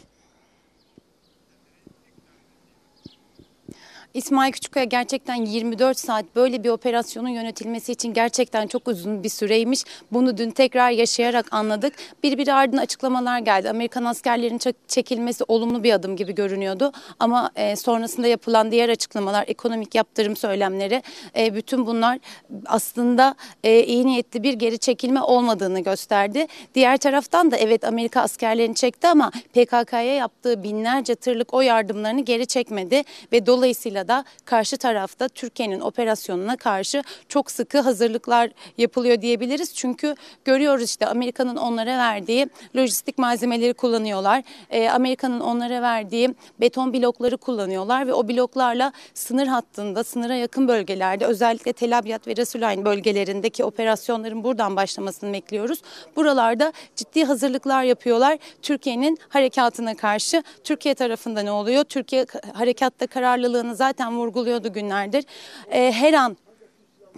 İsmail 4.14 4.52
Küçükkaya 4.52 4.86
gerçekten 4.86 5.36
24 5.36 6.00
saat 6.00 6.26
böyle 6.36 6.64
bir 6.64 6.70
operasyonun 6.70 7.30
yönetilmesi 7.30 7.92
için 7.92 8.14
gerçekten 8.14 8.68
çok 8.68 8.88
uzun 8.88 9.24
bir 9.24 9.30
süreymiş. 9.30 9.84
Bunu 10.12 10.38
dün 10.38 10.52
tekrar 10.52 10.92
yaşayarak 10.92 11.54
anladık. 11.54 11.94
Birbiri 12.24 12.54
ardına 12.54 12.82
açıklamalar 12.82 13.40
geldi. 13.40 13.70
Amerikan 13.70 14.06
askerlerinin 14.06 14.60
çekilmesi 14.88 15.44
olumlu 15.48 15.84
bir 15.84 15.94
adım 15.94 16.16
gibi 16.16 16.36
görünüyordu. 16.36 16.92
Ama 17.20 17.52
e, 17.56 17.76
sonrasında 17.76 18.28
yapılan 18.28 18.72
diğer 18.72 18.90
açıklamalar, 18.90 19.46
ekonomik 19.48 19.96
yaptırım 19.96 20.36
söylemleri, 20.36 21.04
e, 21.38 21.56
bütün 21.56 21.86
bunlar 21.86 22.20
aslında 22.66 23.36
e, 23.64 23.84
iyi 23.84 24.06
niyetli 24.06 24.44
bir 24.44 24.54
geri 24.54 24.78
çekilme 24.80 25.22
olmadığını 25.22 25.80
gösterdi. 25.80 26.48
Diğer 26.76 26.98
taraftan 26.98 27.52
da 27.52 27.58
evet 27.58 27.84
Amerika 27.84 28.22
askerlerini 28.22 28.76
çekti 28.76 29.08
ama 29.08 29.32
PKK'ya 29.32 30.16
yaptığı 30.16 30.64
binlerce 30.64 31.16
tırlık 31.16 31.54
o 31.54 31.62
yardımlarını 31.62 32.22
geri 32.22 32.48
çekmedi 32.48 33.04
ve 33.32 33.46
dolayısıyla 33.46 33.97
da 34.08 34.26
karşı 34.46 34.78
tarafta 34.78 35.28
Türkiye'nin 35.28 35.80
operasyonuna 35.80 36.58
karşı 36.58 37.04
çok 37.30 37.52
sıkı 37.52 37.80
hazırlıklar 37.80 38.50
yapılıyor 38.78 39.22
diyebiliriz. 39.22 39.76
Çünkü 39.76 40.16
görüyoruz 40.46 40.84
işte 40.84 41.08
Amerika'nın 41.08 41.56
onlara 41.56 41.98
verdiği 41.98 42.50
lojistik 42.76 43.18
malzemeleri 43.18 43.74
kullanıyorlar. 43.74 44.44
E, 44.70 44.90
Amerika'nın 44.90 45.40
onlara 45.40 45.82
verdiği 45.82 46.36
beton 46.60 46.94
blokları 46.94 47.38
kullanıyorlar 47.38 48.08
ve 48.08 48.14
o 48.14 48.28
bloklarla 48.28 48.92
sınır 49.14 49.48
hattında, 49.48 50.04
sınıra 50.04 50.36
yakın 50.36 50.68
bölgelerde 50.68 51.26
özellikle 51.26 51.74
Tel 51.74 51.98
Abyad 51.98 52.28
ve 52.28 52.36
Resulayn 52.36 52.86
bölgelerindeki 52.86 53.64
operasyonların 53.64 54.44
buradan 54.44 54.76
başlamasını 54.76 55.34
bekliyoruz. 55.34 55.82
Buralarda 56.16 56.74
ciddi 56.96 57.24
hazırlıklar 57.24 57.84
yapıyorlar. 57.84 58.38
Türkiye'nin 58.62 59.18
harekatına 59.30 59.96
karşı. 59.96 60.44
Türkiye 60.64 60.96
tarafında 60.96 61.42
ne 61.42 61.52
oluyor? 61.52 61.84
Türkiye 61.84 62.26
harekatta 62.54 63.08
kararlılığını 63.08 63.76
zaten 63.76 63.87
zaten 63.88 64.18
vurguluyordu 64.18 64.74
günlerdir. 64.74 65.24
E, 65.72 65.92
her 65.92 66.14
an 66.14 66.38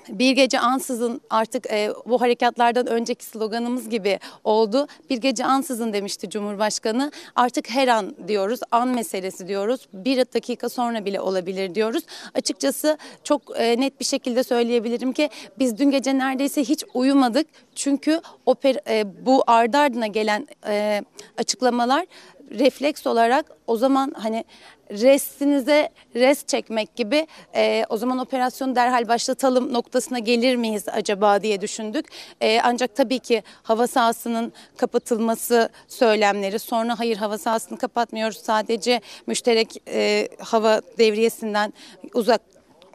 bir 0.09 0.31
gece 0.31 0.59
ansızın 0.59 1.21
artık 1.29 1.71
e, 1.71 1.93
bu 2.05 2.21
harekatlardan 2.21 2.87
önceki 2.87 3.25
sloganımız 3.25 3.89
gibi 3.89 4.19
oldu. 4.43 4.87
Bir 5.09 5.17
gece 5.17 5.45
ansızın 5.45 5.93
demişti 5.93 6.29
Cumhurbaşkanı. 6.29 7.11
Artık 7.35 7.69
her 7.69 7.87
an 7.87 8.15
diyoruz, 8.27 8.59
an 8.71 8.87
meselesi 8.87 9.47
diyoruz. 9.47 9.87
Bir 9.93 10.17
dakika 10.17 10.69
sonra 10.69 11.05
bile 11.05 11.21
olabilir 11.21 11.75
diyoruz. 11.75 12.03
Açıkçası 12.33 12.97
çok 13.23 13.41
e, 13.55 13.79
net 13.79 13.99
bir 13.99 14.05
şekilde 14.05 14.43
söyleyebilirim 14.43 15.13
ki 15.13 15.29
biz 15.59 15.77
dün 15.77 15.91
gece 15.91 16.17
neredeyse 16.17 16.61
hiç 16.63 16.83
uyumadık. 16.93 17.47
Çünkü 17.75 18.21
oper, 18.45 18.75
e, 18.89 19.25
bu 19.25 19.43
ardı 19.47 19.77
ardına 19.77 20.07
gelen 20.07 20.47
e, 20.67 21.03
açıklamalar 21.37 22.05
refleks 22.51 23.07
olarak 23.07 23.45
o 23.67 23.77
zaman 23.77 24.13
hani 24.17 24.45
restinize 24.91 25.89
rest 26.15 26.47
çekmek 26.47 26.95
gibi 26.95 27.27
e, 27.55 27.85
o 27.89 27.97
zaman 27.97 28.17
operasyonu 28.17 28.75
derhal 28.75 29.07
başlatalım 29.07 29.73
noktasına 29.73 30.19
gelir 30.19 30.55
miyiz 30.55 30.85
acaba 30.87 31.41
diye 31.41 31.61
düşündük. 31.61 32.05
E, 32.41 32.61
ancak 32.63 32.95
tabii 32.95 33.19
ki 33.19 33.43
hava 33.63 33.87
sahasının 33.87 34.53
kapatılması 34.77 35.69
söylemleri 35.87 36.59
sonra 36.59 36.99
hayır 36.99 37.17
hava 37.17 37.37
sahasını 37.37 37.77
kapatmıyoruz 37.77 38.37
sadece 38.37 39.01
müşterek 39.27 39.83
e, 39.87 40.29
hava 40.39 40.81
devriyesinden 40.97 41.73
uzak 42.13 42.41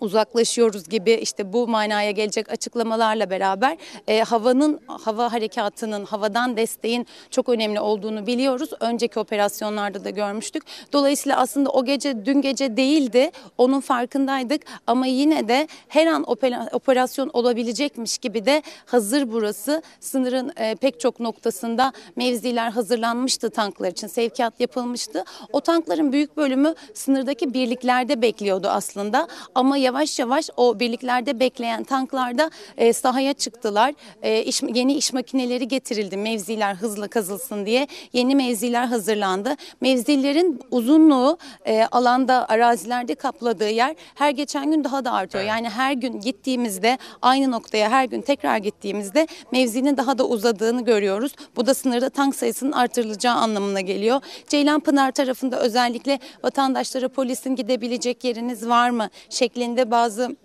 uzaklaşıyoruz 0.04 0.88
gibi 0.88 1.12
işte 1.12 1.52
bu 1.52 1.68
manaya 1.68 2.10
gelecek 2.10 2.52
açıklamalarla 2.52 3.30
beraber 3.30 3.76
e, 4.08 4.20
havanın 4.20 4.80
hava 4.86 5.32
harekatının 5.32 6.04
havadan 6.04 6.56
desteğin 6.56 7.06
çok 7.30 7.48
önemli 7.48 7.80
olduğunu 7.80 8.26
biliyoruz. 8.26 8.70
Önceki 8.80 9.20
operasyonlarda 9.20 10.04
da 10.04 10.10
görmüştük. 10.10 10.62
Dolayısıyla 10.92 11.38
aslında 11.38 11.70
o 11.70 11.84
gece 11.84 12.26
dün 12.26 12.40
gece 12.40 12.76
değildi. 12.76 13.30
Onun 13.58 13.80
farkındaydık 13.80 14.62
ama 14.86 15.06
yine 15.06 15.48
de 15.48 15.68
her 15.88 16.06
an 16.06 16.24
operasyon 16.72 17.30
olabilecekmiş 17.32 18.18
gibi 18.18 18.46
de 18.46 18.62
hazır 18.86 19.32
burası. 19.32 19.82
Sınırın 20.00 20.52
e, 20.56 20.74
pek 20.74 21.00
çok 21.00 21.20
noktasında 21.20 21.92
mevziler 22.16 22.70
hazırlanmıştı 22.70 23.50
tanklar 23.50 23.88
için. 23.88 24.06
Sevkiyat 24.06 24.60
yapılmıştı. 24.60 25.24
O 25.52 25.60
tankların 25.60 26.12
büyük 26.12 26.36
bölümü 26.36 26.74
sınırdaki 26.94 27.54
birliklerde 27.54 28.22
bekliyordu 28.22 28.68
aslında. 28.68 29.28
Ama 29.54 29.76
yavaş 29.76 29.93
yavaş 30.18 30.50
o 30.56 30.80
birliklerde 30.80 31.40
bekleyen 31.40 31.84
tanklarda 31.84 32.50
e, 32.76 32.92
sahaya 32.92 33.32
çıktılar. 33.32 33.94
E, 34.22 34.42
iş, 34.42 34.62
yeni 34.62 34.94
iş 34.94 35.12
makineleri 35.12 35.68
getirildi 35.68 36.16
mevziler 36.16 36.74
hızla 36.74 37.08
kazılsın 37.08 37.66
diye. 37.66 37.86
Yeni 38.12 38.36
mevziler 38.36 38.86
hazırlandı. 38.86 39.56
Mevzilerin 39.80 40.60
uzunluğu 40.70 41.38
e, 41.66 41.84
alanda 41.84 42.48
arazilerde 42.48 43.14
kapladığı 43.14 43.70
yer 43.70 43.96
her 44.14 44.30
geçen 44.30 44.70
gün 44.70 44.84
daha 44.84 45.04
da 45.04 45.12
artıyor. 45.12 45.44
Yani 45.44 45.68
her 45.68 45.92
gün 45.92 46.20
gittiğimizde 46.20 46.98
aynı 47.22 47.50
noktaya 47.50 47.90
her 47.90 48.04
gün 48.04 48.20
tekrar 48.20 48.58
gittiğimizde 48.58 49.26
mevzinin 49.52 49.96
daha 49.96 50.18
da 50.18 50.26
uzadığını 50.26 50.84
görüyoruz. 50.84 51.32
Bu 51.56 51.66
da 51.66 51.74
sınırda 51.74 52.10
tank 52.10 52.36
sayısının 52.36 52.72
artırılacağı 52.72 53.34
anlamına 53.34 53.80
geliyor. 53.80 54.20
Ceylanpınar 54.48 55.12
tarafında 55.12 55.60
özellikle 55.60 56.18
vatandaşlara 56.44 57.08
polisin 57.08 57.56
gidebilecek 57.56 58.24
yeriniz 58.24 58.68
var 58.68 58.90
mı 58.90 59.08
şeklinde 59.30 59.73
bazı 59.90 60.36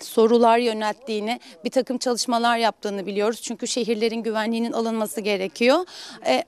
sorular 0.00 0.58
yönelttiğini, 0.58 1.40
bir 1.64 1.70
takım 1.70 1.98
çalışmalar 1.98 2.56
yaptığını 2.56 3.06
biliyoruz. 3.06 3.42
Çünkü 3.42 3.68
şehirlerin 3.68 4.22
güvenliğinin 4.22 4.72
alınması 4.72 5.20
gerekiyor. 5.20 5.78
Ee, 6.26 6.44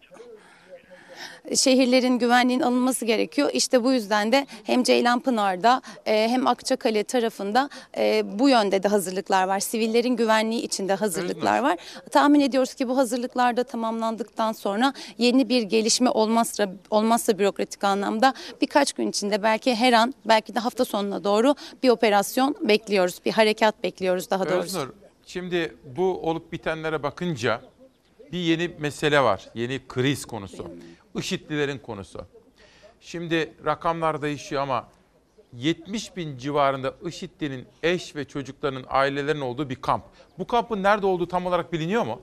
şehirlerin 1.55 2.19
güvenliğin 2.19 2.61
alınması 2.61 3.05
gerekiyor. 3.05 3.51
İşte 3.53 3.85
bu 3.85 3.93
yüzden 3.93 4.33
de 4.33 4.47
hem 4.65 4.83
Ceylanpınar'da 4.83 5.83
e, 6.07 6.29
hem 6.29 6.47
Akçakale 6.47 7.05
tarafında 7.05 7.71
e, 7.97 8.23
bu 8.39 8.49
yönde 8.49 8.83
de 8.83 8.89
hazırlıklar 8.89 9.45
var. 9.49 9.61
Sivillerin 9.61 10.17
güvenliği 10.17 10.63
için 10.63 10.89
de 10.89 10.95
hazırlıklar 10.95 11.59
var. 11.59 11.79
Tahmin 12.11 12.41
ediyoruz 12.41 12.75
ki 12.75 12.89
bu 12.89 12.97
hazırlıklar 12.97 13.57
da 13.57 13.65
tamamlandıktan 13.65 14.53
sonra 14.53 14.93
yeni 15.19 15.49
bir 15.49 15.63
gelişme 15.63 16.11
olmazsa 16.11 16.73
olmazsa 16.91 17.39
bürokratik 17.39 17.85
anlamda 17.85 18.35
birkaç 18.61 18.93
gün 18.93 19.09
içinde 19.09 19.43
belki 19.43 19.75
her 19.75 19.93
an 19.93 20.15
belki 20.25 20.55
de 20.55 20.59
hafta 20.59 20.85
sonuna 20.85 21.25
doğru 21.25 21.55
bir 21.83 21.89
operasyon 21.89 22.57
bekliyoruz. 22.61 23.21
Bir 23.25 23.33
harekat 23.33 23.83
bekliyoruz 23.83 24.31
daha 24.31 24.49
doğrusu. 24.49 24.79
Öznur, 24.79 24.89
şimdi 25.27 25.75
bu 25.97 26.21
olup 26.23 26.53
bitenlere 26.53 27.03
bakınca 27.03 27.61
bir 28.33 28.39
yeni 28.39 28.71
mesele 28.79 29.21
var. 29.21 29.49
Yeni 29.55 29.81
kriz 29.89 30.25
konusu. 30.25 30.71
IŞİD'lilerin 31.15 31.79
konusu. 31.79 32.27
Şimdi 33.01 33.55
rakamlar 33.65 34.23
değişiyor 34.23 34.63
ama 34.63 34.89
70 35.53 36.17
bin 36.17 36.39
civarında 36.39 36.95
IŞİD'lerin 37.07 37.67
eş 37.83 38.17
ve 38.17 38.25
çocuklarının 38.25 38.87
ailelerinin 38.89 39.41
olduğu 39.41 39.71
bir 39.71 39.77
kamp. 39.77 40.05
Bu 40.39 40.47
kampın 40.47 40.83
nerede 40.83 41.07
olduğu 41.07 41.29
tam 41.29 41.47
olarak 41.47 41.73
biliniyor 41.73 42.05
mu? 42.07 42.23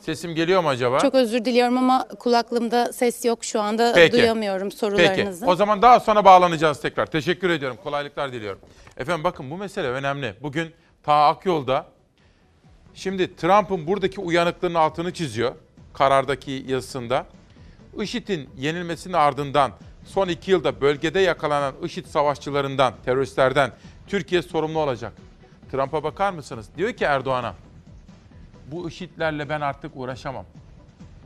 Sesim 0.00 0.34
geliyor 0.34 0.62
mu 0.62 0.68
acaba? 0.68 0.98
Çok 0.98 1.14
özür 1.14 1.44
diliyorum 1.44 1.78
ama 1.78 2.08
kulaklığımda 2.08 2.92
ses 2.92 3.24
yok 3.24 3.44
şu 3.44 3.60
anda 3.60 3.92
Peki. 3.94 4.12
duyamıyorum 4.12 4.72
sorularınızı. 4.72 5.40
Peki. 5.40 5.50
O 5.50 5.56
zaman 5.56 5.82
daha 5.82 6.00
sonra 6.00 6.24
bağlanacağız 6.24 6.80
tekrar. 6.80 7.06
Teşekkür 7.06 7.50
ediyorum. 7.50 7.78
Kolaylıklar 7.84 8.32
diliyorum. 8.32 8.60
Efendim 9.00 9.24
bakın 9.24 9.50
bu 9.50 9.56
mesele 9.56 9.88
önemli. 9.88 10.34
Bugün 10.42 10.74
ta 11.02 11.28
Akyol'da 11.28 11.86
şimdi 12.94 13.36
Trump'ın 13.36 13.86
buradaki 13.86 14.20
uyanıklığının 14.20 14.74
altını 14.74 15.12
çiziyor. 15.12 15.54
Karardaki 15.92 16.64
yazısında. 16.68 17.26
IŞİD'in 18.00 18.50
yenilmesinin 18.56 19.12
ardından 19.12 19.72
son 20.04 20.28
iki 20.28 20.50
yılda 20.50 20.80
bölgede 20.80 21.20
yakalanan 21.20 21.74
IŞİD 21.82 22.06
savaşçılarından, 22.06 22.94
teröristlerden 23.04 23.72
Türkiye 24.06 24.42
sorumlu 24.42 24.78
olacak. 24.78 25.12
Trump'a 25.70 26.02
bakar 26.02 26.32
mısınız? 26.32 26.68
Diyor 26.76 26.92
ki 26.92 27.04
Erdoğan'a, 27.04 27.54
bu 28.66 28.88
IŞİD'lerle 28.88 29.48
ben 29.48 29.60
artık 29.60 29.92
uğraşamam. 29.94 30.44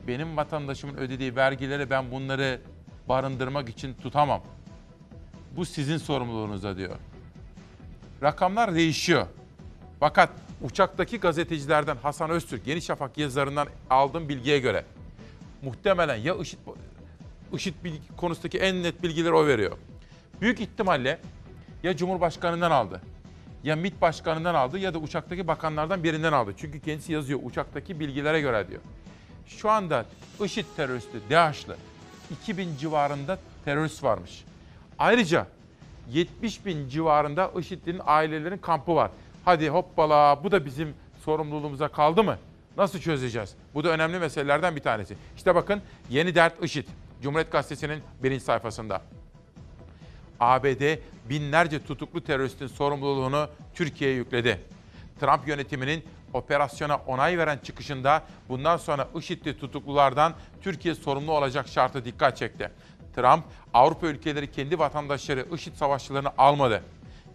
Benim 0.08 0.36
vatandaşımın 0.36 0.96
ödediği 0.96 1.36
vergileri 1.36 1.90
ben 1.90 2.10
bunları 2.10 2.60
barındırmak 3.08 3.68
için 3.68 3.94
tutamam. 3.94 4.42
Bu 5.56 5.64
sizin 5.64 5.96
sorumluluğunuzda 5.96 6.76
diyor. 6.76 6.96
Rakamlar 8.24 8.74
değişiyor. 8.74 9.26
Fakat 10.00 10.30
uçaktaki 10.62 11.20
gazetecilerden 11.20 11.96
Hasan 11.96 12.30
Öztürk, 12.30 12.66
Yeni 12.66 12.82
Şafak 12.82 13.18
yazılarından 13.18 13.68
aldığım 13.90 14.28
bilgiye 14.28 14.58
göre 14.58 14.84
muhtemelen 15.62 16.16
ya 16.16 16.34
IŞİD, 16.34 16.58
IŞİD 17.52 17.74
bilgi 17.84 18.16
konusundaki 18.16 18.58
en 18.58 18.82
net 18.82 19.02
bilgileri 19.02 19.32
o 19.32 19.46
veriyor. 19.46 19.76
Büyük 20.40 20.60
ihtimalle 20.60 21.20
ya 21.82 21.96
Cumhurbaşkanı'ndan 21.96 22.70
aldı, 22.70 23.00
ya 23.64 23.76
MİT 23.76 24.00
Başkanı'ndan 24.00 24.54
aldı 24.54 24.78
ya 24.78 24.94
da 24.94 24.98
uçaktaki 24.98 25.46
bakanlardan 25.46 26.04
birinden 26.04 26.32
aldı. 26.32 26.54
Çünkü 26.56 26.80
kendisi 26.80 27.12
yazıyor 27.12 27.40
uçaktaki 27.42 28.00
bilgilere 28.00 28.40
göre 28.40 28.68
diyor. 28.68 28.80
Şu 29.46 29.70
anda 29.70 30.04
IŞİD 30.44 30.66
teröristi, 30.76 31.18
DAEŞ'lı 31.30 31.76
2000 32.30 32.76
civarında 32.76 33.38
terörist 33.64 34.02
varmış. 34.02 34.44
Ayrıca 34.98 35.46
70 36.12 36.66
bin 36.66 36.88
civarında 36.88 37.50
IŞİD'lerin 37.58 38.00
ailelerin 38.04 38.58
kampı 38.58 38.94
var. 38.94 39.10
Hadi 39.44 39.68
hoppala 39.68 40.44
bu 40.44 40.52
da 40.52 40.64
bizim 40.64 40.94
sorumluluğumuza 41.24 41.88
kaldı 41.88 42.24
mı? 42.24 42.38
Nasıl 42.76 42.98
çözeceğiz? 42.98 43.54
Bu 43.74 43.84
da 43.84 43.88
önemli 43.88 44.18
meselelerden 44.18 44.76
bir 44.76 44.80
tanesi. 44.80 45.16
İşte 45.36 45.54
bakın 45.54 45.82
Yeni 46.10 46.34
Dert 46.34 46.64
IŞİD. 46.64 46.86
Cumhuriyet 47.22 47.52
Gazetesi'nin 47.52 48.02
birinci 48.22 48.44
sayfasında. 48.44 49.02
ABD 50.40 50.98
binlerce 51.30 51.84
tutuklu 51.84 52.24
teröristin 52.24 52.66
sorumluluğunu 52.66 53.48
Türkiye'ye 53.74 54.16
yükledi. 54.16 54.60
Trump 55.20 55.48
yönetiminin 55.48 56.04
operasyona 56.32 56.96
onay 56.96 57.38
veren 57.38 57.58
çıkışında 57.62 58.22
bundan 58.48 58.76
sonra 58.76 59.08
IŞİD'li 59.18 59.58
tutuklulardan 59.58 60.34
Türkiye 60.62 60.94
sorumlu 60.94 61.32
olacak 61.32 61.68
şartı 61.68 62.04
dikkat 62.04 62.36
çekti. 62.36 62.70
Trump, 63.14 63.44
Avrupa 63.74 64.06
ülkeleri 64.06 64.52
kendi 64.52 64.78
vatandaşları 64.78 65.46
IŞİD 65.54 65.74
savaşçılarını 65.74 66.30
almadı. 66.38 66.82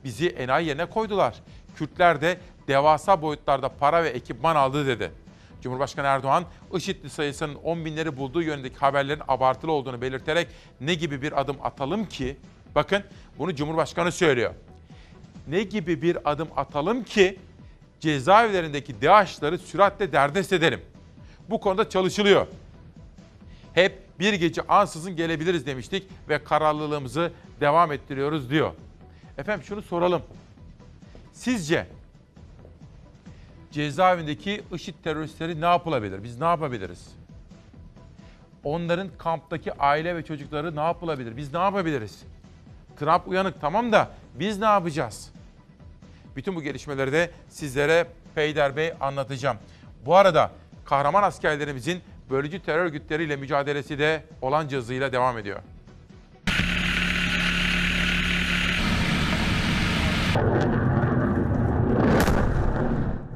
Bizi 0.04 0.30
enayi 0.30 0.68
yerine 0.68 0.86
koydular. 0.86 1.36
Kürtler 1.76 2.22
de 2.22 2.38
devasa 2.68 3.22
boyutlarda 3.22 3.70
para 3.70 4.04
ve 4.04 4.10
ekipman 4.10 4.56
aldı 4.56 4.88
dedi. 4.88 5.12
Cumhurbaşkanı 5.62 6.08
Erdoğan, 6.08 6.44
IŞİD'li 6.74 7.10
sayısının 7.10 7.56
10 7.56 7.86
binleri 7.86 8.18
bulduğu 8.18 8.42
yönündeki 8.42 8.76
haberlerin 8.76 9.22
abartılı 9.28 9.72
olduğunu 9.72 10.02
belirterek 10.02 10.48
ne 10.82 10.94
gibi 10.94 11.22
bir 11.22 11.42
adım 11.42 11.58
atalım 11.64 12.06
ki, 12.06 12.38
bakın 12.76 13.04
bunu 13.38 13.56
Cumhurbaşkanı 13.56 14.12
söylüyor. 14.12 14.54
Ne 15.48 15.64
gibi 15.64 16.02
bir 16.02 16.32
adım 16.32 16.48
atalım 16.56 17.04
ki 17.04 17.40
cezaevlerindeki 18.00 19.02
DAEŞ'ları 19.02 19.58
süratle 19.58 20.12
derdest 20.12 20.54
edelim. 20.54 20.82
Bu 21.50 21.60
konuda 21.60 21.90
çalışılıyor. 21.90 22.48
Hep 23.74 24.09
bir 24.20 24.34
gece 24.34 24.62
ansızın 24.62 25.16
gelebiliriz 25.16 25.66
demiştik 25.66 26.08
ve 26.30 26.44
kararlılığımızı 26.44 27.32
devam 27.62 27.92
ettiriyoruz 27.92 28.50
diyor. 28.50 28.72
Efendim 29.38 29.66
şunu 29.66 29.82
soralım. 29.82 30.22
Sizce 31.34 31.88
cezaevindeki 33.72 34.64
IŞİD 34.74 34.94
teröristleri 35.04 35.62
ne 35.62 35.66
yapılabilir? 35.66 36.24
Biz 36.24 36.40
ne 36.40 36.46
yapabiliriz? 36.46 37.08
Onların 38.64 39.10
kamptaki 39.18 39.74
aile 39.74 40.16
ve 40.16 40.26
çocukları 40.26 40.76
ne 40.76 40.80
yapılabilir? 40.80 41.38
Biz 41.38 41.54
ne 41.54 41.60
yapabiliriz? 41.60 42.24
Trump 43.00 43.28
uyanık 43.28 43.62
tamam 43.62 43.92
da 43.92 44.12
biz 44.36 44.60
ne 44.60 44.66
yapacağız? 44.66 45.32
Bütün 46.36 46.56
bu 46.56 46.62
gelişmeleri 46.62 47.12
de 47.12 47.32
sizlere 47.50 48.08
Peyder 48.36 48.76
Bey 48.76 48.94
anlatacağım. 49.02 49.58
Bu 50.06 50.16
arada 50.16 50.52
kahraman 50.86 51.24
askerlerimizin 51.24 52.02
bölücü 52.30 52.60
terör 52.60 52.86
örgütleriyle 52.86 53.36
mücadelesi 53.36 54.00
de 54.00 54.24
olan 54.42 54.72
hızıyla 54.72 55.12
devam 55.12 55.38
ediyor. 55.38 55.60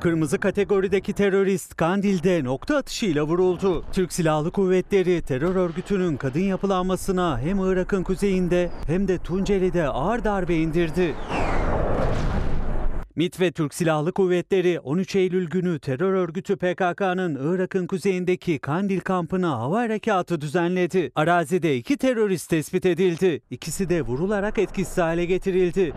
Kırmızı 0.03 0.39
kategorideki 0.39 1.13
terörist 1.13 1.75
Kandil'de 1.75 2.43
nokta 2.43 2.77
atışıyla 2.77 3.23
vuruldu. 3.23 3.85
Türk 3.93 4.13
Silahlı 4.13 4.51
Kuvvetleri 4.51 5.21
terör 5.21 5.55
örgütünün 5.55 6.17
kadın 6.17 6.39
yapılanmasına 6.39 7.39
hem 7.39 7.59
Irak'ın 7.59 8.03
kuzeyinde 8.03 8.69
hem 8.87 9.07
de 9.07 9.17
Tunceli'de 9.17 9.87
ağır 9.87 10.23
darbe 10.23 10.55
indirdi. 10.55 11.15
MİT 13.15 13.39
ve 13.39 13.51
Türk 13.51 13.73
Silahlı 13.73 14.11
Kuvvetleri 14.11 14.79
13 14.79 15.15
Eylül 15.15 15.49
günü 15.49 15.79
terör 15.79 16.13
örgütü 16.13 16.55
PKK'nın 16.55 17.53
Irak'ın 17.53 17.87
kuzeyindeki 17.87 18.59
Kandil 18.59 18.99
kampına 18.99 19.59
hava 19.59 19.79
harekatı 19.79 20.41
düzenledi. 20.41 21.11
Arazide 21.15 21.77
iki 21.77 21.97
terörist 21.97 22.49
tespit 22.49 22.85
edildi. 22.85 23.41
İkisi 23.49 23.89
de 23.89 24.01
vurularak 24.01 24.57
etkisiz 24.57 24.97
hale 24.97 25.25
getirildi. 25.25 25.93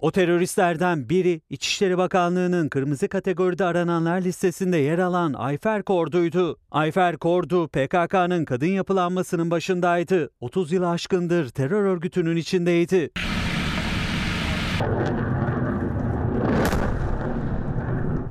O 0.00 0.10
teröristlerden 0.10 1.08
biri 1.08 1.40
İçişleri 1.50 1.98
Bakanlığı'nın 1.98 2.68
kırmızı 2.68 3.08
kategoride 3.08 3.64
arananlar 3.64 4.20
listesinde 4.20 4.76
yer 4.76 4.98
alan 4.98 5.32
Ayfer 5.32 5.82
Kordu'ydu. 5.82 6.58
Ayfer 6.70 7.16
Kordu 7.16 7.68
PKK'nın 7.68 8.44
kadın 8.44 8.66
yapılanmasının 8.66 9.50
başındaydı. 9.50 10.30
30 10.40 10.72
yıl 10.72 10.82
aşkındır 10.82 11.48
terör 11.48 11.84
örgütünün 11.84 12.36
içindeydi. 12.36 13.10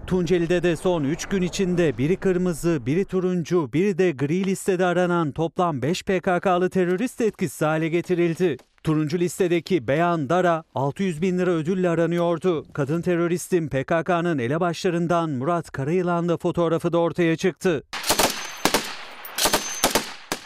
Tunceli'de 0.08 0.64
de 0.64 0.76
son 0.76 1.04
3 1.04 1.26
gün 1.26 1.42
içinde 1.42 1.98
biri 1.98 2.16
kırmızı, 2.16 2.86
biri 2.86 3.06
turuncu, 3.06 3.74
biri 3.74 3.98
de 3.98 4.12
gri 4.12 4.44
listede 4.46 4.86
aranan 4.86 5.32
toplam 5.32 5.82
5 5.82 6.04
PKK'lı 6.04 6.70
terörist 6.70 7.22
etkisiz 7.22 7.62
hale 7.62 7.90
getirildi. 7.90 8.58
Turuncu 8.84 9.20
listedeki 9.20 9.88
Beyan 9.88 10.30
Dara 10.30 10.64
600 10.76 11.22
bin 11.22 11.38
lira 11.38 11.52
ödülle 11.52 11.90
aranıyordu. 11.90 12.66
Kadın 12.74 13.02
teröristin 13.02 13.68
PKK'nın 13.68 14.38
elebaşlarından 14.38 15.30
Murat 15.30 15.72
Karayılan'da 15.72 16.38
fotoğrafı 16.38 16.94
da 16.94 16.98
ortaya 16.98 17.36
çıktı. 17.36 17.84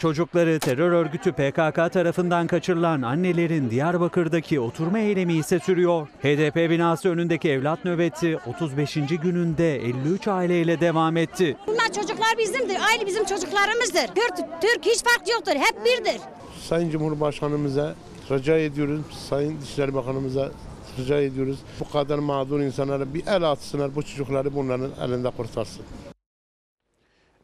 Çocukları 0.00 0.58
terör 0.58 0.92
örgütü 0.92 1.32
PKK 1.32 1.92
tarafından 1.92 2.46
kaçırılan 2.46 3.02
annelerin 3.02 3.70
Diyarbakır'daki 3.70 4.60
oturma 4.60 4.98
eylemi 4.98 5.34
ise 5.34 5.58
sürüyor. 5.60 6.08
HDP 6.22 6.56
binası 6.70 7.08
önündeki 7.08 7.50
evlat 7.50 7.84
nöbeti 7.84 8.38
35. 8.46 8.94
gününde 8.94 9.76
53 9.76 10.28
aileyle 10.28 10.80
devam 10.80 11.16
etti. 11.16 11.56
Bunlar 11.66 11.92
çocuklar 11.92 12.38
bizimdir. 12.38 12.76
Aile 12.90 13.06
bizim 13.06 13.24
çocuklarımızdır. 13.24 14.06
Kürt, 14.06 14.62
Türk 14.62 14.86
hiç 14.86 15.04
fark 15.04 15.28
yoktur. 15.32 15.52
Hep 15.52 15.84
birdir. 15.84 16.20
Sayın 16.68 16.90
Cumhurbaşkanımıza 16.90 17.94
rica 18.30 18.56
ediyoruz. 18.58 19.00
Sayın 19.28 19.60
Dışişleri 19.60 19.94
Bakanımıza 19.94 20.50
rica 20.98 21.20
ediyoruz. 21.20 21.58
Bu 21.80 21.90
kadar 21.90 22.18
mağdur 22.18 22.60
insanlara 22.60 23.14
bir 23.14 23.26
el 23.26 23.42
atsınlar. 23.42 23.94
Bu 23.94 24.02
çocukları 24.02 24.54
bunların 24.54 24.90
elinde 25.00 25.30
kurtarsın. 25.30 25.82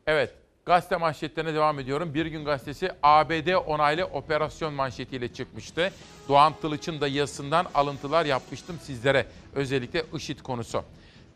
Evet, 0.07 0.46
gazete 0.67 0.97
manşetlerine 0.97 1.55
devam 1.55 1.79
ediyorum. 1.79 2.14
Bir 2.14 2.27
gün 2.27 2.45
gazetesi 2.45 2.91
ABD 3.03 3.67
onaylı 3.67 4.05
operasyon 4.05 4.75
manşetiyle 4.75 5.33
çıkmıştı. 5.33 5.93
Doğan 6.29 6.53
Tılıç'ın 6.61 7.01
da 7.01 7.09
yazısından 7.09 7.67
alıntılar 7.75 8.25
yapmıştım 8.25 8.77
sizlere. 8.83 9.27
Özellikle 9.55 10.05
IŞİD 10.14 10.41
konusu. 10.41 10.85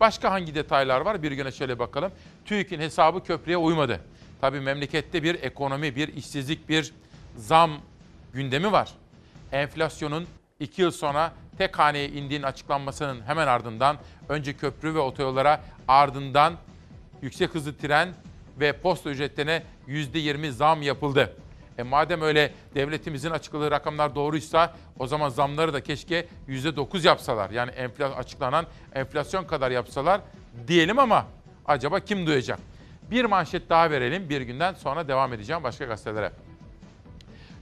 Başka 0.01 0.31
hangi 0.31 0.55
detaylar 0.55 1.01
var? 1.01 1.23
Bir 1.23 1.33
güne 1.33 1.53
şöyle 1.53 1.79
bakalım. 1.79 2.13
TÜİK'in 2.45 2.81
hesabı 2.81 3.25
köprüye 3.25 3.57
uymadı. 3.57 4.01
Tabii 4.41 4.61
memlekette 4.61 5.23
bir 5.23 5.43
ekonomi, 5.43 5.97
bir 5.97 6.09
işsizlik, 6.17 6.69
bir 6.69 6.93
zam 7.37 7.71
gündemi 8.33 8.73
var. 8.73 8.91
Enflasyonun 9.53 10.27
2 10.61 10.83
yıl 10.83 10.91
sonra 10.91 11.33
tek 11.59 11.79
haneye 11.79 12.09
indiğinin 12.09 12.45
açıklanmasının 12.45 13.23
hemen 13.27 13.47
ardından 13.47 13.97
önce 14.29 14.53
köprü 14.53 14.95
ve 14.95 14.99
otoyollara 14.99 15.61
ardından 15.89 16.55
yüksek 17.23 17.55
hızlı 17.55 17.77
tren 17.77 18.09
ve 18.61 18.73
posta 18.73 19.11
ücretlerine 19.11 19.63
%20 19.89 20.51
zam 20.51 20.83
yapıldı. 20.83 21.37
E 21.79 21.83
madem 21.83 22.23
öyle 22.23 22.53
devletimizin 22.75 23.31
açıkladığı 23.31 23.71
rakamlar 23.71 24.15
doğruysa 24.15 24.75
o 24.99 25.07
zaman 25.07 25.29
zamları 25.29 25.73
da 25.73 25.83
keşke 25.83 26.27
%9 26.49 27.07
yapsalar. 27.07 27.51
Yani 27.51 27.71
enfla, 27.71 28.17
açıklanan 28.17 28.67
enflasyon 28.95 29.45
kadar 29.45 29.71
yapsalar 29.71 30.21
diyelim 30.69 30.99
ama 30.99 31.27
acaba 31.67 32.01
kim 32.01 32.27
duyacak? 32.27 32.59
Bir 33.11 33.25
manşet 33.25 33.69
daha 33.69 33.91
verelim 33.91 34.29
bir 34.29 34.41
günden 34.41 34.75
sonra 34.75 35.09
devam 35.09 35.33
edeceğim 35.33 35.63
başka 35.63 35.85
gazetelere. 35.85 36.33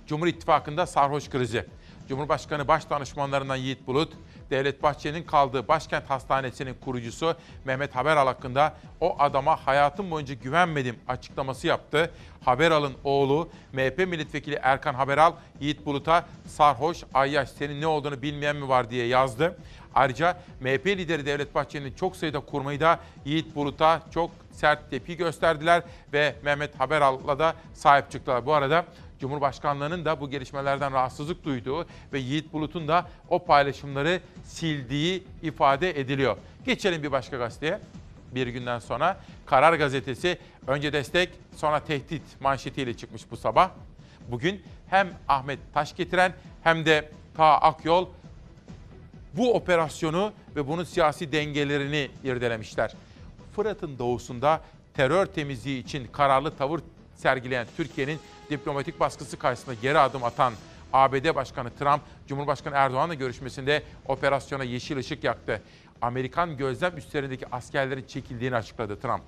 Cumhur 0.06 0.26
İttifakı'nda 0.26 0.86
sarhoş 0.86 1.28
krizi. 1.28 1.64
Cumhurbaşkanı 2.08 2.68
Başdanışmanlarından 2.68 3.56
Yiğit 3.56 3.86
Bulut, 3.86 4.12
Devlet 4.50 4.82
Bahçeli'nin 4.82 5.22
kaldığı 5.22 5.68
Başkent 5.68 6.10
Hastanesi'nin 6.10 6.74
kurucusu 6.74 7.34
Mehmet 7.64 7.96
Haberal 7.96 8.26
hakkında 8.26 8.74
o 9.00 9.16
adama 9.18 9.56
hayatım 9.66 10.10
boyunca 10.10 10.34
güvenmedim 10.34 10.96
açıklaması 11.08 11.66
yaptı. 11.66 12.10
Haberal'ın 12.44 12.94
oğlu 13.04 13.48
MHP 13.72 13.98
milletvekili 13.98 14.58
Erkan 14.62 14.94
Haberal 14.94 15.32
Yiğit 15.60 15.86
Bulut'a 15.86 16.26
sarhoş 16.46 17.04
ayyaş 17.14 17.48
senin 17.48 17.80
ne 17.80 17.86
olduğunu 17.86 18.22
bilmeyen 18.22 18.56
mi 18.56 18.68
var 18.68 18.90
diye 18.90 19.06
yazdı. 19.06 19.58
Ayrıca 19.94 20.40
MHP 20.60 20.86
lideri 20.86 21.26
Devlet 21.26 21.54
Bahçeli'nin 21.54 21.94
çok 21.94 22.16
sayıda 22.16 22.40
kurmayı 22.40 22.80
da 22.80 23.00
Yiğit 23.24 23.54
Bulut'a 23.54 24.02
çok 24.14 24.30
sert 24.52 24.90
tepki 24.90 25.16
gösterdiler 25.16 25.82
ve 26.12 26.34
Mehmet 26.42 26.80
Haberal'la 26.80 27.38
da 27.38 27.54
sahip 27.74 28.10
çıktılar. 28.10 28.46
Bu 28.46 28.54
arada 28.54 28.84
Cumhurbaşkanlığının 29.20 30.04
da 30.04 30.20
bu 30.20 30.30
gelişmelerden 30.30 30.92
rahatsızlık 30.92 31.44
duyduğu 31.44 31.86
ve 32.12 32.18
Yiğit 32.18 32.52
Bulut'un 32.52 32.88
da 32.88 33.08
o 33.28 33.44
paylaşımları 33.44 34.20
sildiği 34.44 35.24
ifade 35.42 36.00
ediliyor. 36.00 36.36
Geçelim 36.64 37.02
bir 37.02 37.12
başka 37.12 37.36
gazeteye. 37.36 37.80
Bir 38.34 38.46
günden 38.46 38.78
sonra 38.78 39.20
Karar 39.46 39.74
Gazetesi 39.74 40.38
önce 40.66 40.92
destek 40.92 41.30
sonra 41.56 41.80
tehdit 41.80 42.22
manşetiyle 42.40 42.94
çıkmış 42.94 43.30
bu 43.30 43.36
sabah. 43.36 43.70
Bugün 44.28 44.62
hem 44.90 45.08
Ahmet 45.28 45.58
Taş 45.74 45.96
getiren 45.96 46.32
hem 46.62 46.86
de 46.86 47.10
Ta 47.36 47.44
Akyol 47.44 48.08
bu 49.32 49.54
operasyonu 49.54 50.32
ve 50.56 50.68
bunun 50.68 50.84
siyasi 50.84 51.32
dengelerini 51.32 52.10
irdelemişler. 52.24 52.94
Fırat'ın 53.56 53.98
doğusunda 53.98 54.60
terör 54.94 55.26
temizliği 55.26 55.84
için 55.84 56.06
kararlı 56.06 56.56
tavır 56.56 56.80
sergileyen 57.16 57.66
Türkiye'nin 57.76 58.18
diplomatik 58.50 59.00
baskısı 59.00 59.38
karşısında 59.38 59.74
geri 59.82 59.98
adım 59.98 60.24
atan 60.24 60.52
ABD 60.92 61.34
Başkanı 61.34 61.70
Trump, 61.70 62.02
Cumhurbaşkanı 62.28 62.74
Erdoğan'la 62.74 63.14
görüşmesinde 63.14 63.82
operasyona 64.06 64.64
yeşil 64.64 64.96
ışık 64.96 65.24
yaktı. 65.24 65.62
Amerikan 66.02 66.56
gözlem 66.56 66.96
üslerindeki 66.96 67.46
askerlerin 67.52 68.04
çekildiğini 68.06 68.56
açıkladı 68.56 69.00
Trump. 69.00 69.22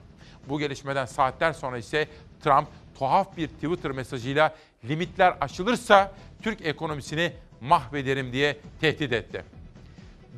Bu 0.49 0.59
gelişmeden 0.59 1.07
saatler 1.07 1.53
sonra 1.53 1.79
ise 1.79 2.09
Trump 2.45 2.69
tuhaf 2.99 3.37
bir 3.37 3.49
Twitter 3.49 3.91
mesajıyla 3.91 4.55
limitler 4.85 5.37
aşılırsa 5.41 6.13
Türk 6.43 6.67
ekonomisini 6.67 7.33
mahvederim 7.61 8.33
diye 8.33 8.57
tehdit 8.81 9.13
etti. 9.13 9.45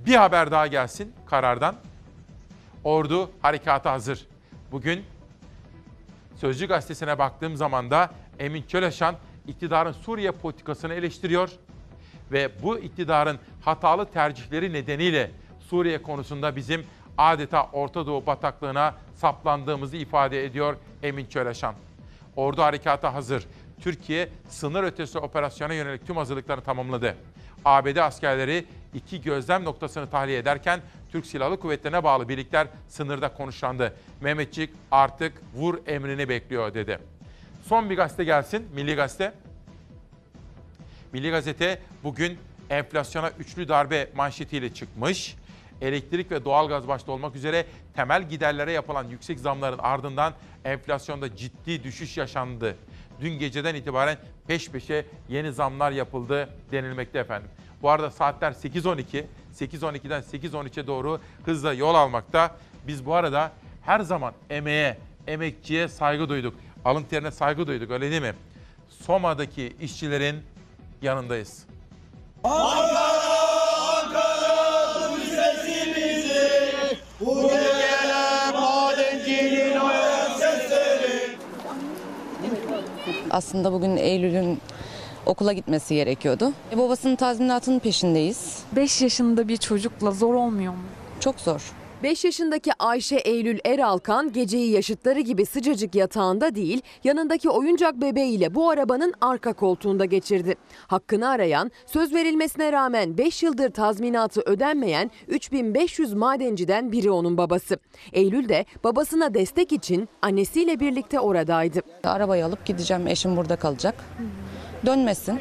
Bir 0.07 0.15
haber 0.15 0.51
daha 0.51 0.67
gelsin 0.67 1.13
karardan. 1.27 1.77
Ordu 2.85 3.31
harekata 3.43 3.93
hazır. 3.93 4.27
Bugün 4.73 5.05
Sözcü 6.43 6.67
gazetesine 6.67 7.19
baktığım 7.19 7.57
zaman 7.57 7.91
da 7.91 8.11
Emin 8.39 8.63
Çöleşan 8.63 9.17
iktidarın 9.47 9.93
Suriye 9.93 10.31
politikasını 10.31 10.95
eleştiriyor 10.95 11.51
ve 12.33 12.63
bu 12.63 12.79
iktidarın 12.79 13.39
hatalı 13.61 14.07
tercihleri 14.07 14.73
nedeniyle 14.73 15.31
Suriye 15.61 16.03
konusunda 16.03 16.57
bizim 16.57 16.85
adeta 17.19 17.69
Orta 17.73 18.07
Doğu 18.07 18.27
bataklığına 18.27 18.95
saplandığımızı 19.15 19.97
ifade 19.97 20.45
ediyor 20.45 20.77
Emin 21.03 21.27
Çöleşan. 21.27 21.75
Ordu 22.37 22.63
harekata 22.63 23.15
hazır. 23.15 23.47
Türkiye 23.81 24.29
sınır 24.49 24.83
ötesi 24.85 25.19
operasyona 25.19 25.75
yönelik 25.75 26.07
tüm 26.07 26.17
hazırlıklarını 26.17 26.65
tamamladı. 26.65 27.17
ABD 27.65 27.97
askerleri 27.97 28.65
iki 28.95 29.23
gözlem 29.23 29.65
noktasını 29.65 30.11
tahliye 30.11 30.39
ederken 30.39 30.81
Türk 31.13 31.27
Silahlı 31.27 31.61
Kuvvetleri'ne 31.61 32.05
bağlı 32.05 32.29
birlikler 32.29 32.67
sınırda 32.89 33.29
konuşlandı. 33.35 33.97
Mehmetçik 34.21 34.71
artık 34.91 35.43
vur 35.55 35.79
emrini 35.87 36.29
bekliyor 36.29 36.75
dedi. 36.75 36.99
Son 37.63 37.91
bir 37.91 37.97
gazete 37.97 38.25
gelsin, 38.25 38.69
Milli 38.75 38.95
Gazete. 38.95 39.33
Milli 41.13 41.31
Gazete 41.31 41.79
bugün 42.05 42.39
enflasyona 42.71 43.31
üçlü 43.31 43.69
darbe 43.69 44.11
manşetiyle 44.17 44.75
çıkmış. 44.75 45.37
Elektrik 45.81 46.31
ve 46.31 46.45
doğalgaz 46.45 46.89
başta 46.89 47.13
olmak 47.13 47.37
üzere 47.37 47.67
temel 47.95 48.29
giderlere 48.29 48.73
yapılan 48.73 49.09
yüksek 49.09 49.39
zamların 49.39 49.79
ardından 49.79 50.33
enflasyonda 50.65 51.37
ciddi 51.37 51.85
düşüş 51.85 52.17
yaşandı. 52.17 52.77
Dün 53.21 53.39
geceden 53.39 53.75
itibaren 53.75 54.17
peş 54.47 54.71
peşe 54.71 55.07
yeni 55.29 55.53
zamlar 55.53 55.93
yapıldı 55.93 56.49
denilmekte 56.73 57.19
efendim. 57.19 57.51
Bu 57.83 57.91
arada 57.91 58.11
saatler 58.11 58.53
8.12. 58.53 59.25
8.12'den 59.55 60.23
8.13'e 60.23 60.87
doğru 60.87 61.21
hızla 61.45 61.73
yol 61.73 61.95
almakta. 61.95 62.57
Biz 62.87 63.07
bu 63.07 63.15
arada 63.15 63.53
her 63.83 64.01
zaman 64.01 64.35
emeğe, 64.51 64.99
emekçiye 65.27 65.89
saygı 65.89 66.29
duyduk. 66.29 66.55
Alın 66.85 67.03
terine 67.03 67.31
saygı 67.31 67.67
duyduk 67.67 67.91
öyle 67.91 68.11
değil 68.11 68.23
mi? 68.23 68.35
Soma'daki 68.89 69.77
işçilerin 69.81 70.37
yanındayız. 71.03 71.65
Ankara, 72.45 73.01
Ankara, 74.05 75.11
bu 75.13 75.17
sesimizi, 75.21 76.99
bu 77.21 77.49
gelen 77.49 78.53
madencinin 78.55 79.81
ayak 79.81 80.31
sesleri. 80.39 81.37
Aslında 83.31 83.73
bugün 83.73 83.97
Eylül'ün 83.97 84.61
okula 85.27 85.53
gitmesi 85.53 85.95
gerekiyordu. 85.95 86.53
E, 86.73 86.79
babasının 86.79 87.17
tazminatının 87.17 87.79
peşindeyiz. 87.79 88.59
5 88.77 89.03
yaşında 89.03 89.49
bir 89.49 89.57
çocukla 89.57 90.11
zor 90.11 90.35
olmuyor 90.35 90.73
mu? 90.73 90.83
Çok 91.21 91.41
zor. 91.41 91.73
5 92.03 92.25
yaşındaki 92.25 92.71
Ayşe 92.79 93.17
Eylül 93.17 93.59
Eralkan 93.65 94.33
geceyi 94.33 94.71
yaşıtları 94.71 95.21
gibi 95.21 95.47
sıcacık 95.47 95.95
yatağında 95.95 96.55
değil, 96.55 96.83
yanındaki 97.05 97.51
oyuncak 97.51 98.01
bebeğiyle 98.01 98.55
bu 98.55 98.71
arabanın 98.71 99.15
arka 99.21 99.53
koltuğunda 99.53 100.05
geçirdi. 100.05 100.55
Hakkını 100.87 101.29
arayan, 101.29 101.71
söz 101.87 102.15
verilmesine 102.15 102.73
rağmen 102.73 103.19
5 103.19 103.43
yıldır 103.43 103.71
tazminatı 103.71 104.41
ödenmeyen 104.41 105.11
3500 105.29 106.13
madenciden 106.13 106.93
biri 106.93 107.11
onun 107.11 107.37
babası. 107.37 107.79
Eylül 108.13 108.49
de 108.49 108.65
babasına 108.85 109.35
destek 109.35 109.73
için 109.73 110.09
annesiyle 110.23 110.81
birlikte 110.81 111.21
oradaydı. 111.21 111.81
Arabayı 112.05 112.47
alıp 112.47 112.67
gideceğim, 112.67 113.07
eşim 113.07 113.37
burada 113.37 113.57
kalacak. 113.57 113.95
Dönmesin. 114.87 115.41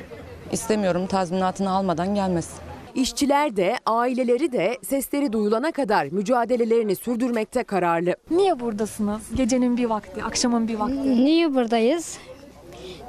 İstemiyorum 0.51 1.07
tazminatını 1.07 1.71
almadan 1.71 2.15
gelmesin. 2.15 2.70
İşçiler 2.95 3.55
de 3.55 3.77
aileleri 3.85 4.51
de 4.51 4.77
sesleri 4.83 5.33
duyulana 5.33 5.71
kadar 5.71 6.05
mücadelelerini 6.05 6.95
sürdürmekte 6.95 7.63
kararlı. 7.63 8.15
Niye 8.31 8.59
buradasınız? 8.59 9.21
Gecenin 9.35 9.77
bir 9.77 9.85
vakti, 9.85 10.23
akşamın 10.23 10.67
bir 10.67 10.75
vakti. 10.75 11.25
Niye 11.25 11.53
buradayız? 11.55 12.17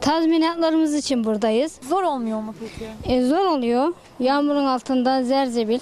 Tazminatlarımız 0.00 0.94
için 0.94 1.24
buradayız. 1.24 1.78
Zor 1.88 2.02
olmuyor 2.02 2.40
mu 2.40 2.54
peki? 2.60 3.14
E, 3.14 3.22
zor 3.22 3.44
oluyor. 3.44 3.94
Yağmurun 4.20 4.64
altında 4.64 5.24
zerzebil. 5.24 5.78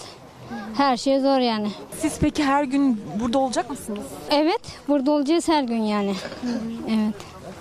Her 0.76 0.96
şey 0.96 1.20
zor 1.20 1.38
yani. 1.38 1.68
Siz 1.98 2.18
peki 2.20 2.44
her 2.44 2.64
gün 2.64 3.00
burada 3.20 3.38
olacak 3.38 3.70
mısınız? 3.70 4.04
Evet, 4.30 4.60
burada 4.88 5.10
olacağız 5.10 5.48
her 5.48 5.62
gün 5.62 5.82
yani. 5.82 6.14
Evet. 6.88 7.14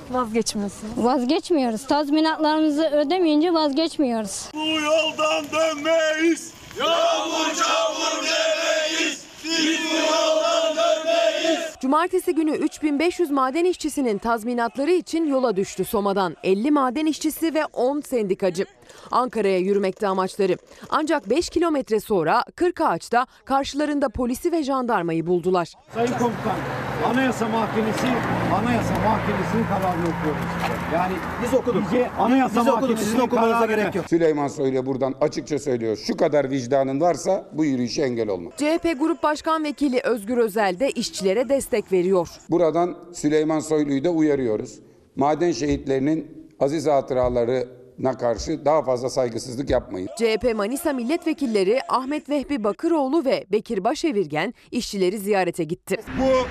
Vazgeçmiyorsunuz. 0.09 0.93
Vazgeçmiyoruz. 0.97 1.87
Tazminatlarımızı 1.87 2.89
ödemeyince 2.89 3.53
vazgeçmiyoruz. 3.53 4.49
Bu 4.53 4.81
yoldan 4.81 5.45
dönmeyiz. 5.53 6.53
Yağmur 6.79 7.45
çamur 7.55 8.23
demeyiz. 8.25 9.23
Biz 9.45 9.79
bu 9.91 9.95
yoldan 9.97 10.75
dönmeyiz. 10.77 11.59
Cumartesi 11.81 12.35
günü 12.35 12.51
3500 12.51 13.31
maden 13.31 13.65
işçisinin 13.65 14.17
tazminatları 14.17 14.91
için 14.91 15.25
yola 15.27 15.55
düştü 15.55 15.85
Soma'dan. 15.85 16.35
50 16.43 16.71
maden 16.71 17.05
işçisi 17.05 17.53
ve 17.53 17.65
10 17.65 18.01
sendikacı. 18.01 18.65
Ankara'ya 19.11 19.57
yürümekte 19.57 20.07
amaçları. 20.07 20.57
Ancak 20.89 21.29
5 21.29 21.49
kilometre 21.49 21.99
sonra 21.99 22.43
Kırkağaç'ta 22.55 23.27
karşılarında 23.45 24.09
polisi 24.09 24.51
ve 24.51 24.63
jandarmayı 24.63 25.27
buldular. 25.27 25.73
Sayın 25.93 26.11
Komutan, 26.11 26.55
Anayasa 27.05 27.47
Mahkemesi, 27.47 28.07
Anayasa 28.53 28.93
Mahkemesi'nin 28.93 29.63
kararını 29.63 30.03
okuyoruz. 30.03 30.41
Yani 30.93 31.13
biz 31.43 31.53
okuduk. 31.53 31.83
Bize 31.85 32.09
Anayasa 32.19 32.61
Biz 32.61 32.67
okuduk, 32.67 32.99
sizin 32.99 33.19
okumanıza 33.19 33.65
gerek 33.65 33.95
yok. 33.95 34.05
Süleyman 34.09 34.47
Soylu 34.47 34.85
buradan 34.85 35.15
açıkça 35.21 35.59
söylüyor. 35.59 35.97
Şu 35.97 36.17
kadar 36.17 36.51
vicdanın 36.51 37.01
varsa 37.01 37.49
bu 37.53 37.65
yürüyüşe 37.65 38.01
engel 38.01 38.29
olma. 38.29 38.49
CHP 38.51 38.99
Grup 38.99 39.23
Başkan 39.23 39.63
Vekili 39.63 39.99
Özgür 40.03 40.37
Özel 40.37 40.79
de 40.79 40.91
işçilere 40.91 41.49
destek 41.49 41.91
veriyor. 41.91 42.29
Buradan 42.49 42.97
Süleyman 43.13 43.59
Soylu'yu 43.59 44.03
da 44.03 44.09
uyarıyoruz. 44.09 44.79
Maden 45.15 45.51
şehitlerinin 45.51 46.49
aziz 46.59 46.87
hatıraları 46.87 47.67
karşı 48.17 48.65
daha 48.65 48.83
fazla 48.83 49.09
saygısızlık 49.09 49.69
yapmayın. 49.69 50.09
CHP 50.17 50.55
Manisa 50.55 50.93
milletvekilleri 50.93 51.79
Ahmet 51.89 52.29
Vehbi 52.29 52.63
Bakıroğlu 52.63 53.25
ve 53.25 53.45
Bekir 53.51 53.83
Başevirgen 53.83 54.53
işçileri 54.71 55.19
ziyarete 55.19 55.63
gitti. 55.63 55.97
Bu 56.19 56.47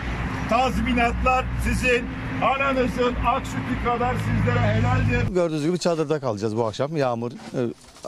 tazminatlar 0.48 1.46
sizin 1.64 2.04
ananızın 2.42 3.14
ak 3.26 3.46
sütü 3.46 3.84
kadar 3.84 4.14
sizlere 4.14 4.60
helaldir. 4.60 5.34
Gördüğünüz 5.34 5.66
gibi 5.66 5.78
çadırda 5.78 6.20
kalacağız 6.20 6.56
bu 6.56 6.64
akşam. 6.64 6.96
Yağmur 6.96 7.32
e, 7.32 7.60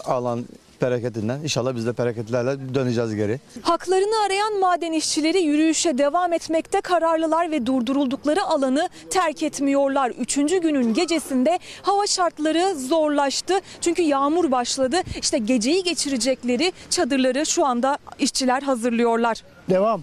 alan 0.05 0.45
bereketinden. 0.83 1.41
İnşallah 1.41 1.75
biz 1.77 1.87
de 1.87 1.99
bereketlerle 1.99 2.75
döneceğiz 2.75 3.15
geri. 3.15 3.41
Haklarını 3.63 4.25
arayan 4.27 4.61
maden 4.61 4.93
işçileri 4.93 5.41
yürüyüşe 5.41 5.99
devam 5.99 6.33
etmekte 6.33 6.81
kararlılar 6.81 7.51
ve 7.51 7.67
durduruldukları 7.67 8.45
alanı 8.45 8.89
terk 9.11 9.43
etmiyorlar. 9.43 10.11
Üçüncü 10.11 10.59
günün 10.59 10.95
gecesinde 10.95 11.59
hava 11.83 12.07
şartları 12.07 12.75
zorlaştı. 12.75 13.55
Çünkü 13.81 14.03
yağmur 14.03 14.51
başladı. 14.51 14.97
İşte 15.21 15.39
geceyi 15.39 15.83
geçirecekleri 15.83 16.73
çadırları 16.91 17.47
şu 17.47 17.67
anda 17.67 17.99
işçiler 18.19 18.63
hazırlıyorlar. 18.63 19.43
Devam. 19.71 20.03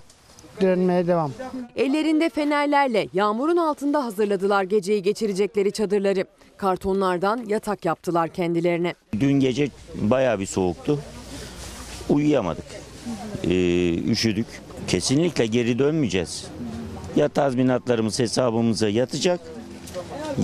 Direnmeye 0.61 1.07
devam. 1.07 1.31
Ellerinde 1.75 2.29
fenerlerle 2.29 3.07
yağmurun 3.13 3.57
altında 3.57 4.05
hazırladılar 4.05 4.63
geceyi 4.63 5.03
geçirecekleri 5.03 5.71
çadırları. 5.71 6.25
Kartonlardan 6.57 7.45
yatak 7.47 7.85
yaptılar 7.85 8.29
kendilerine. 8.29 8.93
Dün 9.19 9.31
gece 9.31 9.69
bayağı 9.95 10.39
bir 10.39 10.45
soğuktu. 10.45 10.99
Uyuyamadık. 12.09 12.65
Ee, 13.43 13.93
üşüdük. 13.93 14.47
Kesinlikle 14.87 15.45
geri 15.45 15.79
dönmeyeceğiz. 15.79 16.47
Ya 17.15 17.27
tazminatlarımız 17.29 18.19
hesabımıza 18.19 18.89
yatacak 18.89 19.39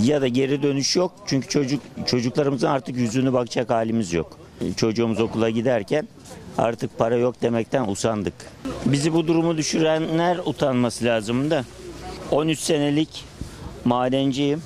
ya 0.04 0.22
da 0.22 0.28
geri 0.28 0.64
dönüş 0.64 0.96
yok. 0.96 1.12
Çünkü 1.26 1.48
çocuk 1.48 1.82
çocuklarımızın 2.06 2.68
artık 2.68 2.98
yüzünü 2.98 3.34
bakacak 3.34 3.70
halimiz 3.70 4.14
yok. 4.14 4.38
Çocuğumuz 4.78 5.20
okula 5.20 5.50
giderken 5.50 6.08
artık 6.58 6.98
para 6.98 7.16
yok 7.16 7.42
demekten 7.42 7.88
usandık. 7.88 8.34
Bizi 8.86 9.14
bu 9.14 9.28
durumu 9.28 9.58
düşürenler 9.58 10.40
utanması 10.46 11.06
lazım 11.06 11.52
da. 11.52 11.66
13 12.32 12.60
senelik 12.60 13.26
madenciyim. 13.86 14.62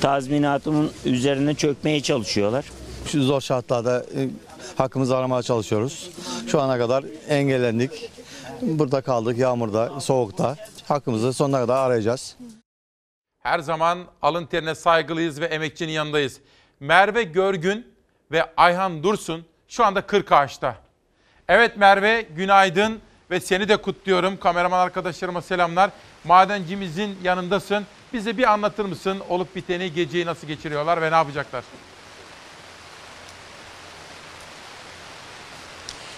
Tazminatımın 0.00 0.90
üzerine 1.04 1.54
çökmeye 1.54 2.02
çalışıyorlar. 2.02 2.64
Şu 3.06 3.22
zor 3.22 3.40
şartlarda 3.40 3.98
e, 4.16 4.28
hakkımızı 4.76 5.16
aramaya 5.16 5.42
çalışıyoruz. 5.42 6.10
Şu 6.46 6.60
ana 6.60 6.78
kadar 6.78 7.04
engellendik. 7.28 8.10
Burada 8.62 9.00
kaldık 9.00 9.38
yağmurda, 9.38 10.00
soğukta. 10.00 10.56
Hakkımızı 10.88 11.32
sonuna 11.32 11.58
kadar 11.58 11.76
arayacağız. 11.76 12.36
Her 13.38 13.58
zaman 13.58 13.98
alın 14.22 14.46
terine 14.46 14.74
saygılıyız 14.74 15.40
ve 15.40 15.46
emekçinin 15.46 15.92
yanındayız. 15.92 16.40
Merve 16.80 17.22
Görgün 17.22 17.86
ve 18.32 18.44
Ayhan 18.56 19.02
Dursun 19.02 19.44
şu 19.68 19.84
anda 19.84 20.00
Kırkağaç'ta. 20.06 20.76
Evet 21.48 21.76
Merve 21.76 22.22
günaydın 22.22 23.00
ve 23.30 23.40
seni 23.40 23.68
de 23.68 23.76
kutluyorum. 23.76 24.36
Kameraman 24.36 24.78
arkadaşlarıma 24.78 25.42
selamlar. 25.42 25.90
Madencimizin 26.24 27.18
yanındasın. 27.22 27.84
Bize 28.12 28.38
bir 28.38 28.52
anlatır 28.52 28.84
mısın 28.84 29.22
olup 29.28 29.56
biteni, 29.56 29.92
geceyi 29.92 30.26
nasıl 30.26 30.46
geçiriyorlar 30.46 31.02
ve 31.02 31.10
ne 31.10 31.14
yapacaklar? 31.14 31.64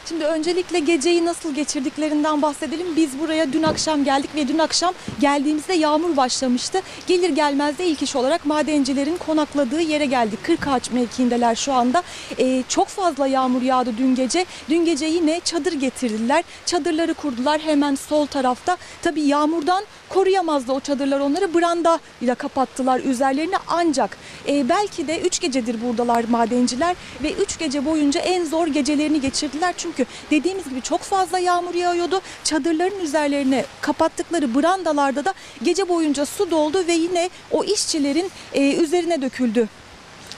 Şimdi 0.09 0.24
öncelikle 0.24 0.78
geceyi 0.78 1.24
nasıl 1.24 1.55
geçirdiklerinden 1.55 2.43
bahsedelim. 2.43 2.97
Biz 2.97 3.18
buraya 3.18 3.53
dün 3.53 3.62
akşam 3.62 4.05
geldik 4.05 4.30
ve 4.34 4.49
dün 4.49 4.59
akşam 4.59 4.95
geldiğimizde 5.20 5.74
yağmur 5.74 6.16
başlamıştı. 6.16 6.80
Gelir 7.07 7.30
gelmez 7.30 7.78
de 7.78 7.86
ilk 7.86 8.03
iş 8.03 8.16
olarak 8.16 8.47
madencilerin 8.47 9.16
konakladığı 9.16 9.80
yere 9.80 10.07
geldik. 10.07 10.45
Kırkağaç 10.45 10.91
mevkiindeler 10.91 11.55
şu 11.55 11.72
anda. 11.72 12.03
Ee, 12.39 12.62
çok 12.68 12.89
fazla 12.89 13.26
yağmur 13.26 13.62
yağdı 13.62 13.99
dün 13.99 14.14
gece. 14.14 14.47
Dün 14.68 14.84
gece 14.84 15.07
yine 15.07 15.41
çadır 15.41 15.72
getirdiler. 15.72 16.45
Çadırları 16.66 17.14
kurdular 17.14 17.61
hemen 17.61 17.95
sol 17.95 18.26
tarafta. 18.26 18.76
Tabii 19.03 19.22
yağmurdan 19.22 19.84
koruyamazdı 20.09 20.72
o 20.72 20.80
çadırlar 20.80 21.20
onları. 21.20 21.54
Branda 21.54 22.00
ile 22.20 22.34
kapattılar 22.34 23.00
üzerlerini 23.00 23.56
ancak 23.68 24.16
e, 24.48 24.68
belki 24.68 25.09
de 25.09 25.20
3 25.20 25.40
gecedir 25.40 25.82
buradalar 25.82 26.24
madenciler 26.24 26.96
ve 27.22 27.32
3 27.32 27.59
gece 27.59 27.84
boyunca 27.84 28.20
en 28.20 28.44
zor 28.44 28.66
gecelerini 28.66 29.20
geçirdiler. 29.20 29.74
Çünkü 29.76 30.06
dediğimiz 30.30 30.68
gibi 30.68 30.82
çok 30.82 31.00
fazla 31.00 31.38
yağmur 31.38 31.74
yağıyordu. 31.74 32.20
Çadırların 32.44 33.00
üzerlerine 33.00 33.64
kapattıkları 33.80 34.54
brandalarda 34.54 35.24
da 35.24 35.34
gece 35.62 35.88
boyunca 35.88 36.26
su 36.26 36.50
doldu 36.50 36.86
ve 36.86 36.92
yine 36.92 37.30
o 37.50 37.64
işçilerin 37.64 38.30
e, 38.52 38.74
üzerine 38.74 39.22
döküldü 39.22 39.68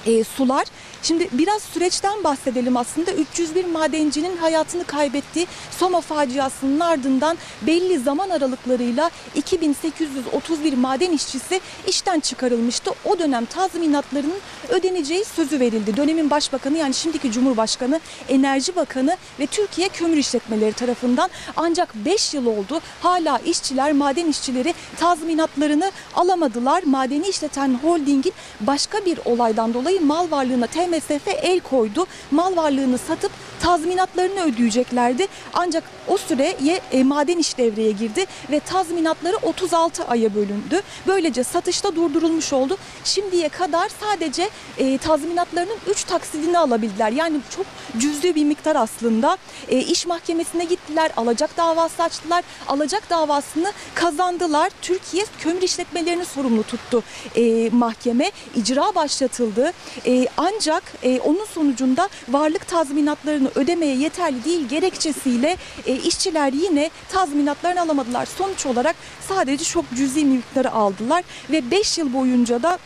e, 0.07 0.25
sular. 0.25 0.67
Şimdi 1.03 1.29
biraz 1.33 1.63
süreçten 1.63 2.25
bahsedelim 2.25 2.77
aslında. 2.77 3.13
301 3.13 3.65
madencinin 3.65 4.37
hayatını 4.37 4.85
kaybettiği 4.85 5.47
Soma 5.71 6.01
faciasının 6.01 6.81
ardından 6.81 7.39
belli 7.63 7.99
zaman 7.99 8.31
aralıklarıyla 8.31 9.11
2831 9.35 10.73
maden 10.73 11.13
işçisi 11.13 11.61
işten 11.87 12.21
çıkarılmıştı. 12.21 12.91
O 13.05 13.19
dönem 13.19 13.45
tazminatlarının 13.45 14.39
ödeneceği 14.69 15.25
sözü 15.25 15.61
verildi. 15.61 15.97
Dönemin 15.97 16.31
başbakanı 16.31 16.79
yani 16.79 16.95
şimdiki 16.95 17.33
Cumhurbaşkanı, 17.33 18.01
Enerji 18.29 18.77
Bakanı 18.77 19.17
ve 19.41 19.47
Türkiye 19.47 19.89
Kömür 19.89 20.17
İşletmeleri 20.17 20.73
tarafından 20.73 21.31
ancak 21.57 21.95
5 21.95 22.35
yıl 22.35 22.47
oldu. 22.47 22.81
Hala 23.03 23.39
işçiler, 23.39 23.93
maden 23.93 24.27
işçileri 24.27 24.75
tazminatlarını 24.97 25.93
alamadılar. 26.15 26.83
Madeni 26.87 27.29
işleten 27.29 27.75
holdingin 27.75 28.33
başka 28.61 29.05
bir 29.05 29.19
olaydan 29.25 29.75
dolayı 29.75 30.01
mal 30.01 30.31
varlığına 30.31 30.67
TMSF 30.91 31.29
el 31.43 31.61
koydu. 31.61 32.07
Mal 32.31 32.57
varlığını 32.57 32.99
satıp 32.99 33.33
tazminatlarını 33.61 34.43
ödeyeceklerdi. 34.43 35.27
Ancak 35.55 35.85
o 36.09 36.17
süreye 36.17 36.81
e, 36.93 37.05
maden 37.05 37.39
iş 37.39 37.59
devreye 37.59 37.91
girdi 37.91 38.25
ve 38.51 38.61
tazminatları 38.61 39.37
36 39.37 40.05
aya 40.05 40.35
bölündü. 40.35 40.83
Böylece 41.07 41.45
satışta 41.45 41.97
durdurulmuş 41.97 42.53
oldu. 42.53 42.77
Şimdiye 43.05 43.49
kadar 43.49 43.91
sadece 44.01 44.51
e, 44.79 44.99
tazminatlarının 44.99 45.77
3 45.91 46.05
taksidini 46.05 46.59
alabildiler. 46.59 47.13
Yani 47.13 47.37
çok 47.57 47.67
cüzdü 47.99 48.35
bir 48.35 48.45
miktar 48.45 48.77
aslında. 48.77 49.37
E, 49.69 49.79
iş 49.79 50.07
mahkemesine 50.07 50.65
gittiler, 50.65 51.11
alacak 51.17 51.57
davası 51.57 52.03
açtılar. 52.03 52.45
Alacak 52.69 53.11
davasını 53.11 53.73
kazandılar. 53.95 54.71
Türkiye 54.83 55.25
kömür 55.39 55.63
işletmelerini 55.63 56.25
sorumlu 56.25 56.63
tuttu 56.63 57.03
e, 57.37 57.71
mahkeme. 57.71 58.31
İcra 58.57 58.95
başlatıldı. 58.95 59.73
E, 60.07 60.27
ancak 60.37 60.80
e, 61.03 61.21
onun 61.21 61.45
sonucunda 61.45 62.09
varlık 62.29 62.69
tazminatlarını 62.69 63.51
ödemeye 63.55 63.97
yeterli 63.97 64.45
değil 64.45 64.69
gerekçesiyle 64.69 65.57
e, 65.87 65.97
işçiler 65.97 66.53
yine 66.53 66.91
tazminatlarını 67.09 67.81
alamadılar. 67.81 68.27
Sonuç 68.27 68.67
olarak 68.67 68.97
sadece 69.29 69.65
çok 69.65 69.85
cüzi 69.97 70.25
miktarı 70.25 70.73
aldılar 70.73 71.25
ve 71.51 71.71
5 71.71 71.99
yıl 71.99 72.13
boyunca 72.13 72.63
da 72.63 72.79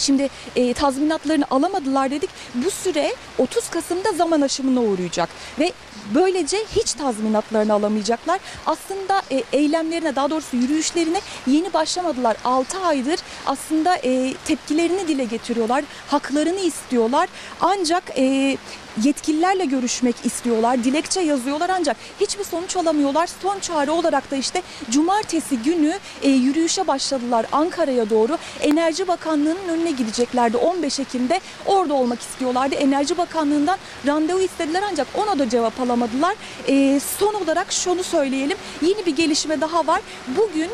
Şimdi 0.00 0.28
e, 0.56 0.72
tazminatlarını 0.72 1.44
alamadılar 1.50 2.10
dedik. 2.10 2.30
Bu 2.54 2.70
süre 2.70 3.14
30 3.38 3.68
Kasım'da 3.68 4.12
zaman 4.12 4.40
aşımına 4.40 4.80
uğrayacak 4.80 5.28
ve 5.58 5.72
böylece 6.14 6.56
hiç 6.76 6.92
tazminatlarını 6.92 7.72
alamayacaklar. 7.72 8.40
Aslında 8.66 9.22
e, 9.30 9.42
eylemlerine 9.52 10.16
daha 10.16 10.30
doğrusu 10.30 10.56
yürüyüşlerine 10.56 11.20
yeni 11.46 11.72
başlamadılar. 11.72 12.36
6 12.44 12.78
aydır 12.78 13.20
aslında 13.46 13.96
e, 13.96 14.34
tepkilerini 14.44 15.08
dile 15.08 15.24
getiriyorlar. 15.24 15.84
Haklarını 16.08 16.60
istiyorlar. 16.60 17.28
Ancak 17.60 18.02
e, 18.18 18.56
yetkililerle 19.04 19.64
görüşmek 19.64 20.16
istiyorlar. 20.24 20.84
Dilekçe 20.84 21.20
yazıyorlar 21.20 21.70
ancak 21.70 21.96
hiçbir 22.20 22.44
sonuç 22.44 22.76
alamıyorlar. 22.76 23.30
Son 23.42 23.58
çare 23.58 23.90
olarak 23.90 24.30
da 24.30 24.36
işte 24.36 24.62
cumartesi 24.90 25.58
günü 25.58 25.98
e, 26.22 26.28
yürüyüşe 26.30 26.86
başladılar 26.86 27.46
Ankara'ya 27.52 28.10
doğru. 28.10 28.38
Enerji 28.60 29.08
Bakanlığı'nın 29.08 29.68
önüne 29.68 29.90
gideceklerdi 29.90 30.56
15 30.56 31.00
Ekim'de. 31.00 31.40
Orada 31.66 31.94
olmak 31.94 32.20
istiyorlardı. 32.20 32.74
Enerji 32.74 33.18
Bakanlığı'ndan 33.18 33.78
randevu 34.06 34.40
istediler 34.40 34.82
ancak 34.90 35.06
ona 35.14 35.38
da 35.38 35.48
cevap 35.48 35.80
alamadılar. 35.80 36.34
E, 36.68 37.00
son 37.18 37.34
olarak 37.34 37.72
şunu 37.72 38.02
söyleyelim. 38.02 38.56
Yeni 38.82 39.06
bir 39.06 39.16
gelişme 39.16 39.60
daha 39.60 39.86
var. 39.86 40.00
Bugün 40.36 40.70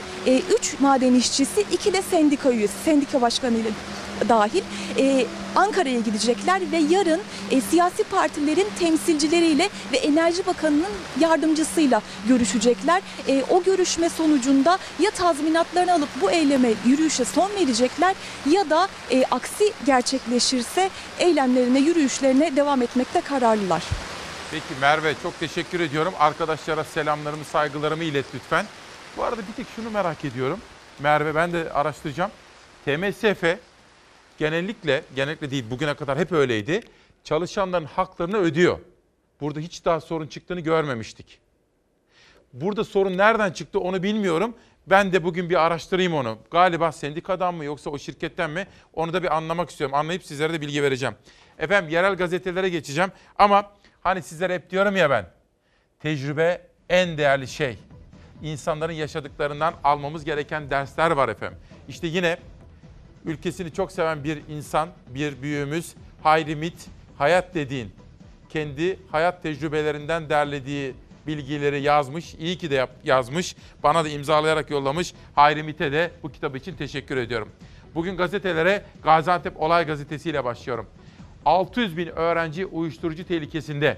3 0.59 0.81
maden 0.81 1.15
işçisi, 1.15 1.65
2 1.73 1.93
de 1.93 2.03
sendika 2.03 2.51
üyesi, 2.51 2.75
sendika 2.85 3.21
başkanıyla 3.21 3.71
dahil 4.29 4.63
e, 4.99 5.27
Ankara'ya 5.57 6.01
gidecekler 6.01 6.61
ve 6.73 6.77
yarın 6.77 7.21
e, 7.51 7.61
siyasi 7.61 8.05
partilerin 8.05 8.67
temsilcileriyle 8.79 9.69
ve 9.93 9.97
Enerji 9.97 10.47
Bakanı'nın 10.47 10.93
yardımcısıyla 11.21 12.03
görüşecekler. 12.29 13.03
E, 13.29 13.45
o 13.51 13.63
görüşme 13.63 14.09
sonucunda 14.09 14.79
ya 15.01 15.11
tazminatlarını 15.11 15.93
alıp 15.93 16.09
bu 16.21 16.31
eyleme 16.31 16.73
yürüyüşe 16.87 17.25
son 17.25 17.51
verecekler 17.61 18.15
ya 18.51 18.71
da 18.71 18.89
e, 19.11 19.25
aksi 19.25 19.73
gerçekleşirse 19.87 20.91
eylemlerine 21.19 21.79
yürüyüşlerine 21.79 22.57
devam 22.57 22.83
etmekte 22.83 23.21
kararlılar. 23.21 23.83
Peki 24.51 24.81
Merve 24.81 25.15
çok 25.23 25.41
teşekkür 25.41 25.81
ediyorum. 25.81 26.15
Arkadaşlara 26.19 26.85
selamlarımı, 26.85 27.45
saygılarımı 27.45 28.05
ilet 28.05 28.27
lütfen. 28.35 28.67
Bu 29.17 29.25
arada 29.25 29.41
bir 29.49 29.53
tek 29.57 29.67
şunu 29.77 29.91
merak 29.91 30.25
ediyorum. 30.25 30.61
Merve 30.99 31.35
ben 31.35 31.53
de 31.53 31.73
araştıracağım. 31.73 32.31
TMSF 32.85 33.45
genellikle, 34.39 35.03
genellikle 35.17 35.51
değil 35.51 35.65
bugüne 35.71 35.95
kadar 35.95 36.19
hep 36.19 36.33
öyleydi. 36.33 36.81
Çalışanların 37.25 37.85
haklarını 37.85 38.37
ödüyor. 38.37 38.79
Burada 39.41 39.61
hiç 39.61 39.85
daha 39.85 40.01
sorun 40.01 40.27
çıktığını 40.27 40.61
görmemiştik. 40.61 41.39
Burada 42.53 42.85
sorun 42.85 43.19
nereden 43.19 43.53
çıktı 43.53 43.81
onu 43.81 44.03
bilmiyorum. 44.03 44.55
Ben 44.87 45.13
de 45.13 45.25
bugün 45.25 45.51
bir 45.51 45.67
araştırayım 45.67 46.15
onu. 46.15 46.39
Galiba 46.51 46.93
sendikadan 46.93 47.55
mı 47.55 47.65
yoksa 47.65 47.91
o 47.91 47.99
şirketten 47.99 48.51
mi? 48.51 48.67
Onu 48.93 49.13
da 49.13 49.23
bir 49.23 49.37
anlamak 49.37 49.71
istiyorum. 49.71 49.95
Anlayıp 49.95 50.25
sizlere 50.25 50.53
de 50.53 50.61
bilgi 50.61 50.83
vereceğim. 50.83 51.15
Efendim 51.59 51.91
yerel 51.91 52.15
gazetelere 52.15 52.69
geçeceğim. 52.69 53.13
Ama 53.39 53.73
hani 54.03 54.23
sizlere 54.23 54.55
hep 54.55 54.71
diyorum 54.71 54.97
ya 54.97 55.11
ben. 55.11 55.27
Tecrübe 56.01 56.67
en 56.89 57.19
değerli 57.19 57.49
şey. 57.49 57.79
İnsanların 58.43 58.93
yaşadıklarından 58.93 59.75
almamız 59.85 60.25
gereken 60.25 60.71
dersler 60.71 61.11
var 61.11 61.29
efendim. 61.29 61.59
İşte 61.89 62.07
yine 62.07 62.39
ülkesini 63.27 63.73
çok 63.73 63.93
seven 63.93 64.25
bir 64.25 64.43
insan, 64.49 64.89
bir 65.15 65.43
büyüğümüz 65.43 65.95
Hayri 66.23 66.57
Mit, 66.57 66.87
hayat 67.19 67.55
dediğin 67.55 67.93
kendi 68.49 68.99
hayat 69.11 69.43
tecrübelerinden 69.43 70.29
derlediği 70.29 70.95
bilgileri 71.27 71.83
yazmış. 71.83 72.35
İyi 72.35 72.59
ki 72.59 72.71
de 72.71 72.87
yazmış. 73.05 73.57
Bana 73.83 74.05
da 74.05 74.09
imzalayarak 74.09 74.71
yollamış. 74.71 75.15
Hayri 75.35 75.63
Mit'e 75.63 75.93
de 75.93 76.11
bu 76.23 76.33
kitabı 76.33 76.59
için 76.59 76.77
teşekkür 76.77 77.17
ediyorum. 77.17 77.49
Bugün 77.95 78.17
gazetelere 78.17 78.83
Gaziantep 79.03 79.63
Olay 79.63 79.87
Gazetesi 79.87 80.31
ile 80.31 80.45
başlıyorum. 80.45 80.87
600 81.45 81.97
bin 81.97 82.07
öğrenci 82.07 82.67
uyuşturucu 82.67 83.27
tehlikesinde. 83.27 83.97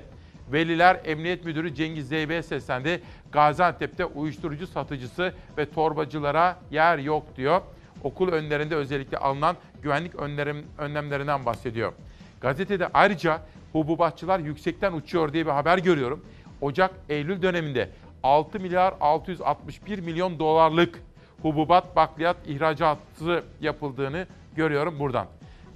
Veliler 0.53 1.01
Emniyet 1.05 1.45
Müdürü 1.45 1.75
Cengiz 1.75 2.09
Zeybe'ye 2.09 2.43
seslendi. 2.43 3.03
Gaziantep'te 3.33 4.05
uyuşturucu 4.05 4.67
satıcısı 4.67 5.33
ve 5.59 5.71
torbacılara 5.71 6.59
yer 6.71 6.99
yok 6.99 7.37
diyor. 7.37 7.61
Okul 8.05 8.29
önlerinde 8.29 8.77
özellikle 8.77 9.19
alınan 9.19 9.57
güvenlik 9.83 10.15
önlerim, 10.15 10.67
önlemlerinden 10.79 11.47
bahsediyor. 11.47 11.93
Gazetede 12.41 12.89
ayrıca 12.95 13.41
hububatçılar 13.73 14.39
yüksekten 14.39 14.93
uçuyor 14.93 15.33
diye 15.33 15.47
bir 15.47 15.51
haber 15.51 15.79
görüyorum. 15.79 16.25
Ocak-Eylül 16.61 17.43
döneminde 17.43 17.91
6 18.23 18.61
milyar 18.61 18.95
661 19.01 19.99
milyon 19.99 20.39
dolarlık 20.39 21.03
hububat 21.43 21.97
bakliyat 21.97 22.37
ihracatı 22.47 23.45
yapıldığını 23.61 24.27
görüyorum 24.57 24.99
buradan. 24.99 25.27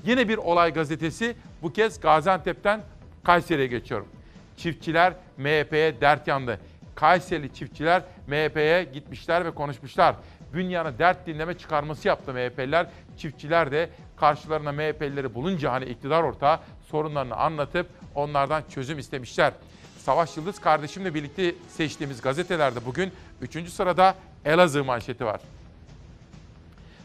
Yine 0.04 0.28
bir 0.28 0.36
olay 0.36 0.72
gazetesi 0.72 1.36
bu 1.62 1.72
kez 1.72 2.00
Gaziantep'ten 2.00 2.80
Kayseri'ye 3.24 3.66
geçiyorum. 3.66 4.06
Çiftçiler 4.56 5.12
MHP'ye 5.38 6.00
dert 6.00 6.28
yandı. 6.28 6.58
Kayserili 6.94 7.54
çiftçiler 7.54 8.02
MHP'ye 8.26 8.84
gitmişler 8.84 9.44
ve 9.44 9.50
konuşmuşlar. 9.50 10.16
Bünyan'a 10.54 10.98
dert 10.98 11.26
dinleme 11.26 11.58
çıkarması 11.58 12.08
yaptı 12.08 12.32
MHP'liler. 12.32 12.86
Çiftçiler 13.18 13.72
de 13.72 13.90
karşılarına 14.16 14.72
MHP'lileri 14.72 15.34
bulunca 15.34 15.72
hani 15.72 15.84
iktidar 15.84 16.22
ortağı 16.22 16.60
sorunlarını 16.90 17.36
anlatıp 17.36 17.86
onlardan 18.14 18.62
çözüm 18.70 18.98
istemişler. 18.98 19.52
Savaş 19.98 20.36
Yıldız 20.36 20.60
kardeşimle 20.60 21.14
birlikte 21.14 21.54
seçtiğimiz 21.68 22.20
gazetelerde 22.20 22.84
bugün 22.86 23.12
3. 23.40 23.68
sırada 23.68 24.14
Elazığ 24.44 24.84
manşeti 24.84 25.24
var. 25.24 25.40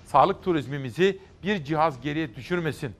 Sağlık 0.06 0.44
turizmimizi 0.44 1.20
bir 1.44 1.64
cihaz 1.64 2.02
geriye 2.02 2.36
düşürmesin. 2.36 2.96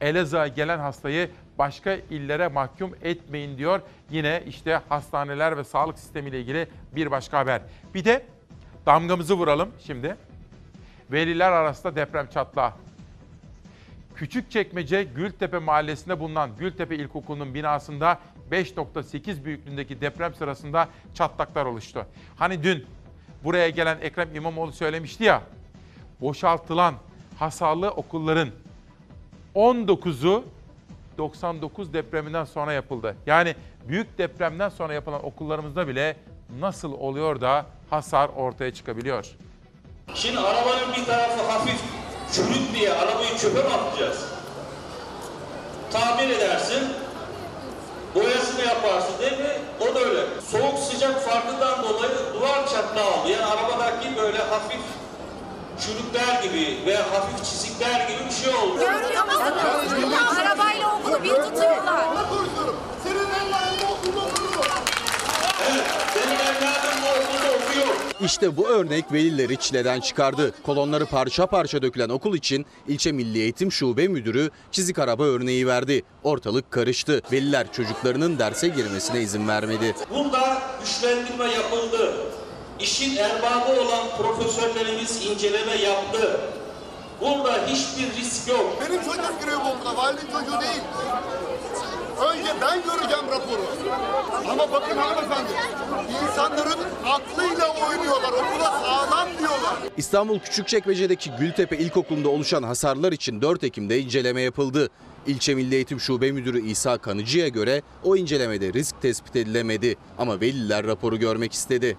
Elazığ'a 0.00 0.48
gelen 0.48 0.78
hastayı 0.78 1.30
başka 1.58 1.94
illere 1.94 2.48
mahkum 2.48 2.94
etmeyin 3.02 3.58
diyor. 3.58 3.80
Yine 4.10 4.42
işte 4.46 4.80
hastaneler 4.88 5.56
ve 5.56 5.64
sağlık 5.64 5.98
sistemiyle 5.98 6.40
ilgili 6.40 6.68
bir 6.92 7.10
başka 7.10 7.38
haber. 7.38 7.62
Bir 7.94 8.04
de 8.04 8.26
damgamızı 8.86 9.34
vuralım 9.34 9.70
şimdi. 9.86 10.16
Veliler 11.12 11.52
arasında 11.52 11.96
deprem 11.96 12.26
çatlağı. 12.26 12.72
Küçükçekmece 14.16 15.02
Gültepe 15.02 15.58
mahallesinde 15.58 16.20
bulunan 16.20 16.50
Gültepe 16.58 16.96
İlkokulu'nun 16.96 17.54
binasında 17.54 18.18
5.8 18.50 19.44
büyüklüğündeki 19.44 20.00
deprem 20.00 20.34
sırasında 20.34 20.88
çatlaklar 21.14 21.66
oluştu. 21.66 22.06
Hani 22.36 22.62
dün 22.62 22.86
buraya 23.44 23.68
gelen 23.68 23.98
Ekrem 24.00 24.36
İmamoğlu 24.36 24.72
söylemişti 24.72 25.24
ya, 25.24 25.42
boşaltılan 26.20 26.94
hasarlı 27.38 27.90
okulların 27.90 28.48
19'u 29.54 30.44
99 31.18 31.92
depreminden 31.92 32.44
sonra 32.44 32.72
yapıldı. 32.72 33.16
Yani 33.26 33.54
büyük 33.88 34.18
depremden 34.18 34.68
sonra 34.68 34.94
yapılan 34.94 35.24
okullarımızda 35.26 35.88
bile 35.88 36.16
nasıl 36.60 36.92
oluyor 36.92 37.40
da 37.40 37.66
hasar 37.94 38.28
ortaya 38.36 38.74
çıkabiliyor? 38.74 39.26
Şimdi 40.14 40.38
arabanın 40.40 40.92
bir 40.96 41.04
tarafı 41.04 41.42
hafif 41.42 41.80
çürük 42.32 42.74
diye 42.74 42.92
arabayı 42.92 43.38
çöpe 43.38 43.62
mi 43.62 43.74
atacağız? 43.74 44.18
Tamir 45.92 46.30
edersin, 46.30 46.88
boyasını 48.14 48.64
yaparsın 48.64 49.18
değil 49.20 49.38
mi? 49.38 49.58
O 49.80 49.94
da 49.94 49.98
öyle. 50.00 50.20
Soğuk 50.50 50.78
sıcak 50.78 51.24
farkından 51.24 51.82
dolayı 51.82 52.12
duvar 52.34 52.68
çatlağı 52.68 53.06
oldu. 53.06 53.28
Yani 53.28 53.44
arabadaki 53.44 54.16
böyle 54.16 54.38
hafif 54.38 54.80
çürükler 55.80 56.42
gibi 56.42 56.78
veya 56.86 57.00
hafif 57.00 57.44
çizikler 57.44 58.08
gibi 58.08 58.18
bir 58.28 58.34
şey 58.44 58.54
oldu. 58.54 58.78
Görmüyor 58.78 59.24
musunuz? 59.24 60.22
Arabayla 60.40 60.96
okulu 60.96 61.22
bir 61.24 61.28
tutuyorlar. 61.28 62.04
Senin 63.02 63.16
evladın 63.16 63.86
okulda 63.92 64.20
okuyor. 64.20 64.64
Evet, 65.70 65.84
benim 66.16 66.40
evladım 66.40 66.96
bu 67.02 67.08
okulda 67.08 67.56
okuyor. 67.56 68.13
İşte 68.24 68.56
bu 68.56 68.68
örnek 68.68 69.12
velileri 69.12 69.56
çileden 69.56 70.00
çıkardı. 70.00 70.54
Kolonları 70.62 71.06
parça 71.06 71.46
parça 71.46 71.82
dökülen 71.82 72.08
okul 72.08 72.36
için 72.36 72.66
ilçe 72.88 73.12
Milli 73.12 73.38
Eğitim 73.38 73.72
Şube 73.72 74.08
Müdürü 74.08 74.50
çizik 74.72 74.98
araba 74.98 75.24
örneği 75.24 75.66
verdi. 75.66 76.02
Ortalık 76.22 76.70
karıştı. 76.70 77.20
Veliler 77.32 77.72
çocuklarının 77.72 78.38
derse 78.38 78.68
girmesine 78.68 79.22
izin 79.22 79.48
vermedi. 79.48 79.94
Burada 80.14 80.62
güçlendirme 80.80 81.44
yapıldı. 81.44 82.14
İşin 82.80 83.16
erbabı 83.16 83.80
olan 83.80 84.08
profesörlerimiz 84.18 85.26
inceleme 85.26 85.76
yaptı. 85.76 86.40
Burada 87.20 87.66
hiçbir 87.66 88.20
risk 88.20 88.48
yok. 88.48 88.76
Benim 88.80 89.00
çocuğum 89.00 89.40
giriyor 89.40 89.60
bu 89.64 89.68
okula, 89.68 89.96
valinin 89.96 90.20
çocuğu 90.32 90.60
değil. 90.60 90.82
Önce 92.32 92.50
ben 92.60 92.82
göreceğim 92.82 93.24
raporu. 93.30 93.66
Ama 94.50 94.72
bakın 94.72 94.96
hanımefendi, 94.96 95.50
insanların 96.24 96.78
aklıyla 97.06 97.68
oynuyorlar, 97.88 98.32
okula 98.32 98.80
sağlam 98.82 99.28
diyorlar. 99.38 99.74
İstanbul 99.96 100.38
Küçükçekmece'deki 100.38 101.30
Gültepe 101.30 101.76
İlkokulu'nda 101.76 102.28
oluşan 102.28 102.62
hasarlar 102.62 103.12
için 103.12 103.42
4 103.42 103.64
Ekim'de 103.64 104.00
inceleme 104.00 104.42
yapıldı. 104.42 104.90
İlçe 105.26 105.54
Milli 105.54 105.74
Eğitim 105.74 106.00
Şube 106.00 106.32
Müdürü 106.32 106.66
İsa 106.66 106.98
Kanıcı'ya 106.98 107.48
göre 107.48 107.82
o 108.04 108.16
incelemede 108.16 108.72
risk 108.72 109.02
tespit 109.02 109.36
edilemedi 109.36 109.96
ama 110.18 110.40
veliler 110.40 110.86
raporu 110.86 111.18
görmek 111.18 111.52
istedi. 111.52 111.96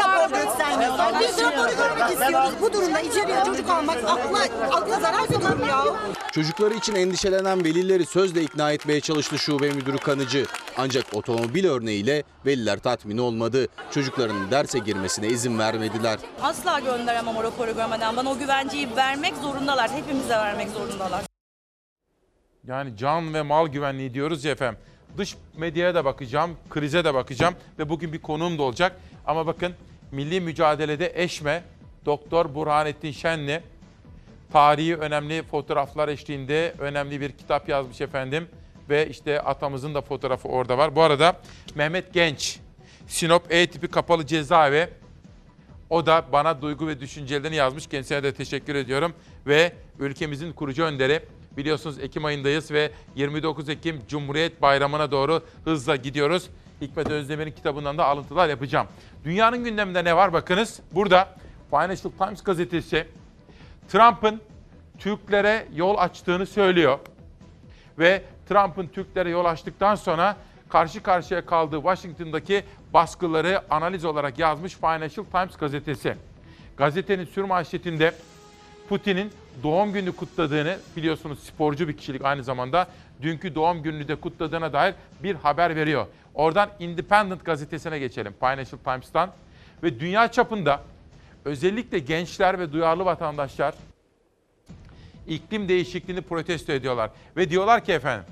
Biz 0.00 0.06
vermiş 0.06 0.32
rapor 0.32 0.44
göstermiyorlar. 0.44 1.14
Biz 1.20 1.38
raporu 1.38 1.76
görmek 1.76 2.10
istiyoruz. 2.12 2.50
Bu 2.62 2.72
durumda 2.72 3.00
içeriye 3.00 3.44
çocuk 3.44 3.70
almak 3.70 3.96
akla, 3.96 4.38
akla 4.76 5.00
zarar 5.00 5.30
veriyorum 5.30 5.68
ya. 5.68 5.84
Çocukları 6.32 6.74
için 6.74 6.94
endişelenen 6.94 7.64
velileri 7.64 8.06
sözle 8.06 8.42
ikna 8.42 8.72
etmeye 8.72 9.00
çalıştı 9.00 9.38
şube 9.38 9.70
müdürü 9.70 9.98
Kanıcı. 9.98 10.46
Ancak 10.78 11.04
otomobil 11.14 11.64
örneğiyle 11.64 12.22
veliler 12.46 12.78
tatmin 12.78 13.18
olmadı. 13.18 13.68
Çocukların 13.90 14.50
derse 14.50 14.78
girmesine 14.78 15.28
izin 15.28 15.58
vermediler. 15.58 16.18
Asla 16.42 16.80
gönderemem 16.80 17.36
o 17.36 17.44
raporu 17.44 17.74
görmeden. 17.74 18.16
Bana 18.16 18.30
o 18.30 18.38
güvenceyi 18.38 18.96
vermek 18.96 19.36
zorundalar. 19.36 19.90
Hepimize 19.90 20.34
vermek 20.36 20.68
zorundalar. 20.70 21.24
Yani 22.66 22.96
can 22.96 23.34
ve 23.34 23.42
mal 23.42 23.68
güvenliği 23.68 24.14
diyoruz 24.14 24.44
ya 24.44 24.52
efendim. 24.52 24.80
Dış 25.18 25.36
medyaya 25.56 25.94
da 25.94 26.04
bakacağım, 26.04 26.56
krize 26.70 27.04
de 27.04 27.14
bakacağım 27.14 27.54
ve 27.78 27.88
bugün 27.88 28.12
bir 28.12 28.22
konuğum 28.22 28.58
da 28.58 28.62
olacak. 28.62 28.96
Ama 29.26 29.46
bakın 29.46 29.74
milli 30.12 30.40
mücadelede 30.40 31.12
eşme 31.14 31.62
Doktor 32.06 32.54
Burhanettin 32.54 33.12
Şenli 33.12 33.62
tarihi 34.52 34.96
önemli 34.96 35.42
fotoğraflar 35.42 36.08
eşliğinde 36.08 36.74
önemli 36.78 37.20
bir 37.20 37.32
kitap 37.32 37.68
yazmış 37.68 38.00
efendim. 38.00 38.48
Ve 38.88 39.08
işte 39.08 39.40
atamızın 39.40 39.94
da 39.94 40.00
fotoğrafı 40.00 40.48
orada 40.48 40.78
var. 40.78 40.96
Bu 40.96 41.02
arada 41.02 41.40
Mehmet 41.74 42.14
Genç, 42.14 42.58
Sinop 43.06 43.52
E 43.52 43.66
tipi 43.66 43.88
kapalı 43.88 44.26
cezaevi. 44.26 44.88
O 45.90 46.06
da 46.06 46.24
bana 46.32 46.62
duygu 46.62 46.88
ve 46.88 47.00
düşüncelerini 47.00 47.56
yazmış. 47.56 47.86
Kendisine 47.86 48.22
de 48.22 48.34
teşekkür 48.34 48.74
ediyorum. 48.74 49.12
Ve 49.46 49.72
ülkemizin 49.98 50.52
kurucu 50.52 50.84
önderi 50.84 51.20
biliyorsunuz 51.56 51.98
Ekim 51.98 52.24
ayındayız 52.24 52.70
ve 52.70 52.90
29 53.16 53.68
Ekim 53.68 54.00
Cumhuriyet 54.08 54.62
Bayramı'na 54.62 55.10
doğru 55.10 55.42
hızla 55.64 55.96
gidiyoruz. 55.96 56.50
Hikmet 56.80 57.10
Özdemir'in 57.10 57.52
kitabından 57.52 57.98
da 57.98 58.04
alıntılar 58.04 58.48
yapacağım. 58.48 58.86
Dünyanın 59.24 59.64
gündeminde 59.64 60.04
ne 60.04 60.16
var 60.16 60.32
bakınız. 60.32 60.80
Burada 60.92 61.28
Financial 61.70 62.12
Times 62.18 62.42
gazetesi 62.42 63.06
Trump'ın 63.88 64.40
Türklere 64.98 65.66
yol 65.74 65.98
açtığını 65.98 66.46
söylüyor. 66.46 66.98
Ve 67.98 68.22
Trump'ın 68.48 68.86
Türklere 68.86 69.30
yol 69.30 69.44
açtıktan 69.44 69.94
sonra 69.94 70.36
karşı 70.68 71.02
karşıya 71.02 71.46
kaldığı 71.46 71.76
Washington'daki 71.76 72.64
baskıları 72.94 73.62
analiz 73.70 74.04
olarak 74.04 74.38
yazmış 74.38 74.74
Financial 74.74 75.24
Times 75.24 75.56
gazetesi. 75.56 76.16
Gazetenin 76.76 77.24
sürmanşetinde 77.24 78.14
Putin'in 78.88 79.32
doğum 79.62 79.92
günü 79.92 80.12
kutladığını 80.12 80.78
biliyorsunuz 80.96 81.38
sporcu 81.38 81.88
bir 81.88 81.96
kişilik 81.96 82.24
aynı 82.24 82.44
zamanda 82.44 82.88
dünkü 83.22 83.54
doğum 83.54 83.82
gününü 83.82 84.08
de 84.08 84.14
kutladığına 84.14 84.72
dair 84.72 84.94
bir 85.22 85.34
haber 85.34 85.76
veriyor. 85.76 86.06
Oradan 86.34 86.70
Independent 86.78 87.44
gazetesine 87.44 87.98
geçelim 87.98 88.34
Financial 88.40 88.78
Times'tan 88.84 89.30
ve 89.82 90.00
dünya 90.00 90.32
çapında 90.32 90.80
özellikle 91.44 91.98
gençler 91.98 92.58
ve 92.58 92.72
duyarlı 92.72 93.04
vatandaşlar 93.04 93.74
iklim 95.26 95.68
değişikliğini 95.68 96.22
protesto 96.22 96.72
ediyorlar 96.72 97.10
ve 97.36 97.50
diyorlar 97.50 97.84
ki 97.84 97.92
efendim 97.92 98.24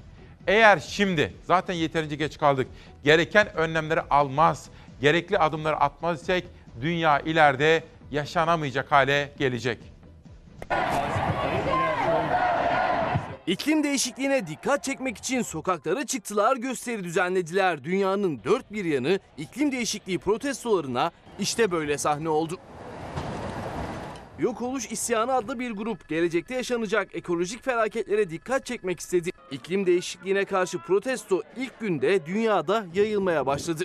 eğer 0.46 0.78
şimdi 0.78 1.32
zaten 1.44 1.74
yeterince 1.74 2.16
geç 2.16 2.38
kaldık 2.38 2.66
gereken 3.04 3.56
önlemleri 3.56 4.00
almaz, 4.00 4.68
gerekli 5.00 5.38
adımları 5.38 5.76
atmaz 5.76 6.22
isek 6.22 6.44
dünya 6.80 7.20
ileride 7.20 7.82
yaşanamayacak 8.10 8.92
hale 8.92 9.32
gelecek. 9.38 9.78
İklim 13.48 13.84
değişikliğine 13.84 14.46
dikkat 14.46 14.84
çekmek 14.84 15.18
için 15.18 15.42
sokaklara 15.42 16.06
çıktılar, 16.06 16.56
gösteri 16.56 17.04
düzenlediler. 17.04 17.84
Dünyanın 17.84 18.40
dört 18.44 18.72
bir 18.72 18.84
yanı 18.84 19.20
iklim 19.36 19.72
değişikliği 19.72 20.18
protestolarına 20.18 21.10
işte 21.38 21.70
böyle 21.70 21.98
sahne 21.98 22.28
oldu. 22.28 22.58
Yok 24.38 24.62
Oluş 24.62 24.92
İsyanı 24.92 25.32
adlı 25.32 25.58
bir 25.58 25.70
grup 25.70 26.08
gelecekte 26.08 26.54
yaşanacak 26.54 27.14
ekolojik 27.14 27.64
felaketlere 27.64 28.30
dikkat 28.30 28.66
çekmek 28.66 29.00
istedi. 29.00 29.30
İklim 29.50 29.86
değişikliğine 29.86 30.44
karşı 30.44 30.78
protesto 30.78 31.42
ilk 31.56 31.80
günde 31.80 32.26
dünyada 32.26 32.86
yayılmaya 32.94 33.46
başladı. 33.46 33.84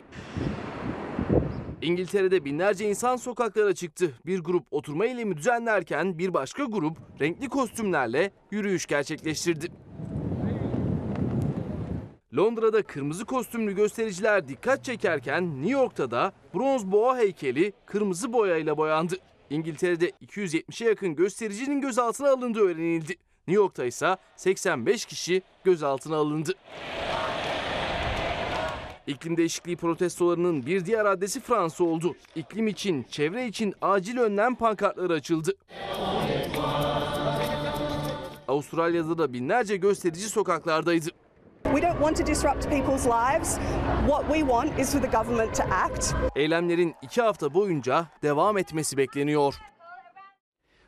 İngiltere'de 1.83 2.45
binlerce 2.45 2.89
insan 2.89 3.15
sokaklara 3.15 3.75
çıktı. 3.75 4.11
Bir 4.25 4.39
grup 4.39 4.67
oturma 4.71 5.05
eylemi 5.05 5.37
düzenlerken 5.37 6.17
bir 6.17 6.33
başka 6.33 6.63
grup 6.63 6.97
renkli 7.21 7.49
kostümlerle 7.49 8.31
yürüyüş 8.51 8.85
gerçekleştirdi. 8.85 9.67
Londra'da 12.37 12.83
kırmızı 12.83 13.25
kostümlü 13.25 13.75
göstericiler 13.75 14.47
dikkat 14.47 14.83
çekerken 14.83 15.55
New 15.55 15.71
York'ta 15.71 16.11
da 16.11 16.31
bronz 16.53 16.91
boğa 16.91 17.17
heykeli 17.17 17.73
kırmızı 17.85 18.33
boyayla 18.33 18.77
boyandı. 18.77 19.15
İngiltere'de 19.49 20.09
270'e 20.09 20.87
yakın 20.87 21.15
göstericinin 21.15 21.81
gözaltına 21.81 22.29
alındığı 22.29 22.59
öğrenildi. 22.59 23.15
New 23.47 23.63
York'ta 23.63 23.85
ise 23.85 24.17
85 24.35 25.05
kişi 25.05 25.41
gözaltına 25.63 26.15
alındı. 26.15 26.53
İklim 29.07 29.37
değişikliği 29.37 29.77
protestolarının 29.77 30.65
bir 30.65 30.85
diğer 30.85 31.05
adresi 31.05 31.39
Fransa 31.41 31.83
oldu. 31.83 32.15
İklim 32.35 32.67
için, 32.67 33.03
çevre 33.03 33.47
için 33.47 33.73
acil 33.81 34.17
önlem 34.17 34.55
pankartları 34.55 35.13
açıldı. 35.13 35.51
Avustralya'da 38.47 39.17
da 39.17 39.33
binlerce 39.33 39.77
gösterici 39.77 40.29
sokaklardaydı. 40.29 41.09
We 41.63 41.81
don't 41.81 41.97
want 41.99 42.17
to 42.17 42.25
disrupt 42.27 42.63
people's 42.63 43.05
lives. 43.05 43.59
What 44.07 44.25
we 44.27 44.39
want 44.39 44.79
is 44.79 44.93
for 44.93 45.01
the 45.01 45.17
government 45.17 45.55
to 45.55 45.63
act. 45.63 46.13
Eylemlerin 46.35 46.95
iki 47.01 47.21
hafta 47.21 47.53
boyunca 47.53 48.05
devam 48.23 48.57
etmesi 48.57 48.97
bekleniyor. 48.97 49.55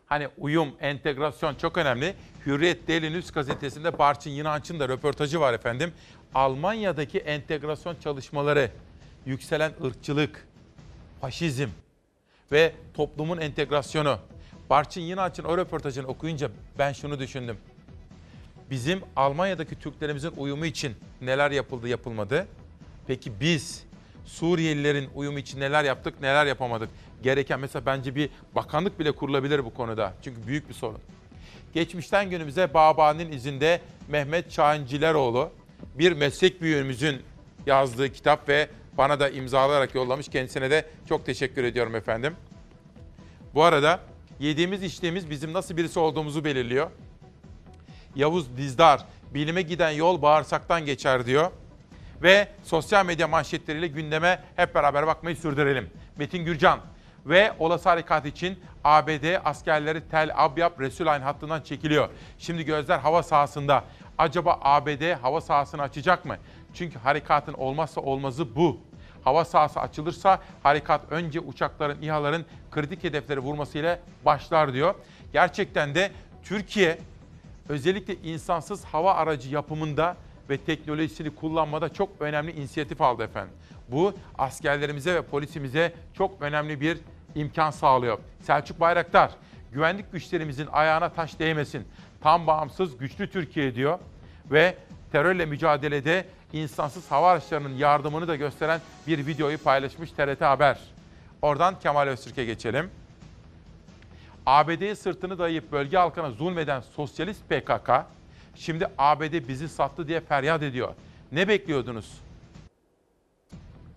Hani 0.06 0.28
uyum, 0.38 0.70
entegrasyon 0.80 1.56
çok 1.56 1.78
önemli. 1.78 2.16
Hürriyet 2.46 2.88
Daily 2.88 3.14
News 3.14 3.32
gazetesinde 3.32 3.98
Barçın 3.98 4.30
Yinanç'ın 4.32 4.80
da 4.80 4.90
röportajı 4.90 5.40
var 5.40 5.54
efendim. 5.54 5.94
Almanya'daki 6.36 7.18
entegrasyon 7.18 7.96
çalışmaları, 8.04 8.72
yükselen 9.26 9.72
ırkçılık, 9.86 10.48
faşizm 11.22 11.70
ve 12.52 12.74
toplumun 12.94 13.38
entegrasyonu. 13.38 14.20
Barçın 14.70 15.02
Yinanç'ın 15.02 15.44
o 15.44 15.58
röportajını 15.58 16.08
okuyunca 16.08 16.50
ben 16.80 16.94
şunu 16.94 17.20
düşündüm. 17.20 17.58
Bizim 18.70 19.02
Almanya'daki 19.16 19.80
Türklerimizin 19.80 20.32
uyumu 20.38 20.66
için 20.66 20.96
neler 21.22 21.52
yapıldı 21.52 21.88
yapılmadı? 21.88 22.48
Peki 23.08 23.40
biz 23.40 23.84
Suriyelilerin 24.26 25.10
uyumu 25.16 25.40
için 25.40 25.60
neler 25.60 25.84
yaptık 25.84 26.22
neler 26.22 26.46
yapamadık? 26.46 26.90
Gereken 27.24 27.60
mesela 27.60 27.86
bence 27.86 28.16
bir 28.16 28.30
bakanlık 28.56 29.00
bile 29.00 29.12
kurulabilir 29.12 29.66
bu 29.66 29.74
konuda. 29.74 30.14
Çünkü 30.22 30.48
büyük 30.48 30.70
bir 30.70 30.74
sorun. 30.74 31.00
Geçmişten 31.74 32.30
günümüze 32.30 32.74
Baba'nın 32.74 33.32
izinde 33.32 33.82
Mehmet 34.08 34.52
Şahincileroğlu 34.52 35.52
bir 35.96 36.12
meslek 36.12 36.62
büyüğümüzün 36.62 37.22
yazdığı 37.66 38.14
kitap 38.14 38.50
ve 38.50 38.70
bana 38.98 39.20
da 39.20 39.30
imzalayarak 39.30 39.96
yollamış. 39.96 40.30
Kendisine 40.30 40.72
de 40.72 40.86
çok 41.10 41.26
teşekkür 41.26 41.64
ediyorum 41.64 41.96
efendim. 41.96 42.36
Bu 43.54 43.64
arada 43.64 44.00
yediğimiz 44.40 44.84
içtiğimiz 44.84 45.30
bizim 45.30 45.54
nasıl 45.54 45.78
birisi 45.78 46.00
olduğumuzu 46.00 46.46
belirliyor. 46.46 46.92
Yavuz 48.16 48.58
Dizdar, 48.58 49.06
bilime 49.34 49.62
giden 49.62 49.92
yol 49.92 50.22
bağırsaktan 50.22 50.86
geçer 50.86 51.26
diyor. 51.26 51.52
Ve 52.24 52.48
sosyal 52.64 53.06
medya 53.06 53.28
manşetleriyle 53.28 53.88
gündeme 53.88 54.44
hep 54.56 54.76
beraber 54.76 55.08
bakmayı 55.08 55.36
sürdürelim. 55.36 55.90
Metin 56.18 56.46
Gürcan 56.46 56.80
ve 57.26 57.54
olası 57.60 57.90
harekat 57.90 58.26
için 58.26 58.60
ABD 58.84 59.46
askerleri 59.46 60.10
Tel 60.10 60.32
Abyab 60.36 60.80
Resulayn 60.80 61.22
hattından 61.22 61.62
çekiliyor. 61.62 62.10
Şimdi 62.38 62.66
gözler 62.66 63.00
hava 63.00 63.24
sahasında. 63.24 63.84
Acaba 64.18 64.60
ABD 64.62 65.14
hava 65.22 65.42
sahasını 65.42 65.82
açacak 65.82 66.26
mı? 66.26 66.38
Çünkü 66.74 67.00
harekatın 67.00 67.54
olmazsa 67.54 68.02
olmazı 68.02 68.56
bu. 68.56 68.80
Hava 69.24 69.46
sahası 69.46 69.80
açılırsa 69.80 70.40
harekat 70.64 71.02
önce 71.12 71.40
uçakların, 71.40 72.02
İHA'ların 72.02 72.46
kritik 72.72 73.04
hedefleri 73.04 73.40
vurmasıyla 73.40 74.00
başlar 74.26 74.74
diyor. 74.74 74.96
Gerçekten 75.34 75.96
de 75.96 76.12
Türkiye 76.44 76.98
özellikle 77.70 78.16
insansız 78.16 78.86
hava 78.86 79.14
aracı 79.14 79.50
yapımında 79.50 80.18
ve 80.50 80.58
teknolojisini 80.58 81.36
kullanmada 81.36 81.94
çok 81.94 82.10
önemli 82.20 82.52
inisiyatif 82.52 83.02
aldı 83.02 83.24
efendim. 83.24 83.54
Bu 83.88 84.14
askerlerimize 84.38 85.16
ve 85.16 85.22
polisimize 85.22 85.94
çok 86.14 86.42
önemli 86.42 86.82
bir 86.82 86.98
imkan 87.36 87.72
sağlıyor. 87.72 88.20
Selçuk 88.42 88.80
Bayraktar, 88.80 89.32
güvenlik 89.72 90.12
güçlerimizin 90.12 90.68
ayağına 90.72 91.10
taş 91.10 91.40
değmesin. 91.40 91.88
Tam 92.26 92.48
bağımsız, 92.48 92.98
güçlü 92.98 93.30
Türkiye 93.30 93.76
diyor 93.76 94.00
ve 94.52 94.76
terörle 95.12 95.46
mücadelede 95.46 96.26
insansız 96.54 97.12
hava 97.12 97.32
araçlarının 97.32 97.78
yardımını 97.78 98.28
da 98.28 98.36
gösteren 98.36 98.82
bir 99.08 99.28
videoyu 99.28 99.58
paylaşmış 99.58 100.12
TRT 100.12 100.42
Haber. 100.42 100.80
Oradan 101.42 101.80
Kemal 101.80 102.08
Öztürk'e 102.08 102.46
geçelim. 102.46 102.90
ABD'ye 104.46 104.96
sırtını 104.96 105.40
dayayıp 105.40 105.72
bölge 105.72 105.98
halkına 105.98 106.32
zulmeden 106.32 106.80
sosyalist 106.80 107.50
PKK 107.50 107.90
şimdi 108.56 108.88
ABD 108.98 109.48
bizi 109.48 109.70
sattı 109.70 110.08
diye 110.08 110.22
feryat 110.22 110.64
ediyor. 110.64 110.94
Ne 111.32 111.48
bekliyordunuz? 111.48 112.22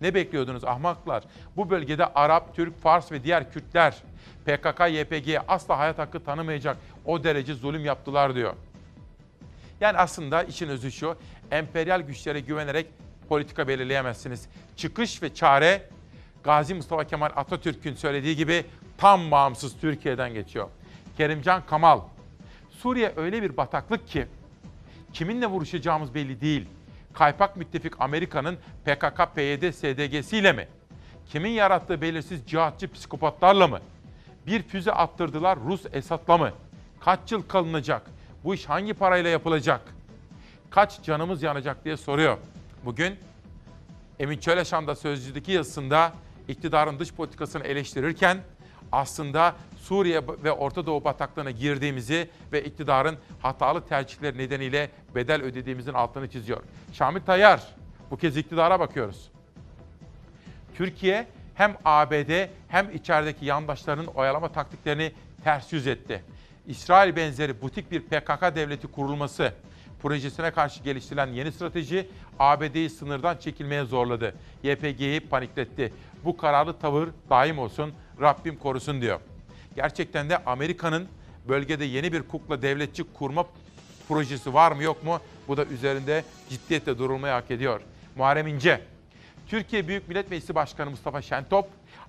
Ne 0.01 0.13
bekliyordunuz 0.13 0.65
ahmaklar? 0.65 1.23
Bu 1.57 1.69
bölgede 1.69 2.05
Arap, 2.05 2.55
Türk, 2.55 2.81
Fars 2.81 3.11
ve 3.11 3.23
diğer 3.23 3.51
Kürtler 3.51 3.95
PKK, 4.45 4.81
YPG'ye 4.89 5.39
asla 5.47 5.77
hayat 5.77 5.97
hakkı 5.97 6.23
tanımayacak 6.23 6.77
o 7.09 7.23
derece 7.23 7.53
zulüm 7.53 7.85
yaptılar 7.85 8.35
diyor. 8.35 8.53
Yani 9.81 9.97
aslında 9.97 10.43
işin 10.43 10.67
özü 10.69 10.91
şu, 10.91 11.15
emperyal 11.51 12.01
güçlere 12.01 12.39
güvenerek 12.39 12.87
politika 13.29 13.67
belirleyemezsiniz. 13.67 14.47
Çıkış 14.75 15.23
ve 15.23 15.33
çare 15.33 15.89
Gazi 16.43 16.73
Mustafa 16.73 17.03
Kemal 17.03 17.29
Atatürk'ün 17.35 17.93
söylediği 17.93 18.35
gibi 18.35 18.65
tam 18.97 19.31
bağımsız 19.31 19.79
Türkiye'den 19.81 20.33
geçiyor. 20.33 20.69
Kerimcan 21.17 21.65
Kamal, 21.65 22.01
Suriye 22.69 23.13
öyle 23.15 23.41
bir 23.41 23.57
bataklık 23.57 24.07
ki 24.07 24.27
kiminle 25.13 25.47
vuruşacağımız 25.47 26.15
belli 26.15 26.41
değil. 26.41 26.65
Kaypak 27.13 27.57
müttefik 27.57 27.93
Amerika'nın 28.01 28.57
PKK, 28.85 29.35
PYD, 29.35 29.71
SDG'siyle 29.71 30.53
mi? 30.53 30.67
Kimin 31.29 31.51
yarattığı 31.51 32.01
belirsiz 32.01 32.47
cihatçı 32.47 32.91
psikopatlarla 32.91 33.67
mı? 33.67 33.79
Bir 34.47 34.63
füze 34.63 34.91
attırdılar 34.91 35.59
Rus 35.59 35.81
Esad'la 35.93 36.37
mı? 36.37 36.51
Kaç 36.99 37.31
yıl 37.31 37.43
kalınacak? 37.43 38.01
Bu 38.43 38.55
iş 38.55 38.65
hangi 38.65 38.93
parayla 38.93 39.29
yapılacak? 39.29 39.81
Kaç 40.69 41.03
canımız 41.03 41.43
yanacak 41.43 41.85
diye 41.85 41.97
soruyor. 41.97 42.37
Bugün 42.85 43.15
Emin 44.19 44.37
Çöleşan 44.37 44.87
da 44.87 44.95
Sözcü'deki 44.95 45.51
yazısında 45.51 46.13
iktidarın 46.47 46.99
dış 46.99 47.13
politikasını 47.13 47.63
eleştirirken 47.63 48.37
aslında 48.91 49.55
Suriye 49.77 50.21
ve 50.43 50.51
Orta 50.51 50.85
Doğu 50.85 51.03
bataklığına 51.03 51.51
girdiğimizi 51.51 52.29
ve 52.51 52.63
iktidarın 52.63 53.17
hatalı 53.41 53.85
tercihleri 53.85 54.37
nedeniyle 54.37 54.89
bedel 55.15 55.41
ödediğimizin 55.41 55.93
altını 55.93 56.29
çiziyor. 56.29 56.63
Şamil 56.93 57.21
Tayyar, 57.21 57.67
bu 58.11 58.17
kez 58.17 58.37
iktidara 58.37 58.79
bakıyoruz. 58.79 59.31
Türkiye 60.75 61.27
hem 61.55 61.77
ABD 61.85 62.47
hem 62.67 62.95
içerideki 62.95 63.45
yandaşlarının 63.45 64.05
oyalama 64.07 64.51
taktiklerini 64.51 65.11
ters 65.43 65.73
yüz 65.73 65.87
etti. 65.87 66.23
İsrail 66.67 67.15
benzeri 67.15 67.61
butik 67.61 67.91
bir 67.91 68.01
PKK 68.01 68.55
devleti 68.55 68.87
kurulması 68.87 69.53
projesine 70.01 70.51
karşı 70.51 70.83
geliştirilen 70.83 71.27
yeni 71.27 71.51
strateji 71.51 72.09
ABD'yi 72.39 72.89
sınırdan 72.89 73.37
çekilmeye 73.37 73.83
zorladı. 73.83 74.35
YPG'yi 74.63 75.19
panikletti. 75.19 75.93
Bu 76.25 76.37
kararlı 76.37 76.79
tavır 76.79 77.09
daim 77.29 77.59
olsun, 77.59 77.93
Rabbim 78.21 78.57
korusun 78.57 79.01
diyor. 79.01 79.19
Gerçekten 79.75 80.29
de 80.29 80.37
Amerika'nın 80.37 81.07
Bölgede 81.47 81.85
yeni 81.85 82.13
bir 82.13 82.21
kukla 82.23 82.61
devletçi 82.61 83.03
kurma 83.03 83.45
projesi 84.07 84.53
var 84.53 84.71
mı 84.71 84.83
yok 84.83 85.03
mu? 85.03 85.19
Bu 85.47 85.57
da 85.57 85.65
üzerinde 85.65 86.23
ciddiyetle 86.49 86.97
durulmayı 86.97 87.33
hak 87.33 87.51
ediyor. 87.51 87.81
Muharrem 88.15 88.47
İnce, 88.47 88.81
Türkiye 89.47 89.87
Büyük 89.87 90.07
Millet 90.07 90.31
Meclisi 90.31 90.55
Başkanı 90.55 90.89
Mustafa 90.89 91.21
Şentop, 91.21 91.67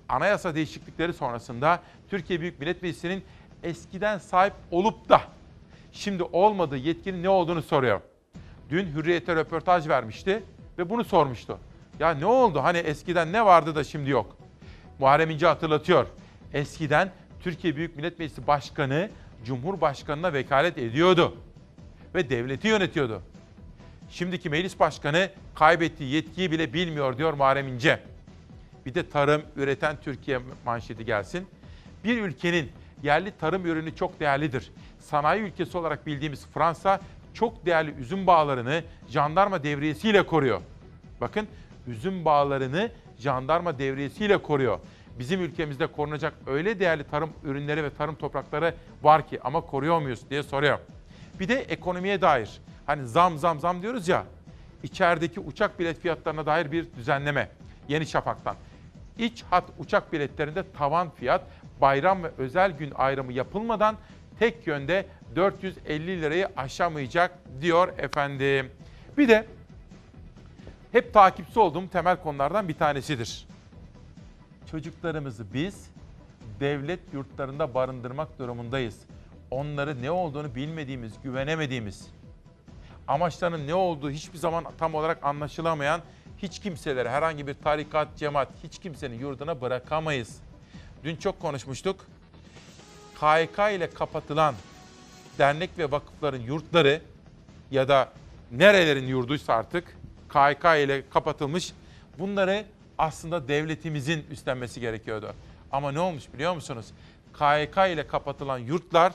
anayasa 0.09 0.55
değişiklikleri 0.55 1.13
sonrasında 1.13 1.79
Türkiye 2.09 2.41
Büyük 2.41 2.59
Millet 2.59 2.81
Meclisi'nin 2.81 3.23
eskiden 3.63 4.17
sahip 4.17 4.53
olup 4.71 5.09
da 5.09 5.21
şimdi 5.91 6.23
olmadığı 6.23 6.77
yetkinin 6.77 7.23
ne 7.23 7.29
olduğunu 7.29 7.61
soruyor. 7.61 8.01
Dün 8.69 8.87
Hürriyet'e 8.95 9.35
röportaj 9.35 9.87
vermişti 9.87 10.43
ve 10.77 10.89
bunu 10.89 11.03
sormuştu. 11.03 11.59
Ya 11.99 12.13
ne 12.13 12.25
oldu? 12.25 12.63
Hani 12.63 12.77
eskiden 12.77 13.33
ne 13.33 13.45
vardı 13.45 13.75
da 13.75 13.83
şimdi 13.83 14.09
yok? 14.09 14.37
Muharrem 14.99 15.29
İnce 15.29 15.47
hatırlatıyor. 15.47 16.07
Eskiden 16.53 17.11
Türkiye 17.39 17.75
Büyük 17.75 17.95
Millet 17.95 18.19
Meclisi 18.19 18.47
Başkanı 18.47 19.09
Cumhurbaşkanına 19.45 20.33
vekalet 20.33 20.77
ediyordu 20.77 21.37
ve 22.15 22.29
devleti 22.29 22.67
yönetiyordu. 22.67 23.21
Şimdiki 24.09 24.49
meclis 24.49 24.79
başkanı 24.79 25.29
kaybettiği 25.55 26.13
yetkiyi 26.13 26.51
bile 26.51 26.73
bilmiyor 26.73 27.17
diyor 27.17 27.33
Muharrem 27.33 27.67
İnce. 27.67 27.99
Bir 28.85 28.93
de 28.93 29.09
tarım 29.09 29.41
üreten 29.55 29.97
Türkiye 30.03 30.39
manşeti 30.65 31.05
gelsin. 31.05 31.47
Bir 32.03 32.21
ülkenin 32.21 32.71
yerli 33.03 33.31
tarım 33.31 33.65
ürünü 33.65 33.95
çok 33.95 34.19
değerlidir. 34.19 34.71
Sanayi 34.99 35.41
ülkesi 35.41 35.77
olarak 35.77 36.07
bildiğimiz 36.07 36.45
Fransa 36.53 36.99
çok 37.33 37.65
değerli 37.65 37.91
üzüm 37.91 38.27
bağlarını 38.27 38.83
jandarma 39.07 39.63
devriyesiyle 39.63 40.25
koruyor. 40.25 40.61
Bakın 41.21 41.47
üzüm 41.87 42.25
bağlarını 42.25 42.91
jandarma 43.19 43.79
devriyesiyle 43.79 44.37
koruyor. 44.37 44.79
Bizim 45.19 45.41
ülkemizde 45.41 45.87
korunacak 45.87 46.33
öyle 46.47 46.79
değerli 46.79 47.03
tarım 47.03 47.29
ürünleri 47.43 47.83
ve 47.83 47.89
tarım 47.89 48.15
toprakları 48.15 48.73
var 49.03 49.27
ki 49.27 49.39
ama 49.43 49.61
koruyor 49.61 49.99
muyuz 50.01 50.29
diye 50.29 50.43
soruyor. 50.43 50.79
Bir 51.39 51.47
de 51.47 51.55
ekonomiye 51.55 52.21
dair. 52.21 52.61
Hani 52.85 53.07
zam 53.07 53.37
zam 53.37 53.59
zam 53.59 53.81
diyoruz 53.81 54.07
ya. 54.07 54.25
içerideki 54.83 55.39
uçak 55.39 55.79
bilet 55.79 55.99
fiyatlarına 55.99 56.45
dair 56.45 56.71
bir 56.71 56.93
düzenleme. 56.97 57.49
Yeni 57.87 58.05
Şafak'tan. 58.05 58.55
İç 59.21 59.43
hat 59.43 59.63
uçak 59.77 60.13
biletlerinde 60.13 60.71
tavan 60.71 61.09
fiyat 61.09 61.41
bayram 61.81 62.23
ve 62.23 62.31
özel 62.37 62.71
gün 62.71 62.91
ayrımı 62.95 63.33
yapılmadan 63.33 63.95
tek 64.39 64.67
yönde 64.67 65.05
450 65.35 66.21
lirayı 66.21 66.49
aşamayacak 66.57 67.31
diyor 67.61 67.97
efendim. 67.97 68.71
Bir 69.17 69.29
de 69.29 69.47
hep 70.91 71.13
takipçi 71.13 71.59
olduğum 71.59 71.89
temel 71.89 72.17
konulardan 72.17 72.67
bir 72.67 72.73
tanesidir. 72.73 73.47
Çocuklarımızı 74.71 75.53
biz 75.53 75.89
devlet 76.59 77.13
yurtlarında 77.13 77.73
barındırmak 77.73 78.39
durumundayız. 78.39 78.99
Onları 79.51 80.01
ne 80.01 80.11
olduğunu 80.11 80.55
bilmediğimiz, 80.55 81.13
güvenemediğimiz, 81.23 82.07
amaçlarının 83.07 83.67
ne 83.67 83.73
olduğu 83.73 84.11
hiçbir 84.11 84.37
zaman 84.37 84.65
tam 84.77 84.95
olarak 84.95 85.23
anlaşılamayan 85.23 86.01
hiç 86.41 86.59
kimseleri, 86.59 87.09
herhangi 87.09 87.47
bir 87.47 87.53
tarikat, 87.53 88.17
cemaat, 88.17 88.49
hiç 88.63 88.79
kimsenin 88.79 89.19
yurduna 89.19 89.61
bırakamayız. 89.61 90.37
Dün 91.03 91.15
çok 91.15 91.39
konuşmuştuk. 91.39 92.05
KHK 93.15 93.59
ile 93.75 93.89
kapatılan 93.89 94.55
dernek 95.37 95.69
ve 95.77 95.91
vakıfların 95.91 96.41
yurtları 96.41 97.01
ya 97.71 97.87
da 97.87 98.09
nerelerin 98.51 99.07
yurduysa 99.07 99.53
artık 99.53 99.97
KHK 100.29 100.65
ile 100.65 101.09
kapatılmış. 101.09 101.73
Bunları 102.19 102.65
aslında 102.97 103.47
devletimizin 103.47 104.25
üstlenmesi 104.31 104.79
gerekiyordu. 104.79 105.33
Ama 105.71 105.91
ne 105.91 105.99
olmuş 105.99 106.33
biliyor 106.33 106.55
musunuz? 106.55 106.85
KHK 107.33 107.77
ile 107.77 108.07
kapatılan 108.07 108.57
yurtlar 108.57 109.13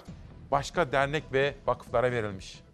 başka 0.50 0.92
dernek 0.92 1.24
ve 1.32 1.54
vakıflara 1.66 2.12
verilmiş. 2.12 2.65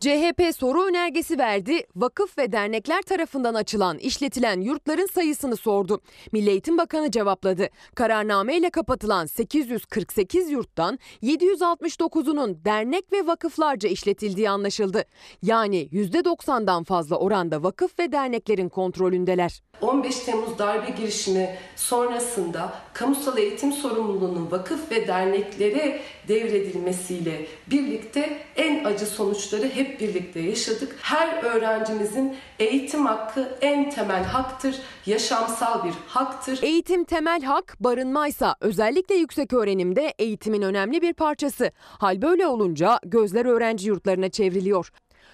CHP 0.00 0.56
soru 0.56 0.84
önergesi 0.84 1.38
verdi, 1.38 1.82
vakıf 1.96 2.38
ve 2.38 2.52
dernekler 2.52 3.02
tarafından 3.02 3.54
açılan, 3.54 3.98
işletilen 3.98 4.60
yurtların 4.60 5.06
sayısını 5.06 5.56
sordu. 5.56 6.00
Milli 6.32 6.50
Eğitim 6.50 6.78
Bakanı 6.78 7.10
cevapladı. 7.10 7.68
Kararnameyle 7.94 8.70
kapatılan 8.70 9.26
848 9.26 10.50
yurttan 10.50 10.98
769'unun 11.22 12.64
dernek 12.64 13.12
ve 13.12 13.26
vakıflarca 13.26 13.88
işletildiği 13.88 14.50
anlaşıldı. 14.50 15.04
Yani 15.42 15.88
%90'dan 15.92 16.84
fazla 16.84 17.16
oranda 17.16 17.62
vakıf 17.62 17.98
ve 17.98 18.12
derneklerin 18.12 18.68
kontrolündeler. 18.68 19.62
15 19.80 20.18
Temmuz 20.18 20.58
darbe 20.58 20.90
girişimi 20.90 21.56
sonrasında 21.76 22.72
kamusal 22.92 23.38
eğitim 23.38 23.72
sorumluluğunun 23.72 24.50
vakıf 24.50 24.90
ve 24.90 25.06
derneklere 25.06 26.00
devredilmesiyle 26.28 27.46
birlikte 27.66 28.38
en 28.56 28.84
acı 28.84 29.06
sonuçları 29.06 29.68
hep 29.68 30.00
birlikte 30.00 30.40
yaşadık. 30.40 30.96
Her 31.02 31.42
öğrencimizin 31.42 32.36
eğitim 32.58 33.06
hakkı 33.06 33.58
en 33.60 33.90
temel 33.90 34.24
haktır, 34.24 34.76
yaşamsal 35.06 35.84
bir 35.84 35.94
haktır. 36.06 36.58
Eğitim 36.62 37.04
temel 37.04 37.42
hak, 37.42 37.76
barınmaysa 37.80 38.56
özellikle 38.60 39.14
yüksek 39.14 39.52
öğrenimde 39.52 40.14
eğitimin 40.18 40.62
önemli 40.62 41.02
bir 41.02 41.12
parçası. 41.12 41.72
Hal 41.78 42.22
böyle 42.22 42.46
olunca 42.46 43.00
gözler 43.04 43.46
öğrenci 43.46 43.88
yurtlarına 43.88 44.28
çevriliyor. 44.28 44.90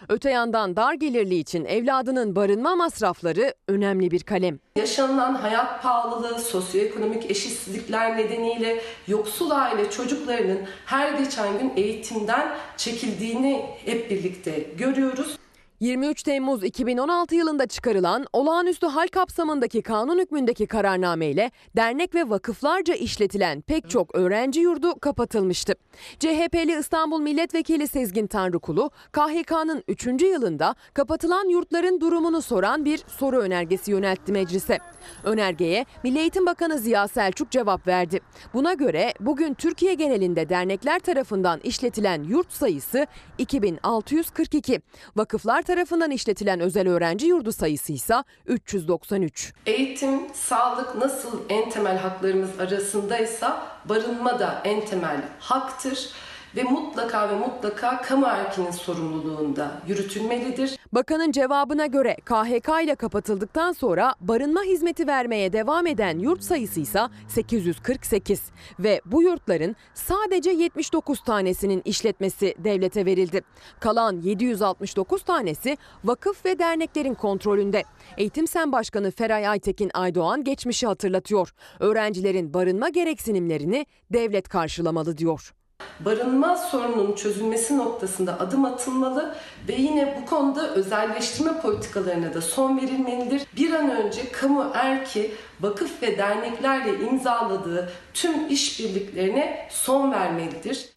Öte 0.09 0.31
yandan 0.31 0.77
dar 0.77 0.95
gelirli 0.95 1.35
için 1.35 1.65
evladının 1.65 2.37
barınma 2.37 2.77
masrafları 2.77 3.55
önemli 3.69 4.11
bir 4.11 4.21
kalem. 4.21 4.59
Yaşanılan 4.77 5.35
hayat 5.35 5.83
pahalılığı, 5.83 6.39
sosyoekonomik 6.39 7.31
eşitsizlikler 7.31 8.17
nedeniyle 8.17 8.81
yoksul 9.09 9.51
aile 9.51 9.91
çocuklarının 9.91 10.59
her 10.87 11.13
geçen 11.13 11.59
gün 11.59 11.73
eğitimden 11.77 12.57
çekildiğini 12.77 13.67
hep 13.85 14.11
birlikte 14.11 14.67
görüyoruz. 14.79 15.37
23 15.85 16.23
Temmuz 16.23 16.65
2016 16.65 17.35
yılında 17.35 17.67
çıkarılan 17.67 18.27
olağanüstü 18.33 18.87
hal 18.87 19.09
kapsamındaki 19.09 19.83
kanun 19.83 20.19
hükmündeki 20.19 20.67
kararnameyle 20.67 21.51
dernek 21.77 22.15
ve 22.15 22.31
vakıflarca 22.31 22.95
işletilen 22.95 23.61
pek 23.61 23.91
çok 23.91 24.15
öğrenci 24.15 24.61
yurdu 24.61 25.01
kapatılmıştı. 25.01 25.75
CHP'li 26.19 26.79
İstanbul 26.79 27.21
Milletvekili 27.21 27.89
Sezgin 27.89 28.27
Tanrıkulu, 28.27 28.91
KHK'nın 29.13 29.85
3. 29.89 30.07
yılında 30.07 30.75
kapatılan 30.95 31.49
yurtların 31.49 32.01
durumunu 32.01 32.43
soran 32.43 32.85
bir 32.85 33.05
soru 33.07 33.39
önergesi 33.39 33.91
yöneltti 33.91 34.33
meclise. 34.33 34.79
Önergeye 35.25 35.87
Milli 36.05 36.19
Eğitim 36.19 36.47
Bakanı 36.47 36.79
Ziya 36.79 37.09
Selçuk 37.09 37.51
cevap 37.51 37.87
verdi. 37.87 38.21
Buna 38.55 38.73
göre 38.73 39.15
bugün 39.21 39.55
Türkiye 39.55 39.95
genelinde 39.95 40.49
dernekler 40.49 40.99
tarafından 40.99 41.61
işletilen 41.65 42.23
yurt 42.23 42.53
sayısı 42.53 43.07
2642. 43.39 44.81
Vakıflar 45.17 45.63
tarafından 45.63 45.74
işletilen 46.11 46.61
özel 46.61 46.89
öğrenci 46.89 47.27
yurdu 47.27 47.53
sayısı 47.53 47.93
ise 47.93 48.15
393. 48.47 49.53
Eğitim, 49.67 50.21
sağlık 50.35 50.95
nasıl 50.95 51.41
en 51.49 51.71
temel 51.71 51.99
haklarımız 51.99 52.61
arasındaysa 52.61 53.67
barınma 53.85 54.39
da 54.39 54.63
en 54.65 54.85
temel 54.87 55.21
haktır 55.39 56.11
ve 56.57 56.63
mutlaka 56.63 57.29
ve 57.29 57.35
mutlaka 57.35 58.03
kamu 58.03 58.27
erkinin 58.27 58.71
sorumluluğunda 58.71 59.81
yürütülmelidir. 59.87 60.79
Bakanın 60.93 61.33
cevabına 61.33 61.87
göre 61.87 62.17
KHK 62.25 62.85
ile 62.85 62.95
kapatıldıktan 62.95 63.73
sonra 63.73 64.15
barınma 64.21 64.63
hizmeti 64.63 65.07
vermeye 65.07 65.53
devam 65.53 65.87
eden 65.87 66.19
yurt 66.19 66.43
sayısı 66.43 66.81
ise 66.81 67.01
848 67.29 68.43
ve 68.79 69.01
bu 69.07 69.23
yurtların 69.23 69.77
sadece 69.95 70.51
79 70.51 71.21
tanesinin 71.21 71.83
işletmesi 71.85 72.55
devlete 72.59 73.07
verildi. 73.07 73.43
Kalan 73.81 74.21
769 74.21 75.23
tanesi 75.23 75.77
vakıf 76.05 76.45
ve 76.45 76.59
derneklerin 76.59 77.15
kontrolünde. 77.15 77.83
Eğitim 78.17 78.47
Sen 78.47 78.73
Başkanı 78.73 79.11
Feray 79.11 79.49
Aytekin 79.49 79.91
Aydoğan 79.95 80.45
geçmişi 80.45 80.87
hatırlatıyor. 80.87 81.55
Öğrencilerin 81.81 82.55
barınma 82.55 82.89
gereksinimlerini 82.89 83.87
devlet 84.11 84.49
karşılamalı 84.49 85.19
diyor 85.19 85.55
barınma 86.01 86.57
sorununun 86.57 87.15
çözülmesi 87.15 87.79
noktasında 87.79 88.41
adım 88.41 88.65
atılmalı 88.65 89.35
ve 89.69 89.73
yine 89.73 90.19
bu 90.21 90.27
konuda 90.27 90.75
özelleştirme 90.75 91.61
politikalarına 91.61 92.35
da 92.35 92.41
son 92.41 92.77
verilmelidir. 92.77 93.43
Bir 93.57 93.73
an 93.73 93.91
önce 93.91 94.33
kamu 94.33 94.71
erki 94.75 95.35
vakıf 95.61 96.03
ve 96.03 96.19
derneklerle 96.19 97.07
imzaladığı 97.07 97.93
tüm 98.15 98.49
işbirliklerine 98.49 99.69
son 99.71 100.13
vermelidir. 100.13 100.89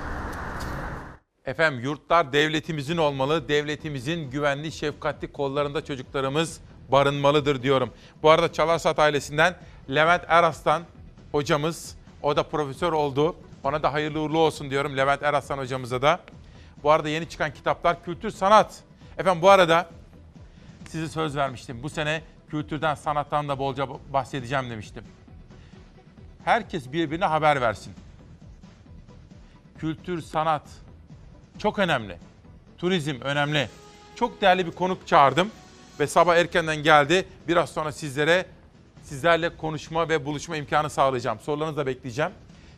Efendim 1.46 1.80
yurtlar 1.84 2.34
devletimizin 2.34 2.98
olmalı. 2.98 3.48
Devletimizin 3.48 4.32
güvenli, 4.32 4.72
şefkatli 4.72 5.32
kollarında 5.32 5.86
çocuklarımız 5.86 6.62
barınmalıdır 6.92 7.64
diyorum. 7.64 7.90
Bu 8.24 8.30
arada 8.30 8.54
Çalarsat 8.54 9.00
ailesinden 9.00 9.56
Levent 9.90 10.24
Eraslan 10.28 10.84
hocamız, 11.32 11.96
o 12.24 12.36
da 12.36 12.44
profesör 12.44 12.92
oldu. 12.92 13.36
Ona 13.64 13.84
da 13.84 13.94
hayırlı 13.94 14.22
uğurlu 14.22 14.40
olsun 14.40 14.70
diyorum 14.70 14.98
Levent 14.98 15.24
Eraslan 15.24 15.58
hocamıza 15.58 16.02
da. 16.02 16.20
Bu 16.84 16.92
arada 16.92 17.10
yeni 17.10 17.30
çıkan 17.30 17.54
kitaplar 17.54 18.04
kültür, 18.04 18.30
sanat. 18.30 18.84
Efendim 19.18 19.42
bu 19.42 19.50
arada 19.50 19.90
size 20.90 21.08
söz 21.08 21.36
vermiştim. 21.36 21.84
Bu 21.84 21.90
sene 21.90 22.22
kültürden, 22.50 22.96
sanattan 22.96 23.50
da 23.50 23.60
bolca 23.60 23.88
bahsedeceğim 24.14 24.70
demiştim. 24.70 25.04
Herkes 26.46 26.92
birbirine 26.92 27.26
haber 27.26 27.62
versin. 27.62 27.94
kültür, 29.80 30.22
sanat 30.22 30.64
çok 31.60 31.80
önemli. 31.80 32.18
Turizm 32.78 33.22
önemli. 33.22 33.70
Çok 34.16 34.42
değerli 34.42 34.66
bir 34.66 34.72
konuk 34.72 35.08
çağırdım 35.08 35.52
ve 36.00 36.08
sabah 36.08 36.36
erkenden 36.36 36.76
geldi. 36.76 37.28
Biraz 37.48 37.70
sonra 37.70 37.92
sizlere 37.92 38.46
sizlerle 39.04 39.58
konuşma 39.58 40.10
ve 40.10 40.26
buluşma 40.26 40.58
imkanı 40.58 40.90
sağlayacağım. 40.90 41.40
Sorularınızı 41.40 41.78
da 41.78 41.86
bekleyeceğim. 41.86 42.32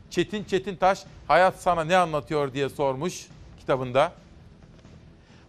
Çetin 0.10 0.44
Çetintaş 0.44 1.03
hayat 1.27 1.56
sana 1.61 1.84
ne 1.84 1.98
anlatıyor 1.98 2.53
diye 2.53 2.69
sormuş 2.69 3.27
kitabında. 3.60 4.11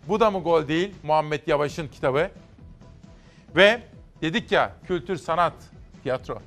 Bu 0.08 0.20
da 0.20 0.30
mı 0.30 0.42
gol 0.42 0.68
değil? 0.68 0.94
Muhammed 1.02 1.40
Yavaş'ın 1.46 1.88
kitabı. 1.88 2.30
Ve 3.56 3.80
dedik 4.22 4.52
ya 4.52 4.72
kültür, 4.86 5.16
sanat, 5.16 5.52
tiyatro. 6.02 6.38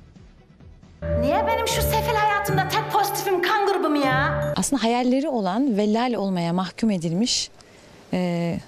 Niye 1.20 1.46
benim 1.46 1.68
şu 1.68 1.82
sefil 1.82 2.14
hayatımda 2.14 2.68
tek 2.68 2.92
pozitifim 2.92 3.42
kan 3.42 3.66
grubum 3.66 3.94
ya? 3.94 4.52
Aslında 4.56 4.82
hayalleri 4.82 5.28
olan 5.28 5.76
ve 5.76 5.92
lal 5.92 6.14
olmaya 6.14 6.52
mahkum 6.52 6.90
edilmiş 6.90 7.50
e, 8.12 8.60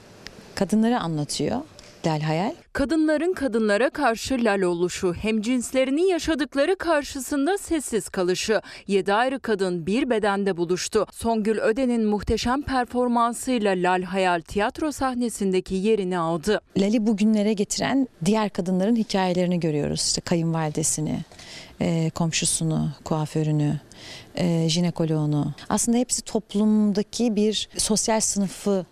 kadınları 0.54 1.00
anlatıyor 1.00 1.60
Lal 2.06 2.20
Hayal. 2.20 2.54
Kadınların 2.72 3.32
kadınlara 3.32 3.90
karşı 3.90 4.34
lal 4.34 4.62
oluşu, 4.62 5.14
hemcinslerinin 5.14 6.08
yaşadıkları 6.08 6.76
karşısında 6.76 7.58
sessiz 7.58 8.08
kalışı. 8.08 8.60
Yedi 8.86 9.14
ayrı 9.14 9.40
kadın 9.40 9.86
bir 9.86 10.10
bedende 10.10 10.56
buluştu. 10.56 11.06
Songül 11.12 11.58
Öden'in 11.58 12.04
muhteşem 12.04 12.62
performansıyla 12.62 13.72
Lal 13.76 14.02
Hayal 14.02 14.40
tiyatro 14.40 14.92
sahnesindeki 14.92 15.74
yerini 15.74 16.18
aldı. 16.18 16.60
Lal'i 16.78 17.06
bugünlere 17.06 17.52
getiren 17.52 18.08
diğer 18.24 18.50
kadınların 18.50 18.96
hikayelerini 18.96 19.60
görüyoruz. 19.60 20.00
İşte 20.00 20.20
kayınvalidesini, 20.20 21.18
e, 21.80 22.10
komşusunu, 22.10 22.90
kuaförünü, 23.04 23.80
e, 24.34 24.68
jinekoloğunu. 24.68 25.54
Aslında 25.68 25.98
hepsi 25.98 26.22
toplumdaki 26.22 27.36
bir 27.36 27.68
sosyal 27.76 28.20
sınıfı 28.20 28.86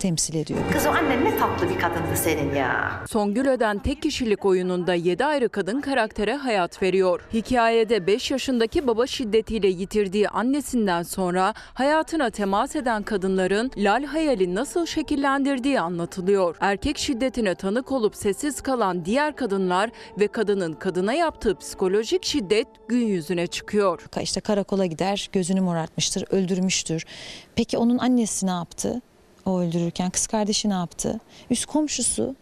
temsil 0.00 0.34
ediyor. 0.34 0.60
Kız 0.72 0.86
o 0.86 0.90
annen 0.90 1.24
ne 1.24 1.36
tatlı 1.36 1.68
bir 1.70 1.78
kadındı 1.78 2.16
senin 2.16 2.54
ya. 2.54 3.02
Songül 3.08 3.46
Öden 3.48 3.78
tek 3.78 4.02
kişilik 4.02 4.44
oyununda 4.44 4.94
7 4.94 5.24
ayrı 5.24 5.48
kadın 5.48 5.80
karaktere 5.80 6.36
hayat 6.36 6.82
veriyor. 6.82 7.20
Hikayede 7.32 8.06
5 8.06 8.30
yaşındaki 8.30 8.86
baba 8.86 9.06
şiddetiyle 9.06 9.68
yitirdiği 9.68 10.28
annesinden 10.28 11.02
sonra 11.02 11.54
hayatına 11.74 12.30
temas 12.30 12.76
eden 12.76 13.02
kadınların 13.02 13.70
lal 13.76 14.04
hayali 14.04 14.54
nasıl 14.54 14.86
şekillendirdiği 14.86 15.80
anlatılıyor. 15.80 16.56
Erkek 16.60 16.98
şiddetine 16.98 17.54
tanık 17.54 17.92
olup 17.92 18.16
sessiz 18.16 18.60
kalan 18.60 19.04
diğer 19.04 19.36
kadınlar 19.36 19.90
ve 20.20 20.28
kadının 20.28 20.72
kadına 20.72 21.12
yaptığı 21.12 21.54
psikolojik 21.58 22.24
şiddet 22.24 22.68
gün 22.88 23.06
yüzüne 23.06 23.46
çıkıyor. 23.46 24.06
İşte 24.20 24.40
karakola 24.40 24.86
gider, 24.86 25.28
gözünü 25.32 25.60
morartmıştır, 25.60 26.24
öldürmüştür. 26.30 27.04
Peki 27.56 27.78
onun 27.78 27.98
annesi 27.98 28.46
ne 28.46 28.50
yaptı? 28.50 29.00
O 29.50 29.60
öldürürken 29.60 30.10
kız 30.10 30.26
kardeşi 30.26 30.68
ne 30.68 30.72
yaptı? 30.72 31.20
Üst 31.50 31.66
komşusu 31.66 32.34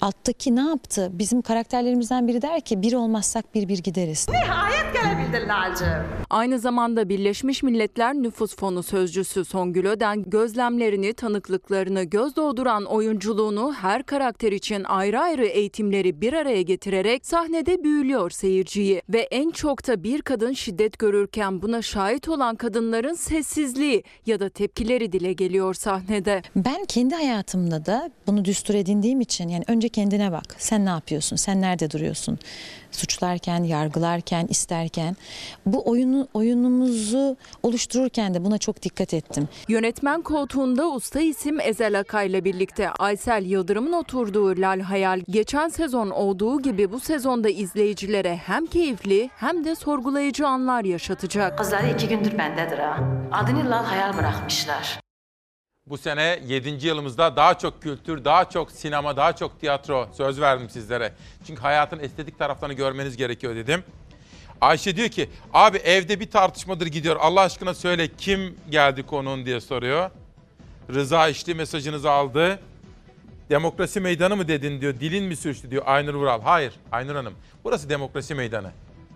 alttaki 0.00 0.56
ne 0.56 0.60
yaptı? 0.60 1.10
Bizim 1.12 1.42
karakterlerimizden 1.42 2.28
biri 2.28 2.42
der 2.42 2.60
ki 2.60 2.82
bir 2.82 2.92
olmazsak 2.92 3.54
bir 3.54 3.68
bir 3.68 3.78
gideriz. 3.78 4.26
Nihayet 4.28 4.94
gelebildin 4.94 5.48
Lalcığım. 5.48 6.06
Aynı 6.30 6.58
zamanda 6.58 7.08
Birleşmiş 7.08 7.62
Milletler 7.62 8.14
Nüfus 8.14 8.56
Fonu 8.56 8.82
sözcüsü 8.82 9.44
Songül 9.44 9.86
Öden 9.86 10.30
gözlemlerini, 10.30 11.14
tanıklıklarını, 11.14 12.02
göz 12.04 12.36
doğduran 12.36 12.84
oyunculuğunu 12.84 13.74
her 13.74 14.02
karakter 14.02 14.52
için 14.52 14.84
ayrı 14.84 15.20
ayrı 15.20 15.46
eğitimleri 15.46 16.20
bir 16.20 16.32
araya 16.32 16.62
getirerek 16.62 17.26
sahnede 17.26 17.84
büyülüyor 17.84 18.30
seyirciyi. 18.30 19.02
Ve 19.08 19.20
en 19.20 19.50
çok 19.50 19.86
da 19.86 20.02
bir 20.02 20.22
kadın 20.22 20.52
şiddet 20.52 20.98
görürken 20.98 21.62
buna 21.62 21.82
şahit 21.82 22.28
olan 22.28 22.56
kadınların 22.56 23.14
sessizliği 23.14 24.02
ya 24.26 24.40
da 24.40 24.48
tepkileri 24.48 25.12
dile 25.12 25.32
geliyor 25.32 25.74
sahnede. 25.74 26.42
Ben 26.56 26.84
kendi 26.84 27.14
hayatımda 27.14 27.86
da 27.86 28.10
bunu 28.26 28.44
düstur 28.44 28.74
edindiğim 28.74 29.20
için 29.20 29.48
yani 29.48 29.64
önce 29.68 29.85
kendine 29.88 30.32
bak. 30.32 30.54
Sen 30.58 30.84
ne 30.86 30.90
yapıyorsun? 30.90 31.36
Sen 31.36 31.60
nerede 31.60 31.90
duruyorsun? 31.90 32.38
Suçlarken, 32.92 33.64
yargılarken, 33.64 34.46
isterken 34.50 35.16
bu 35.66 35.90
oyunu 35.90 36.28
oyunumuzu 36.34 37.36
oluştururken 37.62 38.34
de 38.34 38.44
buna 38.44 38.58
çok 38.58 38.82
dikkat 38.82 39.14
ettim. 39.14 39.48
Yönetmen 39.68 40.22
koltuğunda 40.22 40.88
usta 40.88 41.20
isim 41.20 41.60
Ezel 41.60 41.98
Akay 41.98 42.26
ile 42.26 42.44
birlikte 42.44 42.90
Aysel 42.90 43.44
Yıldırım'ın 43.44 43.92
oturduğu 43.92 44.60
Lal 44.60 44.80
Hayal 44.80 45.20
geçen 45.30 45.68
sezon 45.68 46.10
olduğu 46.10 46.62
gibi 46.62 46.92
bu 46.92 47.00
sezonda 47.00 47.48
izleyicilere 47.48 48.36
hem 48.36 48.66
keyifli 48.66 49.30
hem 49.36 49.64
de 49.64 49.74
sorgulayıcı 49.74 50.46
anlar 50.46 50.84
yaşatacak. 50.84 51.58
Kızları 51.58 51.90
iki 51.90 52.08
gündür 52.08 52.38
bendedir 52.38 52.78
ha. 52.78 52.98
Adını 53.32 53.70
Lal 53.70 53.84
Hayal 53.84 54.16
bırakmışlar. 54.16 55.05
Bu 55.86 55.98
sene 55.98 56.40
7. 56.46 56.86
yılımızda 56.86 57.36
daha 57.36 57.58
çok 57.58 57.82
kültür, 57.82 58.24
daha 58.24 58.50
çok 58.50 58.72
sinema, 58.72 59.16
daha 59.16 59.36
çok 59.36 59.60
tiyatro 59.60 60.08
söz 60.12 60.40
verdim 60.40 60.70
sizlere. 60.70 61.12
Çünkü 61.46 61.62
hayatın 61.62 61.98
estetik 61.98 62.38
taraflarını 62.38 62.74
görmeniz 62.74 63.16
gerekiyor 63.16 63.56
dedim. 63.56 63.84
Ayşe 64.60 64.96
diyor 64.96 65.08
ki 65.08 65.30
abi 65.54 65.76
evde 65.76 66.20
bir 66.20 66.30
tartışmadır 66.30 66.86
gidiyor 66.86 67.16
Allah 67.20 67.40
aşkına 67.40 67.74
söyle 67.74 68.08
kim 68.18 68.56
geldi 68.70 69.02
konuğun 69.02 69.46
diye 69.46 69.60
soruyor. 69.60 70.10
Rıza 70.94 71.28
işte 71.28 71.54
mesajınızı 71.54 72.10
aldı. 72.10 72.60
Demokrasi 73.50 74.00
meydanı 74.00 74.36
mı 74.36 74.48
dedin 74.48 74.80
diyor. 74.80 75.00
Dilin 75.00 75.24
mi 75.24 75.36
sürçtü 75.36 75.70
diyor 75.70 75.82
Aynur 75.86 76.14
Vural. 76.14 76.42
Hayır 76.42 76.72
Aynur 76.92 77.14
Hanım 77.14 77.34
burası 77.64 77.88
demokrasi 77.88 78.34
meydanı. 78.34 78.70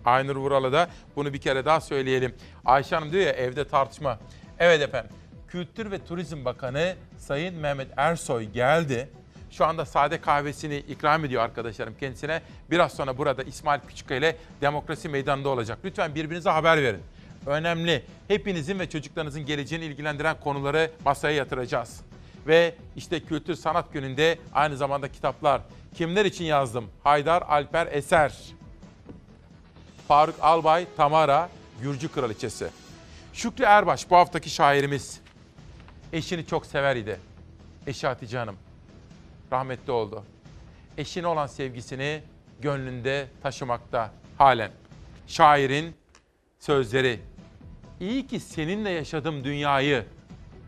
Aynur 0.05 0.35
Vural'a 0.35 0.71
da 0.71 0.89
bunu 1.15 1.33
bir 1.33 1.41
kere 1.41 1.65
daha 1.65 1.81
söyleyelim. 1.81 2.35
Ayşe 2.65 2.95
Hanım 2.95 3.11
diyor 3.11 3.23
ya 3.23 3.31
evde 3.31 3.67
tartışma. 3.67 4.19
Evet 4.59 4.81
efendim 4.81 5.11
Kültür 5.51 5.91
ve 5.91 6.05
Turizm 6.05 6.45
Bakanı 6.45 6.95
Sayın 7.17 7.55
Mehmet 7.55 7.87
Ersoy 7.97 8.43
geldi. 8.43 9.09
Şu 9.51 9.65
anda 9.65 9.85
sade 9.85 10.21
kahvesini 10.21 10.77
ikram 10.77 11.25
ediyor 11.25 11.43
arkadaşlarım 11.43 11.95
kendisine. 11.99 12.41
Biraz 12.69 12.93
sonra 12.93 13.17
burada 13.17 13.43
İsmail 13.43 13.79
Küçükkaya 13.87 14.19
ile 14.19 14.35
Demokrasi 14.61 15.09
Meydanı'nda 15.09 15.49
olacak. 15.49 15.79
Lütfen 15.85 16.15
birbirinize 16.15 16.49
haber 16.49 16.83
verin. 16.83 17.01
Önemli. 17.45 18.03
Hepinizin 18.27 18.79
ve 18.79 18.89
çocuklarınızın 18.89 19.45
geleceğini 19.45 19.85
ilgilendiren 19.85 20.39
konuları 20.39 20.91
masaya 21.05 21.35
yatıracağız. 21.35 22.01
Ve 22.47 22.75
işte 22.95 23.19
Kültür 23.19 23.55
Sanat 23.55 23.93
Günü'nde 23.93 24.39
aynı 24.53 24.77
zamanda 24.77 25.11
kitaplar. 25.11 25.61
Kimler 25.95 26.25
için 26.25 26.45
yazdım? 26.45 26.85
Haydar 27.03 27.41
Alper 27.41 27.87
Eser. 27.91 28.33
Faruk 30.07 30.35
Albay 30.41 30.85
Tamara, 30.97 31.49
Gürcü 31.81 32.11
Kraliçesi. 32.11 32.67
Şükrü 33.33 33.63
Erbaş 33.63 34.09
bu 34.09 34.15
haftaki 34.15 34.49
şairimiz. 34.49 35.21
Eşini 36.13 36.45
çok 36.45 36.65
sever 36.65 36.95
idi. 36.95 37.19
Eşi 37.87 38.07
Hatice 38.07 38.37
Hanım. 38.37 38.55
Rahmetli 39.51 39.91
oldu. 39.91 40.23
Eşine 40.97 41.27
olan 41.27 41.47
sevgisini 41.47 42.21
gönlünde 42.61 43.27
taşımakta 43.43 44.11
halen. 44.37 44.71
Şairin 45.27 45.95
sözleri. 46.59 47.19
İyi 47.99 48.27
ki 48.27 48.39
seninle 48.39 48.89
yaşadım 48.89 49.43
dünyayı 49.43 50.05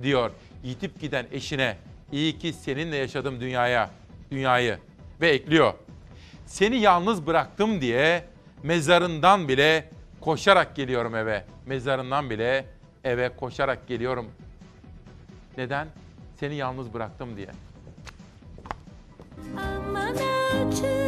diyor. 0.03 0.31
Yitip 0.63 1.01
giden 1.01 1.25
eşine. 1.31 1.77
İyi 2.11 2.39
ki 2.39 2.53
seninle 2.53 2.95
yaşadım 2.95 3.41
dünyaya, 3.41 3.89
dünyayı 4.31 4.77
ve 5.21 5.29
ekliyor. 5.29 5.73
Seni 6.45 6.77
yalnız 6.77 7.27
bıraktım 7.27 7.81
diye 7.81 8.25
mezarından 8.63 9.47
bile 9.47 9.89
koşarak 10.21 10.75
geliyorum 10.75 11.15
eve. 11.15 11.45
Mezarından 11.65 12.29
bile 12.29 12.65
eve 13.03 13.29
koşarak 13.35 13.87
geliyorum 13.87 14.31
neden? 15.57 15.87
Seni 16.39 16.55
yalnız 16.55 16.93
bıraktım 16.93 17.37
diye. 17.37 17.49
Aman 19.57 20.15
acı 20.67 21.02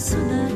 su 0.00 0.49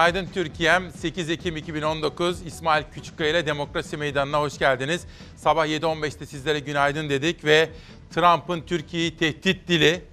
Günaydın 0.00 0.28
Türkiye'm. 0.34 0.90
8 0.90 1.30
Ekim 1.30 1.56
2019 1.56 2.46
İsmail 2.46 2.84
Küçükkaya 2.94 3.30
ile 3.30 3.46
Demokrasi 3.46 3.96
Meydanı'na 3.96 4.40
hoş 4.40 4.58
geldiniz. 4.58 5.06
Sabah 5.36 5.66
7.15'te 5.66 6.26
sizlere 6.26 6.58
günaydın 6.60 7.10
dedik 7.10 7.44
ve 7.44 7.68
Trump'ın 8.14 8.60
Türkiye'yi 8.60 9.16
tehdit 9.16 9.68
dili 9.68 10.04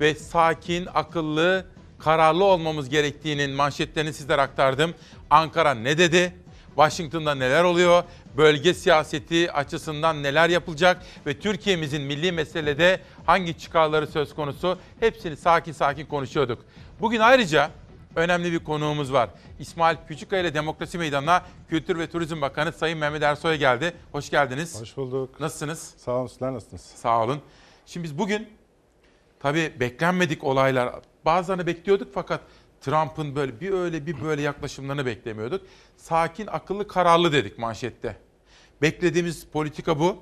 ve 0.00 0.14
sakin, 0.14 0.88
akıllı, 0.94 1.66
kararlı 1.98 2.44
olmamız 2.44 2.88
gerektiğinin 2.88 3.50
manşetlerini 3.50 4.12
sizlere 4.12 4.40
aktardım. 4.40 4.94
Ankara 5.30 5.74
ne 5.74 5.98
dedi? 5.98 6.34
Washington'da 6.66 7.34
neler 7.34 7.64
oluyor? 7.64 8.04
Bölge 8.36 8.74
siyaseti 8.74 9.52
açısından 9.52 10.22
neler 10.22 10.48
yapılacak 10.48 11.02
ve 11.26 11.38
Türkiye'mizin 11.38 12.02
milli 12.02 12.32
meselede 12.32 13.00
hangi 13.26 13.58
çıkarları 13.58 14.06
söz 14.06 14.34
konusu? 14.34 14.78
Hepsini 15.00 15.36
sakin 15.36 15.72
sakin 15.72 16.06
konuşuyorduk. 16.06 16.64
Bugün 17.00 17.20
ayrıca 17.20 17.70
önemli 18.16 18.52
bir 18.52 18.58
konuğumuz 18.58 19.12
var. 19.12 19.30
İsmail 19.58 19.96
Küçükkaya 20.08 20.42
ile 20.42 20.54
Demokrasi 20.54 20.98
Meydanı'na 20.98 21.42
Kültür 21.68 21.98
ve 21.98 22.10
Turizm 22.10 22.40
Bakanı 22.40 22.72
Sayın 22.72 22.98
Mehmet 22.98 23.22
Ersoy 23.22 23.56
geldi. 23.56 23.92
Hoş 24.12 24.30
geldiniz. 24.30 24.80
Hoş 24.80 24.96
bulduk. 24.96 25.40
Nasılsınız? 25.40 25.94
Sağ 25.96 26.12
olun, 26.12 26.26
sizler 26.26 26.52
nasılsınız? 26.52 26.82
Sağ 26.82 27.24
olun. 27.24 27.40
Şimdi 27.86 28.04
biz 28.04 28.18
bugün 28.18 28.48
tabii 29.40 29.72
beklenmedik 29.80 30.44
olaylar 30.44 30.94
bazılarını 31.24 31.66
bekliyorduk 31.66 32.08
fakat 32.14 32.40
Trump'ın 32.80 33.36
böyle 33.36 33.60
bir 33.60 33.72
öyle 33.72 34.06
bir 34.06 34.20
böyle 34.20 34.42
yaklaşımlarını 34.42 35.06
beklemiyorduk. 35.06 35.66
Sakin, 35.96 36.46
akıllı, 36.46 36.88
kararlı 36.88 37.32
dedik 37.32 37.58
manşette. 37.58 38.16
Beklediğimiz 38.82 39.46
politika 39.46 39.98
bu. 39.98 40.16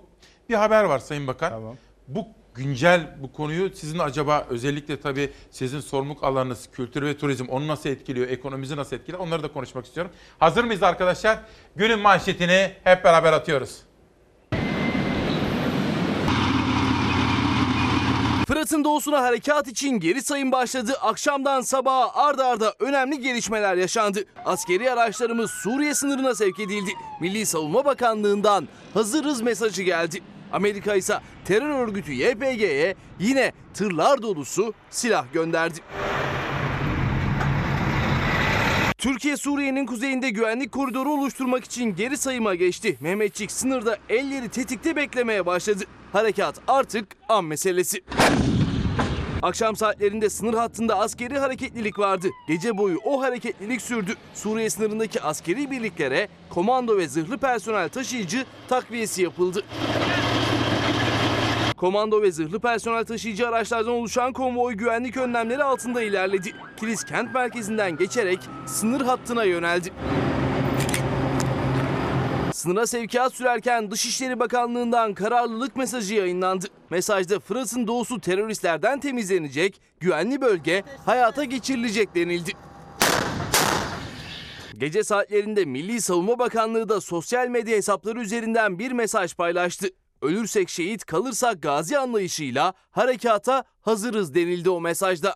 Bir 0.48 0.54
haber 0.54 0.84
var 0.84 0.98
Sayın 0.98 1.26
Bakan. 1.26 1.50
Tamam. 1.50 1.76
Bu 2.08 2.26
güncel 2.54 3.16
bu 3.22 3.32
konuyu 3.32 3.70
sizin 3.74 3.98
acaba 3.98 4.46
özellikle 4.50 5.00
tabii 5.00 5.32
sizin 5.50 5.80
sorumluluk 5.80 6.24
alanınız 6.24 6.68
kültür 6.72 7.02
ve 7.02 7.18
turizm 7.18 7.46
onu 7.48 7.68
nasıl 7.68 7.90
etkiliyor, 7.90 8.28
ekonomimizi 8.28 8.76
nasıl 8.76 8.96
etkiliyor 8.96 9.18
onları 9.18 9.42
da 9.42 9.52
konuşmak 9.52 9.86
istiyorum. 9.86 10.12
Hazır 10.38 10.64
mıyız 10.64 10.82
arkadaşlar? 10.82 11.38
Günün 11.76 11.98
manşetini 11.98 12.72
hep 12.84 13.04
beraber 13.04 13.32
atıyoruz. 13.32 13.88
Fırat'ın 18.48 18.84
doğusuna 18.84 19.22
harekat 19.22 19.68
için 19.68 20.00
geri 20.00 20.22
sayım 20.22 20.52
başladı. 20.52 20.92
Akşamdan 21.00 21.60
sabaha 21.60 22.10
arda 22.14 22.46
arda 22.46 22.74
önemli 22.80 23.20
gelişmeler 23.20 23.74
yaşandı. 23.76 24.24
Askeri 24.44 24.90
araçlarımız 24.92 25.50
Suriye 25.50 25.94
sınırına 25.94 26.34
sevk 26.34 26.60
edildi. 26.60 26.90
Milli 27.20 27.46
Savunma 27.46 27.84
Bakanlığı'ndan 27.84 28.68
hazırız 28.94 29.40
mesajı 29.40 29.82
geldi. 29.82 30.22
Amerika 30.52 30.94
ise 30.94 31.20
terör 31.44 31.88
örgütü 31.88 32.12
YPG'ye 32.12 32.94
yine 33.18 33.52
tırlar 33.74 34.22
dolusu 34.22 34.74
silah 34.90 35.24
gönderdi. 35.32 35.80
Türkiye 38.98 39.36
Suriye'nin 39.36 39.86
kuzeyinde 39.86 40.30
güvenlik 40.30 40.72
koridoru 40.72 41.10
oluşturmak 41.10 41.64
için 41.64 41.96
geri 41.96 42.16
sayıma 42.16 42.54
geçti. 42.54 42.96
Mehmetçik 43.00 43.52
sınırda 43.52 43.98
elleri 44.08 44.48
tetikte 44.48 44.96
beklemeye 44.96 45.46
başladı. 45.46 45.84
Harekat 46.12 46.54
artık 46.68 47.06
an 47.28 47.44
meselesi. 47.44 48.04
Akşam 49.42 49.76
saatlerinde 49.76 50.30
sınır 50.30 50.54
hattında 50.54 50.98
askeri 50.98 51.38
hareketlilik 51.38 51.98
vardı. 51.98 52.28
Gece 52.48 52.78
boyu 52.78 52.98
o 53.04 53.22
hareketlilik 53.22 53.82
sürdü. 53.82 54.14
Suriye 54.34 54.70
sınırındaki 54.70 55.22
askeri 55.22 55.70
birliklere 55.70 56.28
komando 56.50 56.96
ve 56.98 57.08
zırhlı 57.08 57.38
personel 57.38 57.88
taşıyıcı 57.88 58.44
takviyesi 58.68 59.22
yapıldı. 59.22 59.62
Komando 61.76 62.22
ve 62.22 62.32
zırhlı 62.32 62.60
personel 62.60 63.04
taşıyıcı 63.04 63.48
araçlardan 63.48 63.92
oluşan 63.92 64.32
konvoy 64.32 64.74
güvenlik 64.74 65.16
önlemleri 65.16 65.64
altında 65.64 66.02
ilerledi. 66.02 66.52
Kilis 66.76 67.04
kent 67.04 67.34
merkezinden 67.34 67.96
geçerek 67.96 68.38
sınır 68.66 69.00
hattına 69.00 69.44
yöneldi. 69.44 69.92
Sınıra 72.58 72.86
sevkiyat 72.86 73.34
sürerken 73.34 73.90
Dışişleri 73.90 74.40
Bakanlığı'ndan 74.40 75.14
kararlılık 75.14 75.76
mesajı 75.76 76.14
yayınlandı. 76.14 76.66
Mesajda 76.90 77.40
Fırat'ın 77.40 77.86
doğusu 77.86 78.20
teröristlerden 78.20 79.00
temizlenecek, 79.00 79.80
güvenli 80.00 80.40
bölge 80.40 80.82
hayata 81.06 81.44
geçirilecek 81.44 82.14
denildi. 82.14 82.52
Gece 84.78 85.04
saatlerinde 85.04 85.64
Milli 85.64 86.00
Savunma 86.00 86.38
Bakanlığı 86.38 86.88
da 86.88 87.00
sosyal 87.00 87.48
medya 87.48 87.76
hesapları 87.76 88.20
üzerinden 88.20 88.78
bir 88.78 88.92
mesaj 88.92 89.34
paylaştı. 89.34 89.88
Ölürsek 90.22 90.68
şehit 90.68 91.04
kalırsak 91.04 91.62
gazi 91.62 91.98
anlayışıyla 91.98 92.74
harekata 92.90 93.64
hazırız 93.80 94.34
denildi 94.34 94.70
o 94.70 94.80
mesajda. 94.80 95.34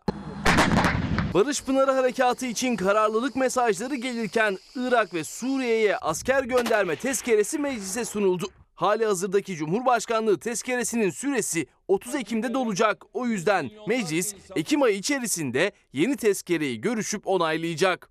Barış 1.34 1.62
Pınarı 1.62 1.90
Harekatı 1.90 2.46
için 2.46 2.76
kararlılık 2.76 3.36
mesajları 3.36 3.94
gelirken 3.94 4.58
Irak 4.76 5.14
ve 5.14 5.24
Suriye'ye 5.24 5.96
asker 5.96 6.42
gönderme 6.44 6.96
tezkeresi 6.96 7.58
meclise 7.58 8.04
sunuldu. 8.04 8.46
Hali 8.74 9.06
hazırdaki 9.06 9.56
Cumhurbaşkanlığı 9.56 10.38
tezkeresinin 10.38 11.10
süresi 11.10 11.66
30 11.88 12.14
Ekim'de 12.14 12.54
dolacak. 12.54 13.04
O 13.12 13.26
yüzden 13.26 13.70
meclis 13.88 14.34
Ekim 14.56 14.82
ayı 14.82 14.96
içerisinde 14.96 15.72
yeni 15.92 16.16
tezkereyi 16.16 16.80
görüşüp 16.80 17.26
onaylayacak. 17.26 18.08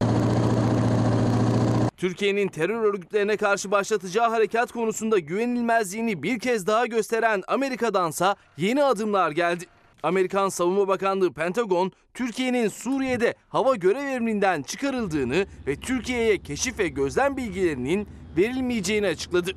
Türkiye'nin 1.97 2.47
terör 2.47 2.83
örgütlerine 2.83 3.37
karşı 3.37 3.71
başlatacağı 3.71 4.29
harekat 4.29 4.71
konusunda 4.71 5.19
güvenilmezliğini 5.19 6.23
bir 6.23 6.39
kez 6.39 6.67
daha 6.67 6.85
gösteren 6.85 7.43
Amerika'dansa 7.47 8.35
yeni 8.57 8.83
adımlar 8.83 9.31
geldi. 9.31 9.65
Amerikan 10.03 10.49
Savunma 10.49 10.87
Bakanlığı 10.87 11.33
Pentagon, 11.33 11.91
Türkiye'nin 12.13 12.67
Suriye'de 12.67 13.35
hava 13.49 13.75
görev 13.75 14.07
emrinden 14.07 14.61
çıkarıldığını 14.61 15.45
ve 15.67 15.75
Türkiye'ye 15.75 16.37
keşif 16.37 16.79
ve 16.79 16.87
gözlem 16.87 17.37
bilgilerinin 17.37 18.07
verilmeyeceğini 18.37 19.07
açıkladı. 19.07 19.51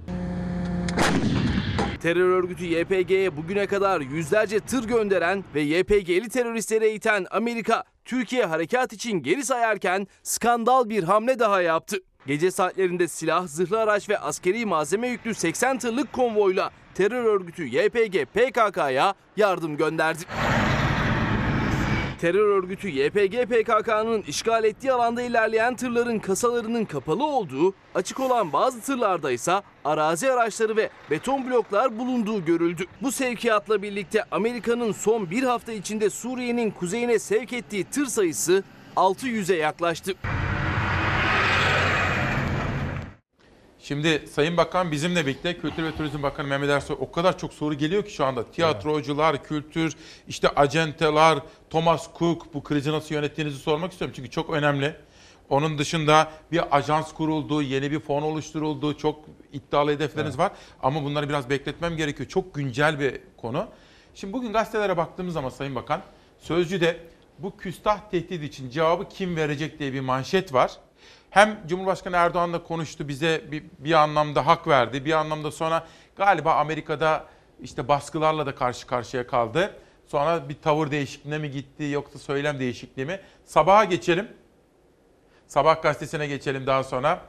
Terör 2.03 2.29
örgütü 2.29 2.65
YPG'ye 2.65 3.37
bugüne 3.37 3.67
kadar 3.67 4.01
yüzlerce 4.01 4.61
tır 4.61 4.89
gönderen 4.89 5.45
ve 5.55 5.61
YPG'li 5.61 6.29
teröristlere 6.29 6.95
iten 6.95 7.27
Amerika, 7.31 7.85
Türkiye 8.05 8.45
harekat 8.45 8.93
için 8.93 9.23
geri 9.23 9.45
sayarken 9.45 10.07
skandal 10.23 10.89
bir 10.89 11.03
hamle 11.03 11.39
daha 11.39 11.63
yaptı. 11.63 11.97
Gece 12.27 12.51
saatlerinde 12.51 13.09
silah, 13.09 13.47
zırhlı 13.47 13.81
araç 13.81 14.09
ve 14.09 14.19
askeri 14.19 14.67
malzeme 14.67 15.09
yüklü 15.09 15.35
80 15.35 15.79
tırlık 15.79 16.13
konvoyla 16.13 16.71
terör 16.95 17.25
örgütü 17.25 17.65
YPG 17.65 18.25
PKK'ya 18.25 19.15
yardım 19.37 19.77
gönderdi. 19.77 20.23
Terör 22.21 22.49
örgütü 22.49 22.89
YPG 22.89 23.35
PKK'nın 23.45 24.23
işgal 24.23 24.65
ettiği 24.65 24.93
alanda 24.93 25.23
ilerleyen 25.23 25.77
tırların 25.77 26.19
kasalarının 26.19 26.85
kapalı 26.85 27.27
olduğu, 27.27 27.75
açık 27.95 28.21
olan 28.21 28.53
bazı 28.53 28.81
tırlarda 28.81 29.31
ise 29.31 29.63
arazi 29.85 30.33
araçları 30.33 30.77
ve 30.77 30.91
beton 31.11 31.51
bloklar 31.51 31.99
bulunduğu 31.99 32.45
görüldü. 32.45 32.85
Bu 33.03 33.13
sevkiyatla 33.13 33.83
birlikte 33.83 34.25
Amerika'nın 34.31 34.93
son 34.93 35.31
bir 35.31 35.43
hafta 35.43 35.73
içinde 35.73 36.11
Suriye'nin 36.11 36.71
kuzeyine 36.71 37.19
sevk 37.19 37.53
ettiği 37.53 37.85
tır 37.85 38.07
sayısı 38.07 38.65
600'e 38.97 39.57
yaklaştı. 39.57 40.15
Şimdi 43.85 44.25
Sayın 44.29 44.57
Bakan 44.57 44.93
bizimle 44.93 45.27
birlikte 45.27 45.59
Kültür 45.59 45.85
ve 45.85 45.97
Turizm 45.97 46.23
Bakanı 46.23 46.49
Mehmet 46.49 46.71
Ersoy 46.71 46.97
o 47.01 47.13
kadar 47.13 47.39
çok 47.39 47.53
soru 47.53 47.75
geliyor 47.75 48.05
ki 48.05 48.13
şu 48.13 48.25
anda. 48.25 48.51
Tiyatrocular, 48.51 49.45
kültür, 49.45 49.97
işte 50.29 50.49
acenteler, 50.49 51.39
Thomas 51.71 52.09
Cook 52.19 52.55
bu 52.55 52.63
krizi 52.63 52.93
nasıl 52.93 53.15
yönettiğinizi 53.15 53.59
sormak 53.59 53.93
istiyorum. 53.93 54.13
Çünkü 54.17 54.31
çok 54.31 54.51
önemli. 54.51 54.97
Onun 55.49 55.79
dışında 55.79 56.31
bir 56.53 56.77
ajans 56.77 57.15
kuruldu, 57.15 57.63
yeni 57.63 57.91
bir 57.91 58.01
fon 58.01 58.23
oluşturuldu. 58.23 58.97
Çok 58.97 59.25
iddialı 59.53 59.91
hedefleriniz 59.91 60.39
var. 60.39 60.53
Ama 60.83 61.05
bunları 61.05 61.29
biraz 61.29 61.51
bekletmem 61.51 61.97
gerekiyor. 61.97 62.29
Çok 62.29 62.55
güncel 62.55 63.01
bir 63.01 63.21
konu. 63.37 63.67
Şimdi 64.15 64.33
bugün 64.33 64.53
gazetelere 64.53 64.97
baktığımız 64.97 65.35
zaman 65.35 65.49
Sayın 65.49 65.75
Bakan, 65.75 66.03
Sözcü'de 66.39 66.97
bu 67.39 67.57
küstah 67.57 68.11
tehdit 68.11 68.43
için 68.43 68.71
cevabı 68.71 69.09
kim 69.09 69.37
verecek 69.37 69.79
diye 69.79 69.93
bir 69.93 70.01
manşet 70.01 70.53
var. 70.53 70.71
Hem 71.35 71.59
Cumhurbaşkanı 71.67 72.17
Erdoğan'la 72.17 72.63
konuştu 72.63 73.09
bize 73.09 73.45
bir, 73.51 73.65
bir 73.79 73.93
anlamda 73.93 74.47
hak 74.47 74.69
verdi. 74.69 75.05
Bir 75.05 75.13
anlamda 75.13 75.51
sonra 75.51 75.87
galiba 76.17 76.55
Amerika'da 76.55 77.25
işte 77.61 77.89
baskılarla 77.89 78.47
da 78.47 78.55
karşı 78.55 78.87
karşıya 78.87 79.27
kaldı. 79.27 79.77
Sonra 80.07 80.49
bir 80.49 80.55
tavır 80.63 80.91
değişikliğine 80.91 81.39
mi 81.39 81.51
gitti 81.51 81.85
yoksa 81.85 82.19
söylem 82.19 82.59
değişikliği 82.59 83.05
mi? 83.05 83.21
Sabaha 83.45 83.85
geçelim. 83.85 84.29
Sabah 85.47 85.83
gazetesine 85.83 86.27
geçelim 86.27 86.67
daha 86.67 86.85
sonra. 86.85 87.21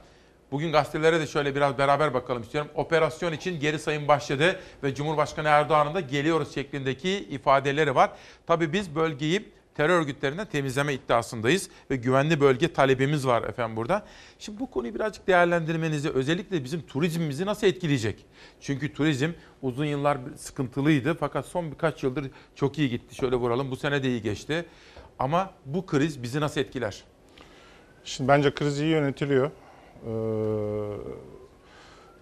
Bugün 0.52 0.72
gazetelere 0.72 1.20
de 1.20 1.28
şöyle 1.28 1.56
biraz 1.56 1.78
beraber 1.78 2.14
bakalım 2.14 2.42
istiyorum. 2.42 2.72
Operasyon 2.76 3.34
için 3.34 3.60
geri 3.60 3.80
sayım 3.80 4.08
başladı 4.08 4.60
ve 4.84 4.96
Cumhurbaşkanı 4.96 5.48
Erdoğan'ın 5.48 5.94
da 5.94 6.00
geliyoruz 6.00 6.54
şeklindeki 6.54 7.10
ifadeleri 7.10 7.96
var. 7.96 8.12
Tabii 8.48 8.74
biz 8.74 8.96
bölgeyi 8.96 9.55
terör 9.76 10.00
örgütlerinden 10.00 10.46
temizleme 10.46 10.94
iddiasındayız 10.94 11.70
ve 11.92 11.96
güvenli 11.96 12.42
bölge 12.42 12.74
talebimiz 12.74 13.28
var 13.28 13.44
efendim 13.44 13.76
burada. 13.76 14.06
Şimdi 14.40 14.60
bu 14.60 14.72
konuyu 14.72 14.96
birazcık 14.96 15.28
değerlendirmenizi 15.28 16.10
özellikle 16.10 16.64
bizim 16.64 16.82
turizmimizi 16.82 17.46
nasıl 17.46 17.68
etkileyecek? 17.68 18.26
Çünkü 18.62 18.94
turizm 18.94 19.30
uzun 19.62 19.86
yıllar 19.86 20.18
sıkıntılıydı 20.36 21.18
fakat 21.20 21.46
son 21.46 21.72
birkaç 21.72 22.04
yıldır 22.04 22.32
çok 22.56 22.78
iyi 22.78 22.90
gitti. 22.90 23.16
Şöyle 23.16 23.36
vuralım 23.36 23.72
bu 23.72 23.76
sene 23.76 24.04
de 24.04 24.08
iyi 24.08 24.22
geçti. 24.22 24.66
Ama 25.20 25.54
bu 25.66 25.86
kriz 25.86 26.24
bizi 26.24 26.40
nasıl 26.40 26.62
etkiler? 26.62 27.04
Şimdi 28.04 28.28
bence 28.28 28.54
kriz 28.54 28.80
iyi 28.80 28.90
yönetiliyor. 28.90 29.52
Ee, 30.06 30.12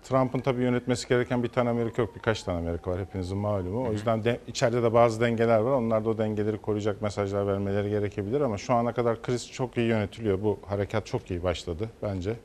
Trump'ın 0.04 0.40
tabii 0.40 0.62
yönetmesi 0.62 1.08
gereken 1.10 1.44
bir 1.44 1.48
tane 1.48 1.70
Amerika 1.70 2.02
yok, 2.02 2.16
birkaç 2.16 2.44
tane 2.44 2.58
Amerika 2.58 2.92
var 2.92 3.00
hepinizin 3.00 3.38
malumu. 3.38 3.88
O 3.88 3.92
yüzden 3.92 4.24
de, 4.24 4.40
içeride 4.48 4.84
de 4.84 4.94
bazı 4.94 5.22
dengeler 5.22 5.60
var. 5.60 5.72
Onlar 5.72 6.06
da 6.06 6.10
o 6.10 6.18
dengeleri 6.18 6.58
koruyacak 6.58 7.02
mesajlar 7.02 7.48
vermeleri 7.48 7.90
gerekebilir 7.90 8.42
ama 8.42 8.58
şu 8.58 8.74
ana 8.74 8.94
kadar 8.94 9.22
kriz 9.22 9.52
çok 9.52 9.78
iyi 9.78 9.88
yönetiliyor. 9.88 10.42
Bu 10.42 10.60
harekat 10.68 11.06
çok 11.06 11.32
iyi 11.32 11.44
başladı 11.44 11.90
bence. 12.02 12.36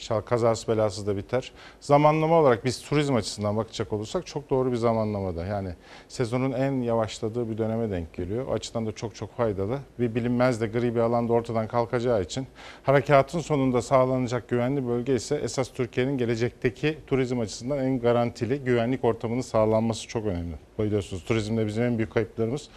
İnşallah 0.00 0.24
kazası 0.26 0.68
belasız 0.68 1.06
da 1.06 1.16
biter. 1.16 1.52
Zamanlama 1.80 2.40
olarak 2.40 2.64
biz 2.64 2.82
turizm 2.82 3.14
açısından 3.14 3.56
bakacak 3.56 3.92
olursak 3.92 4.26
çok 4.26 4.50
doğru 4.50 4.72
bir 4.72 4.76
zamanlamada. 4.76 5.46
Yani 5.46 5.74
sezonun 6.08 6.52
en 6.52 6.80
yavaşladığı 6.80 7.50
bir 7.50 7.58
döneme 7.58 7.90
denk 7.90 8.14
geliyor. 8.14 8.46
O 8.46 8.52
açıdan 8.52 8.86
da 8.86 8.92
çok 8.92 9.14
çok 9.14 9.36
faydalı. 9.36 9.78
Bir 9.98 10.14
bilinmez 10.14 10.60
de 10.60 10.66
gri 10.66 10.94
bir 10.94 11.00
alanda 11.00 11.32
ortadan 11.32 11.68
kalkacağı 11.68 12.22
için 12.22 12.46
harekatın 12.82 13.40
sonunda 13.40 13.82
sağlanacak 13.82 14.48
güvenli 14.48 14.88
bölge 14.88 15.14
ise 15.14 15.36
esas 15.36 15.72
Türkiye'nin 15.72 16.18
gelecekteki 16.18 16.98
turizm 17.06 17.40
açısından 17.40 17.78
en 17.78 18.00
garantili 18.00 18.58
güvenlik 18.58 19.04
ortamının 19.04 19.40
sağlanması 19.40 20.08
çok 20.08 20.26
önemli. 20.26 20.54
Biliyorsunuz 20.78 21.24
turizmde 21.24 21.66
bizim 21.66 21.82
en 21.82 21.98
büyük 21.98 22.12
kayıplarımız 22.12 22.68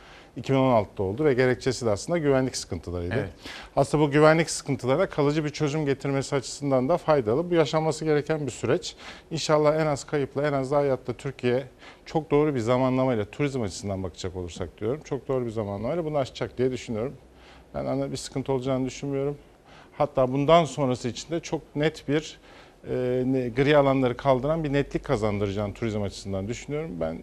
2016'da 0.41 1.03
oldu 1.03 1.26
ve 1.26 1.34
gerekçesi 1.34 1.85
de 1.85 1.89
aslında 1.89 2.18
güvenlik 2.18 2.57
sıkıntılarıydı. 2.57 3.15
Evet. 3.18 3.30
Aslında 3.76 4.03
bu 4.03 4.11
güvenlik 4.11 4.49
sıkıntılara 4.49 5.10
kalıcı 5.10 5.45
bir 5.45 5.49
çözüm 5.49 5.85
getirmesi 5.85 6.35
açısından 6.35 6.89
da 6.89 6.97
faydalı. 6.97 7.49
Bu 7.49 7.53
yaşanması 7.55 8.05
gereken 8.05 8.45
bir 8.45 8.51
süreç. 8.51 8.95
İnşallah 9.31 9.76
en 9.76 9.85
az 9.85 10.03
kayıpla 10.03 10.47
en 10.47 10.53
az 10.53 10.72
da 10.72 10.77
hayatta 10.77 11.14
Türkiye 11.14 11.64
çok 12.05 12.31
doğru 12.31 12.55
bir 12.55 12.60
zamanlamayla 12.60 13.26
turizm 13.26 13.61
açısından 13.61 14.03
bakacak 14.03 14.35
olursak 14.35 14.80
diyorum. 14.80 15.01
Çok 15.03 15.27
doğru 15.27 15.45
bir 15.45 15.51
zamanlamayla 15.51 16.05
bunu 16.05 16.18
aşacak 16.18 16.57
diye 16.57 16.72
düşünüyorum. 16.72 17.14
Ben 17.73 17.85
ana 17.85 18.11
bir 18.11 18.18
sıkıntı 18.18 18.53
olacağını 18.53 18.85
düşünmüyorum. 18.85 19.38
Hatta 19.97 20.31
bundan 20.31 20.65
sonrası 20.65 21.07
için 21.07 21.31
de 21.31 21.39
çok 21.39 21.76
net 21.76 22.07
bir 22.07 22.39
e, 22.84 22.89
gri 23.55 23.77
alanları 23.77 24.18
kaldıran 24.18 24.64
bir 24.64 24.73
netlik 24.73 25.03
kazandıracağını 25.03 25.73
turizm 25.73 26.01
açısından 26.01 26.47
düşünüyorum. 26.47 26.91
Ben 26.99 27.22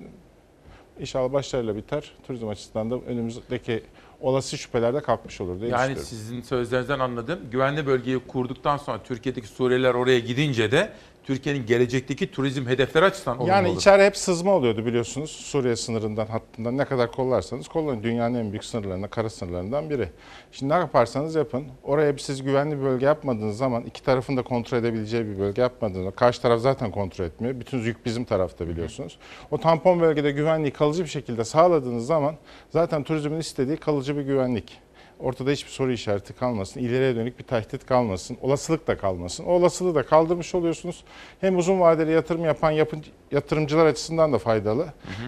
İnşallah 1.00 1.32
başarıyla 1.32 1.76
biter. 1.76 2.12
Turizm 2.26 2.48
açısından 2.48 2.90
da 2.90 2.94
önümüzdeki 3.06 3.82
olası 4.20 4.58
şüpheler 4.58 4.94
de 4.94 5.00
kalkmış 5.00 5.40
olur 5.40 5.60
diye 5.60 5.70
Yani 5.70 5.80
düşünüyorum. 5.80 6.04
sizin 6.08 6.42
sözlerinizden 6.42 6.98
anladım. 6.98 7.38
Güvenli 7.50 7.86
bölgeyi 7.86 8.18
kurduktan 8.18 8.76
sonra 8.76 9.02
Türkiye'deki 9.02 9.46
Suriyeliler 9.48 9.94
oraya 9.94 10.18
gidince 10.18 10.72
de 10.72 10.92
Türkiye'nin 11.24 11.66
gelecekteki 11.66 12.30
turizm 12.30 12.66
hedefleri 12.66 13.04
açısından 13.04 13.36
olumlu 13.38 13.50
Yani 13.50 13.68
olur. 13.68 13.76
içeri 13.76 14.04
hep 14.04 14.16
sızma 14.16 14.52
oluyordu 14.52 14.86
biliyorsunuz. 14.86 15.30
Suriye 15.30 15.76
sınırından 15.76 16.26
hattından 16.26 16.76
ne 16.78 16.84
kadar 16.84 17.12
kollarsanız 17.12 17.68
kollayın. 17.68 18.02
Dünyanın 18.02 18.34
en 18.34 18.52
büyük 18.52 18.64
sınırlarında, 18.64 19.08
kara 19.08 19.30
sınırlarından 19.30 19.90
biri. 19.90 20.08
Şimdi 20.52 20.72
ne 20.72 20.76
yaparsanız 20.76 21.34
yapın. 21.34 21.64
Oraya 21.82 22.18
siz 22.18 22.42
güvenli 22.42 22.78
bir 22.78 22.82
bölge 22.82 23.06
yapmadığınız 23.06 23.56
zaman 23.56 23.82
iki 23.82 24.02
tarafın 24.02 24.36
da 24.36 24.42
kontrol 24.42 24.78
edebileceği 24.78 25.26
bir 25.26 25.38
bölge 25.38 25.62
yapmadığınız 25.62 25.98
zaman 25.98 26.12
karşı 26.12 26.42
taraf 26.42 26.60
zaten 26.60 26.90
kontrol 26.90 27.24
etmiyor. 27.24 27.60
Bütün 27.60 27.78
yük 27.78 28.06
bizim 28.06 28.24
tarafta 28.24 28.68
biliyorsunuz. 28.68 29.18
O 29.50 29.58
tampon 29.58 30.00
bölgede 30.00 30.30
güvenliği 30.30 30.72
kalıcı 30.72 31.02
bir 31.04 31.08
şekilde 31.08 31.44
sağladığınız 31.44 32.06
zaman 32.06 32.34
zaten 32.70 33.02
turizmin 33.02 33.38
istediği 33.40 33.76
kalıcı 33.76 34.16
bir 34.16 34.22
güvenlik. 34.22 34.78
Ortada 35.22 35.50
hiçbir 35.50 35.70
soru 35.70 35.92
işareti 35.92 36.32
kalmasın, 36.32 36.80
ileriye 36.80 37.16
dönük 37.16 37.38
bir 37.38 37.44
tehdit 37.44 37.86
kalmasın, 37.86 38.36
olasılık 38.40 38.86
da 38.86 38.98
kalmasın. 38.98 39.44
O 39.44 39.52
olasılığı 39.52 39.94
da 39.94 40.02
kaldırmış 40.02 40.54
oluyorsunuz. 40.54 41.04
Hem 41.40 41.58
uzun 41.58 41.80
vadeli 41.80 42.12
yatırım 42.12 42.44
yapan 42.44 42.70
yapın, 42.70 43.04
yatırımcılar 43.32 43.86
açısından 43.86 44.32
da 44.32 44.38
faydalı. 44.38 44.86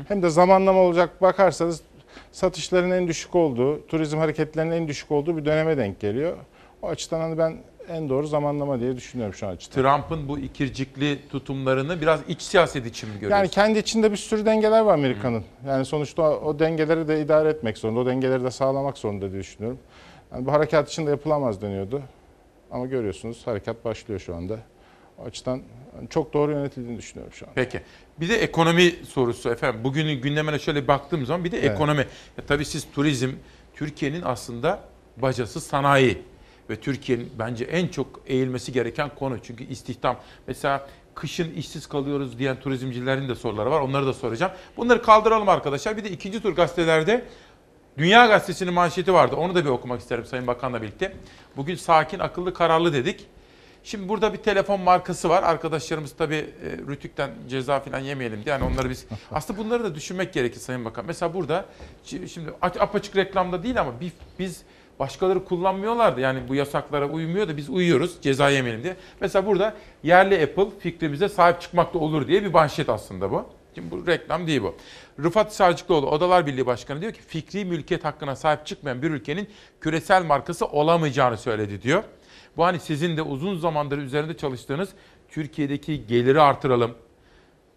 Hem 0.08 0.22
de 0.22 0.30
zamanlama 0.30 0.80
olacak 0.80 1.22
bakarsanız 1.22 1.82
satışların 2.32 2.90
en 2.90 3.08
düşük 3.08 3.34
olduğu, 3.34 3.86
turizm 3.86 4.18
hareketlerinin 4.18 4.72
en 4.72 4.88
düşük 4.88 5.10
olduğu 5.10 5.36
bir 5.36 5.44
döneme 5.44 5.76
denk 5.76 6.00
geliyor. 6.00 6.36
O 6.82 6.88
açıdan 6.88 7.20
hani 7.20 7.38
ben 7.38 7.56
en 7.88 8.08
doğru 8.08 8.26
zamanlama 8.26 8.80
diye 8.80 8.96
düşünüyorum 8.96 9.34
şu 9.34 9.46
an 9.46 9.50
açıdan. 9.50 9.82
Trump'ın 9.82 10.28
bu 10.28 10.38
ikircikli 10.38 11.18
tutumlarını 11.28 12.00
biraz 12.00 12.20
iç 12.28 12.42
siyaset 12.42 12.86
için 12.86 13.08
mi 13.08 13.14
görüyorsunuz? 13.14 13.38
Yani 13.38 13.48
kendi 13.48 13.78
içinde 13.78 14.12
bir 14.12 14.16
sürü 14.16 14.46
dengeler 14.46 14.80
var 14.80 14.94
Amerika'nın. 14.94 15.44
Yani 15.66 15.84
sonuçta 15.84 16.22
o, 16.22 16.44
o 16.44 16.58
dengeleri 16.58 17.08
de 17.08 17.20
idare 17.22 17.48
etmek 17.48 17.78
zorunda, 17.78 18.00
o 18.00 18.06
dengeleri 18.06 18.44
de 18.44 18.50
sağlamak 18.50 18.98
zorunda 18.98 19.32
diye 19.32 19.40
düşünüyorum. 19.40 19.78
Yani 20.32 20.46
bu 20.46 20.52
harekat 20.52 20.88
için 20.90 21.06
de 21.06 21.10
yapılamaz 21.10 21.62
deniyordu. 21.62 22.02
Ama 22.70 22.86
görüyorsunuz 22.86 23.46
harekat 23.46 23.84
başlıyor 23.84 24.20
şu 24.20 24.34
anda. 24.34 24.58
O 25.18 25.24
açıdan 25.24 25.62
çok 26.10 26.32
doğru 26.32 26.52
yönetildiğini 26.52 26.98
düşünüyorum 26.98 27.32
şu 27.32 27.46
an. 27.46 27.52
Peki. 27.54 27.80
Bir 28.20 28.28
de 28.28 28.36
ekonomi 28.36 28.92
sorusu 29.08 29.50
efendim. 29.50 29.84
Bugünün 29.84 30.20
gündemine 30.20 30.58
şöyle 30.58 30.88
baktığım 30.88 31.26
zaman 31.26 31.44
bir 31.44 31.52
de 31.52 31.58
Evet. 31.58 31.70
ekonomi. 31.70 32.06
Ya 32.38 32.44
tabii 32.46 32.64
siz 32.64 32.86
turizm 32.94 33.30
Türkiye'nin 33.74 34.22
aslında 34.22 34.80
bacası 35.16 35.60
sanayi 35.60 36.22
ve 36.72 36.80
Türkiye'nin 36.80 37.32
bence 37.38 37.64
en 37.64 37.88
çok 37.88 38.20
eğilmesi 38.26 38.72
gereken 38.72 39.10
konu. 39.18 39.38
Çünkü 39.42 39.64
istihdam 39.64 40.16
mesela 40.46 40.88
kışın 41.14 41.54
işsiz 41.54 41.86
kalıyoruz 41.86 42.38
diyen 42.38 42.60
turizmcilerin 42.60 43.28
de 43.28 43.34
soruları 43.34 43.70
var. 43.70 43.80
Onları 43.80 44.06
da 44.06 44.12
soracağım. 44.14 44.52
Bunları 44.76 45.02
kaldıralım 45.02 45.48
arkadaşlar. 45.48 45.96
Bir 45.96 46.04
de 46.04 46.10
ikinci 46.10 46.42
tur 46.42 46.52
gazetelerde 46.56 47.24
Dünya 47.98 48.26
Gazetesi'nin 48.26 48.74
manşeti 48.74 49.12
vardı. 49.12 49.36
Onu 49.36 49.54
da 49.54 49.64
bir 49.64 49.70
okumak 49.70 50.00
isterim 50.00 50.24
Sayın 50.24 50.46
Bakan'la 50.46 50.82
birlikte. 50.82 51.16
Bugün 51.56 51.74
sakin, 51.74 52.18
akıllı, 52.18 52.54
kararlı 52.54 52.92
dedik. 52.92 53.26
Şimdi 53.84 54.08
burada 54.08 54.32
bir 54.32 54.38
telefon 54.38 54.80
markası 54.80 55.28
var. 55.28 55.42
Arkadaşlarımız 55.42 56.12
tabii 56.12 56.34
e, 56.34 56.88
Rütük'ten 56.88 57.30
ceza 57.48 57.80
falan 57.80 57.98
yemeyelim 57.98 58.44
diye. 58.44 58.52
Yani 58.52 58.64
onları 58.64 58.90
biz... 58.90 59.06
Aslında 59.32 59.58
bunları 59.60 59.84
da 59.84 59.94
düşünmek 59.94 60.32
gerekir 60.32 60.60
Sayın 60.60 60.84
Bakan. 60.84 61.04
Mesela 61.06 61.34
burada 61.34 61.64
şi- 62.06 62.28
şimdi 62.28 62.50
aç- 62.62 62.80
apaçık 62.80 63.16
reklamda 63.16 63.62
değil 63.62 63.80
ama 63.80 63.92
biz 64.38 64.62
başkaları 64.98 65.44
kullanmıyorlardı. 65.44 66.20
Yani 66.20 66.48
bu 66.48 66.54
yasaklara 66.54 67.08
uymuyor 67.08 67.48
da 67.48 67.56
biz 67.56 67.70
uyuyoruz 67.70 68.16
ceza 68.22 68.50
yemeyelim 68.50 68.82
diye. 68.82 68.96
Mesela 69.20 69.46
burada 69.46 69.74
yerli 70.02 70.42
Apple 70.42 70.78
fikrimize 70.78 71.28
sahip 71.28 71.60
çıkmak 71.60 71.94
da 71.94 71.98
olur 71.98 72.26
diye 72.28 72.42
bir 72.42 72.50
manşet 72.50 72.88
aslında 72.88 73.30
bu. 73.30 73.46
Şimdi 73.74 73.90
bu 73.90 74.06
reklam 74.06 74.46
değil 74.46 74.62
bu. 74.62 74.74
Rıfat 75.22 75.54
Sarcıklıoğlu 75.54 76.10
Odalar 76.10 76.46
Birliği 76.46 76.66
Başkanı 76.66 77.00
diyor 77.00 77.12
ki 77.12 77.20
fikri 77.26 77.64
mülkiyet 77.64 78.04
hakkına 78.04 78.36
sahip 78.36 78.66
çıkmayan 78.66 79.02
bir 79.02 79.10
ülkenin 79.10 79.48
küresel 79.80 80.24
markası 80.24 80.66
olamayacağını 80.66 81.38
söyledi 81.38 81.82
diyor. 81.82 82.02
Bu 82.56 82.64
hani 82.64 82.80
sizin 82.80 83.16
de 83.16 83.22
uzun 83.22 83.58
zamandır 83.58 83.98
üzerinde 83.98 84.36
çalıştığınız 84.36 84.88
Türkiye'deki 85.28 86.06
geliri 86.06 86.40
artıralım. 86.40 86.94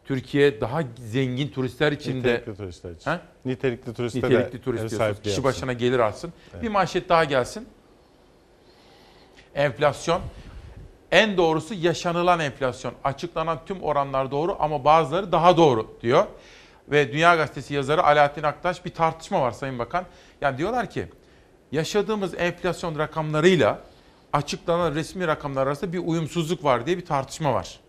Türkiye 0.06 0.62
daha 0.62 0.82
zengin 0.98 1.48
turistler 1.48 1.92
için 1.92 2.24
de 2.24 2.34
Nitelikli 2.34 2.58
turistler 2.58 2.92
için. 2.92 3.12
Ha? 3.12 3.22
Nitelikli 3.46 3.94
turiste 3.94 4.22
de 4.22 4.26
Nitelikli 4.26 4.62
turist 4.62 4.90
diyorsunuz. 4.92 5.22
Kişi 5.22 5.44
başına 5.44 5.74
gelir 5.74 6.00
artsın. 6.00 6.34
Bir 6.62 6.68
manşet 6.68 7.10
daha 7.10 7.24
gelsin. 7.24 7.68
Enflasyon. 9.56 10.22
En 11.12 11.38
doğrusu 11.38 11.74
yaşanılan 11.74 12.40
enflasyon. 12.40 12.94
Açıklanan 13.04 13.60
tüm 13.66 13.84
oranlar 13.84 14.32
doğru 14.32 14.58
ama 14.60 14.86
bazıları 14.86 15.32
daha 15.32 15.58
doğru 15.58 15.98
diyor. 16.02 16.26
Ve 16.92 17.14
Dünya 17.14 17.36
Gazetesi 17.36 17.74
yazarı 17.74 18.04
Alaaddin 18.04 18.44
Aktaş 18.44 18.86
bir 18.86 18.90
tartışma 18.90 19.42
var 19.42 19.52
Sayın 19.52 19.80
Bakan. 19.80 20.06
Yani 20.42 20.58
diyorlar 20.58 20.90
ki 20.90 21.08
yaşadığımız 21.72 22.34
enflasyon 22.38 23.00
rakamlarıyla 23.00 23.80
açıklanan 24.34 24.96
resmi 24.96 25.28
rakamlar 25.28 25.68
arasında 25.68 25.94
bir 25.94 26.00
uyumsuzluk 26.00 26.64
var 26.64 26.86
diye 26.86 26.98
bir 26.98 27.06
tartışma 27.06 27.54
var. 27.54 27.80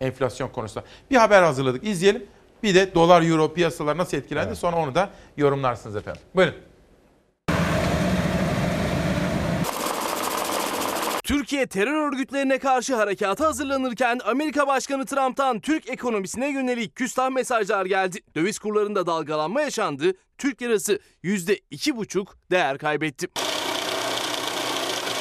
Enflasyon 0.00 0.48
konusunda. 0.48 0.86
Bir 1.10 1.16
haber 1.16 1.42
hazırladık. 1.42 1.84
İzleyelim. 1.86 2.26
Bir 2.62 2.74
de 2.74 2.94
dolar 2.94 3.22
euro 3.22 3.54
piyasalar 3.54 3.98
nasıl 3.98 4.16
etkilendi 4.16 4.56
sonra 4.56 4.76
onu 4.76 4.94
da 4.94 5.10
yorumlarsınız 5.36 5.96
efendim. 5.96 6.22
Buyurun. 6.34 6.54
Türkiye 11.26 11.66
terör 11.66 12.08
örgütlerine 12.08 12.58
karşı 12.58 12.94
harekata 12.94 13.46
hazırlanırken 13.46 14.20
Amerika 14.24 14.66
Başkanı 14.66 15.06
Trump'tan 15.06 15.60
Türk 15.60 15.90
ekonomisine 15.90 16.48
yönelik 16.48 16.96
küstah 16.96 17.30
mesajlar 17.30 17.86
geldi. 17.86 18.18
Döviz 18.34 18.58
kurlarında 18.58 19.06
dalgalanma 19.06 19.60
yaşandı. 19.60 20.12
Türk 20.38 20.62
lirası 20.62 20.98
%2,5 21.24 22.26
değer 22.50 22.78
kaybetti. 22.78 23.26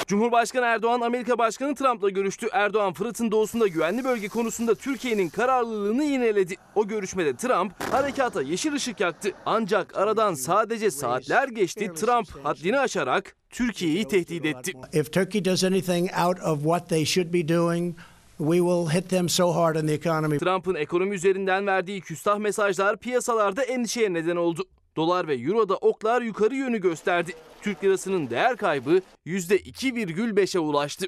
Cumhurbaşkanı 0.08 0.66
Erdoğan 0.66 1.02
Amerika 1.02 1.38
Başkanı 1.38 1.76
Trump'la 1.76 2.10
görüştü. 2.10 2.48
Erdoğan 2.52 2.94
Fırat'ın 2.94 3.32
doğusunda 3.32 3.68
güvenli 3.68 4.04
bölge 4.04 4.28
konusunda 4.28 4.76
Türkiye'nin 4.76 5.30
kararlılığını 5.30 6.04
yineledi. 6.04 6.56
O 6.76 6.88
görüşmede 6.88 7.36
Trump 7.36 7.94
harekata 7.94 8.42
yeşil 8.42 8.74
ışık 8.74 9.00
yaktı. 9.00 9.32
Ancak 9.46 9.98
aradan 9.98 10.34
sadece 10.34 10.92
saatler 10.92 11.48
geçti. 11.48 11.92
Trump 11.96 12.46
haddini 12.46 12.80
aşarak 12.80 13.36
Türkiye'yi 13.50 14.08
tehdit 14.08 14.46
etti. 14.46 14.74
If 14.94 15.14
Turkey 15.14 15.46
does 15.46 15.64
anything 15.64 16.10
out 16.26 16.40
of 16.44 16.64
what 16.64 16.90
they 16.90 17.06
should 17.06 17.34
be 17.34 17.48
doing, 17.48 17.98
we 18.38 18.58
will 18.58 18.90
hit 18.94 19.10
them 19.10 19.30
so 19.30 19.56
hard 19.56 19.76
on 19.76 19.88
the 19.88 19.94
economy. 19.94 20.40
Trump'ın 20.40 20.76
ekonomi 20.76 21.16
üzerinden 21.16 21.68
verdiği 21.68 22.02
küstah 22.02 22.38
mesajlar 22.38 22.98
piyasalarda 22.98 23.64
endişeye 23.64 24.14
neden 24.14 24.36
oldu. 24.36 24.66
Dolar 24.96 25.28
ve 25.28 25.36
Euro'da 25.36 25.76
oklar 25.76 26.22
yukarı 26.22 26.56
yönü 26.56 26.82
gösterdi. 26.82 27.34
Türk 27.62 27.84
lirasının 27.84 28.30
değer 28.30 28.58
kaybı 28.58 29.02
%2,5'e 29.26 30.60
ulaştı. 30.60 31.06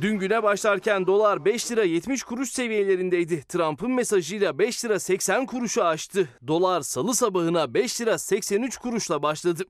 Dün 0.00 0.18
güne 0.18 0.42
başlarken 0.42 1.06
dolar 1.06 1.44
5 1.44 1.72
lira 1.72 1.84
70 1.84 2.22
kuruş 2.22 2.50
seviyelerindeydi. 2.50 3.44
Trump'ın 3.48 3.90
mesajıyla 3.90 4.58
5 4.58 4.84
lira 4.84 5.00
80 5.00 5.46
kuruşu 5.46 5.84
aştı. 5.84 6.28
Dolar 6.46 6.80
salı 6.80 7.14
sabahına 7.14 7.74
5 7.74 8.00
lira 8.00 8.18
83 8.18 8.76
kuruşla 8.76 9.22
başladı. 9.22 9.64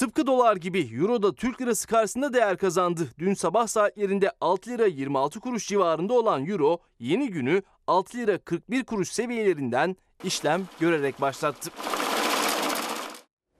Tıpkı 0.00 0.26
dolar 0.26 0.56
gibi 0.56 0.80
euro 0.80 1.22
da 1.22 1.34
Türk 1.34 1.60
lirası 1.60 1.86
karşısında 1.86 2.32
değer 2.32 2.56
kazandı. 2.56 3.08
Dün 3.18 3.34
sabah 3.34 3.66
saatlerinde 3.66 4.30
6 4.40 4.70
lira 4.70 4.86
26 4.86 5.40
kuruş 5.40 5.68
civarında 5.68 6.14
olan 6.14 6.46
euro 6.46 6.78
yeni 6.98 7.30
günü 7.30 7.62
6 7.86 8.18
lira 8.18 8.38
41 8.38 8.84
kuruş 8.84 9.08
seviyelerinden 9.08 9.96
işlem 10.24 10.62
görerek 10.80 11.20
başlattı. 11.20 11.70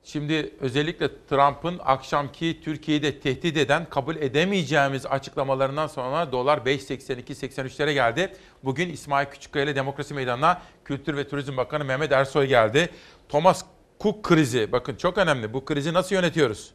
Şimdi 0.05 0.55
özellikle 0.61 1.09
Trump'ın 1.29 1.79
akşamki 1.85 2.61
Türkiye'yi 2.65 3.03
de 3.03 3.21
tehdit 3.21 3.57
eden 3.57 3.91
kabul 3.91 4.17
edemeyeceğimiz 4.17 5.07
açıklamalarından 5.07 5.87
sonra 5.87 6.33
dolar 6.33 6.59
5.82-83'lere 6.59 7.93
geldi. 7.93 8.33
Bugün 8.65 8.89
İsmail 8.89 9.27
Küçükkaya 9.27 9.65
ile 9.65 9.77
Demokrasi 9.77 10.15
Meydanı'na 10.15 10.63
Kültür 10.85 11.17
ve 11.17 11.29
Turizm 11.29 11.57
Bakanı 11.57 11.85
Mehmet 11.85 12.13
Ersoy 12.13 12.47
geldi. 12.47 12.91
Thomas 13.29 13.65
Cook 14.01 14.23
krizi 14.25 14.73
bakın 14.73 14.97
çok 14.97 15.19
önemli. 15.19 15.53
Bu 15.53 15.65
krizi 15.65 15.93
nasıl 15.93 16.15
yönetiyoruz? 16.15 16.71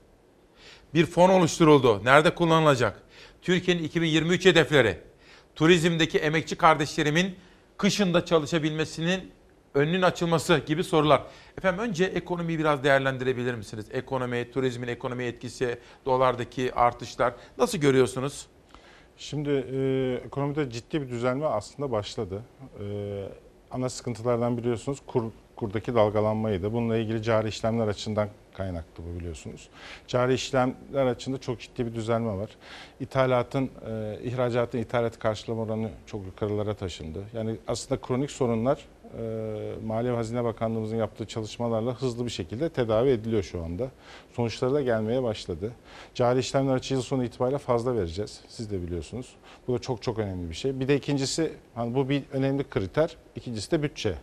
Bir 0.94 1.06
fon 1.06 1.30
oluşturuldu. 1.30 2.02
Nerede 2.06 2.36
kullanılacak? 2.36 3.04
Türkiye'nin 3.42 3.84
2023 3.84 4.46
hedefleri. 4.46 4.98
Turizmdeki 5.56 6.18
emekçi 6.18 6.56
kardeşlerimin 6.56 7.36
kışında 7.78 8.26
çalışabilmesinin 8.26 9.32
önünün 9.74 10.02
açılması 10.02 10.58
gibi 10.66 10.84
sorular. 10.84 11.24
Efendim 11.58 11.84
önce 11.84 12.06
ekonomiyi 12.06 12.60
biraz 12.60 12.84
değerlendirebilir 12.84 13.56
misiniz? 13.56 13.86
Ekonomi, 13.92 14.52
turizmin 14.52 14.88
ekonomiye 14.88 15.30
etkisi, 15.30 15.80
dolardaki 16.06 16.74
artışlar 16.76 17.34
nasıl 17.58 17.78
görüyorsunuz? 17.78 18.48
Şimdi 19.18 19.50
e, 19.50 20.22
ekonomide 20.26 20.70
ciddi 20.70 21.02
bir 21.02 21.10
düzelme 21.10 21.46
aslında 21.46 21.92
başladı. 21.92 22.44
E, 22.80 22.86
ana 23.72 23.90
sıkıntılardan 23.90 24.58
biliyorsunuz 24.58 25.00
kur, 25.08 25.24
kurdaki 25.56 25.96
dalgalanmaydı. 25.96 26.74
Bununla 26.74 26.98
ilgili 26.98 27.24
cari 27.24 27.48
işlemler 27.48 27.88
açısından 27.88 28.30
kaynaklı 28.54 29.04
bu 29.04 29.20
biliyorsunuz. 29.20 29.70
Cari 30.08 30.34
işlemler 30.34 31.06
açısında 31.06 31.38
çok 31.38 31.60
ciddi 31.60 31.86
bir 31.86 31.96
düzelme 31.96 32.38
var. 32.38 32.50
İthalatın, 33.00 33.70
e, 33.90 34.20
ihracatın 34.24 34.78
ithalat 34.78 35.20
karşılama 35.20 35.62
oranı 35.62 35.90
çok 36.06 36.26
yukarılara 36.26 36.74
taşındı. 36.74 37.24
Yani 37.34 37.56
aslında 37.68 38.02
kronik 38.02 38.32
sorunlar 38.32 38.86
e, 39.18 39.86
Maliye 39.86 40.14
ve 40.14 40.16
Hazine 40.16 40.44
Bakanlığımızın 40.44 40.98
yaptığı 40.98 41.26
çalışmalarla 41.26 42.02
hızlı 42.02 42.26
bir 42.26 42.32
şekilde 42.32 42.70
tedavi 42.70 43.10
ediliyor 43.10 43.44
şu 43.44 43.64
anda. 43.64 43.90
Sonuçları 44.34 44.74
da 44.74 44.82
gelmeye 44.82 45.24
başladı. 45.24 45.72
Cari 46.14 46.40
işlemler 46.40 46.76
açığı 46.76 46.94
yıl 46.94 47.02
sonu 47.02 47.24
itibariyle 47.24 47.58
fazla 47.58 47.96
vereceğiz. 47.96 48.42
Siz 48.48 48.72
de 48.72 48.82
biliyorsunuz. 48.82 49.36
Bu 49.68 49.74
da 49.74 49.80
çok 49.80 50.02
çok 50.02 50.20
önemli 50.20 50.50
bir 50.50 50.56
şey. 50.56 50.80
Bir 50.80 50.88
de 50.88 50.96
ikincisi, 50.96 51.54
hani 51.76 51.96
bu 51.96 52.10
bir 52.10 52.24
önemli 52.32 52.70
kriter. 52.70 53.18
İkincisi 53.36 53.72
de 53.72 53.84
bütçe. 53.84 54.16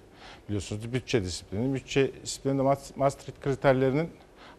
Biliyorsunuz 0.48 0.92
bütçe 0.92 1.24
disiplini. 1.24 1.74
Bütçe 1.74 2.10
disiplininde 2.22 2.62
Maastricht 2.96 3.40
kriterlerinin 3.40 4.10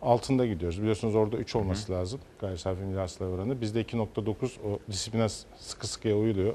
altında 0.01 0.45
gidiyoruz. 0.45 0.81
Biliyorsunuz 0.81 1.15
orada 1.15 1.37
3 1.37 1.55
olması 1.55 1.87
hı 1.87 1.93
hı. 1.93 1.97
lazım 1.97 2.19
gayri 2.39 2.57
safi 2.57 2.81
milli 2.81 2.99
hasıla 2.99 3.29
oranı. 3.29 3.61
Bizde 3.61 3.81
2.9 3.81 4.33
o 4.67 4.79
disipline 4.91 5.29
sıkı 5.57 5.87
sıkıya 5.87 6.17
uyuluyor. 6.17 6.53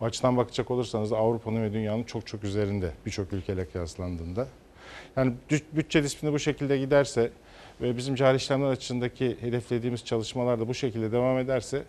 O 0.00 0.04
açıdan 0.04 0.36
bakacak 0.36 0.70
olursanız 0.70 1.12
Avrupa'nın 1.12 1.62
ve 1.62 1.72
dünyanın 1.72 2.02
çok 2.02 2.26
çok 2.26 2.44
üzerinde 2.44 2.92
birçok 3.06 3.32
ülkeyle 3.32 3.64
kıyaslandığında. 3.64 4.48
Yani 5.16 5.32
bütçe 5.72 6.02
disiplini 6.02 6.32
bu 6.32 6.38
şekilde 6.38 6.78
giderse 6.78 7.30
ve 7.80 7.96
bizim 7.96 8.14
cari 8.14 8.36
işlemler 8.36 8.70
açısındaki 8.70 9.36
hedeflediğimiz 9.40 10.04
çalışmalar 10.04 10.60
da 10.60 10.68
bu 10.68 10.74
şekilde 10.74 11.12
devam 11.12 11.38
ederse 11.38 11.82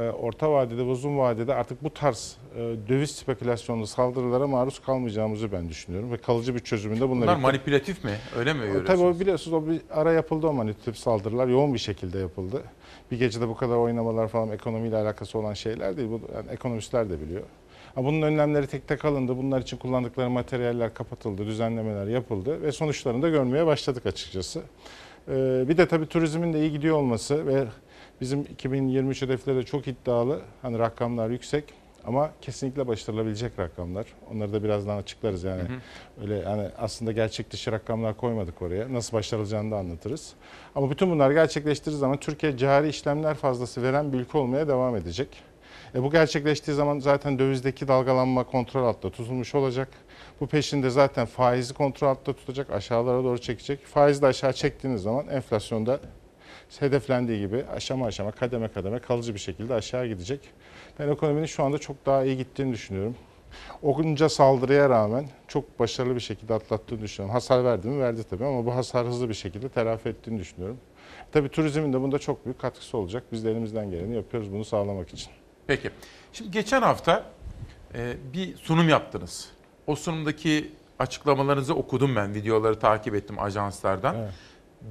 orta 0.00 0.52
vadede 0.52 0.76
ve 0.76 0.90
uzun 0.90 1.18
vadede 1.18 1.54
artık 1.54 1.84
bu 1.84 1.90
tarz 1.90 2.36
e, 2.56 2.58
döviz 2.88 3.10
spekülasyonlu 3.10 3.86
saldırılara 3.86 4.46
maruz 4.46 4.78
kalmayacağımızı 4.78 5.52
ben 5.52 5.68
düşünüyorum 5.68 6.12
ve 6.12 6.16
kalıcı 6.16 6.54
bir 6.54 6.60
çözümünde 6.60 7.08
bunlar. 7.08 7.22
Bunlar 7.22 7.36
manipülatif 7.36 8.04
mi? 8.04 8.10
Öyle 8.38 8.52
mi 8.52 8.58
görüyorsunuz? 8.58 8.86
Tabii 8.86 9.02
o 9.02 9.20
biliyorsunuz 9.20 9.64
o 9.64 9.70
bir 9.70 9.80
ara 9.90 10.12
yapıldı 10.12 10.46
o 10.46 10.52
manipülatif 10.52 10.96
saldırılar 10.96 11.48
yoğun 11.48 11.74
bir 11.74 11.78
şekilde 11.78 12.18
yapıldı. 12.18 12.62
Bir 13.10 13.18
gecede 13.18 13.48
bu 13.48 13.56
kadar 13.56 13.76
oynamalar 13.76 14.28
falan 14.28 14.50
ekonomiyle 14.50 14.96
alakası 14.96 15.38
olan 15.38 15.54
şeyler 15.54 15.96
değil. 15.96 16.08
Bu, 16.10 16.20
yani 16.34 16.50
ekonomistler 16.50 17.10
de 17.10 17.20
biliyor. 17.20 17.42
Bunun 17.96 18.22
önlemleri 18.22 18.66
tek 18.66 18.88
tek 18.88 19.04
alındı. 19.04 19.36
Bunlar 19.36 19.60
için 19.60 19.76
kullandıkları 19.76 20.30
materyaller 20.30 20.94
kapatıldı, 20.94 21.46
düzenlemeler 21.46 22.06
yapıldı 22.06 22.62
ve 22.62 22.72
sonuçlarını 22.72 23.22
da 23.22 23.28
görmeye 23.28 23.66
başladık 23.66 24.06
açıkçası. 24.06 24.62
Ee, 25.28 25.64
bir 25.68 25.76
de 25.76 25.88
tabii 25.88 26.06
turizmin 26.06 26.52
de 26.52 26.60
iyi 26.60 26.72
gidiyor 26.72 26.96
olması 26.96 27.46
ve 27.46 27.64
bizim 28.20 28.40
2023 28.40 29.22
hedefleri 29.22 29.56
de 29.56 29.62
çok 29.62 29.88
iddialı. 29.88 30.40
Hani 30.62 30.78
rakamlar 30.78 31.30
yüksek 31.30 31.64
ama 32.06 32.30
kesinlikle 32.40 32.86
başarılabilecek 32.86 33.58
rakamlar. 33.58 34.06
Onları 34.32 34.52
da 34.52 34.64
birazdan 34.64 34.96
açıklarız 34.96 35.44
yani. 35.44 35.62
Hı 35.62 35.66
hı. 35.66 36.22
Öyle 36.22 36.34
yani 36.34 36.68
aslında 36.78 37.12
gerçek 37.12 37.50
dışı 37.50 37.72
rakamlar 37.72 38.16
koymadık 38.16 38.62
oraya. 38.62 38.92
Nasıl 38.92 39.16
başarılacağını 39.16 39.70
da 39.70 39.76
anlatırız. 39.76 40.32
Ama 40.74 40.90
bütün 40.90 41.10
bunlar 41.10 41.30
gerçekleştiği 41.30 41.96
zaman 41.96 42.16
Türkiye 42.16 42.56
cari 42.56 42.88
işlemler 42.88 43.34
fazlası 43.34 43.82
veren 43.82 44.12
bir 44.12 44.18
ülke 44.18 44.38
olmaya 44.38 44.68
devam 44.68 44.96
edecek. 44.96 45.28
E 45.94 46.02
bu 46.02 46.10
gerçekleştiği 46.10 46.74
zaman 46.74 46.98
zaten 46.98 47.38
dövizdeki 47.38 47.88
dalgalanma 47.88 48.44
kontrol 48.44 48.84
altında 48.84 49.12
tutulmuş 49.12 49.54
olacak. 49.54 49.88
Bu 50.40 50.46
peşinde 50.46 50.90
zaten 50.90 51.26
faizi 51.26 51.74
kontrol 51.74 52.08
altında 52.08 52.36
tutacak, 52.36 52.70
aşağılara 52.70 53.24
doğru 53.24 53.38
çekecek. 53.38 53.86
Faizi 53.86 54.22
de 54.22 54.26
aşağı 54.26 54.52
çektiğiniz 54.52 55.02
zaman 55.02 55.28
enflasyonda 55.28 56.00
hedeflendiği 56.78 57.40
gibi 57.40 57.64
aşama 57.76 58.06
aşama, 58.06 58.30
kademe 58.30 58.68
kademe 58.68 58.98
kalıcı 58.98 59.34
bir 59.34 59.38
şekilde 59.38 59.74
aşağı 59.74 60.06
gidecek. 60.06 60.40
Ben 60.98 61.08
ekonominin 61.08 61.46
şu 61.46 61.64
anda 61.64 61.78
çok 61.78 62.06
daha 62.06 62.24
iyi 62.24 62.36
gittiğini 62.36 62.72
düşünüyorum. 62.72 63.16
Okunca 63.82 64.28
saldırıya 64.28 64.88
rağmen 64.88 65.28
çok 65.48 65.78
başarılı 65.78 66.14
bir 66.14 66.20
şekilde 66.20 66.54
atlattığını 66.54 67.02
düşünüyorum. 67.02 67.34
Hasar 67.34 67.64
verdi 67.64 67.88
mi? 67.88 68.00
Verdi 68.00 68.24
tabii 68.30 68.44
ama 68.44 68.66
bu 68.66 68.74
hasar 68.74 69.06
hızlı 69.06 69.28
bir 69.28 69.34
şekilde 69.34 69.68
telafi 69.68 70.08
ettiğini 70.08 70.38
düşünüyorum. 70.38 70.78
Tabii 71.32 71.48
turizmin 71.48 71.92
de 71.92 72.00
bunda 72.00 72.18
çok 72.18 72.44
büyük 72.44 72.60
katkısı 72.60 72.98
olacak. 72.98 73.22
Biz 73.32 73.44
de 73.44 73.50
elimizden 73.50 73.90
geleni 73.90 74.16
yapıyoruz 74.16 74.52
bunu 74.52 74.64
sağlamak 74.64 75.12
için. 75.12 75.30
Peki. 75.66 75.90
Şimdi 76.32 76.50
geçen 76.50 76.82
hafta 76.82 77.24
e, 77.94 78.16
bir 78.32 78.56
sunum 78.56 78.88
yaptınız. 78.88 79.48
O 79.86 79.96
sunumdaki 79.96 80.72
açıklamalarınızı 80.98 81.74
okudum 81.74 82.16
ben. 82.16 82.34
Videoları 82.34 82.78
takip 82.78 83.14
ettim 83.14 83.38
ajanslardan. 83.38 84.16
Evet. 84.16 84.30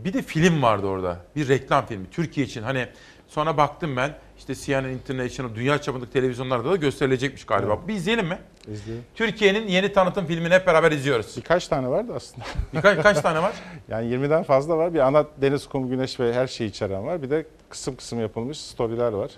Bir 0.03 0.13
de 0.13 0.21
film 0.21 0.61
vardı 0.61 0.87
orada. 0.87 1.17
Bir 1.35 1.47
reklam 1.47 1.85
filmi. 1.85 2.09
Türkiye 2.11 2.45
için. 2.45 2.63
Hani 2.63 2.87
sonra 3.27 3.57
baktım 3.57 3.97
ben 3.97 4.11
işte 4.37 4.55
CNN 4.55 4.89
International 4.89 5.55
dünya 5.55 5.81
çapındaki 5.81 6.11
televizyonlarda 6.11 6.71
da 6.71 6.75
gösterilecekmiş 6.75 7.45
galiba. 7.45 7.73
Evet. 7.73 7.87
Bir 7.87 7.93
izleyelim 7.93 8.27
mi? 8.27 8.37
İzleyelim. 8.67 9.03
Türkiye'nin 9.15 9.67
yeni 9.67 9.93
tanıtım 9.93 10.25
filmini 10.25 10.53
hep 10.53 10.67
beraber 10.67 10.91
izliyoruz. 10.91 11.37
Birkaç 11.37 11.67
tane 11.67 11.89
vardı 11.89 12.13
aslında. 12.15 12.45
Birkaç 12.73 13.03
kaç 13.03 13.21
tane 13.21 13.41
var? 13.41 13.53
yani 13.89 14.13
20'den 14.13 14.43
fazla 14.43 14.77
var. 14.77 14.93
Bir 14.93 14.99
ana 14.99 15.25
deniz, 15.41 15.67
kum, 15.67 15.89
güneş 15.89 16.19
ve 16.19 16.33
her 16.33 16.47
şeyi 16.47 16.69
içeren 16.69 17.05
var. 17.05 17.21
Bir 17.21 17.29
de 17.29 17.45
kısım 17.69 17.95
kısım 17.95 18.21
yapılmış 18.21 18.57
storyler 18.57 19.11
var. 19.11 19.31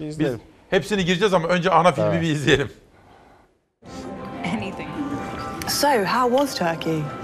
Bir 0.00 0.06
izleyelim. 0.06 0.38
Biz 0.38 0.46
hepsini 0.70 1.04
gireceğiz 1.04 1.34
ama 1.34 1.48
önce 1.48 1.70
ana 1.70 1.92
filmi 1.92 2.08
evet. 2.08 2.22
bir 2.22 2.28
izleyelim. 2.28 2.70
Anything. 4.44 4.88
So, 5.68 5.88
how 5.88 6.30
was 6.30 6.58
Turkey? 6.58 6.74
Turkey 6.74 7.23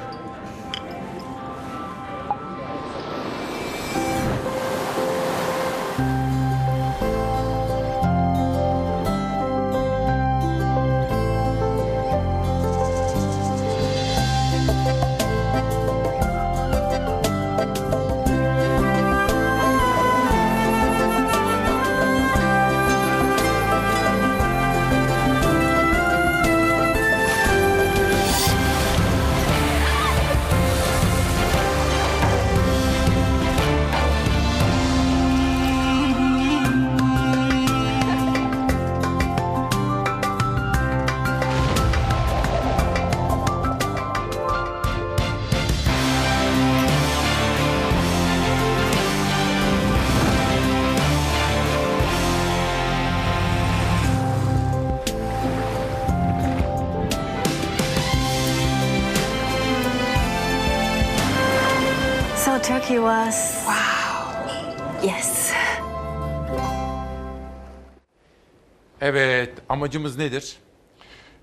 amacımız 69.71 70.19
nedir? 70.19 70.57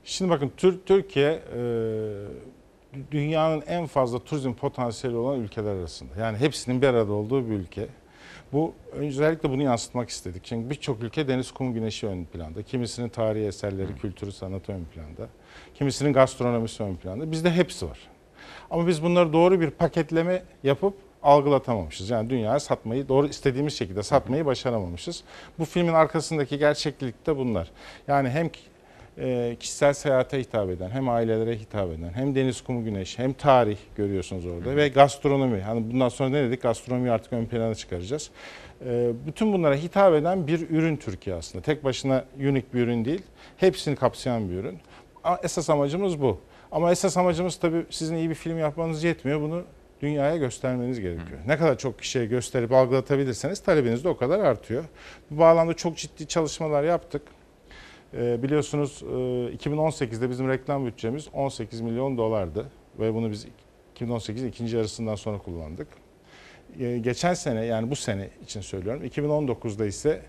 Şimdi 0.04 0.32
bakın 0.32 0.52
Tür 0.58 0.80
Türkiye 0.86 1.32
e, 1.32 1.62
dünyanın 3.12 3.64
en 3.68 3.86
fazla 3.86 4.20
turizm 4.20 4.54
potansiyeli 4.54 5.18
olan 5.18 5.40
ülkeler 5.40 5.72
arasında. 5.76 6.20
Yani 6.20 6.38
hepsinin 6.38 6.82
bir 6.82 6.88
arada 6.88 7.14
olduğu 7.14 7.50
bir 7.50 7.54
ülke. 7.54 7.88
Bu 8.54 8.74
özellikle 8.92 9.50
bunu 9.50 9.64
yansıtmak 9.64 10.10
istedik. 10.10 10.44
Çünkü 10.46 10.70
birçok 10.70 11.04
ülke 11.04 11.28
deniz, 11.28 11.52
kum, 11.52 11.74
güneşi 11.74 12.08
ön 12.08 12.26
planda. 12.26 12.64
Kimisinin 12.64 13.10
tarihi 13.10 13.46
eserleri, 13.46 13.96
kültürü, 13.96 14.32
sanatı 14.32 14.72
ön 14.72 14.86
planda. 14.86 15.30
Kimisinin 15.76 16.14
gastronomisi 16.14 16.84
ön 16.84 16.96
planda. 16.96 17.32
Bizde 17.32 17.52
hepsi 17.52 17.90
var. 17.90 18.00
Ama 18.70 18.88
biz 18.88 19.04
bunları 19.04 19.34
doğru 19.34 19.62
bir 19.62 19.70
paketleme 19.70 20.44
yapıp 20.64 20.94
algılatamamışız. 21.28 22.10
Yani 22.10 22.30
dünyaya 22.30 22.60
satmayı, 22.60 23.08
doğru 23.08 23.28
istediğimiz 23.28 23.78
şekilde 23.78 24.04
satmayı 24.04 24.46
başaramamışız. 24.46 25.24
Bu 25.60 25.66
filmin 25.66 25.94
arkasındaki 25.94 26.58
gerçeklik 26.58 27.28
de 27.28 27.38
bunlar. 27.38 27.72
Yani 28.08 28.30
hem 28.30 28.50
e, 29.18 29.56
kişisel 29.60 29.94
seyahate 29.94 30.40
hitap 30.40 30.70
eden, 30.70 30.90
hem 30.90 31.10
ailelere 31.10 31.56
hitap 31.56 31.92
eden, 31.92 32.14
hem 32.14 32.36
deniz, 32.36 32.62
kumu, 32.62 32.84
güneş, 32.84 33.20
hem 33.20 33.34
tarih 33.34 33.78
görüyorsunuz 33.96 34.46
orada 34.46 34.76
ve 34.76 34.88
gastronomi. 34.88 35.62
Hani 35.62 35.92
bundan 35.92 36.10
sonra 36.10 36.30
ne 36.30 36.44
dedik? 36.44 36.62
Gastronomiyi 36.62 37.12
artık 37.12 37.34
ön 37.34 37.46
plana 37.46 37.76
çıkaracağız. 37.76 38.30
E, 38.86 39.12
bütün 39.28 39.54
bunlara 39.54 39.76
hitap 39.76 40.14
eden 40.14 40.48
bir 40.48 40.70
ürün 40.70 40.98
Türkiye 40.98 41.36
aslında. 41.36 41.64
Tek 41.64 41.84
başına 41.84 42.26
unik 42.40 42.74
bir 42.74 42.80
ürün 42.80 43.06
değil, 43.06 43.22
hepsini 43.58 43.96
kapsayan 43.96 44.50
bir 44.50 44.56
ürün. 44.56 44.80
Esas 45.44 45.70
amacımız 45.70 46.22
bu. 46.22 46.40
Ama 46.72 46.92
esas 46.92 47.18
amacımız 47.18 47.56
tabii 47.56 47.86
sizin 47.90 48.16
iyi 48.16 48.30
bir 48.30 48.36
film 48.36 48.60
yapmanız 48.60 49.04
yetmiyor. 49.04 49.42
Bunu 49.42 49.64
dünyaya 50.02 50.38
göstermeniz 50.38 51.00
gerekiyor. 51.00 51.40
Ne 51.48 51.58
kadar 51.58 51.78
çok 51.78 52.00
kişiye 52.00 52.26
gösterip 52.26 52.72
algılatabilirseniz 52.72 53.60
talebiniz 53.60 54.04
de 54.04 54.10
o 54.10 54.18
kadar 54.18 54.40
artıyor. 54.40 54.84
Bu 55.32 55.40
bağlamda 55.40 55.74
çok 55.74 55.98
ciddi 55.98 56.28
çalışmalar 56.28 56.84
yaptık. 56.84 57.22
Ee, 58.14 58.44
biliyorsunuz 58.44 59.04
e, 59.04 59.06
2018'de 59.56 60.30
bizim 60.30 60.50
reklam 60.50 60.86
bütçemiz 60.86 61.28
18 61.34 61.82
milyon 61.82 62.18
dolardı 62.18 62.66
ve 63.00 63.14
bunu 63.14 63.32
biz 63.32 63.48
2018'in 63.96 64.48
ikinci 64.48 64.76
yarısından 64.76 65.16
sonra 65.16 65.38
kullandık. 65.38 65.88
Ee, 66.80 66.98
geçen 66.98 67.34
sene 67.34 67.66
yani 67.66 67.92
bu 67.92 67.96
sene 67.96 68.30
için 68.44 68.62
söylüyorum 68.62 69.06
2019'da 69.06 69.86
ise 69.86 70.22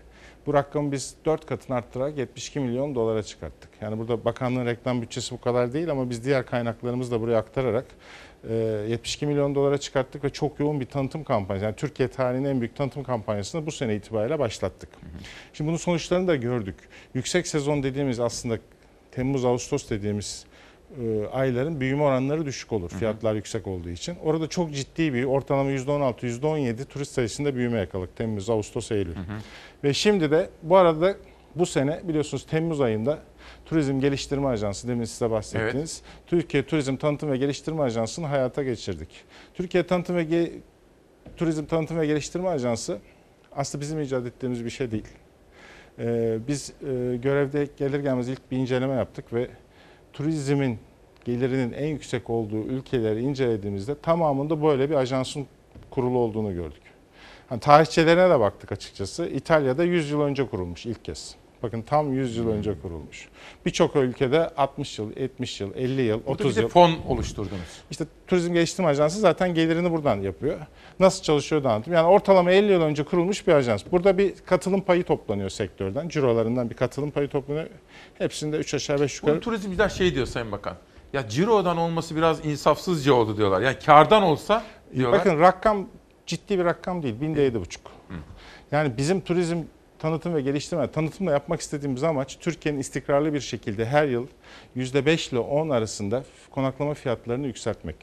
bu 0.45 0.53
rakamı 0.53 0.91
biz 0.91 1.15
4 1.25 1.45
katını 1.45 1.75
arttırarak 1.75 2.17
72 2.17 2.59
milyon 2.59 2.95
dolara 2.95 3.23
çıkarttık. 3.23 3.69
Yani 3.81 3.97
burada 3.97 4.25
bakanlığın 4.25 4.65
reklam 4.65 5.01
bütçesi 5.01 5.35
bu 5.35 5.41
kadar 5.41 5.73
değil 5.73 5.91
ama 5.91 6.09
biz 6.09 6.25
diğer 6.25 6.45
kaynaklarımızı 6.45 7.11
da 7.11 7.21
buraya 7.21 7.37
aktararak 7.37 7.85
e, 7.85 7.95
72 8.47 9.25
milyon 9.25 9.55
dolara 9.55 9.77
çıkarttık 9.77 10.23
ve 10.23 10.29
çok 10.29 10.59
yoğun 10.59 10.79
bir 10.79 10.85
tanıtım 10.85 11.23
kampanyası. 11.23 11.65
Yani 11.65 11.75
Türkiye 11.75 12.09
tarihinin 12.09 12.49
en 12.49 12.61
büyük 12.61 12.75
tanıtım 12.75 13.03
kampanyasını 13.03 13.65
bu 13.65 13.71
sene 13.71 13.95
itibariyle 13.95 14.39
başlattık. 14.39 14.89
Şimdi 15.53 15.67
bunun 15.67 15.77
sonuçlarını 15.77 16.27
da 16.27 16.35
gördük. 16.35 16.75
Yüksek 17.13 17.47
sezon 17.47 17.83
dediğimiz 17.83 18.19
aslında 18.19 18.57
Temmuz-Ağustos 19.11 19.89
dediğimiz 19.89 20.45
e, 21.01 21.27
ayların 21.27 21.79
büyüme 21.79 22.03
oranları 22.03 22.45
düşük 22.45 22.71
olur. 22.71 22.89
Fiyatlar 22.89 23.35
yüksek 23.35 23.67
olduğu 23.67 23.89
için. 23.89 24.15
Orada 24.23 24.47
çok 24.47 24.73
ciddi 24.73 25.13
bir 25.13 25.23
ortalama 25.23 25.71
%16, 25.71 26.19
%17 26.19 26.85
turist 26.85 27.11
sayısında 27.11 27.55
büyüme 27.55 27.79
yakaladık. 27.79 28.15
Temmuz, 28.15 28.49
Ağustos, 28.49 28.91
Eylül. 28.91 29.15
Ve 29.83 29.93
şimdi 29.93 30.31
de 30.31 30.49
bu 30.63 30.77
arada 30.77 31.15
bu 31.55 31.65
sene 31.65 32.01
biliyorsunuz 32.03 32.45
Temmuz 32.45 32.81
ayında 32.81 33.19
Turizm 33.69 33.99
Geliştirme 33.99 34.47
Ajansı 34.47 34.87
demin 34.87 35.05
size 35.05 35.31
bahsettiğiniz 35.31 36.01
Türkiye 36.27 36.65
Turizm 36.65 36.95
Tanıtım 36.97 37.31
ve 37.31 37.37
Geliştirme 37.37 37.81
Ajansı'nı 37.81 38.25
hayata 38.25 38.63
geçirdik. 38.63 39.09
Türkiye 39.53 39.87
Tanıtım 39.87 40.15
ve 40.15 40.23
Ge- 40.23 40.51
Turizm 41.37 41.65
Tanıtım 41.65 41.99
ve 41.99 42.05
Geliştirme 42.05 42.49
Ajansı 42.49 42.97
aslında 43.51 43.81
bizim 43.81 44.01
icat 44.01 44.25
ettiğimiz 44.25 44.65
bir 44.65 44.69
şey 44.69 44.91
değil. 44.91 45.07
Ee, 45.99 46.37
biz 46.47 46.69
e, 46.81 47.17
görevde 47.17 47.67
gelir 47.77 47.99
gelmez 47.99 48.29
ilk 48.29 48.51
bir 48.51 48.57
inceleme 48.57 48.93
yaptık 48.93 49.33
ve 49.33 49.47
turizmin 50.13 50.79
gelirinin 51.25 51.71
en 51.73 51.87
yüksek 51.87 52.29
olduğu 52.29 52.63
ülkeleri 52.63 53.21
incelediğimizde 53.21 53.95
tamamında 53.95 54.63
böyle 54.63 54.89
bir 54.89 54.95
ajansın 54.95 55.47
kurulu 55.89 56.17
olduğunu 56.17 56.53
gördük. 56.53 56.81
Hani 57.49 57.59
tarihçelerine 57.59 58.29
de 58.29 58.39
baktık 58.39 58.71
açıkçası. 58.71 59.25
İtalya'da 59.25 59.83
100 59.83 60.11
yıl 60.11 60.21
önce 60.21 60.47
kurulmuş 60.47 60.85
ilk 60.85 61.05
kez. 61.05 61.35
Bakın 61.63 61.81
tam 61.81 62.13
100 62.13 62.37
yıl 62.37 62.49
önce 62.49 62.81
kurulmuş. 62.81 63.29
Birçok 63.65 63.95
ülkede 63.95 64.49
60 64.49 64.99
yıl, 64.99 65.11
70 65.17 65.61
yıl, 65.61 65.75
50 65.75 66.01
yıl, 66.01 66.19
Burada 66.19 66.31
30 66.31 66.51
bir 66.51 66.55
de 66.55 66.61
yıl. 66.61 66.69
fon 66.69 66.91
oluşturdunuz. 67.07 67.81
İşte 67.91 68.05
Turizm 68.27 68.53
Geliştirme 68.53 68.89
Ajansı 68.89 69.19
zaten 69.19 69.53
gelirini 69.53 69.91
buradan 69.91 70.21
yapıyor. 70.21 70.57
Nasıl 70.99 71.23
çalışıyor 71.23 71.63
da 71.63 71.71
anlatayım. 71.71 71.95
Yani 71.97 72.07
ortalama 72.07 72.51
50 72.51 72.71
yıl 72.71 72.81
önce 72.81 73.03
kurulmuş 73.03 73.47
bir 73.47 73.53
ajans. 73.53 73.83
Burada 73.91 74.17
bir 74.17 74.33
katılım 74.45 74.81
payı 74.81 75.03
toplanıyor 75.03 75.49
sektörden. 75.49 76.09
Cirolarından 76.09 76.69
bir 76.69 76.75
katılım 76.75 77.11
payı 77.11 77.27
toplanıyor. 77.29 77.67
Hepsinde 78.17 78.57
3 78.57 78.73
aşağı 78.73 79.01
5 79.01 79.15
yukarı. 79.15 79.33
Bunu 79.33 79.41
turizmciler 79.41 79.89
şey 79.89 80.15
diyor 80.15 80.25
Sayın 80.25 80.51
Bakan. 80.51 80.75
Ya 81.13 81.29
cirodan 81.29 81.77
olması 81.77 82.15
biraz 82.15 82.45
insafsızca 82.45 83.13
oldu 83.13 83.37
diyorlar. 83.37 83.61
Yani 83.61 83.75
kardan 83.85 84.23
olsa 84.23 84.63
diyorlar. 84.95 85.19
Bakın 85.19 85.39
rakam 85.39 85.87
ciddi 86.25 86.59
bir 86.59 86.65
rakam 86.65 87.03
değil. 87.03 87.21
Binde 87.21 87.41
yedi 87.41 87.61
buçuk. 87.61 87.81
Yani 88.71 88.97
bizim 88.97 89.21
turizm 89.21 89.57
tanıtım 89.99 90.35
ve 90.35 90.41
geliştirme, 90.41 90.91
tanıtımla 90.91 91.31
yapmak 91.31 91.61
istediğimiz 91.61 92.03
amaç 92.03 92.37
Türkiye'nin 92.39 92.79
istikrarlı 92.79 93.33
bir 93.33 93.39
şekilde 93.39 93.85
her 93.85 94.07
yıl 94.07 94.27
%5 94.77 95.31
ile 95.31 95.39
10 95.39 95.69
arasında 95.69 96.23
konaklama 96.51 96.93
fiyatlarını 96.93 97.47
yükseltmek. 97.47 97.95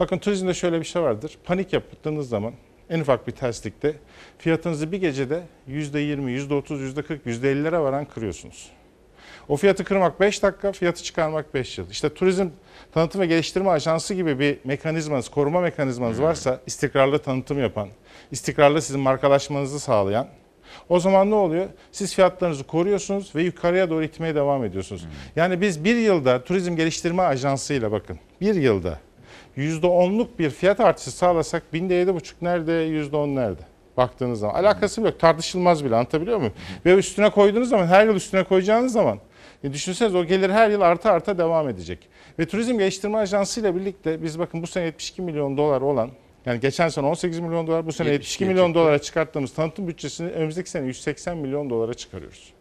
Bakın 0.00 0.18
turizmde 0.18 0.54
şöyle 0.54 0.80
bir 0.80 0.84
şey 0.84 1.02
vardır. 1.02 1.38
Panik 1.44 1.72
yaptığınız 1.72 2.28
zaman 2.28 2.52
en 2.90 3.00
ufak 3.00 3.26
bir 3.26 3.32
terslikte 3.32 3.94
fiyatınızı 4.38 4.92
bir 4.92 4.98
gecede 4.98 5.42
%20, 5.68 6.30
%30, 6.30 6.80
%40, 6.80 7.18
%50'lere 7.26 7.80
varan 7.80 8.04
kırıyorsunuz. 8.04 8.70
O 9.48 9.56
fiyatı 9.56 9.84
kırmak 9.84 10.20
5 10.20 10.42
dakika, 10.42 10.72
fiyatı 10.72 11.02
çıkarmak 11.02 11.54
5 11.54 11.78
yıl. 11.78 11.90
İşte 11.90 12.14
turizm 12.14 12.48
tanıtım 12.92 13.20
ve 13.20 13.26
geliştirme 13.26 13.70
ajansı 13.70 14.14
gibi 14.14 14.38
bir 14.38 14.58
mekanizmanız, 14.64 15.28
koruma 15.28 15.60
mekanizmanız 15.60 16.22
varsa 16.22 16.60
istikrarlı 16.66 17.18
tanıtım 17.18 17.60
yapan, 17.60 17.88
istikrarlı 18.30 18.82
sizin 18.82 19.00
markalaşmanızı 19.00 19.80
sağlayan 19.80 20.28
o 20.88 21.00
zaman 21.00 21.30
ne 21.30 21.34
oluyor? 21.34 21.66
Siz 21.92 22.14
fiyatlarınızı 22.14 22.64
koruyorsunuz 22.64 23.34
ve 23.34 23.42
yukarıya 23.42 23.90
doğru 23.90 24.04
itmeye 24.04 24.34
devam 24.34 24.64
ediyorsunuz. 24.64 25.06
Yani 25.36 25.60
biz 25.60 25.84
bir 25.84 25.96
yılda 25.96 26.44
turizm 26.44 26.76
geliştirme 26.76 27.22
ajansıyla 27.22 27.92
bakın 27.92 28.18
bir 28.40 28.54
yılda 28.54 28.98
%10'luk 29.56 30.26
bir 30.38 30.50
fiyat 30.50 30.80
artışı 30.80 31.10
sağlasak 31.10 31.72
binde 31.72 31.94
yedi 31.94 32.14
buçuk 32.14 32.42
nerede, 32.42 32.72
%10 32.72 33.34
nerede? 33.34 33.62
Baktığınız 33.96 34.38
zaman. 34.38 34.54
Alakası 34.54 35.00
yok. 35.00 35.20
Tartışılmaz 35.20 35.84
bile 35.84 35.96
anlatabiliyor 35.96 36.38
muyum? 36.38 36.52
Ve 36.86 36.94
üstüne 36.94 37.30
koyduğunuz 37.30 37.68
zaman 37.68 37.86
her 37.86 38.06
yıl 38.06 38.14
üstüne 38.14 38.44
koyacağınız 38.44 38.92
zaman 38.92 39.18
e 39.64 39.72
düşünsenize 39.72 40.18
o 40.18 40.24
gelir 40.24 40.50
her 40.50 40.70
yıl 40.70 40.80
arta 40.80 41.12
arta 41.12 41.38
devam 41.38 41.68
edecek. 41.68 42.08
Ve 42.38 42.46
Turizm 42.46 42.78
Geliştirme 42.78 43.18
Ajansı 43.18 43.60
ile 43.60 43.76
birlikte 43.76 44.22
biz 44.22 44.38
bakın 44.38 44.62
bu 44.62 44.66
sene 44.66 44.84
72 44.84 45.22
milyon 45.22 45.56
dolar 45.56 45.80
olan 45.80 46.10
yani 46.46 46.60
geçen 46.60 46.88
sene 46.88 47.06
18 47.06 47.40
milyon 47.40 47.66
dolar 47.66 47.86
bu 47.86 47.92
sene 47.92 48.10
72 48.10 48.44
milyon 48.44 48.74
dolara 48.74 48.98
çıkarttığımız 48.98 49.54
tanıtım 49.54 49.88
bütçesini 49.88 50.30
önümüzdeki 50.30 50.70
sene 50.70 50.86
180 50.86 51.36
milyon 51.36 51.70
dolara 51.70 51.94
çıkarıyoruz. 51.94 52.52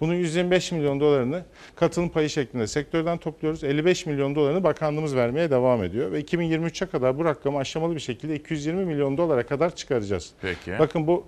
Bunun 0.00 0.14
125 0.14 0.72
milyon 0.72 1.00
dolarını 1.00 1.44
katılım 1.76 2.08
payı 2.08 2.30
şeklinde 2.30 2.66
sektörden 2.66 3.18
topluyoruz. 3.18 3.64
55 3.64 4.06
milyon 4.06 4.34
dolarını 4.34 4.64
bakanlığımız 4.64 5.16
vermeye 5.16 5.50
devam 5.50 5.84
ediyor. 5.84 6.12
Ve 6.12 6.20
2023'e 6.20 6.86
kadar 6.86 7.18
bu 7.18 7.24
rakamı 7.24 7.58
aşamalı 7.58 7.94
bir 7.94 8.00
şekilde 8.00 8.36
220 8.36 8.84
milyon 8.84 9.16
dolara 9.16 9.46
kadar 9.46 9.76
çıkaracağız. 9.76 10.32
Peki. 10.42 10.78
Bakın 10.78 11.06
bu 11.06 11.24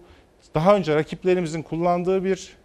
daha 0.55 0.77
önce 0.77 0.95
rakiplerimizin 0.95 1.63
kullandığı 1.63 2.25
bir 2.25 2.57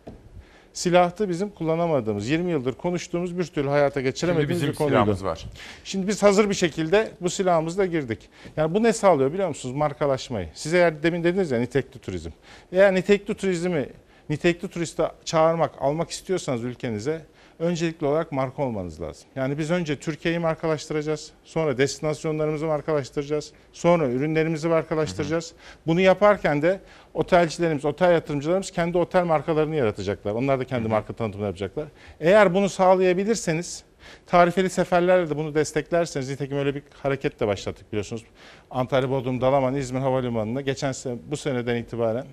silahtı 0.76 1.30
bizim 1.30 1.50
kullanamadığımız, 1.50 2.30
20 2.30 2.52
yıldır 2.52 2.74
konuştuğumuz 2.74 3.38
bir 3.38 3.44
türlü 3.44 3.70
hayata 3.70 4.02
geçiremediğimiz 4.02 4.64
bir 4.68 4.76
konuydu. 4.76 4.94
silahımız 4.94 5.24
var. 5.24 5.46
Şimdi 5.84 6.08
biz 6.08 6.24
hazır 6.24 6.50
bir 6.50 6.56
şekilde 6.56 7.12
bu 7.22 7.30
silahımızla 7.30 7.86
girdik. 7.86 8.30
Yani 8.58 8.74
bu 8.74 8.84
ne 8.84 8.94
sağlıyor 8.94 9.34
biliyor 9.34 9.48
musunuz? 9.48 9.76
Markalaşmayı. 9.76 10.48
Size 10.54 10.78
eğer 10.78 11.04
demin 11.04 11.24
dediniz 11.24 11.52
ya 11.52 11.60
nitekli 11.60 12.00
turizm. 12.00 12.30
Eğer 12.72 12.96
nitekli 12.96 13.34
turizmi, 13.34 13.90
nitekli 14.30 14.68
turisti 14.68 15.04
çağırmak, 15.26 15.72
almak 15.80 16.10
istiyorsanız 16.10 16.64
ülkenize 16.64 17.22
öncelikli 17.60 18.06
olarak 18.06 18.32
marka 18.32 18.64
olmanız 18.64 19.02
lazım. 19.02 19.28
Yani 19.36 19.58
biz 19.58 19.72
önce 19.72 19.96
Türkiye'yi 20.00 20.40
markalaştıracağız. 20.40 21.32
Sonra 21.44 21.78
destinasyonlarımızı 21.78 22.66
markalaştıracağız. 22.66 23.52
Sonra 23.74 24.10
ürünlerimizi 24.10 24.68
markalaştıracağız. 24.68 25.54
Bunu 25.88 26.02
yaparken 26.02 26.62
de 26.62 26.80
otelcilerimiz, 27.14 27.86
otel 27.86 28.12
yatırımcılarımız 28.12 28.72
kendi 28.72 28.98
otel 28.98 29.24
markalarını 29.24 29.76
yaratacaklar. 29.76 30.32
Onlar 30.32 30.60
da 30.60 30.66
kendi 30.66 30.88
marka 30.88 31.14
tanıtımını 31.14 31.48
yapacaklar. 31.48 31.88
Eğer 32.20 32.54
bunu 32.54 32.70
sağlayabilirseniz 32.70 33.84
Tarifeli 34.26 34.70
seferlerle 34.70 35.30
de 35.30 35.38
bunu 35.38 35.56
desteklerseniz 35.56 36.30
nitekim 36.30 36.58
öyle 36.58 36.76
bir 36.76 36.84
hareket 37.04 37.40
de 37.40 37.48
başlattık 37.48 37.92
biliyorsunuz. 37.92 38.24
Antalya, 38.72 39.10
Bodrum, 39.10 39.42
Dalaman, 39.42 39.76
İzmir 39.76 40.00
Havalimanı'na 40.00 40.62
geçen 40.62 40.92
sene 40.92 41.18
bu 41.32 41.38
seneden 41.38 41.76
itibaren 41.76 42.26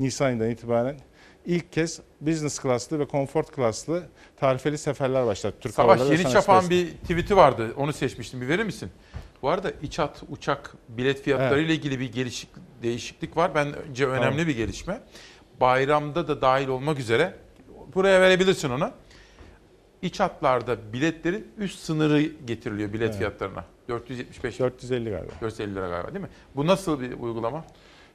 Nisan 0.00 0.26
ayından 0.26 0.50
itibaren 0.50 0.96
ilk 1.46 1.72
kez 1.72 2.00
business 2.20 2.62
class'lı 2.62 2.98
ve 2.98 3.06
comfort 3.08 3.56
class'lı 3.56 4.02
tarifeli 4.36 4.78
seferler 4.78 5.26
başlattı. 5.26 5.56
Türk 5.60 5.74
Savaş 5.74 6.00
Havaları 6.00 6.16
Yeni 6.18 6.26
Express'le. 6.36 6.70
bir 6.70 6.88
tweet'i 6.90 7.36
vardı. 7.36 7.72
Onu 7.76 7.92
seçmiştim. 7.92 8.40
Bir 8.40 8.48
verir 8.48 8.64
misin? 8.64 8.90
Bu 9.42 9.48
arada 9.48 9.72
iç 9.82 9.98
hat 9.98 10.22
uçak 10.28 10.74
bilet 10.88 11.22
fiyatları 11.22 11.60
ile 11.62 11.74
ilgili 11.74 12.00
bir 12.00 12.12
gelişik, 12.12 12.48
değişiklik 12.82 13.36
var. 13.36 13.54
Bence 13.54 14.06
önemli 14.06 14.30
Tamam. 14.30 14.46
bir 14.46 14.56
gelişme. 14.56 15.00
Bayramda 15.60 16.28
da 16.28 16.40
dahil 16.40 16.68
olmak 16.68 16.98
üzere 16.98 17.34
buraya 17.94 18.20
verebilirsin 18.20 18.70
onu. 18.70 18.90
İç 20.02 20.20
hatlarda 20.20 20.92
biletlerin 20.92 21.48
üst 21.58 21.78
sınırı 21.78 22.22
getiriliyor 22.22 22.92
bilet 22.92 23.06
Evet. 23.08 23.16
fiyatlarına. 23.18 23.64
475 23.88 24.60
450 24.60 25.10
galiba. 25.10 25.32
450 25.40 25.74
lira 25.74 25.88
galiba 25.88 26.08
değil 26.14 26.20
mi? 26.24 26.30
Bu 26.56 26.66
nasıl 26.66 27.00
bir 27.00 27.12
uygulama? 27.12 27.64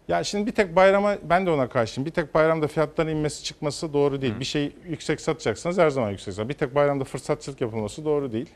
Ya 0.07 0.23
şimdi 0.23 0.47
bir 0.47 0.51
tek 0.51 0.75
bayrama 0.75 1.15
ben 1.23 1.45
de 1.45 1.51
ona 1.51 1.69
karşıyım. 1.69 2.05
Bir 2.05 2.11
tek 2.11 2.33
bayramda 2.35 2.67
fiyatların 2.67 3.09
inmesi 3.09 3.43
çıkması 3.43 3.93
doğru 3.93 4.21
değil. 4.21 4.33
Bir 4.39 4.45
şey 4.45 4.75
yüksek 4.87 5.21
satacaksanız 5.21 5.77
her 5.77 5.89
zaman 5.89 6.11
yüksek 6.11 6.33
sat. 6.33 6.49
Bir 6.49 6.53
tek 6.53 6.75
bayramda 6.75 7.03
fırsatçılık 7.03 7.61
yapılması 7.61 8.05
doğru 8.05 8.31
değil. 8.31 8.49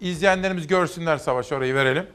İzleyenlerimiz 0.00 0.66
görsünler 0.66 1.16
Savaş 1.16 1.52
orayı 1.52 1.74
verelim. 1.74 2.06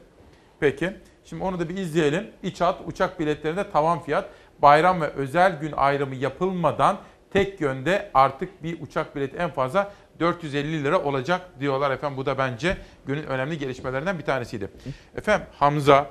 Peki. 0.60 0.90
Şimdi 1.24 1.42
onu 1.44 1.60
da 1.60 1.68
bir 1.68 1.76
izleyelim. 1.76 2.30
İç 2.42 2.60
hat 2.60 2.80
uçak 2.86 3.20
biletlerinde 3.20 3.70
tavan 3.70 4.00
fiyat. 4.00 4.28
Bayram 4.58 5.00
ve 5.00 5.08
özel 5.08 5.60
gün 5.60 5.72
ayrımı 5.72 6.14
yapılmadan 6.14 6.98
tek 7.32 7.60
yönde 7.60 8.10
artık 8.14 8.62
bir 8.62 8.82
uçak 8.82 9.16
bileti 9.16 9.36
en 9.36 9.50
fazla 9.50 9.92
450 10.20 10.84
lira 10.84 11.02
olacak 11.02 11.40
diyorlar 11.60 11.90
efendim. 11.90 12.16
Bu 12.16 12.26
da 12.26 12.38
bence 12.38 12.76
günün 13.06 13.22
önemli 13.22 13.58
gelişmelerinden 13.58 14.18
bir 14.18 14.24
tanesiydi. 14.24 14.68
Efendim 15.16 15.46
Hamza, 15.58 16.06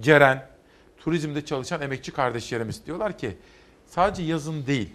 Ceren, 0.00 0.53
turizmde 1.04 1.44
çalışan 1.44 1.80
emekçi 1.82 2.12
kardeşlerimiz 2.12 2.86
diyorlar 2.86 3.18
ki 3.18 3.36
sadece 3.86 4.22
yazın 4.22 4.66
değil 4.66 4.90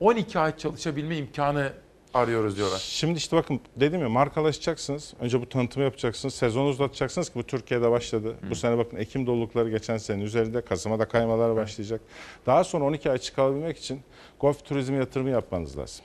12 0.00 0.38
ay 0.38 0.56
çalışabilme 0.56 1.16
imkanı 1.16 1.72
arıyoruz 2.14 2.56
diyorlar. 2.56 2.78
Şimdi 2.78 3.18
işte 3.18 3.36
bakın 3.36 3.60
dedim 3.76 4.00
ya 4.00 4.08
markalaşacaksınız. 4.08 5.14
Önce 5.20 5.40
bu 5.40 5.48
tanıtımı 5.48 5.84
yapacaksınız. 5.84 6.34
Sezonu 6.34 6.68
uzatacaksınız 6.68 7.28
ki 7.28 7.34
bu 7.34 7.42
Türkiye'de 7.42 7.90
başladı. 7.90 8.36
Bu 8.50 8.54
sene 8.54 8.78
bakın 8.78 8.96
Ekim 8.96 9.26
dolulukları 9.26 9.70
geçen 9.70 9.96
senenin 9.96 10.24
üzerinde. 10.24 10.60
Kasım'a 10.60 10.98
da 10.98 11.08
kaymalar 11.08 11.56
başlayacak. 11.56 12.00
Daha 12.46 12.64
sonra 12.64 12.84
12 12.84 13.10
ay 13.10 13.18
çıkabilmek 13.18 13.78
için 13.78 14.00
golf 14.40 14.64
turizmi 14.64 14.96
yatırımı 14.98 15.30
yapmanız 15.30 15.78
lazım. 15.78 16.04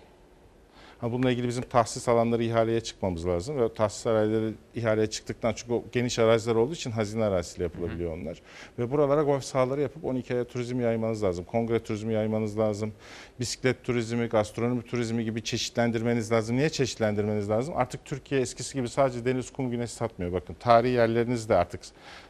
Ha 0.99 1.11
bununla 1.11 1.31
ilgili 1.31 1.47
bizim 1.47 1.63
tahsis 1.63 2.09
alanları 2.09 2.43
ihaleye 2.43 2.81
çıkmamız 2.81 3.27
lazım 3.27 3.57
ve 3.57 3.73
tahsis 3.73 4.07
arazileri 4.07 4.53
ihaleye 4.75 5.07
çıktıktan 5.07 5.53
çünkü 5.53 5.73
o 5.73 5.83
geniş 5.91 6.19
araziler 6.19 6.55
olduğu 6.55 6.73
için 6.73 6.91
hazine 6.91 7.23
arazisiyle 7.23 7.63
yapılabiliyor 7.63 8.17
onlar. 8.17 8.41
Ve 8.79 8.91
buralara 8.91 9.23
golf 9.23 9.43
sahaları 9.43 9.81
yapıp 9.81 10.05
12 10.05 10.33
aya 10.33 10.43
turizm 10.43 10.79
yaymanız 10.79 11.23
lazım. 11.23 11.45
Kongre 11.45 11.79
turizmi 11.83 12.13
yaymanız 12.13 12.59
lazım. 12.59 12.93
Bisiklet 13.39 13.83
turizmi, 13.83 14.25
gastronomi 14.25 14.83
turizmi 14.83 15.23
gibi 15.23 15.43
çeşitlendirmeniz 15.43 16.31
lazım. 16.31 16.57
Niye 16.57 16.69
çeşitlendirmeniz 16.69 17.49
lazım? 17.49 17.73
Artık 17.77 18.05
Türkiye 18.05 18.41
eskisi 18.41 18.73
gibi 18.73 18.89
sadece 18.89 19.25
deniz, 19.25 19.51
kum, 19.53 19.71
güneş 19.71 19.91
satmıyor. 19.91 20.33
Bakın 20.33 20.53
tarihi 20.53 20.93
yerleriniz 20.93 21.49
de 21.49 21.55
artık 21.55 21.81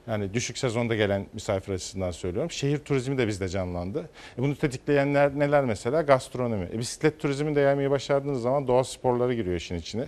yani 0.08 0.34
düşük 0.34 0.58
sezonda 0.58 0.96
gelen 0.96 1.28
misafir 1.34 1.74
açısından 1.74 2.12
söylüyorum. 2.12 2.52
Şehir 2.52 2.78
turizmi 2.78 3.18
de 3.18 3.28
bizde 3.28 3.50
canlandı. 3.50 4.10
E 4.38 4.42
bunu 4.42 4.56
tetikleyenler 4.56 5.40
neler 5.40 5.66
mesela? 5.66 6.02
Gastronomi. 6.02 6.70
E 6.74 6.80
bisiklet 6.80 7.20
turizmini 7.20 7.56
de 7.56 7.60
yaymayı 7.60 7.90
başardığınız 7.90 8.42
zaman 8.42 8.55
doğa 8.68 8.84
sporları 8.84 9.34
giriyor 9.34 9.56
işin 9.56 9.76
içine. 9.76 10.06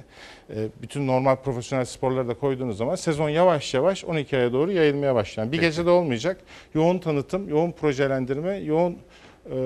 E 0.49 0.67
bütün 0.81 1.07
normal 1.07 1.35
profesyonel 1.35 1.85
sporları 1.85 2.27
da 2.27 2.33
koyduğunuz 2.33 2.77
zaman 2.77 2.95
sezon 2.95 3.29
yavaş 3.29 3.73
yavaş 3.73 4.05
12 4.05 4.37
aya 4.37 4.53
doğru 4.53 4.71
yayılmaya 4.71 5.15
başlıyor. 5.15 5.51
Bir 5.51 5.59
gecede 5.59 5.89
olmayacak. 5.89 6.41
Yoğun 6.73 6.99
tanıtım, 6.99 7.49
yoğun 7.49 7.71
projelendirme, 7.71 8.57
yoğun 8.57 8.97
e, 9.51 9.57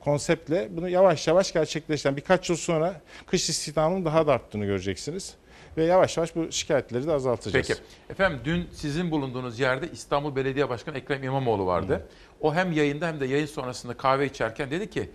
konseptle 0.00 0.68
bunu 0.70 0.88
yavaş 0.88 1.28
yavaş 1.28 1.52
gerçekleştiren 1.52 2.16
birkaç 2.16 2.50
yıl 2.50 2.56
sonra 2.56 3.00
kış 3.26 3.48
istihdamının 3.48 4.04
daha 4.04 4.26
da 4.26 4.32
arttığını 4.32 4.64
göreceksiniz. 4.64 5.34
Ve 5.76 5.84
yavaş 5.84 6.16
yavaş 6.16 6.36
bu 6.36 6.52
şikayetleri 6.52 7.06
de 7.06 7.12
azaltacağız. 7.12 7.68
Peki. 7.68 7.80
Efendim 8.10 8.40
dün 8.44 8.68
sizin 8.72 9.10
bulunduğunuz 9.10 9.60
yerde 9.60 9.88
İstanbul 9.92 10.36
Belediye 10.36 10.68
Başkanı 10.68 10.98
Ekrem 10.98 11.22
İmamoğlu 11.22 11.66
vardı. 11.66 12.08
O 12.40 12.54
hem 12.54 12.72
yayında 12.72 13.06
hem 13.06 13.20
de 13.20 13.26
yayın 13.26 13.46
sonrasında 13.46 13.96
kahve 13.96 14.26
içerken 14.26 14.70
dedi 14.70 14.90
ki 14.90 15.10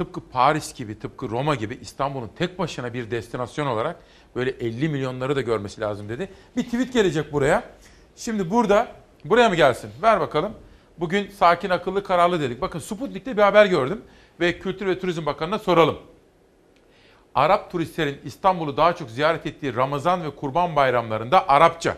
tıpkı 0.00 0.20
Paris 0.20 0.74
gibi, 0.74 0.98
tıpkı 0.98 1.30
Roma 1.30 1.54
gibi 1.54 1.78
İstanbul'un 1.80 2.30
tek 2.38 2.58
başına 2.58 2.94
bir 2.94 3.10
destinasyon 3.10 3.66
olarak 3.66 3.96
böyle 4.36 4.50
50 4.50 4.88
milyonları 4.88 5.36
da 5.36 5.40
görmesi 5.40 5.80
lazım 5.80 6.08
dedi. 6.08 6.28
Bir 6.56 6.62
tweet 6.62 6.92
gelecek 6.92 7.32
buraya. 7.32 7.62
Şimdi 8.16 8.50
burada, 8.50 8.88
buraya 9.24 9.48
mı 9.48 9.54
gelsin? 9.54 9.90
Ver 10.02 10.20
bakalım. 10.20 10.52
Bugün 10.98 11.30
sakin, 11.30 11.70
akıllı, 11.70 12.04
kararlı 12.04 12.40
dedik. 12.40 12.60
Bakın 12.60 12.78
Sputnik'te 12.78 13.36
bir 13.36 13.42
haber 13.42 13.66
gördüm 13.66 14.02
ve 14.40 14.58
Kültür 14.58 14.86
ve 14.86 14.98
Turizm 14.98 15.26
Bakanı'na 15.26 15.58
soralım. 15.58 15.98
Arap 17.34 17.72
turistlerin 17.72 18.18
İstanbul'u 18.24 18.76
daha 18.76 18.96
çok 18.96 19.10
ziyaret 19.10 19.46
ettiği 19.46 19.74
Ramazan 19.74 20.24
ve 20.24 20.36
Kurban 20.36 20.76
bayramlarında 20.76 21.48
Arapça. 21.48 21.96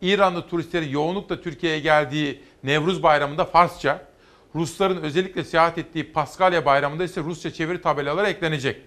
İranlı 0.00 0.48
turistlerin 0.48 0.88
yoğunlukla 0.88 1.40
Türkiye'ye 1.40 1.80
geldiği 1.80 2.42
Nevruz 2.64 3.02
bayramında 3.02 3.44
Farsça. 3.44 4.06
Rusların 4.56 5.02
özellikle 5.02 5.44
seyahat 5.44 5.78
ettiği 5.78 6.12
Paskalya 6.12 6.66
bayramında 6.66 7.04
ise 7.04 7.20
Rusça 7.20 7.52
çeviri 7.52 7.80
tabelaları 7.80 8.26
eklenecek. 8.26 8.82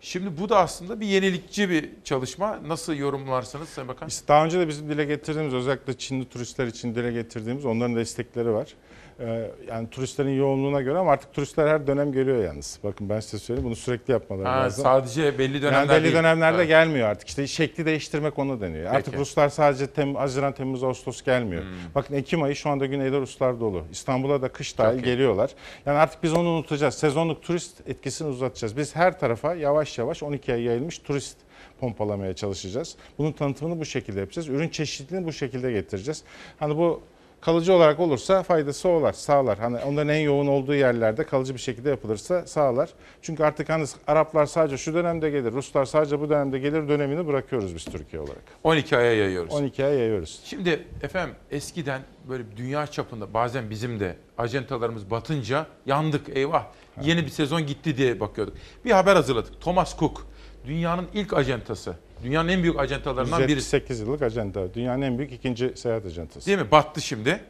Şimdi 0.00 0.40
bu 0.40 0.48
da 0.48 0.58
aslında 0.58 1.00
bir 1.00 1.06
yenilikçi 1.06 1.70
bir 1.70 1.90
çalışma. 2.04 2.58
Nasıl 2.66 2.94
yorumlarsınız 2.94 3.68
Sayın 3.68 3.88
Bakan? 3.88 4.08
Daha 4.28 4.44
önce 4.44 4.60
de 4.60 4.68
bizim 4.68 4.88
dile 4.88 5.04
getirdiğimiz 5.04 5.54
özellikle 5.54 5.98
Çinli 5.98 6.28
turistler 6.28 6.66
için 6.66 6.94
dile 6.94 7.12
getirdiğimiz 7.12 7.64
onların 7.64 7.96
destekleri 7.96 8.52
var. 8.52 8.74
Ee, 9.20 9.50
yani 9.68 9.90
turistlerin 9.90 10.30
yoğunluğuna 10.38 10.80
göre 10.80 10.98
ama 10.98 11.12
artık 11.12 11.32
turistler 11.32 11.68
her 11.68 11.86
dönem 11.86 12.12
geliyor 12.12 12.44
yalnız. 12.44 12.78
Bakın 12.84 13.08
ben 13.08 13.20
size 13.20 13.38
söyleyeyim 13.38 13.66
bunu 13.66 13.76
sürekli 13.76 14.12
yapmaları 14.12 14.48
Ha, 14.48 14.56
lazım. 14.60 14.82
sadece 14.84 15.38
belli 15.38 15.62
dönemler 15.62 15.78
yani 15.78 15.90
belli 15.90 16.02
değil. 16.04 16.14
dönemlerde 16.14 16.58
Evet. 16.58 16.68
gelmiyor 16.68 17.08
artık. 17.08 17.28
İşte 17.28 17.46
şekli 17.46 17.86
değiştirmek 17.86 18.38
onu 18.38 18.60
deniyor. 18.60 18.84
Artık 18.94 19.04
Peki. 19.06 19.18
Ruslar 19.18 19.48
sadece 19.48 19.86
tem, 19.86 20.14
Haziran, 20.14 20.52
Temmuz, 20.52 20.84
Ağustos 20.84 21.22
gelmiyor. 21.22 21.62
Hmm. 21.62 21.70
Bakın 21.94 22.14
Ekim 22.14 22.42
ayı 22.42 22.56
şu 22.56 22.70
anda 22.70 22.86
güneyde 22.86 23.20
Ruslar 23.20 23.60
dolu. 23.60 23.84
İstanbul'a 23.92 24.42
da 24.42 24.48
kış 24.48 24.78
dahil 24.78 24.98
geliyorlar. 24.98 25.50
Yani 25.86 25.98
artık 25.98 26.22
biz 26.22 26.32
onu 26.32 26.48
unutacağız. 26.48 26.94
Sezonluk 26.94 27.42
turist 27.42 27.88
etkisini 27.88 28.28
uzatacağız. 28.28 28.76
Biz 28.76 28.96
her 28.96 29.18
tarafa 29.20 29.54
yavaş 29.54 29.98
yavaş 29.98 30.22
12 30.22 30.52
ay 30.52 30.62
yayılmış 30.62 30.98
turist 30.98 31.36
pompalamaya 31.80 32.34
çalışacağız. 32.34 32.96
Bunun 33.18 33.32
tanıtımını 33.32 33.80
bu 33.80 33.84
şekilde 33.84 34.20
yapacağız. 34.20 34.48
Ürün 34.48 34.68
çeşitliliğini 34.68 35.26
bu 35.26 35.32
şekilde 35.32 35.72
getireceğiz. 35.72 36.22
Hani 36.58 36.76
bu 36.76 37.02
kalıcı 37.40 37.72
olarak 37.72 38.00
olursa 38.00 38.42
faydası 38.42 38.88
olar, 38.88 39.12
sağlar. 39.12 39.58
Hani 39.58 39.78
onların 39.78 40.08
en 40.08 40.20
yoğun 40.20 40.46
olduğu 40.46 40.74
yerlerde 40.74 41.24
kalıcı 41.24 41.54
bir 41.54 41.58
şekilde 41.58 41.90
yapılırsa 41.90 42.46
sağlar. 42.46 42.90
Çünkü 43.22 43.44
artık 43.44 43.68
hani 43.68 43.84
Araplar 44.06 44.46
sadece 44.46 44.76
şu 44.76 44.94
dönemde 44.94 45.30
gelir, 45.30 45.52
Ruslar 45.52 45.84
sadece 45.84 46.20
bu 46.20 46.30
dönemde 46.30 46.58
gelir 46.58 46.88
dönemini 46.88 47.26
bırakıyoruz 47.26 47.74
biz 47.74 47.84
Türkiye 47.84 48.22
olarak. 48.22 48.42
12 48.64 48.96
aya 48.96 49.14
yayıyoruz. 49.14 49.54
12 49.54 49.84
ay 49.84 49.98
yayıyoruz. 49.98 50.40
Şimdi 50.44 50.84
efendim 51.02 51.34
eskiden 51.50 52.02
böyle 52.28 52.44
dünya 52.56 52.86
çapında 52.86 53.34
bazen 53.34 53.70
bizim 53.70 54.00
de 54.00 54.16
acentalarımız 54.38 55.10
batınca 55.10 55.66
yandık 55.86 56.36
eyvah 56.36 56.64
yeni 57.02 57.24
bir 57.24 57.30
sezon 57.30 57.66
gitti 57.66 57.96
diye 57.96 58.20
bakıyorduk. 58.20 58.54
Bir 58.84 58.90
haber 58.90 59.16
hazırladık. 59.16 59.60
Thomas 59.60 59.98
Cook 59.98 60.26
dünyanın 60.66 61.06
ilk 61.14 61.32
acentası. 61.32 61.94
Dünyanın 62.22 62.48
en 62.48 62.62
büyük 62.62 62.78
acentalarından 62.78 63.38
birisi. 63.38 63.52
178 63.52 64.00
yıllık 64.00 64.22
ajanta. 64.22 64.74
Dünyanın 64.74 65.02
en 65.02 65.18
büyük 65.18 65.32
ikinci 65.32 65.72
seyahat 65.76 66.06
ajantası. 66.06 66.46
Değil 66.46 66.58
mi? 66.58 66.70
Battı 66.70 67.00
şimdi. 67.00 67.40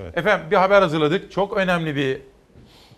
Evet. 0.00 0.18
Efendim 0.18 0.50
bir 0.50 0.56
haber 0.56 0.82
hazırladık. 0.82 1.32
Çok 1.32 1.56
önemli 1.56 1.96
bir 1.96 2.20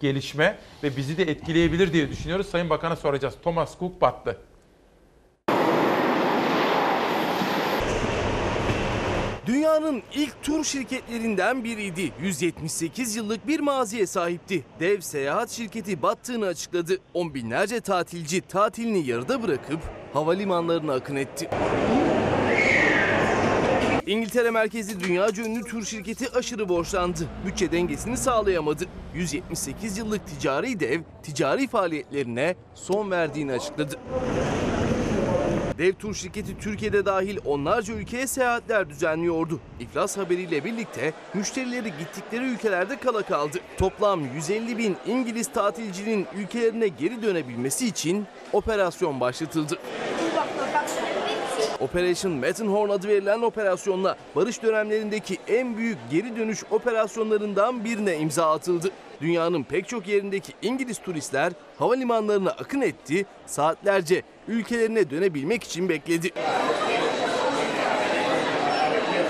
gelişme 0.01 0.59
ve 0.83 0.97
bizi 0.97 1.17
de 1.17 1.23
etkileyebilir 1.23 1.93
diye 1.93 2.09
düşünüyoruz. 2.09 2.47
Sayın 2.47 2.71
Bakan'a 2.71 2.97
soracağız. 2.97 3.35
Thomas 3.43 3.79
Cook 3.79 4.01
battı. 4.01 4.37
Dünyanın 9.53 10.03
ilk 10.15 10.43
tur 10.43 10.65
şirketlerinden 10.65 11.65
biriydi. 11.65 12.13
178 12.23 13.17
yıllık 13.17 13.47
bir 13.47 13.61
maziye 13.61 14.07
sahipti. 14.07 14.65
Dev 14.81 15.01
seyahat 15.01 15.51
şirketi 15.51 16.03
battığını 16.03 16.47
açıkladı. 16.47 16.99
On 17.15 17.35
binlerce 17.35 17.81
tatilci 17.81 18.41
tatilini 18.41 19.07
yarıda 19.07 19.43
bırakıp 19.43 19.81
havalimanlarına 20.13 20.93
akın 20.93 21.17
etti. 21.17 21.51
İngiltere 24.07 24.51
merkezli 24.51 25.01
dünyaca 25.01 25.45
ünlü 25.45 25.63
tur 25.63 25.85
şirketi 25.85 26.31
aşırı 26.31 26.69
borçlandı. 26.69 27.29
Bütçe 27.47 27.73
dengesini 27.73 28.17
sağlayamadı. 28.17 28.85
178 29.15 29.99
yıllık 29.99 30.27
ticari 30.27 30.81
dev 30.81 31.01
ticari 31.23 31.69
faaliyetlerine 31.69 32.55
son 32.75 33.11
verdiğini 33.11 33.53
açıkladı. 33.53 33.97
Dev 35.81 35.93
tur 35.95 36.15
şirketi 36.15 36.59
Türkiye'de 36.59 37.05
dahil 37.07 37.39
onlarca 37.45 37.95
ülkeye 37.95 38.27
seyahatler 38.27 38.91
düzenliyordu. 38.91 39.61
İflas 39.81 40.17
haberiyle 40.17 40.65
birlikte 40.65 41.13
müşterileri 41.35 41.93
gittikleri 41.99 42.45
ülkelerde 42.45 42.97
kala 42.99 43.23
kaldı. 43.23 43.59
Toplam 43.79 44.35
150 44.35 44.79
bin 44.79 44.97
İngiliz 45.07 45.53
tatilcinin 45.53 46.27
ülkelerine 46.37 46.89
geri 46.89 47.23
dönebilmesi 47.23 47.87
için 47.87 48.27
operasyon 48.53 49.21
başlatıldı. 49.21 49.79
Operation 51.81 52.33
Matterhorn 52.33 52.91
adı 52.91 53.09
verilen 53.09 53.43
operasyonla 53.43 54.17
barış 54.37 54.63
dönemlerindeki 54.63 55.39
en 55.49 55.77
büyük 55.77 55.99
geri 56.11 56.37
dönüş 56.37 56.65
operasyonlarından 56.71 57.85
birine 57.85 58.19
imza 58.19 58.53
atıldı. 58.53 58.91
Dünyanın 59.21 59.63
pek 59.63 59.89
çok 59.89 60.09
yerindeki 60.09 60.53
İngiliz 60.63 60.99
turistler 60.99 61.53
havalimanlarına 61.79 62.51
akın 62.51 62.81
etti, 62.81 63.27
saatlerce 63.47 64.23
ülkelerine 64.51 65.11
dönebilmek 65.11 65.65
için 65.65 65.89
bekledi. 65.89 66.31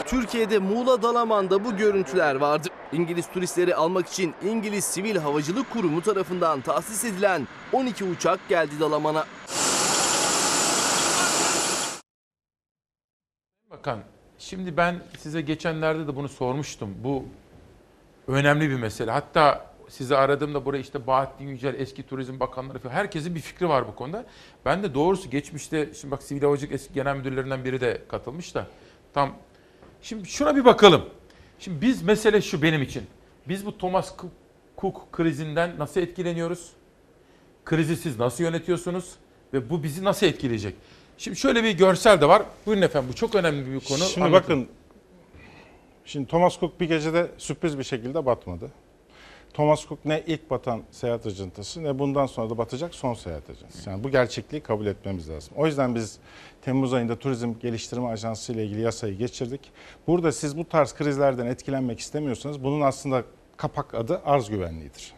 Türkiye'de 0.07 0.59
Muğla 0.59 1.03
Dalaman'da 1.03 1.65
bu 1.65 1.77
görüntüler 1.77 2.35
vardı. 2.35 2.69
İngiliz 2.93 3.27
turistleri 3.27 3.75
almak 3.75 4.09
için 4.09 4.35
İngiliz 4.43 4.85
Sivil 4.85 5.17
Havacılık 5.17 5.71
Kurumu 5.71 6.03
tarafından 6.03 6.61
tahsis 6.61 7.05
edilen 7.05 7.49
12 7.73 8.05
uçak 8.05 8.49
geldi 8.49 8.81
Dalaman'a. 8.81 9.27
Bakan 13.71 14.01
Şimdi 14.41 14.77
ben 14.77 15.03
size 15.19 15.41
geçenlerde 15.41 16.07
de 16.07 16.17
bunu 16.17 16.29
sormuştum. 16.29 16.97
Bu 17.05 17.25
önemli 18.29 18.71
bir 18.71 18.75
mesele. 18.75 19.11
Hatta 19.11 19.70
sizi 19.91 20.17
aradığımda 20.17 20.65
buraya 20.65 20.79
işte 20.79 21.07
Bahattin 21.07 21.49
Yücel, 21.49 21.75
eski 21.79 22.03
Turizm 22.03 22.41
Bakanları 22.41 22.79
falan 22.79 22.95
herkesin 22.95 23.35
bir 23.35 23.41
fikri 23.41 23.69
var 23.69 23.89
bu 23.89 23.95
konuda. 23.95 24.27
Ben 24.65 24.83
de 24.83 24.95
doğrusu 24.95 25.31
geçmişte 25.31 25.95
şimdi 25.95 26.13
bak 26.13 26.23
Sivil 26.23 26.43
Havacılık 26.43 26.75
eski 26.75 26.95
genel 26.95 27.17
müdürlerinden 27.17 27.65
biri 27.65 27.81
de 27.81 28.03
katılmış 28.09 28.55
da 28.55 28.67
tam 29.15 29.37
şimdi 30.03 30.29
şuna 30.29 30.57
bir 30.57 30.65
bakalım. 30.65 31.05
Şimdi 31.59 31.81
biz 31.81 32.03
mesele 32.03 32.43
şu 32.43 32.63
benim 32.63 32.83
için. 32.83 33.03
Biz 33.49 33.67
bu 33.67 33.79
Thomas 33.79 34.15
Cook, 34.79 35.13
krizinden 35.13 35.79
nasıl 35.79 36.01
etkileniyoruz? 36.01 36.71
Krizi 37.65 37.97
siz 37.97 38.19
nasıl 38.19 38.45
yönetiyorsunuz? 38.45 39.15
Ve 39.53 39.71
bu 39.71 39.83
bizi 39.83 40.05
nasıl 40.05 40.27
etkileyecek? 40.27 40.75
Şimdi 41.19 41.37
şöyle 41.37 41.65
bir 41.65 41.71
görsel 41.71 42.21
de 42.21 42.29
var. 42.29 42.43
Buyurun 42.67 42.83
efendim 42.83 43.11
bu 43.13 43.17
çok 43.17 43.35
önemli 43.35 43.73
bir 43.73 43.81
konu. 43.81 43.99
Şimdi 43.99 44.27
Anlatın. 44.27 44.61
bakın, 44.61 44.69
şimdi 46.05 46.29
Thomas 46.29 46.61
Cook 46.61 46.81
bir 46.81 46.89
gecede 46.89 47.31
sürpriz 47.39 47.79
bir 47.79 47.85
şekilde 47.85 48.27
batmadı. 48.27 48.73
Thomas 49.55 49.87
Cook 49.89 50.05
ne 50.05 50.23
ilk 50.27 50.51
batan 50.51 50.83
seyahat 50.91 51.27
acentası 51.27 51.85
ne 51.85 51.99
bundan 51.99 52.27
sonra 52.27 52.51
da 52.51 52.59
batacak 52.59 52.95
son 52.95 53.15
seyahat 53.15 53.51
ajansı. 53.51 53.91
Yani 53.91 54.05
bu 54.05 54.11
gerçekliği 54.11 54.63
kabul 54.63 54.87
etmemiz 54.87 55.31
lazım. 55.31 55.53
O 55.57 55.67
yüzden 55.67 55.95
biz 55.95 56.19
Temmuz 56.63 56.93
ayında 56.95 57.19
Turizm 57.19 57.55
Geliştirme 57.61 58.09
Ajansı 58.09 58.53
ile 58.53 58.65
ilgili 58.65 58.81
yasayı 58.81 59.17
geçirdik. 59.19 59.61
Burada 60.07 60.33
siz 60.33 60.57
bu 60.57 60.69
tarz 60.69 60.95
krizlerden 60.95 61.47
etkilenmek 61.47 62.01
istemiyorsanız 62.01 62.65
bunun 62.65 62.81
aslında 62.81 63.25
kapak 63.57 63.95
adı 63.95 64.21
arz 64.25 64.49
güvenliğidir. 64.49 65.13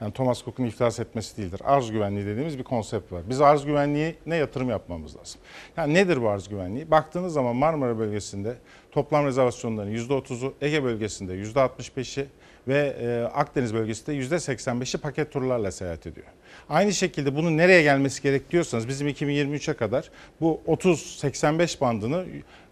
Yani 0.00 0.12
Thomas 0.12 0.44
Cook'un 0.44 0.64
iflas 0.64 1.00
etmesi 1.00 1.36
değildir. 1.36 1.60
Arz 1.64 1.90
güvenliği 1.90 2.26
dediğimiz 2.26 2.58
bir 2.58 2.64
konsept 2.64 3.12
var. 3.12 3.22
Biz 3.28 3.40
arz 3.40 3.64
güvenliğine 3.64 4.36
yatırım 4.36 4.70
yapmamız 4.70 5.16
lazım. 5.16 5.40
Yani 5.76 5.94
nedir 5.94 6.22
bu 6.22 6.28
arz 6.28 6.48
güvenliği? 6.48 6.90
Baktığınız 6.90 7.32
zaman 7.32 7.56
Marmara 7.56 7.98
bölgesinde 7.98 8.56
toplam 8.92 9.26
rezervasyonların 9.26 9.90
%30'u, 9.94 10.54
Ege 10.60 10.84
bölgesinde 10.84 11.34
%65'i 11.34 12.26
ve 12.68 12.96
e, 13.00 13.22
Akdeniz 13.34 13.74
bölgesinde 13.74 14.16
%85'i 14.16 15.00
paket 15.00 15.32
turlarla 15.32 15.72
seyahat 15.72 16.06
ediyor. 16.06 16.26
Aynı 16.68 16.92
şekilde 16.92 17.36
bunun 17.36 17.56
nereye 17.56 17.82
gelmesi 17.82 18.22
gerek 18.22 18.50
diyorsanız 18.50 18.88
bizim 18.88 19.08
2023'e 19.08 19.74
kadar 19.74 20.10
bu 20.40 20.60
30-85 20.66 21.80
bandını 21.80 22.24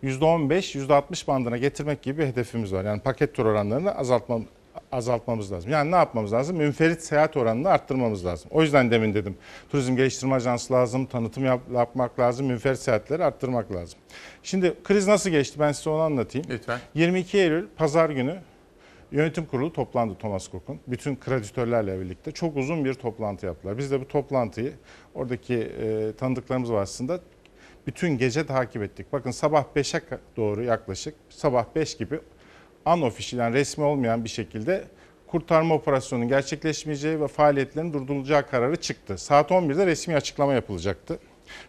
%15, 0.04 0.86
%60 0.86 1.26
bandına 1.26 1.56
getirmek 1.56 2.02
gibi 2.02 2.22
bir 2.22 2.26
hedefimiz 2.26 2.72
var. 2.72 2.84
Yani 2.84 3.00
paket 3.00 3.34
tur 3.34 3.46
oranlarını 3.46 3.94
azaltma, 3.98 4.40
azaltmamız 4.92 5.52
lazım. 5.52 5.70
Yani 5.70 5.90
ne 5.90 5.96
yapmamız 5.96 6.32
lazım? 6.32 6.56
Münferit 6.56 7.02
seyahat 7.02 7.36
oranını 7.36 7.68
arttırmamız 7.68 8.26
lazım. 8.26 8.50
O 8.54 8.62
yüzden 8.62 8.90
demin 8.90 9.14
dedim 9.14 9.36
turizm 9.70 9.96
geliştirme 9.96 10.34
ajansı 10.34 10.72
lazım, 10.72 11.06
tanıtım 11.06 11.44
yap, 11.44 11.60
yapmak 11.74 12.18
lazım, 12.18 12.46
münferit 12.46 12.78
seyahatleri 12.78 13.24
arttırmak 13.24 13.72
lazım. 13.72 13.98
Şimdi 14.42 14.74
kriz 14.84 15.06
nasıl 15.06 15.30
geçti 15.30 15.60
ben 15.60 15.72
size 15.72 15.90
onu 15.90 16.00
anlatayım. 16.02 16.46
Lütfen. 16.50 16.78
22 16.94 17.38
Eylül 17.38 17.66
pazar 17.76 18.10
günü 18.10 18.38
Yönetim 19.12 19.46
kurulu 19.46 19.72
toplandı 19.72 20.14
Thomas 20.14 20.50
Cook'un. 20.50 20.80
Bütün 20.86 21.16
kreditörlerle 21.16 22.00
birlikte 22.00 22.32
çok 22.32 22.56
uzun 22.56 22.84
bir 22.84 22.94
toplantı 22.94 23.46
yaptılar. 23.46 23.78
Biz 23.78 23.90
de 23.90 24.00
bu 24.00 24.08
toplantıyı 24.08 24.72
oradaki 25.14 25.54
e, 25.54 26.12
tanıdıklarımız 26.18 26.72
vasıtasında 26.72 27.20
bütün 27.86 28.18
gece 28.18 28.46
takip 28.46 28.82
ettik. 28.82 29.06
Bakın 29.12 29.30
sabah 29.30 29.64
5'e 29.76 30.18
doğru 30.36 30.62
yaklaşık 30.62 31.14
sabah 31.28 31.64
5 31.74 31.96
gibi 31.96 32.20
unofficial 32.86 33.40
yani 33.40 33.54
resmi 33.54 33.84
olmayan 33.84 34.24
bir 34.24 34.28
şekilde 34.28 34.84
kurtarma 35.26 35.74
operasyonunun 35.74 36.28
gerçekleşmeyeceği 36.28 37.20
ve 37.20 37.28
faaliyetlerin 37.28 37.92
durdurulacağı 37.92 38.46
kararı 38.46 38.76
çıktı. 38.76 39.18
Saat 39.18 39.50
11'de 39.50 39.86
resmi 39.86 40.16
açıklama 40.16 40.54
yapılacaktı. 40.54 41.18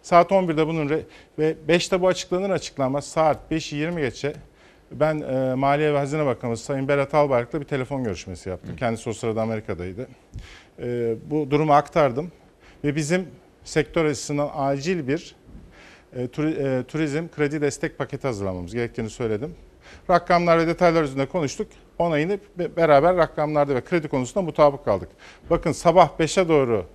Saat 0.02 0.30
11'de 0.30 0.66
bunun 0.66 0.88
ve 1.38 1.56
5'te 1.68 2.00
bu 2.00 2.08
açıklanır 2.08 2.50
açıklanmaz 2.50 3.06
saat 3.06 3.52
5'i 3.52 3.78
20 3.78 4.00
geçe 4.00 4.34
ben 4.90 5.20
e, 5.20 5.54
Maliye 5.54 5.94
ve 5.94 5.98
Hazine 5.98 6.26
Bakanımız 6.26 6.60
Sayın 6.60 6.88
Berat 6.88 7.14
Albayrak'la 7.14 7.60
bir 7.60 7.66
telefon 7.66 8.04
görüşmesi 8.04 8.48
yaptım. 8.48 8.76
Kendisi 8.76 9.10
o 9.10 9.12
sırada 9.12 9.42
Amerika'daydı. 9.42 10.08
E, 10.82 11.14
bu 11.30 11.50
durumu 11.50 11.72
aktardım 11.72 12.32
ve 12.84 12.96
bizim 12.96 13.26
sektör 13.64 14.04
açısından 14.04 14.50
acil 14.54 15.08
bir 15.08 15.36
e, 16.16 16.22
e, 16.22 16.28
turizm 16.88 17.28
kredi 17.28 17.60
destek 17.60 17.98
paketi 17.98 18.26
hazırlamamız 18.26 18.74
gerektiğini 18.74 19.10
söyledim. 19.10 19.54
Rakamlar 20.10 20.58
ve 20.58 20.66
detaylar 20.66 21.02
üzerinde 21.02 21.26
konuştuk. 21.26 21.68
Onayını 21.98 22.38
be- 22.58 22.76
beraber 22.76 23.16
rakamlarda 23.16 23.74
ve 23.74 23.80
kredi 23.84 24.08
konusunda 24.08 24.42
mutabık 24.42 24.84
kaldık. 24.84 25.08
Bakın 25.50 25.72
sabah 25.72 26.18
5'e 26.18 26.48
doğru 26.48 26.86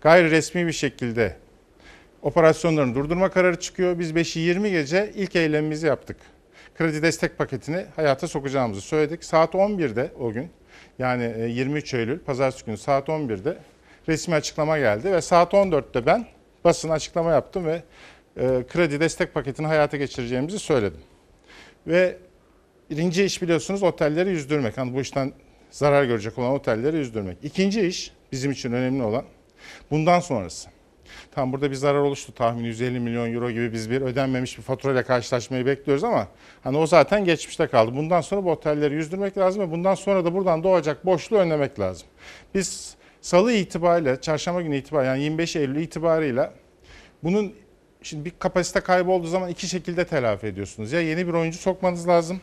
gayri 0.00 0.30
resmi 0.30 0.66
bir 0.66 0.72
şekilde 0.72 1.36
operasyonlarını 2.22 2.94
durdurma 2.94 3.30
kararı 3.30 3.60
çıkıyor. 3.60 3.98
Biz 3.98 4.12
5'i 4.12 4.40
20 4.40 4.70
gece 4.70 5.12
ilk 5.14 5.36
eylemimizi 5.36 5.86
yaptık. 5.86 6.16
Kredi 6.80 7.02
destek 7.02 7.38
paketini 7.38 7.86
hayata 7.96 8.28
sokacağımızı 8.28 8.80
söyledik. 8.80 9.24
Saat 9.24 9.54
11'de 9.54 10.12
o 10.20 10.32
gün 10.32 10.50
yani 10.98 11.34
e, 11.38 11.46
23 11.48 11.94
Eylül 11.94 12.18
pazartesi 12.18 12.66
günü 12.66 12.76
saat 12.76 13.08
11'de 13.08 13.58
resmi 14.08 14.34
açıklama 14.34 14.78
geldi 14.78 15.12
ve 15.12 15.20
saat 15.20 15.52
14'te 15.52 16.06
ben 16.06 16.26
basın 16.64 16.88
açıklama 16.88 17.30
yaptım 17.30 17.64
ve 17.66 17.82
e, 18.36 18.64
kredi 18.68 19.00
destek 19.00 19.34
paketini 19.34 19.66
hayata 19.66 19.96
geçireceğimizi 19.96 20.58
söyledim. 20.58 21.00
Ve 21.86 22.16
birinci 22.90 23.24
iş 23.24 23.42
biliyorsunuz 23.42 23.82
otelleri 23.82 24.30
yüzdürmek. 24.30 24.78
Hani 24.78 24.94
bu 24.94 25.00
işten 25.00 25.32
zarar 25.70 26.04
görecek 26.04 26.38
olan 26.38 26.52
otelleri 26.52 26.96
yüzdürmek. 26.96 27.38
İkinci 27.42 27.80
iş 27.86 28.12
bizim 28.32 28.50
için 28.50 28.72
önemli 28.72 29.02
olan 29.02 29.24
bundan 29.90 30.20
sonrası. 30.20 30.79
Tam 31.34 31.52
burada 31.52 31.70
bir 31.70 31.76
zarar 31.76 31.98
oluştu 31.98 32.34
tahmini 32.34 32.66
150 32.66 33.00
milyon 33.00 33.34
euro 33.34 33.50
gibi 33.50 33.72
biz 33.72 33.90
bir 33.90 34.00
ödenmemiş 34.00 34.58
bir 34.58 34.62
faturayla 34.62 35.02
karşılaşmayı 35.02 35.66
bekliyoruz 35.66 36.04
ama 36.04 36.28
hani 36.64 36.76
o 36.76 36.86
zaten 36.86 37.24
geçmişte 37.24 37.66
kaldı. 37.66 37.96
Bundan 37.96 38.20
sonra 38.20 38.44
bu 38.44 38.50
otelleri 38.50 38.94
yüzdürmek 38.94 39.38
lazım 39.38 39.62
ve 39.62 39.70
bundan 39.70 39.94
sonra 39.94 40.24
da 40.24 40.34
buradan 40.34 40.64
doğacak 40.64 41.06
boşluğu 41.06 41.36
önlemek 41.36 41.80
lazım. 41.80 42.08
Biz 42.54 42.94
salı 43.20 43.52
itibariyle, 43.52 44.20
çarşamba 44.20 44.62
günü 44.62 44.76
itibariyle 44.76 45.10
yani 45.10 45.22
25 45.22 45.56
Eylül 45.56 45.76
itibarıyla 45.76 46.52
bunun 47.22 47.54
şimdi 48.02 48.24
bir 48.24 48.32
kapasite 48.38 48.80
kaybı 48.80 49.10
olduğu 49.10 49.26
zaman 49.26 49.48
iki 49.48 49.68
şekilde 49.68 50.04
telafi 50.04 50.46
ediyorsunuz. 50.46 50.92
Ya 50.92 51.00
yeni 51.00 51.28
bir 51.28 51.32
oyuncu 51.32 51.58
sokmanız 51.58 52.08
lazım 52.08 52.40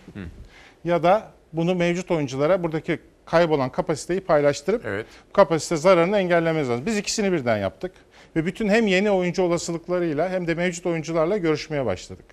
ya 0.84 1.03
da 1.03 1.31
bunu 1.53 1.76
mevcut 1.76 2.11
oyunculara 2.11 2.64
buradaki 2.64 2.99
kaybolan 3.26 3.69
kapasiteyi 3.69 4.22
paylaştırıp 4.22 5.06
kapasite 5.34 5.76
zararını 5.76 6.18
engellemeniz 6.18 6.69
lazım. 6.69 6.85
Biz 6.85 6.98
ikisini 6.98 7.31
birden 7.31 7.57
yaptık 7.57 7.91
ve 8.38 8.45
bütün 8.45 8.69
hem 8.69 8.88
yeni 8.88 9.11
oyuncu 9.11 9.43
olasılıklarıyla 9.43 10.30
hem 10.30 10.47
de 10.47 10.53
mevcut 10.53 10.85
oyuncularla 10.85 11.38
görüşmeye 11.38 11.85
başladık. 11.85 12.26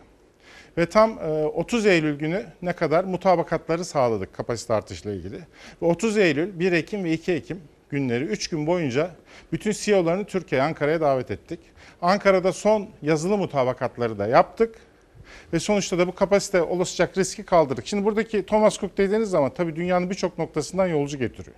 Ve 0.78 0.86
tam 0.86 1.18
e, 1.18 1.44
30 1.44 1.86
Eylül 1.86 2.18
günü 2.18 2.47
ne 2.62 2.72
kadar 2.72 3.05
mutabakatları 3.05 3.85
sağladık 3.85 4.32
kapasite 4.32 4.74
artışla 4.74 5.12
ilgili. 5.12 5.39
Ve 5.82 5.86
30 5.86 6.18
Eylül, 6.18 6.59
1 6.59 6.72
Ekim 6.72 7.05
ve 7.05 7.12
2 7.12 7.32
Ekim 7.32 7.60
günleri 7.90 8.24
3 8.24 8.48
gün 8.48 8.66
boyunca 8.66 9.10
bütün 9.52 9.72
CEO'larını 9.72 10.24
Türkiye'ye, 10.24 10.66
Ankara'ya 10.66 11.01
davet 11.01 11.31
ettik. 11.31 11.60
Ankara'da 12.02 12.52
son 12.52 12.89
yazılı 13.02 13.39
mutabakatları 13.39 14.18
da 14.18 14.26
yaptık. 14.26 14.74
Ve 15.52 15.60
sonuçta 15.60 15.98
da 15.98 16.06
bu 16.06 16.14
kapasite 16.14 16.62
oluşacak 16.62 17.18
riski 17.18 17.43
kaldırdık. 17.43 17.86
Şimdi 17.86 18.05
buradaki 18.05 18.47
Thomas 18.47 18.78
Cook 18.78 18.98
dediğiniz 18.98 19.31
zaman 19.31 19.55
tabii 19.55 19.76
dünyanın 19.76 20.10
birçok 20.10 20.39
noktasından 20.39 20.86
yolcu 20.86 21.18
getiriyor. 21.18 21.56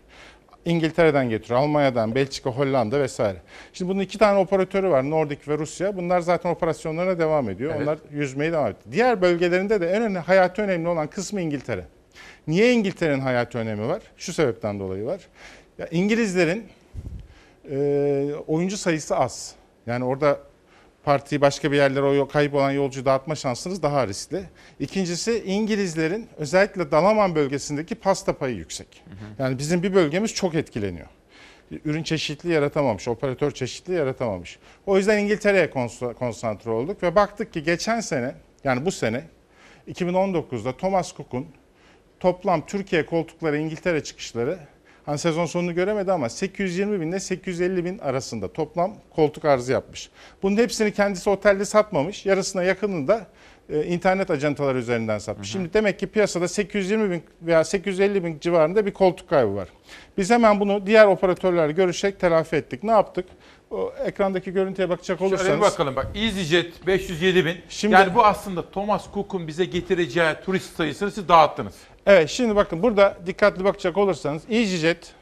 İngiltere'den 0.67 1.31
getiriyor, 1.31 1.61
Almanya'dan, 1.61 2.15
Belçika, 2.15 2.51
Hollanda 2.51 3.01
vesaire. 3.01 3.37
Şimdi 3.73 3.91
bunun 3.91 4.01
iki 4.01 4.19
tane 4.19 4.39
operatörü 4.39 4.89
var, 4.89 5.11
Nordik 5.11 5.49
ve 5.49 5.59
Rusya. 5.59 5.97
Bunlar 5.97 6.21
zaten 6.21 6.51
operasyonlarına 6.51 7.19
devam 7.19 7.51
ediyor. 7.51 7.71
Evet. 7.71 7.83
Onlar 7.83 7.99
yüzmeye 8.13 8.53
devam 8.53 8.67
ediyor. 8.67 8.83
Diğer 8.93 9.23
bölgelerinde 9.23 9.81
de 9.81 9.91
en 9.91 10.03
önemli, 10.03 10.19
hayati 10.19 10.63
önemli 10.63 10.89
olan 10.89 11.07
kısmı 11.07 11.41
İngiltere. 11.41 11.85
Niye 12.47 12.73
İngiltere'nin 12.73 13.21
hayati 13.21 13.59
önemi 13.59 13.89
var? 13.89 14.03
Şu 14.17 14.33
sebepten 14.33 14.81
dolayı 14.81 15.05
var. 15.05 15.21
Ya 15.79 15.89
İngilizlerin 15.91 16.65
e, 17.71 18.31
oyuncu 18.47 18.77
sayısı 18.77 19.17
az. 19.17 19.55
Yani 19.87 20.05
orada 20.05 20.39
partiyi 21.07 21.41
başka 21.41 21.73
bir 21.73 21.77
yerlere 21.77 22.21
o 22.21 22.29
kaybolan 22.29 22.71
yolcu 22.71 23.05
dağıtma 23.05 23.35
şansınız 23.35 23.83
daha 23.83 24.07
riskli. 24.07 24.45
İkincisi 24.81 25.43
İngilizlerin 25.47 26.29
özellikle 26.37 26.91
Dalaman 26.91 27.35
bölgesindeki 27.35 27.95
pasta 27.95 28.33
payı 28.39 28.57
yüksek. 28.57 29.03
Yani 29.39 29.59
bizim 29.59 29.83
bir 29.83 29.95
bölgemiz 29.95 30.35
çok 30.35 30.55
etkileniyor. 30.55 31.07
Ürün 31.85 32.03
çeşitli 32.03 32.53
yaratamamış, 32.53 33.09
operatör 33.09 33.51
çeşitli 33.51 33.93
yaratamamış. 33.93 34.59
O 34.87 34.97
yüzden 34.97 35.19
İngiltere'ye 35.19 35.67
kons- 35.67 36.15
konsantre 36.15 36.71
olduk 36.71 37.03
ve 37.03 37.15
baktık 37.15 37.53
ki 37.53 37.63
geçen 37.63 38.01
sene 38.01 38.35
yani 38.65 38.87
bu 38.87 38.93
sene 38.93 39.25
2019'da 39.89 40.77
Thomas 40.77 41.17
Cook'un 41.17 41.47
toplam 42.21 42.67
Türkiye 42.67 43.07
koltukları 43.07 43.59
İngiltere 43.59 44.03
çıkışları 44.05 44.59
Hani 45.07 45.19
sezon 45.19 45.47
sonunu 45.47 45.75
göremedi 45.75 46.13
ama 46.13 46.29
820 46.29 47.01
bin 47.01 47.09
ile 47.11 47.21
850 47.21 47.85
bin 47.85 47.99
arasında 47.99 48.53
toplam 48.53 48.95
koltuk 49.11 49.45
arzı 49.45 49.73
yapmış. 49.73 50.11
Bunun 50.43 50.57
hepsini 50.57 50.93
kendisi 50.93 51.31
otelde 51.31 51.65
satmamış. 51.65 52.27
Yarısına 52.27 52.63
yakınını 52.63 53.09
da 53.09 53.27
e, 53.71 53.85
internet 53.85 54.31
ajantaları 54.31 54.79
üzerinden 54.79 55.19
satmış. 55.19 55.51
Şimdi 55.51 55.73
demek 55.75 55.99
ki 55.99 56.07
piyasada 56.07 56.49
820 56.49 57.11
bin 57.11 57.23
veya 57.43 57.65
850 57.65 58.25
bin 58.25 58.39
civarında 58.41 58.87
bir 58.87 58.93
koltuk 58.93 59.31
kaybı 59.31 59.55
var. 59.55 59.69
Biz 60.19 60.31
hemen 60.31 60.61
bunu 60.61 60.87
diğer 60.87 61.07
operatörlerle 61.07 61.73
görüşerek 61.73 62.21
telafi 62.21 62.57
ettik. 62.57 62.83
Ne 62.83 62.91
yaptık? 62.91 63.27
O 63.71 63.93
ekrandaki 64.05 64.53
görüntüye 64.53 64.89
bakacak 64.89 65.21
olursanız. 65.21 65.47
Şöyle 65.47 65.57
bir 65.57 65.63
bakalım 65.63 65.97
bak 65.97 66.07
EasyJet 66.15 66.87
507 66.87 67.45
bin. 67.45 67.57
Şimdi- 67.69 67.95
yani 67.95 68.15
bu 68.15 68.25
aslında 68.25 68.71
Thomas 68.71 69.05
Cook'un 69.15 69.47
bize 69.47 69.65
getireceği 69.65 70.35
turist 70.45 70.77
sayısını 70.77 71.11
siz 71.11 71.29
dağıttınız. 71.29 71.75
Evet 72.07 72.29
şimdi 72.31 72.57
bakın 72.57 72.83
burada 72.83 73.17
dikkatli 73.27 73.65
bakacak 73.65 73.97
olursanız 73.97 74.43
EasyJet 74.51 75.13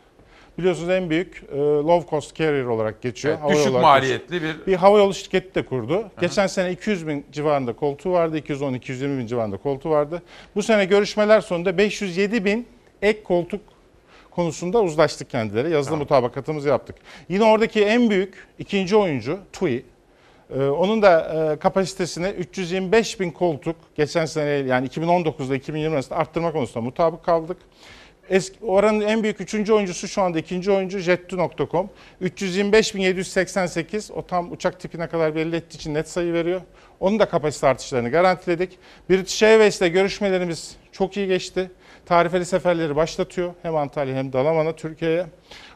biliyorsunuz 0.59 0.90
en 0.90 1.11
büyük 1.11 1.43
e, 1.52 1.56
low 1.59 2.11
cost 2.11 2.35
carrier 2.36 2.65
olarak 2.65 3.02
geçiyor. 3.02 3.39
Evet, 3.47 3.56
düşük 3.56 3.73
maliyetli 3.82 4.32
geçiyor. 4.32 4.55
bir- 4.61 4.66
bir 4.73 4.77
hava 4.77 4.98
yolu 4.98 5.15
şirketi 5.15 5.55
de 5.55 5.62
kurdu. 5.66 6.05
Geçen 6.20 6.47
sene 6.47 6.73
200 6.73 7.06
bin 7.09 7.27
civarında 7.32 7.73
koltuğu 7.73 8.12
vardı. 8.12 8.39
210-220 8.39 9.19
bin 9.19 9.27
civarında 9.27 9.56
koltuğu 9.56 9.90
vardı. 9.90 10.23
Bu 10.56 10.62
sene 10.62 10.85
görüşmeler 10.85 11.40
sonunda 11.40 11.78
507 11.78 12.44
bin 12.44 12.66
ek 13.02 13.23
koltuk 13.23 13.61
konusunda 14.31 14.82
uzlaştık 14.82 15.31
kendileri. 15.31 15.70
Yazılı 15.70 15.97
mutabakatımızı 15.97 16.69
yaptık. 16.69 16.97
Yine 17.28 17.44
oradaki 17.44 17.85
en 17.85 18.11
büyük 18.11 18.47
ikinci 18.59 18.97
oyuncu 18.97 19.39
TUI. 19.52 19.85
Ee, 20.50 20.62
onun 20.62 21.02
da 21.02 21.34
e, 21.52 21.58
kapasitesini 21.58 22.26
325 22.26 23.20
bin 23.20 23.30
koltuk 23.30 23.76
geçen 23.94 24.24
sene 24.24 24.50
yani 24.50 24.86
2019'da 24.86 25.56
2020 25.56 25.94
arasında 25.94 26.18
arttırma 26.18 26.52
konusunda 26.52 26.80
mutabık 26.80 27.24
kaldık. 27.24 27.56
Eski, 28.30 28.64
oranın 28.64 29.00
en 29.00 29.22
büyük 29.22 29.40
üçüncü 29.40 29.72
oyuncusu 29.72 30.08
şu 30.08 30.22
anda 30.22 30.38
ikinci 30.38 30.72
oyuncu 30.72 30.98
Jettu.com. 30.98 31.90
325.788 32.22 34.12
o 34.12 34.26
tam 34.26 34.52
uçak 34.52 34.80
tipine 34.80 35.06
kadar 35.06 35.34
belli 35.34 35.56
ettiği 35.56 35.76
için 35.76 35.94
net 35.94 36.08
sayı 36.08 36.32
veriyor. 36.32 36.60
Onun 37.00 37.18
da 37.18 37.28
kapasite 37.28 37.66
artışlarını 37.66 38.10
garantiledik. 38.10 38.78
British 39.10 39.42
Airways 39.42 39.80
ile 39.80 39.88
görüşmelerimiz 39.88 40.76
çok 40.92 41.16
iyi 41.16 41.28
geçti. 41.28 41.70
Tarifeli 42.06 42.44
seferleri 42.44 42.96
başlatıyor. 42.96 43.54
Hem 43.62 43.76
Antalya 43.76 44.14
hem 44.16 44.32
Dalaman'a 44.32 44.76
Türkiye'ye. 44.76 45.26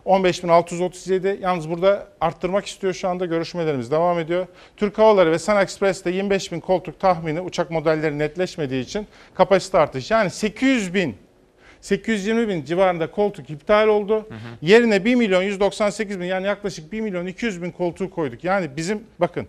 15.637 0.09 1.41
yalnız 1.41 1.71
burada 1.71 2.09
arttırmak 2.21 2.67
istiyor 2.67 2.93
şu 2.93 3.09
anda 3.09 3.27
görüşmelerimiz 3.27 3.91
devam 3.91 4.19
ediyor. 4.19 4.47
Türk 4.77 4.99
Hava 4.99 5.09
Yolları 5.09 5.33
ve 5.33 5.39
Sun 5.39 5.57
Express'te 5.57 6.11
25.000 6.11 6.61
koltuk 6.61 7.01
tahmini 7.01 7.41
uçak 7.41 7.71
modelleri 7.71 8.19
netleşmediği 8.19 8.85
için 8.85 9.07
kapasite 9.35 9.79
artışı. 9.79 10.15
Yani 10.15 10.31
800 10.31 10.95
bin 10.95 11.17
820 11.81 12.49
bin 12.49 12.65
civarında 12.65 13.11
koltuk 13.11 13.51
iptal 13.51 13.89
oldu. 13.89 14.29
Yerine 14.63 15.05
1 15.05 15.15
milyon 15.15 15.43
198 15.43 16.21
bin 16.21 16.25
yani 16.25 16.47
yaklaşık 16.47 16.93
1 16.93 17.01
milyon 17.01 17.27
200 17.27 17.63
bin 17.63 17.71
koltuğu 17.71 18.11
koyduk. 18.11 18.45
Yani 18.45 18.77
bizim 18.77 19.03
bakın 19.19 19.47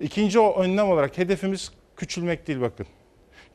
ikinci 0.00 0.38
o 0.38 0.62
önlem 0.62 0.88
olarak 0.88 1.18
hedefimiz 1.18 1.72
küçülmek 1.96 2.46
değil 2.46 2.60
bakın. 2.60 2.86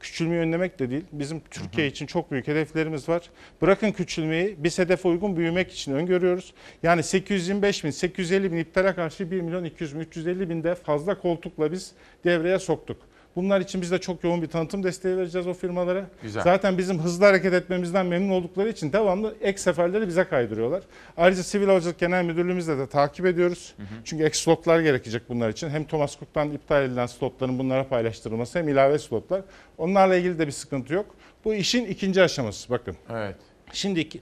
Küçülmeyi 0.02 0.42
önlemek 0.42 0.80
de 0.80 0.90
değil. 0.90 1.04
Bizim 1.12 1.42
Türkiye 1.52 1.88
için 1.88 2.06
çok 2.06 2.32
büyük 2.32 2.48
hedeflerimiz 2.48 3.10
var. 3.10 3.30
Bırakın 3.62 3.92
küçülmeyi 3.92 4.56
biz 4.58 4.80
hedefe 4.80 5.08
uygun 5.08 5.38
büyümek 5.38 5.72
için 5.72 5.94
öngörüyoruz. 5.94 6.54
Yani 6.84 7.04
825 7.04 7.84
bin, 7.84 7.90
850 7.90 8.52
bin 8.52 8.58
iptale 8.58 8.96
karşı 8.96 9.32
1 9.32 9.42
milyon 9.42 9.64
200 9.64 9.96
bin, 9.96 10.00
350 10.00 10.50
bin 10.50 10.64
de 10.64 10.76
fazla 10.76 11.20
koltukla 11.20 11.72
biz 11.72 11.92
devreye 12.24 12.60
soktuk. 12.60 13.11
Bunlar 13.36 13.62
için 13.62 13.82
biz 13.82 13.92
de 13.92 13.98
çok 13.98 14.24
yoğun 14.24 14.42
bir 14.42 14.48
tanıtım 14.48 14.84
desteği 14.84 15.18
vereceğiz 15.18 15.48
o 15.48 15.54
firmalara. 15.54 16.06
Güzel. 16.24 16.44
Zaten 16.44 16.78
bizim 16.78 17.00
hızlı 17.00 17.26
hareket 17.26 17.54
etmemizden 17.54 18.06
memnun 18.06 18.30
oldukları 18.34 18.70
için 18.70 18.94
devamlı 18.94 19.36
ek 19.42 19.58
seferleri 19.58 20.08
bize 20.08 20.24
kaydırıyorlar. 20.24 20.84
Ayrıca 21.18 21.44
Sivil 21.44 21.68
Havacılık 21.68 22.00
Genel 22.00 22.26
Müdürlüğümüzle 22.26 22.78
de 22.78 22.88
takip 22.88 23.26
ediyoruz. 23.26 23.76
Çünkü 24.06 24.24
ek 24.24 24.38
slotlar 24.38 24.80
gerekecek 24.80 25.22
bunlar 25.30 25.50
için. 25.50 25.70
Hem 25.70 25.84
Thomas 25.84 26.20
Cook'tan 26.20 26.52
iptal 26.52 26.84
edilen 26.84 27.06
slotların 27.06 27.60
bunlara 27.60 27.88
paylaştırılması 27.88 28.60
hem 28.60 28.70
ilave 28.70 29.00
slotlar. 29.00 29.42
Onlarla 29.78 30.16
ilgili 30.16 30.40
de 30.40 30.48
bir 30.48 30.52
sıkıntı 30.52 30.94
yok. 30.94 31.16
Bu 31.46 31.54
işin 31.54 31.86
ikinci 31.86 32.22
aşaması 32.22 32.70
bakın. 32.70 32.96
Evet. 33.12 33.36
Şimdi 33.74 34.00
iki- 34.00 34.22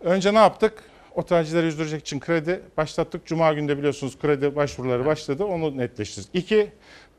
önce 0.00 0.34
ne 0.34 0.38
yaptık? 0.38 0.72
Otelcileri 1.14 1.66
yüzdürecek 1.66 2.00
için 2.00 2.20
kredi 2.20 2.60
başlattık. 2.76 3.26
Cuma 3.26 3.52
günde 3.52 3.78
biliyorsunuz 3.78 4.18
kredi 4.18 4.56
başvuruları 4.56 5.06
başladı. 5.06 5.44
Onu 5.44 5.76
netleştirdik. 5.76 6.30
İki, 6.34 6.70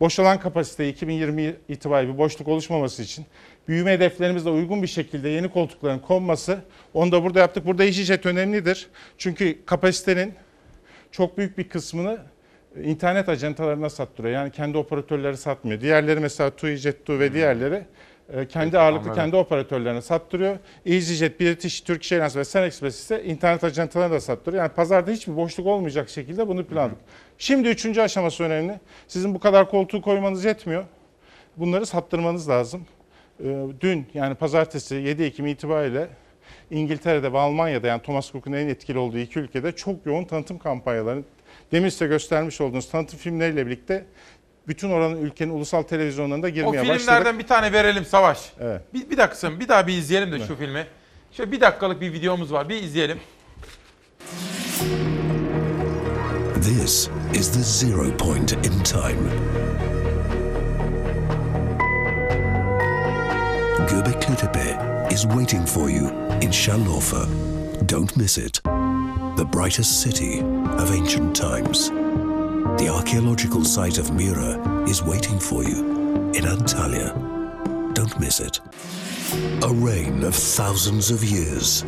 boşalan 0.01 0.39
kapasiteyi 0.39 0.91
2020 0.91 1.55
itibariyle 1.69 2.13
bir 2.13 2.17
boşluk 2.17 2.47
oluşmaması 2.47 3.03
için 3.03 3.25
büyüme 3.67 3.91
hedeflerimizle 3.91 4.49
uygun 4.49 4.81
bir 4.81 4.87
şekilde 4.87 5.29
yeni 5.29 5.49
koltukların 5.49 5.99
konması. 5.99 6.59
Onu 6.93 7.11
da 7.11 7.23
burada 7.23 7.39
yaptık. 7.39 7.65
Burada 7.65 7.83
EasyJet 7.83 8.25
önemlidir. 8.25 8.87
Çünkü 9.17 9.65
kapasitenin 9.65 10.33
çok 11.11 11.37
büyük 11.37 11.57
bir 11.57 11.69
kısmını 11.69 12.17
e, 12.75 12.83
internet 12.83 13.29
ajantalarına 13.29 13.89
sattırıyor. 13.89 14.33
Yani 14.33 14.51
kendi 14.51 14.77
operatörleri 14.77 15.37
satmıyor. 15.37 15.81
Diğerleri 15.81 16.19
mesela 16.19 16.49
TUI, 16.49 16.73
Jet2 16.73 17.19
ve 17.19 17.33
diğerleri 17.33 17.75
e, 17.75 17.85
kendi 18.49 18.79
ağırlıklı 18.79 19.09
anladım. 19.09 19.23
kendi 19.23 19.35
operatörlerine 19.35 20.01
sattırıyor. 20.01 20.57
EasyJet, 20.85 21.39
British, 21.39 21.81
Turkish 21.81 22.11
Airlines 22.11 22.35
ve 22.35 22.43
Sun 22.43 22.61
Express 22.61 22.99
ise 22.99 23.23
internet 23.23 23.63
ajantalarına 23.63 24.13
da 24.13 24.19
sattırıyor. 24.19 24.63
Yani 24.63 24.73
pazarda 24.73 25.11
hiçbir 25.11 25.35
boşluk 25.35 25.67
olmayacak 25.67 26.09
şekilde 26.09 26.47
bunu 26.47 26.65
planladık. 26.65 26.97
Şimdi 27.37 27.67
üçüncü 27.67 28.01
aşaması 28.01 28.43
önemli. 28.43 28.79
Sizin 29.07 29.35
bu 29.35 29.39
kadar 29.39 29.69
koltuğu 29.69 30.01
koymanız 30.01 30.45
yetmiyor. 30.45 30.83
Bunları 31.57 31.85
sattırmanız 31.85 32.49
lazım. 32.49 32.85
E, 33.43 33.65
Dün 33.81 34.07
yani 34.13 34.35
pazartesi 34.35 34.95
7 34.95 35.23
Ekim 35.23 35.47
itibariyle 35.47 36.07
İngiltere'de 36.71 37.33
ve 37.33 37.37
Almanya'da 37.37 37.87
yani 37.87 38.01
Thomas 38.01 38.31
Cook'un 38.31 38.53
en 38.53 38.67
etkili 38.67 38.97
olduğu 38.97 39.17
iki 39.17 39.39
ülkede 39.39 39.71
çok 39.71 40.05
yoğun 40.05 40.23
tanıtım 40.23 40.57
kampanyaları. 40.59 41.23
Demin 41.71 41.89
size 41.89 42.07
göstermiş 42.07 42.61
olduğunuz 42.61 42.89
tanıtım 42.89 43.19
filmleriyle 43.19 43.65
birlikte 43.65 44.05
bütün 44.71 44.89
oranın 44.89 45.21
ülkenin 45.21 45.53
ulusal 45.53 45.83
televizyonlarında 45.83 46.47
O 46.47 46.49
girmeye 46.49 46.81
filmlerden 46.83 47.19
başladık. 47.25 47.39
bir 47.39 47.47
tane 47.47 47.73
verelim 47.73 48.05
Savaş. 48.05 48.53
Evet. 48.59 48.81
Bir, 48.93 49.09
bir 49.09 49.17
dakika 49.17 49.59
bir 49.59 49.67
daha 49.67 49.87
bir 49.87 49.93
izleyelim 49.93 50.31
de 50.31 50.39
şu 50.47 50.55
filmi. 50.55 50.87
Şöyle 51.31 51.51
bir 51.51 51.61
dakikalık 51.61 52.01
bir 52.01 52.13
videomuz 52.13 52.53
var. 52.53 52.69
Bir 52.69 52.83
izleyelim. 52.83 53.19
This 56.61 57.09
is 57.33 57.51
the 57.51 57.59
zero 57.87 58.17
point 58.17 58.51
in 58.51 58.83
time. 58.83 59.21
Göbekli 63.89 64.35
Tepe 64.35 64.77
is 65.13 65.21
waiting 65.23 65.67
for 65.67 65.89
you 65.89 66.11
in 66.41 66.51
Şanlıurfa. 66.51 67.25
Don't 67.89 68.17
miss 68.17 68.37
it. 68.37 68.63
The 69.37 69.53
brightest 69.53 70.03
city 70.03 70.41
of 70.83 70.91
ancient 70.91 71.35
times. 71.35 71.91
The 72.81 72.89
archaeological 72.89 73.63
site 73.63 73.99
of 73.99 74.11
Mira 74.11 74.57
is 74.89 75.03
waiting 75.03 75.37
for 75.39 75.63
you 75.63 76.31
in 76.33 76.45
Antalya. 76.45 77.13
Don't 77.93 78.19
miss 78.19 78.39
it. 78.39 78.59
A 79.61 79.71
reign 79.71 80.23
of 80.23 80.33
thousands 80.33 81.11
of 81.11 81.23
years. 81.23 81.83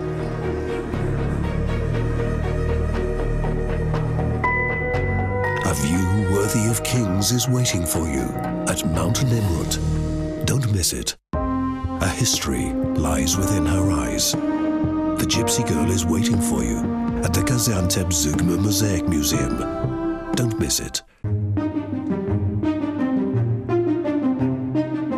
A 5.65 5.73
view 5.81 6.31
worthy 6.31 6.69
of 6.69 6.83
kings 6.83 7.31
is 7.31 7.49
waiting 7.49 7.87
for 7.87 8.07
you 8.07 8.29
at 8.69 8.85
Mount 8.85 9.17
Nimrut. 9.25 10.45
Don't 10.45 10.71
miss 10.71 10.93
it. 10.93 11.17
A 11.33 12.07
history 12.07 12.71
lies 13.01 13.35
within 13.35 13.65
her 13.65 13.91
eyes. 13.91 14.33
The 14.33 15.25
Gypsy 15.27 15.67
Girl 15.67 15.89
is 15.89 16.05
waiting 16.05 16.39
for 16.39 16.63
you 16.63 16.77
at 17.23 17.33
the 17.33 17.41
Gaziantep 17.41 18.11
Zugma 18.13 18.61
Mosaic 18.61 19.07
Museum. 19.07 19.92
Don't 20.35 20.59
miss 20.59 20.79
it. 20.79 21.03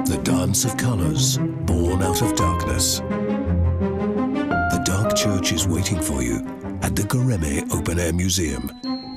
The 0.05 0.19
Dance 0.23 0.65
of 0.65 0.75
Colors, 0.77 1.37
born 1.37 2.01
out 2.01 2.21
of 2.21 2.35
darkness. 2.35 2.99
The 2.99 4.81
Dark 4.85 5.15
Church 5.15 5.53
is 5.53 5.67
waiting 5.67 6.01
for 6.01 6.21
you 6.21 6.37
at 6.81 6.95
the 6.95 7.03
Goreme 7.03 7.71
Open 7.71 7.99
Air 7.99 8.13
Museum. 8.13 8.69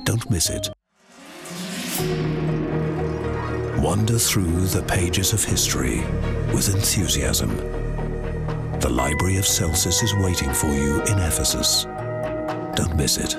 Don't 0.05 0.29
miss 0.31 0.49
it. 0.49 0.69
Wander 3.81 4.17
through 4.17 4.67
the 4.67 4.83
pages 4.83 5.33
of 5.33 5.43
history 5.43 5.99
with 6.53 6.73
enthusiasm. 6.73 7.55
The 8.79 8.89
Library 8.89 9.37
of 9.37 9.45
Celsus 9.45 10.01
is 10.01 10.13
waiting 10.15 10.53
for 10.53 10.67
you 10.67 11.01
in 11.03 11.19
Ephesus. 11.19 11.83
Don't 12.75 12.95
miss 12.95 13.17
it. 13.17 13.35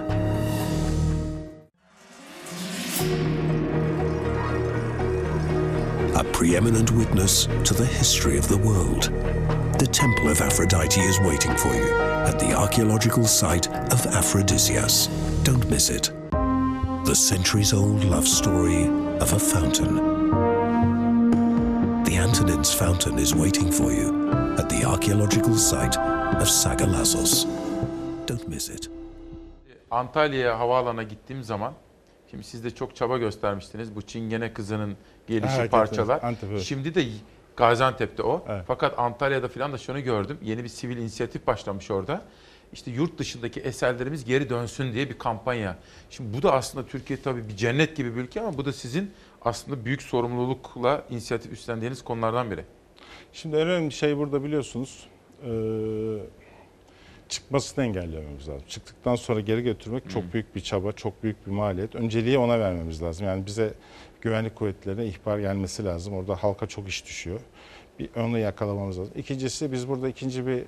Preeminent 6.40 6.90
witness 6.92 7.44
to 7.64 7.74
the 7.74 7.84
history 7.84 8.38
of 8.38 8.48
the 8.48 8.56
world. 8.56 9.02
The 9.78 9.86
Temple 9.86 10.30
of 10.30 10.40
Aphrodite 10.40 10.98
is 10.98 11.20
waiting 11.20 11.54
for 11.54 11.68
you 11.68 11.92
at 12.30 12.40
the 12.40 12.54
archaeological 12.54 13.26
site 13.26 13.68
of 13.92 14.06
Aphrodisias. 14.18 15.10
Don't 15.44 15.68
miss 15.68 15.90
it. 15.90 16.10
The 17.04 17.14
centuries 17.14 17.74
old 17.74 18.04
love 18.04 18.26
story 18.26 18.86
of 19.20 19.34
a 19.34 19.38
fountain. 19.38 19.96
The 22.04 22.16
Antonines 22.16 22.72
Fountain 22.72 23.18
is 23.18 23.34
waiting 23.34 23.70
for 23.70 23.92
you 23.92 24.08
at 24.58 24.70
the 24.70 24.82
archaeological 24.82 25.56
site 25.56 25.98
of 25.98 26.48
Sagalassos. 26.48 27.44
Don't 28.24 28.38
Don't 28.38 28.48
miss 28.48 28.70
it. 28.70 28.88
Antalya'ya 29.90 30.58
havaalanına 30.58 31.02
gittiğim 31.02 31.42
zaman 31.42 31.74
şimdi 32.30 32.44
siz 32.44 32.64
de 32.64 32.70
çok 32.70 32.96
çaba 32.96 33.18
göstermiştiniz. 33.18 33.94
Bu 33.96 34.02
Çingene 34.02 34.52
kızının 34.52 34.96
gelişi 35.26 35.55
Evet, 35.60 35.70
parçalar. 35.70 36.20
evet, 36.24 36.38
evet. 36.51 36.62
Şimdi 36.62 36.94
de 36.94 37.05
Gaziantep'te 37.56 38.22
o. 38.22 38.44
Fakat 38.66 38.98
Antalya'da 38.98 39.48
falan 39.48 39.72
da 39.72 39.78
şunu 39.78 40.01
gördüm. 40.01 40.38
Yeni 40.42 40.64
bir 40.64 40.68
sivil 40.68 40.97
inisiyatif 40.97 41.47
başlamış 41.47 41.90
orada. 41.90 42.22
İşte 42.72 42.90
yurt 42.90 43.18
dışındaki 43.18 43.60
eserlerimiz 43.60 44.24
geri 44.24 44.51
dönsün 44.51 44.92
diye 44.92 45.10
bir 45.10 45.18
kampanya. 45.18 45.76
Şimdi 46.10 46.36
bu 46.38 46.42
da 46.42 46.52
aslında 46.52 46.86
Türkiye 46.86 47.22
tabii 47.22 47.48
bir 47.48 47.56
cennet 47.56 47.97
gibi 47.97 48.16
bir 48.16 48.20
ülke 48.20 48.40
ama 48.40 48.59
bu 48.59 48.64
da 48.64 48.72
sizin 48.72 49.10
aslında 49.42 49.84
büyük 49.84 50.02
sorumlulukla 50.02 51.05
inisiyatif 51.10 51.52
üstlendiğiniz 51.52 52.05
konulardan 52.05 52.51
biri. 52.51 52.64
Şimdi 53.32 53.56
en 53.56 53.68
önemli 53.68 53.92
şey 53.92 54.16
burada 54.18 54.44
biliyorsunuz 54.44 55.06
çıkmasını 57.28 57.84
engellememiz 57.84 58.48
lazım. 58.48 58.62
Çıktıktan 58.68 59.16
sonra 59.16 59.40
geri 59.40 59.62
götürmek 59.62 60.10
çok 60.10 60.32
büyük 60.32 60.55
bir 60.56 60.60
çaba, 60.60 60.92
çok 60.92 61.22
büyük 61.22 61.47
bir 61.47 61.52
maliyet. 61.52 61.94
Önceliği 61.94 62.38
ona 62.38 62.60
vermemiz 62.60 63.02
lazım. 63.02 63.26
Yani 63.26 63.47
bize 63.47 63.74
güvenlik 64.20 64.56
kuvvetlerine 64.56 65.06
ihbar 65.06 65.38
gelmesi 65.38 65.84
lazım. 65.84 66.14
Orada 66.14 66.34
halka 66.36 66.66
çok 66.66 66.88
iş 66.88 67.06
düşüyor. 67.06 67.40
Bir 67.98 68.10
onu 68.16 68.38
yakalamamız 68.38 68.98
lazım. 68.98 69.14
İkincisi 69.16 69.72
biz 69.72 69.88
burada 69.88 70.09
ikinci 70.09 70.47
bir 70.47 70.64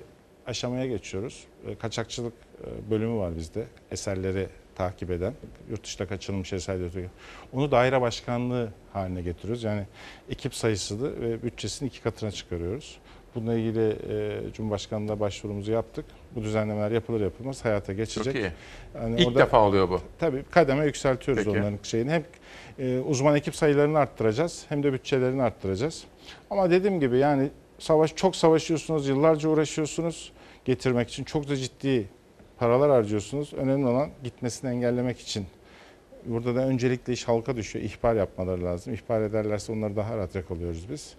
aşamaya 0.47 0.87
geçiyoruz. 0.87 1.43
E, 1.67 1.75
Kaçakçılık 1.75 2.33
e, 2.63 2.91
bölümü 2.91 3.17
var 3.17 3.35
bizde. 3.35 3.65
Eserleri 3.91 4.47
takip 4.75 5.11
eden, 5.11 5.33
yurt 5.69 5.83
dışında 5.83 6.07
kaçırılmış 6.07 6.53
eserleri. 6.53 7.09
Onu 7.53 7.71
daire 7.71 8.01
başkanlığı 8.01 8.69
haline 8.93 9.21
getiriyoruz. 9.21 9.63
Yani 9.63 9.83
ekip 10.29 10.55
sayısını 10.55 11.21
ve 11.21 11.43
bütçesini 11.43 11.87
iki 11.87 12.01
katına 12.01 12.31
çıkarıyoruz. 12.31 12.97
Bununla 13.35 13.53
ilgili 13.53 13.95
e, 14.09 14.53
Cumhurbaşkanlığına 14.53 15.19
başvurumuzu 15.19 15.71
yaptık. 15.71 16.05
Bu 16.35 16.43
düzenlemeler 16.43 16.91
yapılır 16.91 17.21
yapılmaz 17.21 17.65
hayata 17.65 17.93
geçecek. 17.93 18.23
Çok 18.23 18.35
iyi. 18.35 18.51
Yani 18.95 19.21
İlk 19.21 19.35
defa 19.35 19.61
oluyor 19.67 19.89
bu. 19.89 20.01
Tabii 20.19 20.43
kademe 20.51 20.85
yükseltiyoruz 20.85 21.43
Peki. 21.43 21.59
onların 21.59 21.79
şeyini. 21.83 22.11
Hem 22.11 22.23
e, 22.79 22.99
uzman 22.99 23.35
ekip 23.35 23.55
sayılarını 23.55 23.99
arttıracağız 23.99 24.65
hem 24.69 24.83
de 24.83 24.93
bütçelerini 24.93 25.43
arttıracağız. 25.43 26.03
Ama 26.49 26.69
dediğim 26.71 26.99
gibi 26.99 27.17
yani 27.17 27.49
savaş 27.79 28.15
çok 28.15 28.35
savaşıyorsunuz, 28.35 29.07
yıllarca 29.07 29.49
uğraşıyorsunuz 29.49 30.31
getirmek 30.65 31.09
için. 31.09 31.23
Çok 31.23 31.49
da 31.49 31.55
ciddi 31.55 32.09
paralar 32.59 32.91
harcıyorsunuz. 32.91 33.53
Önemli 33.53 33.87
olan 33.87 34.09
gitmesini 34.23 34.69
engellemek 34.71 35.19
için. 35.19 35.45
Burada 36.25 36.55
da 36.55 36.59
öncelikle 36.67 37.13
iş 37.13 37.27
halka 37.27 37.55
düşüyor. 37.55 37.85
İhbar 37.85 38.15
yapmaları 38.15 38.63
lazım. 38.65 38.93
İhbar 38.93 39.21
ederlerse 39.21 39.71
onları 39.71 39.95
daha 39.95 40.17
rahat 40.17 40.35
yakalıyoruz 40.35 40.89
biz. 40.89 41.13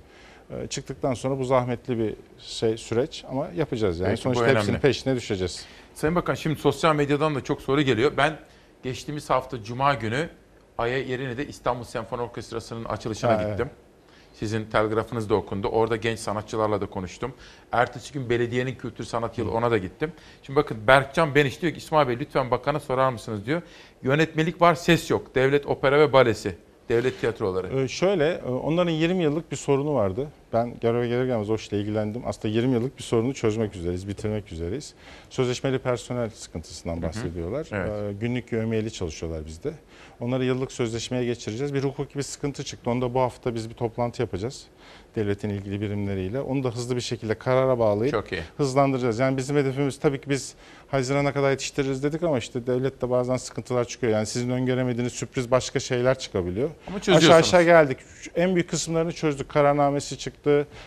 E, 0.51 0.67
Çıktıktan 0.67 1.15
sonra 1.15 1.39
bu 1.39 1.45
zahmetli 1.45 1.99
bir 1.99 2.15
şey 2.39 2.77
süreç 2.77 3.25
ama 3.31 3.49
yapacağız 3.57 3.99
yani. 4.01 4.09
Peki, 4.11 4.23
Sonuçta 4.23 4.45
önemli. 4.45 4.59
hepsinin 4.59 4.79
peşine 4.79 5.17
düşeceğiz. 5.17 5.67
Sayın 5.95 6.17
Bakan 6.17 6.35
şimdi 6.35 6.61
sosyal 6.61 6.95
medyadan 6.95 7.35
da 7.35 7.45
çok 7.45 7.63
soru 7.63 7.83
geliyor. 7.83 8.13
Ben 8.17 8.39
geçtiğimiz 8.83 9.31
hafta 9.31 9.63
Cuma 9.63 9.95
günü 9.95 10.29
Aya 10.79 10.99
Yerine 10.99 11.45
İstanbul 11.45 11.85
Senfoni 11.85 12.23
Orkestrası'nın 12.23 12.85
açılışına 12.85 13.31
Ha, 13.31 13.41
evet. 13.43 13.51
gittim. 13.51 13.71
Sizin 14.35 14.65
telgrafınız 14.65 15.31
da 15.31 15.35
okundu. 15.35 15.69
Orada 15.69 15.97
genç 15.97 16.19
sanatçılarla 16.19 16.81
da 16.81 16.87
konuştum. 16.87 17.35
Ertesi 17.73 18.13
gün 18.13 18.31
belediyenin 18.31 18.75
kültür 18.75 19.05
sanat 19.05 19.39
yılı 19.39 19.51
ona 19.51 19.71
da 19.71 19.79
gittim. 19.79 20.13
Şimdi 20.43 20.57
bakın 20.57 20.87
Berkcan 20.87 21.35
Beniş 21.35 21.63
diyor 21.63 21.73
ki 21.73 21.79
İsmail 21.79 22.09
Bey 22.09 22.19
lütfen 22.19 22.51
bakana 22.51 22.81
sorar 22.81 23.11
mısınız 23.11 23.47
diyor. 23.47 23.63
Yönetmelik 24.03 24.61
var 24.61 24.75
ses 24.75 25.11
yok. 25.11 25.35
Devlet 25.35 25.67
Opera 25.67 25.99
ve 25.99 26.13
Balesi. 26.13 26.57
Devlet 26.89 27.21
tiyatroları. 27.21 27.81
Ee, 27.81 27.89
şöyle, 27.89 28.29
e, 28.35 28.45
onların 28.49 28.91
20 28.91 29.23
yıllık 29.23 29.51
bir 29.53 29.57
sorunu 29.57 29.95
vardı. 29.95 30.29
Ben 30.55 30.75
göreve 30.81 31.09
gelir 31.09 31.27
gelmez 31.27 31.51
o 31.51 31.55
işle 31.55 31.81
ilgilendim. 31.81 32.23
Aslında 32.27 32.55
20 32.55 32.75
yıllık 32.75 32.99
bir 32.99 33.03
sorunu 33.03 33.35
çözmek 33.35 33.77
üzereyiz, 33.77 34.09
bitirmek 34.09 34.53
üzereyiz. 34.53 34.95
Sözleşmeli 35.31 35.79
personel 35.79 36.31
sıkıntısından 36.31 37.03
bahsediyorlar. 37.03 37.67
Ee, 37.73 38.13
Günlük 38.13 38.53
yövmiyeli 38.53 38.93
çalışıyorlar 38.93 39.47
bizde. 39.47 39.73
Onları 40.21 40.45
yıllık 40.45 40.73
sözleşmeye 40.73 41.25
geçireceğiz. 41.25 41.75
Bir 41.75 41.85
hukuki 41.85 42.19
bir 42.19 42.23
sıkıntı 42.23 42.65
çıktı. 42.65 42.91
Onu 42.91 43.01
da 43.01 43.15
bu 43.15 43.21
hafta 43.21 43.55
biz 43.55 43.71
bir 43.71 43.75
toplantı 43.75 44.23
yapacağız. 44.23 44.67
Devletin 45.17 45.49
ilgili 45.49 45.81
birimleriyle. 45.81 46.41
Onu 46.41 46.65
da 46.65 46.71
hızlı 46.71 46.97
bir 46.97 47.01
şekilde 47.01 47.35
karara 47.35 47.79
bağlayıp 47.79 48.13
hızlandıracağız. 48.57 49.19
Yani 49.19 49.37
bizim 49.37 49.57
hedefimiz 49.57 49.99
tabii 49.99 50.21
ki 50.21 50.31
biz 50.31 50.55
Haziran'a 50.89 51.33
kadar 51.33 51.51
yetiştiririz 51.51 52.03
dedik 52.03 52.23
ama 52.23 52.39
işte 52.39 52.67
devlette 52.67 53.11
bazen 53.11 53.37
sıkıntılar 53.37 53.85
çıkıyor. 53.85 54.13
Yani 54.13 54.27
sizin 54.27 54.51
öngöremediğiniz 54.51 55.13
sürpriz 55.13 55.51
başka 55.51 55.81
şeyler 55.81 56.19
çıkabiliyor. 56.19 56.71
Ama 56.89 57.17
aşağı 57.17 57.37
aşağı 57.37 57.63
geldik. 57.63 57.99
En 58.35 58.55
büyük 58.55 58.71
kısımlarını 58.71 59.13
çözdük. 59.13 59.49
Kararnamesi 59.49 60.19
çıktı, 60.19 60.44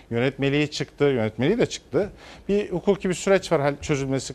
yönetmeliği 0.10 0.72
çıktı, 0.72 1.06
yönetmeliği 1.06 1.58
de 1.58 1.66
çıktı. 1.66 2.10
Bir 2.50 2.70
hukuki 2.70 3.10
bir 3.10 3.14
süreç 3.14 3.52
var 3.52 3.74
çözülmesi, 3.82 4.34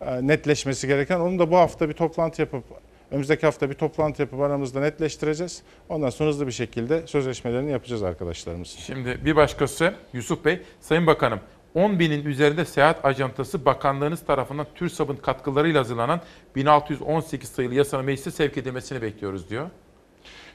e, 0.00 0.26
netleşmesi 0.26 0.86
gereken. 0.86 1.20
Onu 1.20 1.38
da 1.38 1.50
bu 1.50 1.56
hafta 1.56 1.88
bir 1.88 1.94
toplantı 1.94 2.42
yapıp 2.42 2.64
Önümüzdeki 3.10 3.46
hafta 3.46 3.70
bir 3.70 3.74
toplantı 3.74 4.22
yapıp 4.22 4.40
aramızda 4.40 4.80
netleştireceğiz. 4.80 5.62
Ondan 5.88 6.10
sonra 6.10 6.28
hızlı 6.28 6.46
bir 6.46 6.52
şekilde 6.52 7.06
sözleşmelerini 7.06 7.70
yapacağız 7.70 8.02
arkadaşlarımız. 8.02 8.68
Şimdi 8.68 9.24
bir 9.24 9.36
başkası 9.36 9.94
Yusuf 10.12 10.44
Bey. 10.44 10.62
Sayın 10.80 11.06
Bakanım 11.06 11.40
10 11.74 11.98
binin 11.98 12.24
üzerinde 12.24 12.64
seyahat 12.64 13.04
ajantası 13.04 13.64
bakanlığınız 13.64 14.20
tarafından 14.20 14.66
TÜRSAB'ın 14.74 15.16
katkılarıyla 15.16 15.80
hazırlanan 15.80 16.20
1618 16.56 17.48
sayılı 17.48 17.74
yasanın 17.74 18.04
meclise 18.04 18.30
sevk 18.30 18.58
edilmesini 18.58 19.02
bekliyoruz 19.02 19.50
diyor. 19.50 19.70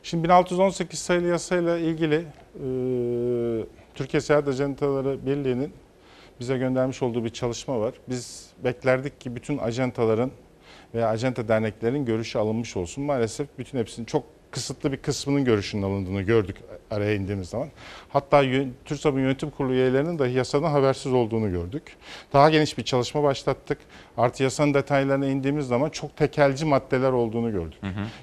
Şimdi 0.03 0.23
1618 0.23 0.99
sayılı 0.99 1.27
yasayla 1.27 1.77
ilgili 1.77 2.15
e, 2.15 2.65
Türkiye 3.95 4.21
Seyahat 4.21 4.47
Ajantaları 4.47 5.25
Birliği'nin 5.25 5.73
bize 6.39 6.57
göndermiş 6.57 7.03
olduğu 7.03 7.23
bir 7.23 7.29
çalışma 7.29 7.79
var. 7.79 7.93
Biz 8.09 8.49
beklerdik 8.63 9.21
ki 9.21 9.35
bütün 9.35 9.57
ajantaların 9.57 10.31
veya 10.93 11.09
ajanta 11.09 11.47
derneklerin 11.47 12.05
görüşü 12.05 12.39
alınmış 12.39 12.77
olsun. 12.77 13.03
Maalesef 13.03 13.47
bütün 13.57 13.77
hepsinin 13.77 14.05
çok 14.05 14.23
kısıtlı 14.53 14.91
bir 14.91 14.97
kısmının 14.97 15.45
görüşünün 15.45 15.83
alındığını 15.83 16.21
gördük 16.21 16.55
araya 16.91 17.15
indiğimiz 17.15 17.49
zaman. 17.49 17.69
Hatta 18.09 18.43
TÜRSAB'ın 18.85 19.19
yönetim 19.19 19.49
kurulu 19.49 19.73
üyelerinin 19.73 20.19
dahi 20.19 20.33
yasadan 20.33 20.71
habersiz 20.71 21.13
olduğunu 21.13 21.51
gördük. 21.51 21.83
Daha 22.33 22.49
geniş 22.49 22.77
bir 22.77 22.83
çalışma 22.83 23.23
başlattık. 23.23 23.77
Artı 24.17 24.43
yasanın 24.43 24.73
detaylarına 24.73 25.25
indiğimiz 25.25 25.67
zaman 25.67 25.89
çok 25.89 26.17
tekelci 26.17 26.65
maddeler 26.65 27.11
olduğunu 27.11 27.51
gördük. 27.51 27.79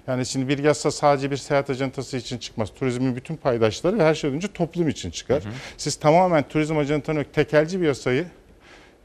Yani 0.07 0.27
şimdi 0.27 0.49
bir 0.49 0.59
yasa 0.59 0.91
sadece 0.91 1.31
bir 1.31 1.37
seyahat 1.37 1.71
ajantası 1.71 2.17
için 2.17 2.39
çıkmaz. 2.39 2.71
Turizmin 2.75 3.17
bütün 3.17 3.37
paydaşları 3.37 3.99
ve 3.99 4.05
her 4.05 4.15
şeyden 4.15 4.37
önce 4.37 4.49
toplum 4.49 4.89
için 4.89 5.11
çıkar. 5.11 5.43
Siz 5.77 5.97
tamamen 5.97 6.43
turizm 6.49 6.79
ajantanı 6.79 7.25
tekelci 7.25 7.81
bir 7.81 7.87
yasayı 7.87 8.27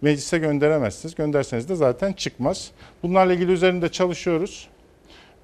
meclise 0.02 0.38
gönderemezsiniz. 0.38 1.16
Gönderseniz 1.16 1.70
de 1.70 1.76
zaten 1.76 2.14
çıkmaz. 2.14 2.72
Bunlarla 3.04 3.34
ilgili 3.34 3.52
üzerinde 3.52 3.90
çalışıyoruz. 3.90 4.68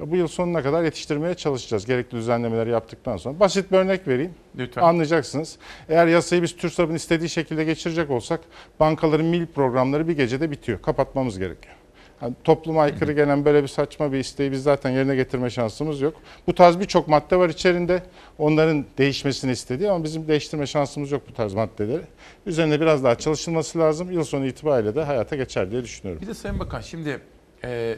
Bu 0.06 0.16
yıl 0.16 0.28
sonuna 0.28 0.64
kadar 0.64 0.84
yetiştirmeye 0.84 1.34
çalışacağız. 1.36 1.86
Gerekli 1.86 2.18
düzenlemeleri 2.18 2.70
yaptıktan 2.70 3.18
sonra. 3.18 3.40
Basit 3.40 3.72
bir 3.72 3.78
örnek 3.78 4.08
vereyim. 4.08 4.34
Lütfen. 4.58 4.82
Anlayacaksınız. 4.82 5.58
Eğer 5.90 6.08
yasayı 6.08 6.42
biz 6.42 6.56
TÜRSAB'ın 6.56 6.96
istediği 6.96 7.30
şekilde 7.30 7.64
geçirecek 7.64 8.10
olsak 8.10 8.42
bankaların 8.80 9.26
mil 9.26 9.46
programları 9.46 10.08
bir 10.08 10.18
gecede 10.18 10.52
bitiyor. 10.52 10.82
Kapatmamız 10.82 11.40
gerekiyor. 11.40 11.76
Yani 12.22 12.34
topluma 12.44 12.82
aykırı 12.82 13.14
gelen 13.14 13.46
böyle 13.46 13.64
bir 13.64 13.68
saçma 13.68 14.12
bir 14.12 14.18
isteği 14.20 14.52
biz 14.52 14.64
zaten 14.64 14.90
yerine 14.90 15.16
getirme 15.16 15.50
şansımız 15.50 16.02
yok. 16.02 16.14
Bu 16.48 16.56
tarz 16.56 16.80
birçok 16.80 17.08
madde 17.08 17.36
var 17.36 17.50
içerisinde. 17.50 18.04
Onların 18.38 18.86
değişmesini 18.98 19.52
istediği 19.52 19.92
ama 19.92 20.04
bizim 20.04 20.28
değiştirme 20.28 20.68
şansımız 20.68 21.12
yok 21.12 21.22
bu 21.30 21.34
tarz 21.34 21.54
maddeleri. 21.54 22.02
Üzerine 22.46 22.82
biraz 22.82 23.04
daha 23.04 23.16
çalışılması 23.16 23.80
lazım. 23.80 24.12
Yıl 24.12 24.24
sonu 24.24 24.46
itibariyle 24.46 24.96
de 24.96 25.04
hayata 25.04 25.36
geçer 25.36 25.72
diye 25.72 25.84
düşünüyorum. 25.84 26.22
Bir 26.22 26.28
de 26.28 26.34
Sayın 26.34 26.60
Bakan 26.60 26.82
şimdi 26.82 27.20
e, 27.64 27.96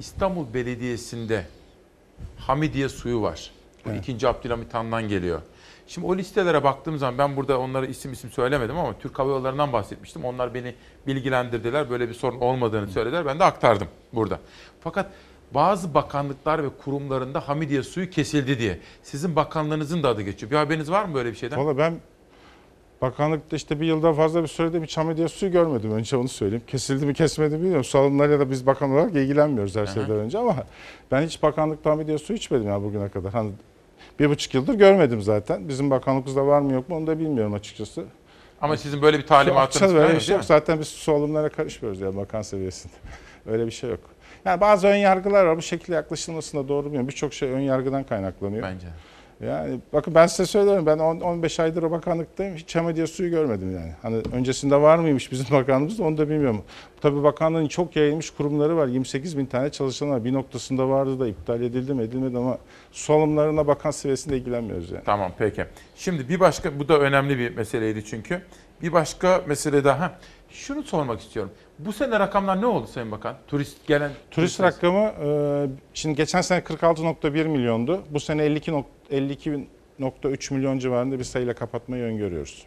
İstanbul 0.00 0.54
Belediyesi'nde 0.54 1.46
Hamidiye 2.36 2.88
suyu 2.88 3.22
var. 3.22 3.50
Bu 3.84 3.92
ikinci 3.92 4.28
Abdülhamit 4.28 4.74
Han'dan 4.74 5.08
geliyor. 5.08 5.42
Şimdi 5.86 6.06
o 6.06 6.16
listelere 6.16 6.64
baktığım 6.64 6.98
zaman 6.98 7.18
ben 7.18 7.36
burada 7.36 7.60
onlara 7.60 7.86
isim 7.86 8.12
isim 8.12 8.30
söylemedim 8.30 8.78
ama 8.78 8.98
Türk 8.98 9.18
Hava 9.18 9.30
Yolları'ndan 9.30 9.72
bahsetmiştim. 9.72 10.24
Onlar 10.24 10.54
beni 10.54 10.74
bilgilendirdiler. 11.06 11.90
Böyle 11.90 12.08
bir 12.08 12.14
sorun 12.14 12.40
olmadığını 12.40 12.88
söylediler. 12.88 13.26
Ben 13.26 13.38
de 13.38 13.44
aktardım 13.44 13.88
burada. 14.12 14.40
Fakat 14.80 15.10
bazı 15.54 15.94
bakanlıklar 15.94 16.64
ve 16.64 16.68
kurumlarında 16.84 17.48
Hamidiye 17.48 17.82
suyu 17.82 18.10
kesildi 18.10 18.58
diye. 18.58 18.80
Sizin 19.02 19.36
bakanlığınızın 19.36 20.02
da 20.02 20.08
adı 20.08 20.22
geçiyor. 20.22 20.50
Bir 20.52 20.56
haberiniz 20.56 20.90
var 20.90 21.04
mı 21.04 21.14
böyle 21.14 21.30
bir 21.30 21.36
şeyden? 21.36 21.58
Valla 21.58 21.78
ben 21.78 22.00
bakanlıkta 23.02 23.56
işte 23.56 23.80
bir 23.80 23.86
yıldan 23.86 24.14
fazla 24.14 24.42
bir 24.42 24.48
sürede 24.48 24.82
bir 24.82 24.92
Hamidiye 24.96 25.28
suyu 25.28 25.52
görmedim. 25.52 25.92
Önce 25.92 26.16
onu 26.16 26.28
söyleyeyim. 26.28 26.64
Kesildi 26.66 27.06
mi 27.06 27.14
kesmedi 27.14 27.54
mi 27.54 27.60
bilmiyorum. 27.60 27.84
Salonlarla 27.84 28.40
da 28.40 28.50
biz 28.50 28.66
bakan 28.66 28.90
olarak 28.90 29.14
ilgilenmiyoruz 29.14 29.76
her 29.76 29.86
şeyden 29.86 30.16
önce 30.16 30.38
ama 30.38 30.56
ben 31.10 31.22
hiç 31.22 31.42
bakanlıkta 31.42 31.90
Hamidiye 31.90 32.18
suyu 32.18 32.36
içmedim 32.36 32.68
ya 32.68 32.82
bugüne 32.82 33.08
kadar. 33.08 33.32
Hani 33.32 33.50
bir 34.20 34.30
buçuk 34.30 34.54
yıldır 34.54 34.74
görmedim 34.74 35.22
zaten. 35.22 35.68
Bizim 35.68 35.90
bakanlıkımızda 35.90 36.46
var 36.46 36.60
mı 36.60 36.72
yok 36.72 36.88
mu 36.88 36.96
onu 36.96 37.06
da 37.06 37.18
bilmiyorum 37.18 37.54
açıkçası. 37.54 38.04
Ama 38.60 38.76
sizin 38.76 39.02
böyle 39.02 39.18
bir 39.18 39.26
talimatınız 39.26 39.92
yok 39.92 40.10
bir 40.14 40.20
şey 40.20 40.32
yok. 40.32 40.42
mi? 40.42 40.46
Zaten 40.46 40.80
biz 40.80 40.88
su 40.88 41.12
alımlarına 41.12 41.48
karışmıyoruz 41.48 42.00
ya 42.00 42.16
bakan 42.16 42.42
seviyesinde. 42.42 42.94
öyle 43.46 43.66
bir 43.66 43.70
şey 43.70 43.90
yok. 43.90 44.00
Yani 44.44 44.60
bazı 44.60 44.86
ön 44.86 44.96
yargılar 44.96 45.44
var. 45.44 45.56
Bu 45.56 45.62
şekilde 45.62 45.96
yaklaşılmasına 45.96 46.68
doğru 46.68 46.84
bilmiyorum. 46.84 47.08
Birçok 47.08 47.34
şey 47.34 47.50
ön 47.50 47.60
yargıdan 47.60 48.04
kaynaklanıyor. 48.04 48.62
Bence. 48.62 48.86
Yani 49.40 49.80
bakın 49.92 50.14
ben 50.14 50.26
size 50.26 50.46
söylüyorum 50.46 50.86
ben 50.86 50.98
10 50.98 51.20
15 51.20 51.60
aydır 51.60 51.82
o 51.82 51.90
bakanlıktayım 51.90 52.56
hiç 52.56 52.76
Hamadiye 52.76 53.06
suyu 53.06 53.30
görmedim 53.30 53.74
yani. 53.74 53.92
Hani 54.02 54.22
öncesinde 54.32 54.76
var 54.76 54.98
mıymış 54.98 55.32
bizim 55.32 55.46
bakanlığımızda 55.50 56.02
onu 56.04 56.18
da 56.18 56.28
bilmiyorum. 56.28 56.62
Tabii 57.00 57.22
bakanlığın 57.22 57.68
çok 57.68 57.96
yayılmış 57.96 58.30
kurumları 58.30 58.76
var. 58.76 58.86
28 58.86 59.38
bin 59.38 59.46
tane 59.46 59.70
çalışan 59.70 60.10
var. 60.10 60.24
Bir 60.24 60.32
noktasında 60.32 60.88
vardı 60.88 61.20
da 61.20 61.28
iptal 61.28 61.62
edildi 61.62 61.94
mi 61.94 62.02
edilmedi 62.02 62.38
ama 62.38 62.58
su 62.92 63.12
alımlarına 63.12 63.66
bakan 63.66 63.90
seviyesinde 63.90 64.36
ilgilenmiyoruz 64.36 64.90
yani. 64.90 65.04
Tamam 65.04 65.32
peki. 65.38 65.64
Şimdi 65.96 66.28
bir 66.28 66.40
başka 66.40 66.78
bu 66.78 66.88
da 66.88 66.98
önemli 66.98 67.38
bir 67.38 67.56
meseleydi 67.56 68.04
çünkü. 68.04 68.42
Bir 68.82 68.92
başka 68.92 69.42
mesele 69.46 69.84
daha. 69.84 70.18
Şunu 70.50 70.82
sormak 70.82 71.20
istiyorum. 71.20 71.52
Bu 71.78 71.92
sene 71.92 72.20
rakamlar 72.20 72.60
ne 72.60 72.66
oldu 72.66 72.86
Sayın 72.86 73.10
Bakan? 73.10 73.36
Turist 73.46 73.86
gelen 73.86 74.10
Turist 74.30 74.60
rakamı 74.60 74.98
e, 74.98 75.66
şimdi 75.94 76.16
geçen 76.16 76.40
sene 76.40 76.58
46.1 76.58 77.44
milyondu. 77.44 78.02
Bu 78.10 78.20
sene 78.20 78.44
52 78.44 78.70
nok- 78.70 78.84
52.3 79.10 80.54
milyon 80.54 80.78
civarında 80.78 81.18
bir 81.18 81.24
sayıyla 81.24 81.54
kapatmayı 81.54 82.02
öngörüyoruz. 82.02 82.66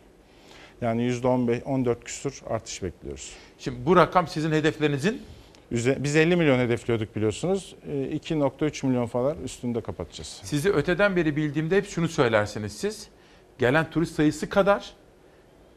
Yani 0.82 1.02
%15 1.12 1.64
14 1.64 2.04
küsur 2.04 2.42
artış 2.50 2.84
bekliyoruz. 2.84 3.34
Şimdi 3.60 3.86
bu 3.86 3.96
rakam 3.96 4.28
sizin 4.28 4.52
hedeflerinizin 4.52 5.22
Biz 5.72 6.16
50 6.16 6.36
milyon 6.36 6.60
hedefliyorduk 6.60 7.16
biliyorsunuz. 7.16 7.76
E, 7.88 7.92
2.3 7.92 8.86
milyon 8.86 9.06
falan 9.06 9.44
üstünde 9.44 9.82
kapatacağız. 9.82 10.42
Sizi 10.44 10.72
öteden 10.72 11.16
beri 11.16 11.36
bildiğimde 11.36 11.78
hep 11.78 11.88
şunu 11.88 12.08
söylersiniz 12.08 12.78
siz. 12.78 13.08
Gelen 13.60 13.90
turist 13.90 14.16
sayısı 14.16 14.50
kadar 14.50 14.94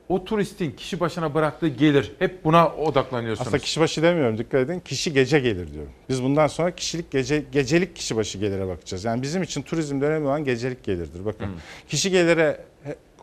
o 0.09 0.25
turistin 0.25 0.71
kişi 0.71 1.01
başına 1.01 1.35
bıraktığı 1.35 1.69
gelir 1.69 2.13
hep 2.19 2.45
buna 2.45 2.69
odaklanıyorsunuz. 2.69 3.49
Aslında 3.49 3.63
kişi 3.63 3.81
başı 3.81 4.03
demiyorum 4.03 4.39
dikkat 4.39 4.61
edin. 4.61 4.81
Kişi 4.81 5.13
gece 5.13 5.41
gelir 5.41 5.73
diyorum. 5.73 5.93
Biz 6.09 6.23
bundan 6.23 6.47
sonra 6.47 6.75
kişilik 6.75 7.11
gece 7.11 7.45
gecelik 7.53 7.97
kişi 7.97 8.17
başı 8.17 8.39
gelire 8.39 8.69
bakacağız. 8.69 9.05
Yani 9.05 9.23
bizim 9.23 9.43
için 9.43 9.63
turizmde 9.63 10.07
önemli 10.07 10.27
olan 10.27 10.45
gecelik 10.45 10.85
gelirdir. 10.85 11.25
Bakın 11.25 11.47
Hmm. 11.47 11.53
kişi 11.89 12.11
gelire 12.11 12.61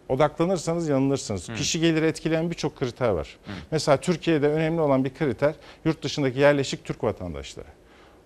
odaklanırsanız 0.10 0.90
yanılırsınız. 0.90 1.48
Hmm. 1.48 1.56
Kişi 1.56 1.80
geliri 1.80 2.06
etkileyen 2.06 2.50
birçok 2.50 2.76
kriter 2.80 3.10
var. 3.10 3.38
Mesela 3.72 3.98
Türkiye'de 3.98 4.48
önemli 4.48 4.82
olan 4.82 5.06
bir 5.06 5.14
kriter 5.14 5.56
yurt 5.86 6.04
dışındaki 6.04 6.40
yerleşik 6.40 6.84
Türk 6.86 7.04
vatandaşları. 7.04 7.68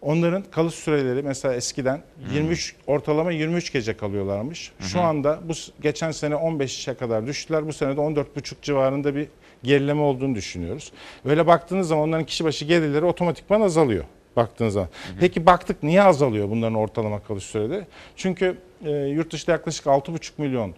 Onların 0.03 0.43
kalış 0.51 0.75
süreleri 0.75 1.21
mesela 1.23 1.53
eskiden 1.55 2.01
23 2.33 2.75
ortalama 2.87 3.31
23 3.31 3.73
gece 3.73 3.97
kalıyorlarmış. 3.97 4.71
Şu 4.79 5.01
anda 5.01 5.39
bu 5.47 5.55
s- 5.55 5.71
geçen 5.81 6.11
sene 6.11 6.35
15'e 6.35 6.93
kadar 6.93 7.27
düştüler. 7.27 7.67
Bu 7.67 7.73
sene 7.73 7.97
de 7.97 8.01
14,5 8.01 8.61
civarında 8.61 9.15
bir 9.15 9.27
gerileme 9.63 10.01
olduğunu 10.01 10.35
düşünüyoruz. 10.35 10.91
Böyle 11.25 11.47
baktığınız 11.47 11.87
zaman 11.87 12.09
onların 12.09 12.25
kişi 12.25 12.43
başı 12.45 12.65
gelirleri 12.65 13.05
otomatikman 13.05 13.61
azalıyor 13.61 14.03
baktığınız 14.35 14.73
zaman. 14.73 14.89
Peki 15.19 15.45
baktık 15.45 15.83
niye 15.83 16.03
azalıyor 16.03 16.49
bunların 16.49 16.75
ortalama 16.75 17.23
kalış 17.23 17.43
süreleri? 17.43 17.83
Çünkü 18.15 18.57
e, 18.85 18.91
yurt 18.91 19.31
dışında 19.33 19.51
yaklaşık 19.51 19.85
6,5 19.85 20.31
milyon 20.37 20.73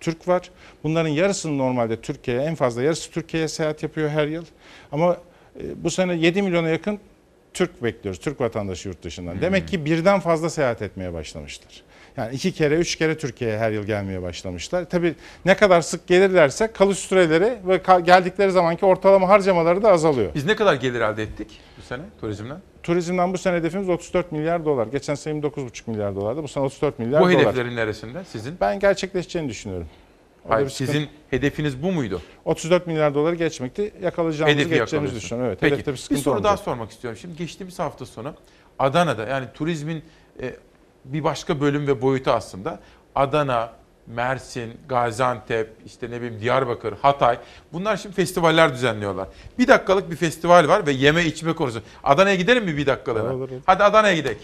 Türk 0.00 0.28
var. 0.28 0.50
Bunların 0.84 1.08
yarısının 1.08 1.58
normalde 1.58 2.00
Türkiye'ye 2.00 2.42
en 2.42 2.54
fazla 2.54 2.82
yarısı 2.82 3.10
Türkiye'ye 3.10 3.48
seyahat 3.48 3.82
yapıyor 3.82 4.08
her 4.08 4.26
yıl. 4.26 4.44
Ama 4.92 5.16
e, 5.60 5.84
bu 5.84 5.90
sene 5.90 6.14
7 6.14 6.42
milyona 6.42 6.68
yakın 6.68 6.98
Türk 7.56 7.82
bekliyoruz. 7.82 8.20
Türk 8.20 8.40
vatandaşı 8.40 8.88
yurt 8.88 9.02
dışından. 9.02 9.40
Demek 9.40 9.68
ki 9.68 9.84
birden 9.84 10.20
fazla 10.20 10.50
seyahat 10.50 10.82
etmeye 10.82 11.12
başlamışlar. 11.12 11.82
Yani 12.16 12.34
iki 12.34 12.52
kere, 12.52 12.74
üç 12.74 12.96
kere 12.96 13.18
Türkiye'ye 13.18 13.58
her 13.58 13.70
yıl 13.70 13.84
gelmeye 13.84 14.22
başlamışlar. 14.22 14.84
Tabii 14.84 15.14
ne 15.44 15.56
kadar 15.56 15.80
sık 15.80 16.06
gelirlerse 16.06 16.72
kalış 16.72 16.98
süreleri 16.98 17.58
ve 17.66 17.80
geldikleri 18.02 18.50
zamanki 18.50 18.86
ortalama 18.86 19.28
harcamaları 19.28 19.82
da 19.82 19.90
azalıyor. 19.90 20.30
Biz 20.34 20.46
ne 20.46 20.56
kadar 20.56 20.74
gelir 20.74 21.00
elde 21.00 21.22
ettik 21.22 21.60
bu 21.78 21.82
sene 21.82 22.02
turizmden? 22.20 22.58
Turizmden 22.82 23.32
bu 23.32 23.38
sene 23.38 23.56
hedefimiz 23.56 23.88
34 23.88 24.32
milyar 24.32 24.64
dolar. 24.64 24.86
Geçen 24.86 25.14
sene 25.14 25.40
29,5 25.40 25.90
milyar 25.90 26.16
dolardı. 26.16 26.42
Bu 26.42 26.48
sene 26.48 26.64
34 26.64 26.98
milyar 26.98 27.22
Bu 27.22 27.30
dolar. 27.30 27.38
hedeflerin 27.40 27.76
neresinde 27.76 28.24
sizin? 28.32 28.54
Ben 28.60 28.80
gerçekleşeceğini 28.80 29.48
düşünüyorum. 29.48 29.86
Hayır, 30.48 30.68
sıkıntı- 30.68 30.92
sizin 30.92 31.08
hedefiniz 31.30 31.82
bu 31.82 31.92
muydu? 31.92 32.22
34 32.44 32.86
milyar 32.86 33.14
doları 33.14 33.34
geçmekti. 33.34 33.92
Yakalayacağımızı 34.02 34.58
Hedefi 34.58 34.74
geçeceğimizi 34.74 35.14
düşünüyorum. 35.16 35.48
Evet, 35.48 35.58
Peki 35.60 35.74
hedefte 35.74 35.90
bir 35.90 35.96
bir 35.96 36.02
sıkıntı 36.02 36.20
soru 36.22 36.34
daha 36.34 36.38
olmayacak. 36.52 36.64
sormak 36.64 36.90
istiyorum. 36.90 37.18
Şimdi 37.22 37.36
geçtiğimiz 37.36 37.78
hafta 37.78 38.06
sonu 38.06 38.34
Adana'da 38.78 39.26
yani 39.26 39.46
turizmin 39.54 40.02
e, 40.42 40.54
bir 41.04 41.24
başka 41.24 41.60
bölüm 41.60 41.86
ve 41.86 42.02
boyutu 42.02 42.30
aslında 42.30 42.80
Adana, 43.14 43.72
Mersin, 44.06 44.72
Gaziantep, 44.88 45.70
işte 45.86 46.10
ne 46.10 46.20
bileyim 46.20 46.40
Diyarbakır, 46.40 46.94
Hatay 47.02 47.38
bunlar 47.72 47.96
şimdi 47.96 48.14
festivaller 48.14 48.72
düzenliyorlar. 48.74 49.28
Bir 49.58 49.68
dakikalık 49.68 50.10
bir 50.10 50.16
festival 50.16 50.68
var 50.68 50.86
ve 50.86 50.92
yeme 50.92 51.24
içme 51.24 51.52
konusu. 51.52 51.82
Adana'ya 52.04 52.36
gidelim 52.36 52.64
mi 52.64 52.76
bir 52.76 52.86
dakikalığına? 52.86 53.34
Olur, 53.34 53.50
olur. 53.50 53.60
Hadi 53.66 53.84
Adana'ya 53.84 54.14
gidelim. 54.14 54.38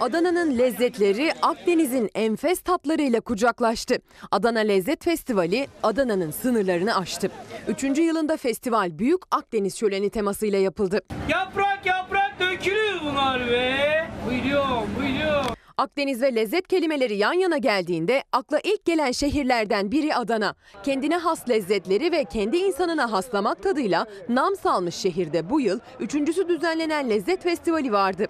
Adana'nın 0.00 0.58
lezzetleri 0.58 1.32
Akdeniz'in 1.42 2.10
enfes 2.14 2.60
tatlarıyla 2.60 3.20
kucaklaştı. 3.20 3.96
Adana 4.30 4.58
Lezzet 4.58 5.04
Festivali 5.04 5.66
Adana'nın 5.82 6.30
sınırlarını 6.30 6.96
aştı. 6.96 7.30
Üçüncü 7.68 8.02
yılında 8.02 8.36
festival 8.36 8.98
Büyük 8.98 9.20
Akdeniz 9.30 9.78
Şöleni 9.78 10.10
temasıyla 10.10 10.58
yapıldı. 10.58 11.00
Yaprak 11.28 11.86
yaprak 11.86 12.40
dökülüyor 12.40 13.00
bunlar 13.04 13.50
be. 13.50 14.06
Buyuruyorum 14.28 14.88
buyuruyorum. 14.98 15.54
Akdeniz 15.78 16.22
ve 16.22 16.34
lezzet 16.34 16.68
kelimeleri 16.68 17.16
yan 17.16 17.32
yana 17.32 17.58
geldiğinde 17.58 18.24
akla 18.32 18.60
ilk 18.60 18.84
gelen 18.84 19.12
şehirlerden 19.12 19.92
biri 19.92 20.14
Adana. 20.14 20.54
Kendine 20.82 21.16
has 21.16 21.48
lezzetleri 21.48 22.12
ve 22.12 22.24
kendi 22.24 22.56
insanına 22.56 23.12
has 23.12 23.32
damak 23.32 23.62
tadıyla 23.62 24.06
nam 24.28 24.56
salmış 24.56 24.94
şehirde 24.94 25.50
bu 25.50 25.60
yıl 25.60 25.80
üçüncüsü 26.00 26.48
düzenlenen 26.48 27.10
lezzet 27.10 27.42
festivali 27.42 27.92
vardı. 27.92 28.26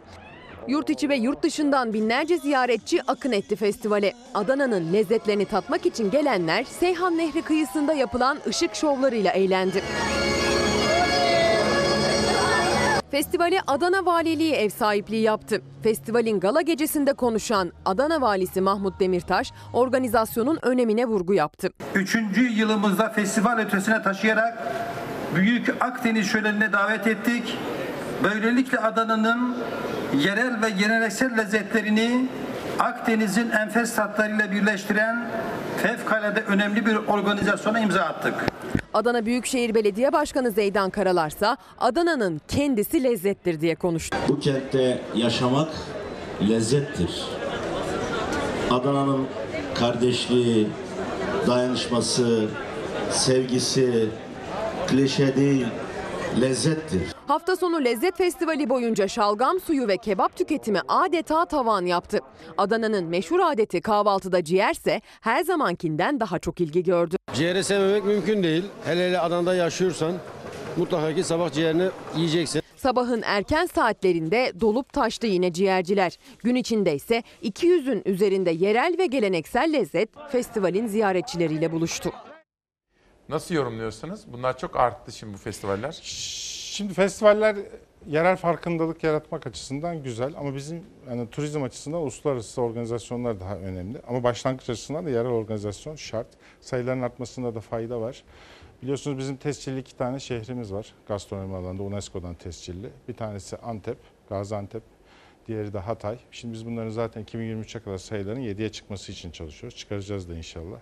Yurt 0.69 0.91
içi 0.91 1.09
ve 1.09 1.16
yurt 1.16 1.43
dışından 1.43 1.93
binlerce 1.93 2.39
ziyaretçi 2.39 3.03
akın 3.03 3.32
etti 3.32 3.57
festivale. 3.57 4.12
Adana'nın 4.35 4.93
lezzetlerini 4.93 5.45
tatmak 5.45 5.87
için 5.87 6.11
gelenler 6.11 6.65
Seyhan 6.65 7.19
Nehri 7.19 7.43
kıyısında 7.43 7.93
yapılan 7.93 8.39
ışık 8.47 8.74
şovlarıyla 8.74 9.31
eğlendi. 9.32 9.82
Festivale 13.11 13.61
Adana 13.66 14.07
Valiliği 14.07 14.53
ev 14.53 14.69
sahipliği 14.69 15.23
yaptı. 15.23 15.62
Festivalin 15.82 16.41
gala 16.41 16.61
gecesinde 16.61 17.12
konuşan 17.12 17.73
Adana 17.85 18.20
Valisi 18.20 18.61
Mahmut 18.61 19.01
Demirtaş 19.01 19.53
organizasyonun 19.73 20.59
önemine 20.62 21.07
vurgu 21.07 21.35
yaptı. 21.35 21.70
Üçüncü 21.95 22.49
yılımızda 22.49 23.09
festival 23.09 23.59
ötesine 23.59 24.03
taşıyarak 24.03 24.59
Büyük 25.35 25.74
Akdeniz 25.81 26.27
Şöleni'ne 26.27 26.73
davet 26.73 27.07
ettik. 27.07 27.57
Böylelikle 28.24 28.78
Adana'nın 28.78 29.56
yerel 30.18 30.62
ve 30.62 30.70
geleneksel 30.70 31.38
lezzetlerini 31.38 32.28
Akdeniz'in 32.78 33.51
enfes 33.51 33.94
tatlarıyla 33.94 34.52
birleştiren 34.52 35.30
fevkalade 35.82 36.40
önemli 36.40 36.86
bir 36.86 36.97
organizasyona 36.97 37.80
imza 37.80 38.01
attık. 38.01 38.34
Adana 38.94 39.26
Büyükşehir 39.26 39.74
Belediye 39.74 40.12
Başkanı 40.12 40.51
Zeydan 40.51 40.90
Karalarsa 40.90 41.56
Adana'nın 41.78 42.40
kendisi 42.48 43.05
lezzettir 43.05 43.60
diye 43.60 43.74
konuştu. 43.74 44.16
Bu 44.28 44.40
kentte 44.40 45.01
yaşamak 45.14 45.68
lezzettir. 46.48 47.24
Adana'nın 48.70 49.26
kardeşliği, 49.74 50.68
dayanışması, 51.47 52.47
sevgisi 53.10 54.09
klişe 54.86 55.36
değil, 55.36 55.66
lezzettir. 56.40 57.01
Hafta 57.27 57.57
sonu 57.57 57.85
Lezzet 57.85 58.16
Festivali 58.16 58.69
boyunca 58.69 59.09
şalgam 59.09 59.61
suyu 59.61 59.89
ve 59.89 59.97
kebap 59.97 60.36
tüketimi 60.36 60.81
adeta 60.89 61.44
tavan 61.44 61.86
yaptı. 61.86 62.19
Adana'nın 62.59 63.05
meşhur 63.05 63.40
adeti 63.40 63.81
kahvaltıda 63.81 64.44
ciğerse 64.44 65.01
her 65.20 65.43
zamankinden 65.44 66.20
daha 66.20 66.39
çok 66.39 66.61
ilgi 66.61 66.82
gördü. 66.82 67.16
Ciğeri 67.35 67.65
sevmemek 67.65 68.05
mümkün 68.05 68.43
değil. 68.43 68.65
Hele 68.85 69.09
hele 69.09 69.20
Adana'da 69.20 69.55
yaşıyorsan 69.55 70.12
mutlaka 70.77 71.15
ki 71.15 71.24
sabah 71.24 71.52
ciğerini 71.52 71.89
yiyeceksin. 72.16 72.62
Sabahın 72.77 73.23
erken 73.24 73.66
saatlerinde 73.66 74.52
dolup 74.61 74.93
taştı 74.93 75.27
yine 75.27 75.52
ciğerciler. 75.52 76.16
Gün 76.39 76.55
içinde 76.55 76.94
ise 76.94 77.23
200'ün 77.43 78.02
üzerinde 78.05 78.51
yerel 78.51 78.94
ve 78.98 79.07
geleneksel 79.07 79.73
lezzet 79.73 80.09
festivalin 80.32 80.86
ziyaretçileriyle 80.86 81.73
buluştu. 81.73 82.11
Nasıl 83.31 83.55
yorumluyorsunuz? 83.55 84.20
Bunlar 84.32 84.59
çok 84.59 84.77
arttı 84.77 85.12
şimdi 85.12 85.35
bu 85.35 85.39
festivaller. 85.39 86.01
Şimdi 86.02 86.94
festivaller 86.94 87.57
yerel 88.07 88.36
farkındalık 88.36 89.05
yaratmak 89.05 89.47
açısından 89.47 90.02
güzel 90.02 90.35
ama 90.39 90.55
bizim 90.55 90.85
yani 91.09 91.31
turizm 91.31 91.62
açısından 91.62 92.01
uluslararası 92.01 92.62
organizasyonlar 92.62 93.40
daha 93.40 93.57
önemli. 93.57 93.98
Ama 94.09 94.23
başlangıç 94.23 94.70
açısından 94.70 95.07
da 95.07 95.11
yerel 95.11 95.31
organizasyon 95.31 95.97
şart. 95.97 96.27
Sayıların 96.61 97.02
artmasında 97.02 97.55
da 97.55 97.61
fayda 97.61 98.01
var. 98.01 98.23
Biliyorsunuz 98.82 99.19
bizim 99.19 99.36
tescilli 99.36 99.78
iki 99.78 99.97
tane 99.97 100.20
şehrimiz 100.20 100.73
var 100.73 100.94
gastronomi 101.09 101.57
alanında 101.57 101.82
UNESCO'dan 101.82 102.35
tescilli. 102.35 102.90
Bir 103.09 103.15
tanesi 103.15 103.57
Antep, 103.57 103.98
Gaziantep, 104.28 104.82
diğeri 105.47 105.73
de 105.73 105.78
Hatay. 105.78 106.19
Şimdi 106.31 106.55
biz 106.55 106.66
bunların 106.66 106.90
zaten 106.90 107.24
2023'e 107.24 107.81
kadar 107.81 107.98
sayıların 107.98 108.40
7'ye 108.40 108.73
çıkması 108.73 109.12
için 109.12 109.31
çalışıyoruz. 109.31 109.78
Çıkaracağız 109.78 110.28
da 110.28 110.35
inşallah. 110.35 110.78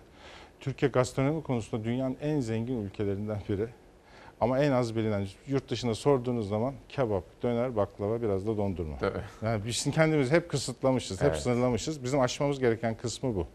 Türkiye 0.59 0.91
gastronomi 0.91 1.43
konusunda 1.43 1.83
dünyanın 1.83 2.17
en 2.21 2.39
zengin 2.39 2.85
ülkelerinden 2.85 3.39
biri. 3.49 3.67
Ama 4.41 4.59
en 4.59 4.71
az 4.71 4.95
bilinen 4.95 5.27
yurt 5.47 5.69
dışında 5.69 5.95
sorduğunuz 5.95 6.49
zaman 6.49 6.73
kebap, 6.89 7.23
döner, 7.43 7.75
baklava 7.75 8.21
biraz 8.21 8.47
da 8.47 8.57
dondurma. 8.57 8.97
Tabii. 8.97 9.19
Yani 9.41 9.65
biz 9.65 9.91
kendimizi 9.91 10.31
hep 10.31 10.49
kısıtlamışız, 10.49 11.21
hep 11.21 11.29
Evet. 11.29 11.39
sınırlamışız. 11.41 12.03
Bizim 12.03 12.19
aşmamız 12.19 12.59
gereken 12.59 12.97
kısmı 12.97 13.35
bu. 13.35 13.47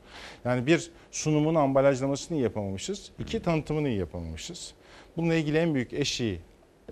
Yani 0.44 0.66
bir 0.66 0.90
sunumun 1.10 1.54
ambalajlamasını 1.54 2.36
iyi 2.38 2.42
yapamamışız. 2.42 3.10
iki 3.18 3.42
tanıtımını 3.42 3.88
iyi 3.88 3.98
yapamamışız. 3.98 4.74
Bununla 5.16 5.34
ilgili 5.34 5.58
en 5.58 5.74
büyük 5.74 5.92
eşiği 5.92 6.40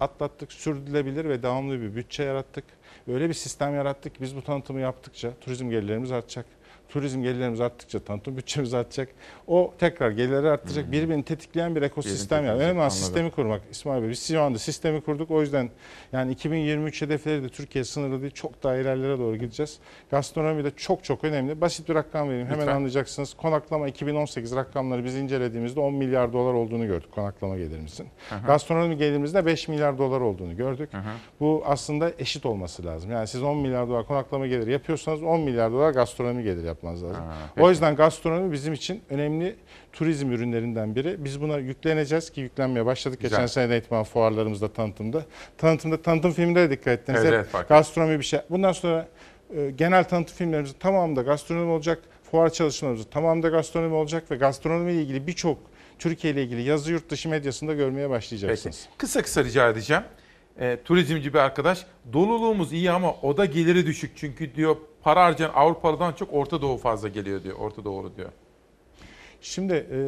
atlattık. 0.01 0.53
Sürdürülebilir 0.53 1.25
ve 1.25 1.43
devamlı 1.43 1.81
bir 1.81 1.95
bütçe 1.97 2.23
yarattık. 2.23 2.65
Öyle 3.09 3.29
bir 3.29 3.35
sistem 3.35 3.75
yarattık. 3.75 4.21
Biz 4.21 4.37
bu 4.37 4.43
tanıtımı 4.43 4.81
yaptıkça 4.81 5.31
turizm 5.41 5.71
gelirlerimiz 5.71 6.13
artacak. 6.13 6.47
Turizm 6.93 7.23
gelirlerimiz 7.23 7.61
arttıkça 7.61 7.99
tanıtım 7.99 8.37
bütçemiz 8.37 8.75
artacak. 8.75 9.09
O 9.47 9.75
tekrar 9.79 10.11
gelirleri 10.11 10.49
artacak. 10.49 10.93
Birbirini 10.93 11.23
tetikleyen 11.23 11.77
bir 11.77 11.83
ekosistem 11.83 12.47
yani. 12.47 12.63
Önemli 12.63 12.79
olan 12.79 12.89
sistemi 12.89 13.31
kurmak. 13.31 13.63
İsmail 13.71 14.03
Bey 14.03 14.11
biz 14.11 14.29
şu 14.29 14.43
anda 14.43 14.59
sistemi 14.59 15.01
kurduk. 15.01 15.31
O 15.31 15.41
yüzden 15.41 15.71
yani 16.13 16.33
2023 16.33 17.03
hedefleri 17.03 17.43
de 17.43 17.49
Türkiye 17.49 17.85
sınırlı 17.85 18.21
değil. 18.21 18.33
Çok 18.33 18.63
daha 18.63 18.77
ilerlere 18.77 19.19
doğru 19.19 19.37
gideceğiz. 19.37 19.79
Gastronomi 20.11 20.65
de 20.65 20.71
çok 20.77 21.05
çok 21.05 21.25
önemli. 21.25 21.61
Basit 21.61 21.89
bir 21.89 21.95
rakam 21.95 22.29
vereyim. 22.29 22.47
Hemen 22.47 22.61
Lütfen. 22.61 22.77
anlayacaksınız. 22.77 23.35
Konaklama 23.35 23.89
2018 23.89 24.57
rakamları 24.57 25.05
biz 25.05 25.17
incelediğimizde 25.17 25.81
10 25.81 25.95
milyar 25.95 26.33
dolar 26.33 26.55
olduğunu 26.55 26.87
gördük 26.87 27.13
konaklama 27.13 27.57
gelirimizin. 27.57 28.07
Hı. 28.31 28.47
Gastronomi 28.47 28.97
gelirimizde 28.97 29.47
5 29.47 29.69
milyar 29.69 29.99
dolar 29.99 30.21
olduğunu 30.21 30.57
gördük. 30.57 30.93
Hı. 30.93 30.99
Bu 31.41 31.63
aslında 31.67 32.13
eşit 32.19 32.47
olması 32.47 32.85
lazım. 32.85 33.11
Yani 33.11 33.27
siz 33.27 33.43
10 33.43 33.57
milyar 33.57 33.89
dolar 33.89 34.07
konaklama 34.07 34.47
geliri 34.47 34.73
yapıyorsanız 34.73 35.23
10 35.23 35.41
milyar 35.41 35.73
dolar 35.73 35.91
gastronomi 35.91 36.43
geliri 36.43 36.67
yapmanız 36.83 37.03
lazım. 37.03 37.25
Ha, 37.25 37.63
o 37.63 37.71
yüzden 37.71 37.97
gastronomi 37.97 38.53
bizim 38.53 38.73
için 38.73 39.03
önemli 39.11 39.57
turizm 39.93 40.33
ürünlerinden 40.33 40.95
biri. 40.95 41.25
Biz 41.25 41.41
buna 41.41 41.59
yükleneceğiz 41.59 42.31
ki 42.31 42.41
yüklenmeye 42.41 42.87
başladık. 42.87 43.21
Güzel. 43.21 43.37
Geçen 43.37 43.47
sene 43.47 43.73
eğitmen 43.73 44.05
fuarlarımızda 44.05 44.73
tanıtımda. 44.73 45.25
Tanıtımda 45.59 46.03
tanıtım 46.03 46.33
filminde 46.33 46.61
de 46.61 46.71
dikkat 46.71 47.01
ettiniz. 47.01 47.21
Evet, 47.21 47.33
evet, 47.33 47.47
fark 47.47 47.69
gastronomi 47.69 48.19
bir 48.19 48.25
şey. 48.25 48.41
Bundan 48.51 48.73
sonra 48.73 49.09
e, 49.57 49.71
genel 49.71 50.05
tanıtım 50.05 50.37
filmlerimizin 50.37 50.79
tamamında 50.79 51.23
gastronomi 51.23 51.71
olacak. 51.71 51.99
Fuar 52.31 52.51
çalışmalarımızın 52.51 53.11
tamamında 53.11 53.49
gastronomi 53.49 53.95
olacak 53.95 54.31
ve 54.31 54.37
gastronomi 54.37 54.93
ile 54.93 55.03
ilgili 55.03 55.27
birçok 55.27 55.59
Türkiye 55.99 56.33
ile 56.33 56.43
ilgili 56.43 56.63
yazı 56.63 56.93
yurt 56.93 57.11
dışı 57.11 57.29
medyasında 57.29 57.75
görmeye 57.75 58.03
Peki. 58.03 58.11
başlayacaksınız. 58.11 58.89
Kısa 58.99 59.23
kısa 59.23 59.45
rica 59.45 59.69
edeceğim. 59.69 60.03
E, 60.61 60.79
turizmci 60.85 61.35
bir 61.35 61.39
arkadaş. 61.39 61.87
Doluluğumuz 62.13 62.73
iyi 62.73 62.91
ama 62.91 63.15
oda 63.23 63.45
geliri 63.45 63.87
düşük. 63.87 64.13
Çünkü 64.17 64.55
diyor 64.55 64.77
para 65.03 65.25
harcayan 65.25 65.51
Avrupalıdan 65.55 66.13
çok 66.13 66.35
Orta 66.35 66.63
Doğu 66.63 66.77
fazla 66.77 67.09
geliyor 67.09 67.43
diyor. 67.43 67.57
Orta 67.57 67.85
Doğulu 67.85 68.17
diyor. 68.17 68.29
Şimdi 69.41 69.73
e, 69.73 69.99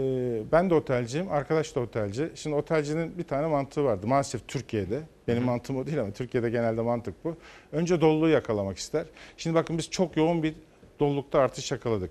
ben 0.52 0.70
de 0.70 0.74
otelciyim, 0.74 1.32
arkadaş 1.32 1.76
da 1.76 1.80
otelci. 1.80 2.30
Şimdi 2.34 2.56
otelcinin 2.56 3.18
bir 3.18 3.24
tane 3.24 3.46
mantığı 3.46 3.84
vardı. 3.84 4.06
Maalesef 4.06 4.48
Türkiye'de, 4.48 5.02
benim 5.28 5.42
mantığım 5.42 5.76
o 5.76 5.86
değil 5.86 6.00
ama 6.00 6.10
Türkiye'de 6.10 6.50
genelde 6.50 6.80
mantık 6.80 7.24
bu. 7.24 7.36
Önce 7.72 8.00
doluluğu 8.00 8.28
yakalamak 8.28 8.78
ister. 8.78 9.06
Şimdi 9.36 9.56
bakın 9.56 9.78
biz 9.78 9.90
çok 9.90 10.16
yoğun 10.16 10.42
bir 10.42 10.54
dolulukta 11.00 11.38
artış 11.38 11.72
yakaladık. 11.72 12.10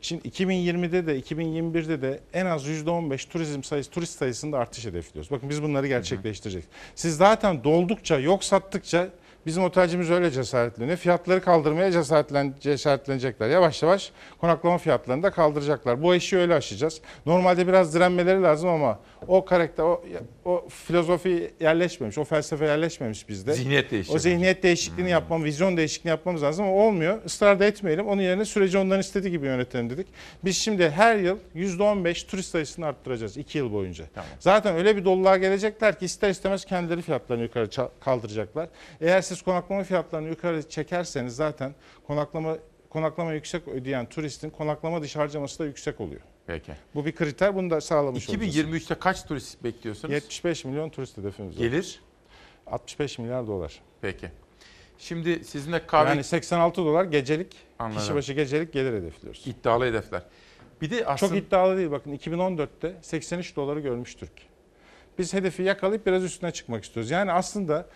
Şimdi 0.00 0.28
2020'de 0.28 1.06
de 1.06 1.20
2021'de 1.20 2.02
de 2.02 2.20
en 2.32 2.46
az 2.46 2.66
%15 2.66 3.28
turizm 3.28 3.62
sayısı, 3.62 3.90
turist 3.90 4.18
sayısında 4.18 4.58
artış 4.58 4.86
hedefliyoruz. 4.86 5.30
Bakın 5.30 5.50
biz 5.50 5.62
bunları 5.62 5.86
gerçekleştireceğiz. 5.86 6.66
Siz 6.94 7.16
zaten 7.16 7.64
doldukça, 7.64 8.18
yok 8.18 8.44
sattıkça 8.44 9.08
bizim 9.48 9.64
otelcimiz 9.64 10.10
öyle 10.10 10.30
cesaretleniyor. 10.30 10.96
Fiyatları 10.96 11.40
kaldırmaya 11.40 11.92
cesaretlen, 11.92 12.54
cesaretlenecekler. 12.60 13.48
Yavaş 13.48 13.82
yavaş 13.82 14.12
konaklama 14.40 14.78
fiyatlarını 14.78 15.22
da 15.22 15.30
kaldıracaklar. 15.30 16.02
Bu 16.02 16.14
eşiği 16.14 16.42
öyle 16.42 16.54
aşacağız. 16.54 17.00
Normalde 17.26 17.68
biraz 17.68 17.94
direnmeleri 17.94 18.42
lazım 18.42 18.68
ama 18.68 18.98
o 19.26 19.44
karakter, 19.44 19.84
o, 19.84 20.04
o 20.44 20.68
filozofi 20.68 21.50
yerleşmemiş, 21.60 22.18
o 22.18 22.24
felsefe 22.24 22.64
yerleşmemiş 22.64 23.28
bizde. 23.28 23.52
Zihniyet 23.52 23.90
değişikliği. 23.90 24.16
O 24.16 24.18
zihniyet 24.18 24.62
değişikliğini 24.62 25.10
yapmam, 25.10 25.44
vizyon 25.44 25.76
değişikliğini 25.76 26.10
yapmamız 26.10 26.42
lazım 26.42 26.64
ama 26.64 26.74
olmuyor. 26.74 27.24
Israr 27.24 27.60
da 27.60 27.64
etmeyelim. 27.64 28.08
Onun 28.08 28.22
yerine 28.22 28.44
süreci 28.44 28.78
onların 28.78 29.00
istediği 29.00 29.30
gibi 29.30 29.46
yönetelim 29.46 29.90
dedik. 29.90 30.06
Biz 30.44 30.56
şimdi 30.56 30.90
her 30.90 31.16
yıl 31.16 31.38
%15 31.56 32.26
turist 32.26 32.50
sayısını 32.50 32.86
arttıracağız 32.86 33.36
2 33.36 33.58
yıl 33.58 33.72
boyunca. 33.72 34.04
Zaten 34.40 34.76
öyle 34.76 34.96
bir 34.96 35.04
doluluğa 35.04 35.36
gelecekler 35.36 35.98
ki 35.98 36.04
ister 36.04 36.30
istemez 36.30 36.64
kendileri 36.64 37.02
fiyatlarını 37.02 37.42
yukarı 37.42 37.68
kaldıracaklar. 38.00 38.68
Eğer 39.00 39.22
siz 39.22 39.37
konaklama 39.42 39.84
fiyatlarını 39.84 40.28
yukarı 40.28 40.68
çekerseniz 40.68 41.36
zaten 41.36 41.74
konaklama 42.06 42.56
konaklama 42.90 43.32
yüksek 43.32 43.68
ödeyen 43.68 44.06
turistin 44.06 44.50
konaklama 44.50 45.02
dışı 45.02 45.18
harcaması 45.18 45.58
da 45.58 45.64
yüksek 45.64 46.00
oluyor. 46.00 46.20
Peki. 46.46 46.72
Bu 46.94 47.06
bir 47.06 47.14
kriter. 47.14 47.54
Bunu 47.54 47.70
da 47.70 47.80
sağlamış 47.80 48.28
olacağız. 48.28 48.56
2023'te 48.56 48.94
kaç 48.94 49.24
turist 49.24 49.64
bekliyorsunuz? 49.64 50.14
75 50.14 50.64
milyon 50.64 50.90
turist 50.90 51.18
hedefimiz 51.18 51.56
var. 51.56 51.58
Gelir? 51.58 52.00
65 52.66 53.18
milyar 53.18 53.46
dolar. 53.46 53.80
Peki. 54.00 54.30
Şimdi 54.98 55.44
sizinle 55.44 55.86
kahve... 55.86 56.08
Yani 56.08 56.24
86 56.24 56.84
dolar 56.84 57.04
gecelik, 57.04 57.56
Anladım. 57.78 58.00
kişi 58.00 58.14
başı 58.14 58.32
gecelik 58.32 58.72
gelir 58.72 58.92
hedefliyoruz. 58.92 59.46
İddialı 59.46 59.84
hedefler. 59.84 60.22
Bir 60.80 60.90
de 60.90 61.06
aslında... 61.06 61.30
Çok 61.32 61.46
iddialı 61.46 61.76
değil. 61.76 61.90
Bakın 61.90 62.16
2014'te 62.16 62.96
83 63.02 63.56
doları 63.56 63.80
görmüş 63.80 64.14
Türk. 64.14 64.32
Biz 65.18 65.34
hedefi 65.34 65.62
yakalayıp 65.62 66.06
biraz 66.06 66.24
üstüne 66.24 66.50
çıkmak 66.50 66.84
istiyoruz. 66.84 67.10
Yani 67.10 67.32
aslında 67.32 67.86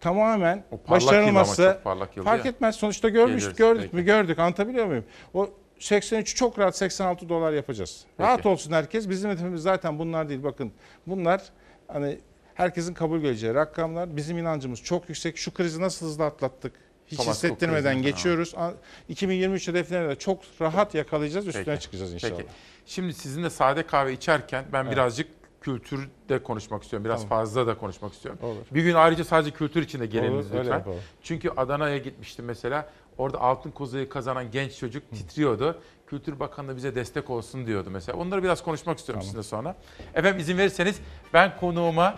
tamamen 0.00 0.64
başarılması 0.90 1.78
fark 1.84 2.44
ya. 2.44 2.50
etmez. 2.50 2.76
Sonuçta 2.76 3.08
görmüş, 3.08 3.42
Geliriz, 3.42 3.58
gördük 3.58 3.82
peki. 3.82 3.96
mü 3.96 4.02
gördük. 4.02 4.38
Anlatabiliyor 4.38 4.86
muyum? 4.86 5.04
O 5.34 5.50
83 5.78 6.36
çok 6.36 6.58
rahat 6.58 6.76
86 6.76 7.28
dolar 7.28 7.52
yapacağız. 7.52 8.04
Rahat 8.20 8.46
olsun 8.46 8.72
herkes. 8.72 9.08
Bizim 9.08 9.30
hedefimiz 9.30 9.62
zaten 9.62 9.98
bunlar 9.98 10.28
değil. 10.28 10.42
Bakın 10.42 10.72
bunlar 11.06 11.42
hani 11.88 12.18
herkesin 12.54 12.94
kabul 12.94 13.18
göreceği 13.18 13.54
rakamlar. 13.54 14.16
Bizim 14.16 14.38
inancımız 14.38 14.82
çok 14.82 15.08
yüksek. 15.08 15.36
Şu 15.38 15.54
krizi 15.54 15.80
nasıl 15.80 16.06
hızlı 16.06 16.24
atlattık? 16.24 16.72
Hiç 17.06 17.18
Thomas 17.18 17.36
hissettirmeden 17.36 18.02
geçiyoruz. 18.02 18.54
A- 18.56 18.70
2023 19.08 19.68
hedeflerini 19.68 20.08
de 20.08 20.16
çok 20.16 20.40
rahat 20.60 20.94
yakalayacağız. 20.94 21.46
Üstüne 21.46 21.64
Peki. 21.64 21.80
çıkacağız 21.80 22.12
inşallah. 22.14 22.36
Peki. 22.36 22.48
Şimdi 22.86 23.14
sizinle 23.14 23.50
sade 23.50 23.86
kahve 23.86 24.12
içerken 24.12 24.64
ben 24.72 24.82
Evet. 24.84 24.92
birazcık 24.92 25.28
kültürde 25.60 26.42
konuşmak 26.42 26.82
istiyorum. 26.82 27.04
Biraz 27.04 27.22
Tamam. 27.22 27.38
fazla 27.38 27.66
da 27.66 27.78
konuşmak 27.78 28.12
istiyorum. 28.12 28.40
Olur. 28.42 28.62
Bir 28.70 28.82
gün 28.82 28.94
ayrıca 28.94 29.24
sadece 29.24 29.50
kültür 29.50 29.82
içinde 29.82 30.06
geliniz 30.06 30.52
Olur, 30.52 30.60
lütfen. 30.60 30.84
Çünkü 31.22 31.50
Adana'ya 31.56 31.98
gitmiştim 31.98 32.44
mesela. 32.44 32.88
Orada 33.18 33.40
altın 33.40 33.70
kozayı 33.70 34.08
kazanan 34.08 34.50
genç 34.50 34.78
çocuk 34.78 35.10
titriyordu. 35.10 35.80
Kültür 36.06 36.40
Bakanı 36.40 36.68
da 36.68 36.76
bize 36.76 36.94
destek 36.94 37.30
olsun 37.30 37.66
diyordu 37.66 37.90
mesela. 37.92 38.18
Onları 38.18 38.42
biraz 38.42 38.62
konuşmak 38.62 38.98
istiyorum 38.98 39.22
sizinle 39.22 39.42
sonra. 39.42 39.76
Efendim 40.14 40.40
izin 40.40 40.58
verirseniz 40.58 41.00
ben 41.34 41.56
konuğuma 41.60 42.14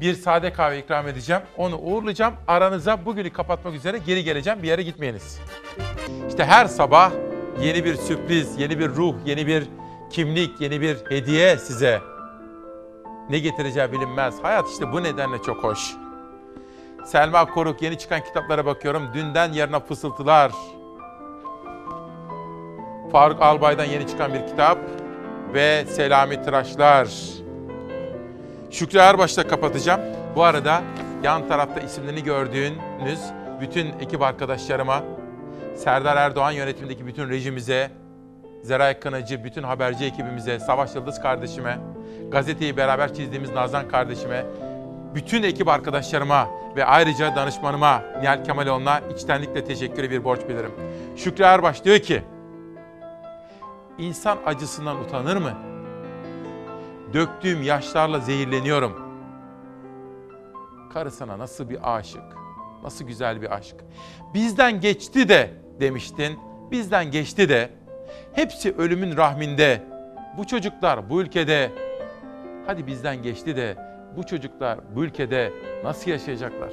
bir 0.00 0.14
sade 0.14 0.52
kahve 0.52 0.78
ikram 0.78 1.08
edeceğim. 1.08 1.42
Onu 1.56 1.78
uğurlayacağım. 1.78 2.34
Aranıza 2.46 3.06
bugünü 3.06 3.32
kapatmak 3.32 3.74
üzere 3.74 3.98
geri 3.98 4.24
geleceğim. 4.24 4.62
Bir 4.62 4.68
yere 4.68 4.82
gitmeyiniz. 4.82 5.40
İşte 6.28 6.44
her 6.44 6.66
sabah 6.66 7.12
yeni 7.62 7.84
bir 7.84 7.94
sürpriz, 7.96 8.58
yeni 8.58 8.78
bir 8.78 8.88
ruh, 8.88 9.14
yeni 9.26 9.46
bir 9.46 9.64
kimlik, 10.10 10.60
yeni 10.60 10.80
bir 10.80 10.96
hediye 11.08 11.58
size. 11.58 12.13
Ne 13.30 13.38
getireceği 13.38 13.92
bilinmez. 13.92 14.34
Hayat 14.42 14.68
işte 14.68 14.92
bu 14.92 15.02
nedenle 15.02 15.42
çok 15.42 15.64
hoş. 15.64 15.94
Selma 17.04 17.44
Koruk 17.44 17.82
yeni 17.82 17.98
çıkan 17.98 18.24
kitaplara 18.24 18.66
bakıyorum. 18.66 19.02
Dünden 19.14 19.52
yarına 19.52 19.80
fısıltılar. 19.80 20.52
Faruk 23.12 23.42
Albay'dan 23.42 23.84
yeni 23.84 24.06
çıkan 24.06 24.34
bir 24.34 24.46
kitap 24.46 24.78
ve 25.54 25.84
Selami 25.86 26.42
Tıraşlar. 26.42 27.08
Şükrü 28.70 28.98
Erbaş'la 28.98 29.48
kapatacağım. 29.48 30.00
Bu 30.36 30.44
arada 30.44 30.82
yan 31.22 31.48
tarafta 31.48 31.80
isimlerini 31.80 32.22
gördüğünüz 32.22 33.20
bütün 33.60 33.86
ekip 34.00 34.22
arkadaşlarıma, 34.22 35.02
Serdar 35.76 36.16
Erdoğan 36.16 36.50
yönetimindeki 36.50 37.06
bütün 37.06 37.28
rejimize, 37.28 37.90
Zeray 38.64 39.00
Kınacı, 39.00 39.44
bütün 39.44 39.62
haberci 39.62 40.04
ekibimize, 40.04 40.60
Savaş 40.60 40.94
Yıldız 40.94 41.20
kardeşime, 41.20 41.78
gazeteyi 42.30 42.76
beraber 42.76 43.14
çizdiğimiz 43.14 43.50
Nazan 43.50 43.88
kardeşime, 43.88 44.44
bütün 45.14 45.42
ekip 45.42 45.68
arkadaşlarıma 45.68 46.48
ve 46.76 46.84
ayrıca 46.84 47.36
danışmanıma 47.36 48.02
Nihal 48.20 48.44
Kemaloğlu'na 48.44 49.00
içtenlikle 49.00 49.64
teşekkürü 49.64 50.10
bir 50.10 50.24
borç 50.24 50.40
bilirim. 50.48 50.70
Şükrü 51.16 51.44
Erbaş 51.44 51.84
diyor 51.84 51.98
ki, 51.98 52.22
İnsan 53.98 54.38
acısından 54.46 55.00
utanır 55.00 55.36
mı? 55.36 55.52
Döktüğüm 57.12 57.62
yaşlarla 57.62 58.18
zehirleniyorum. 58.18 59.00
Karısına 60.92 61.38
nasıl 61.38 61.70
bir 61.70 61.96
aşık, 61.96 62.22
nasıl 62.82 63.04
güzel 63.04 63.42
bir 63.42 63.54
aşk. 63.54 63.76
Bizden 64.34 64.80
geçti 64.80 65.28
de 65.28 65.50
demiştin, 65.80 66.38
bizden 66.70 67.10
geçti 67.10 67.48
de. 67.48 67.83
Hepsi 68.34 68.74
ölümün 68.78 69.16
rahminde. 69.16 69.82
Bu 70.36 70.46
çocuklar 70.46 71.10
bu 71.10 71.22
ülkede, 71.22 71.70
hadi 72.66 72.86
bizden 72.86 73.22
geçti 73.22 73.56
de 73.56 73.76
bu 74.16 74.26
çocuklar 74.26 74.78
bu 74.94 75.04
ülkede 75.04 75.52
nasıl 75.84 76.10
yaşayacaklar? 76.10 76.70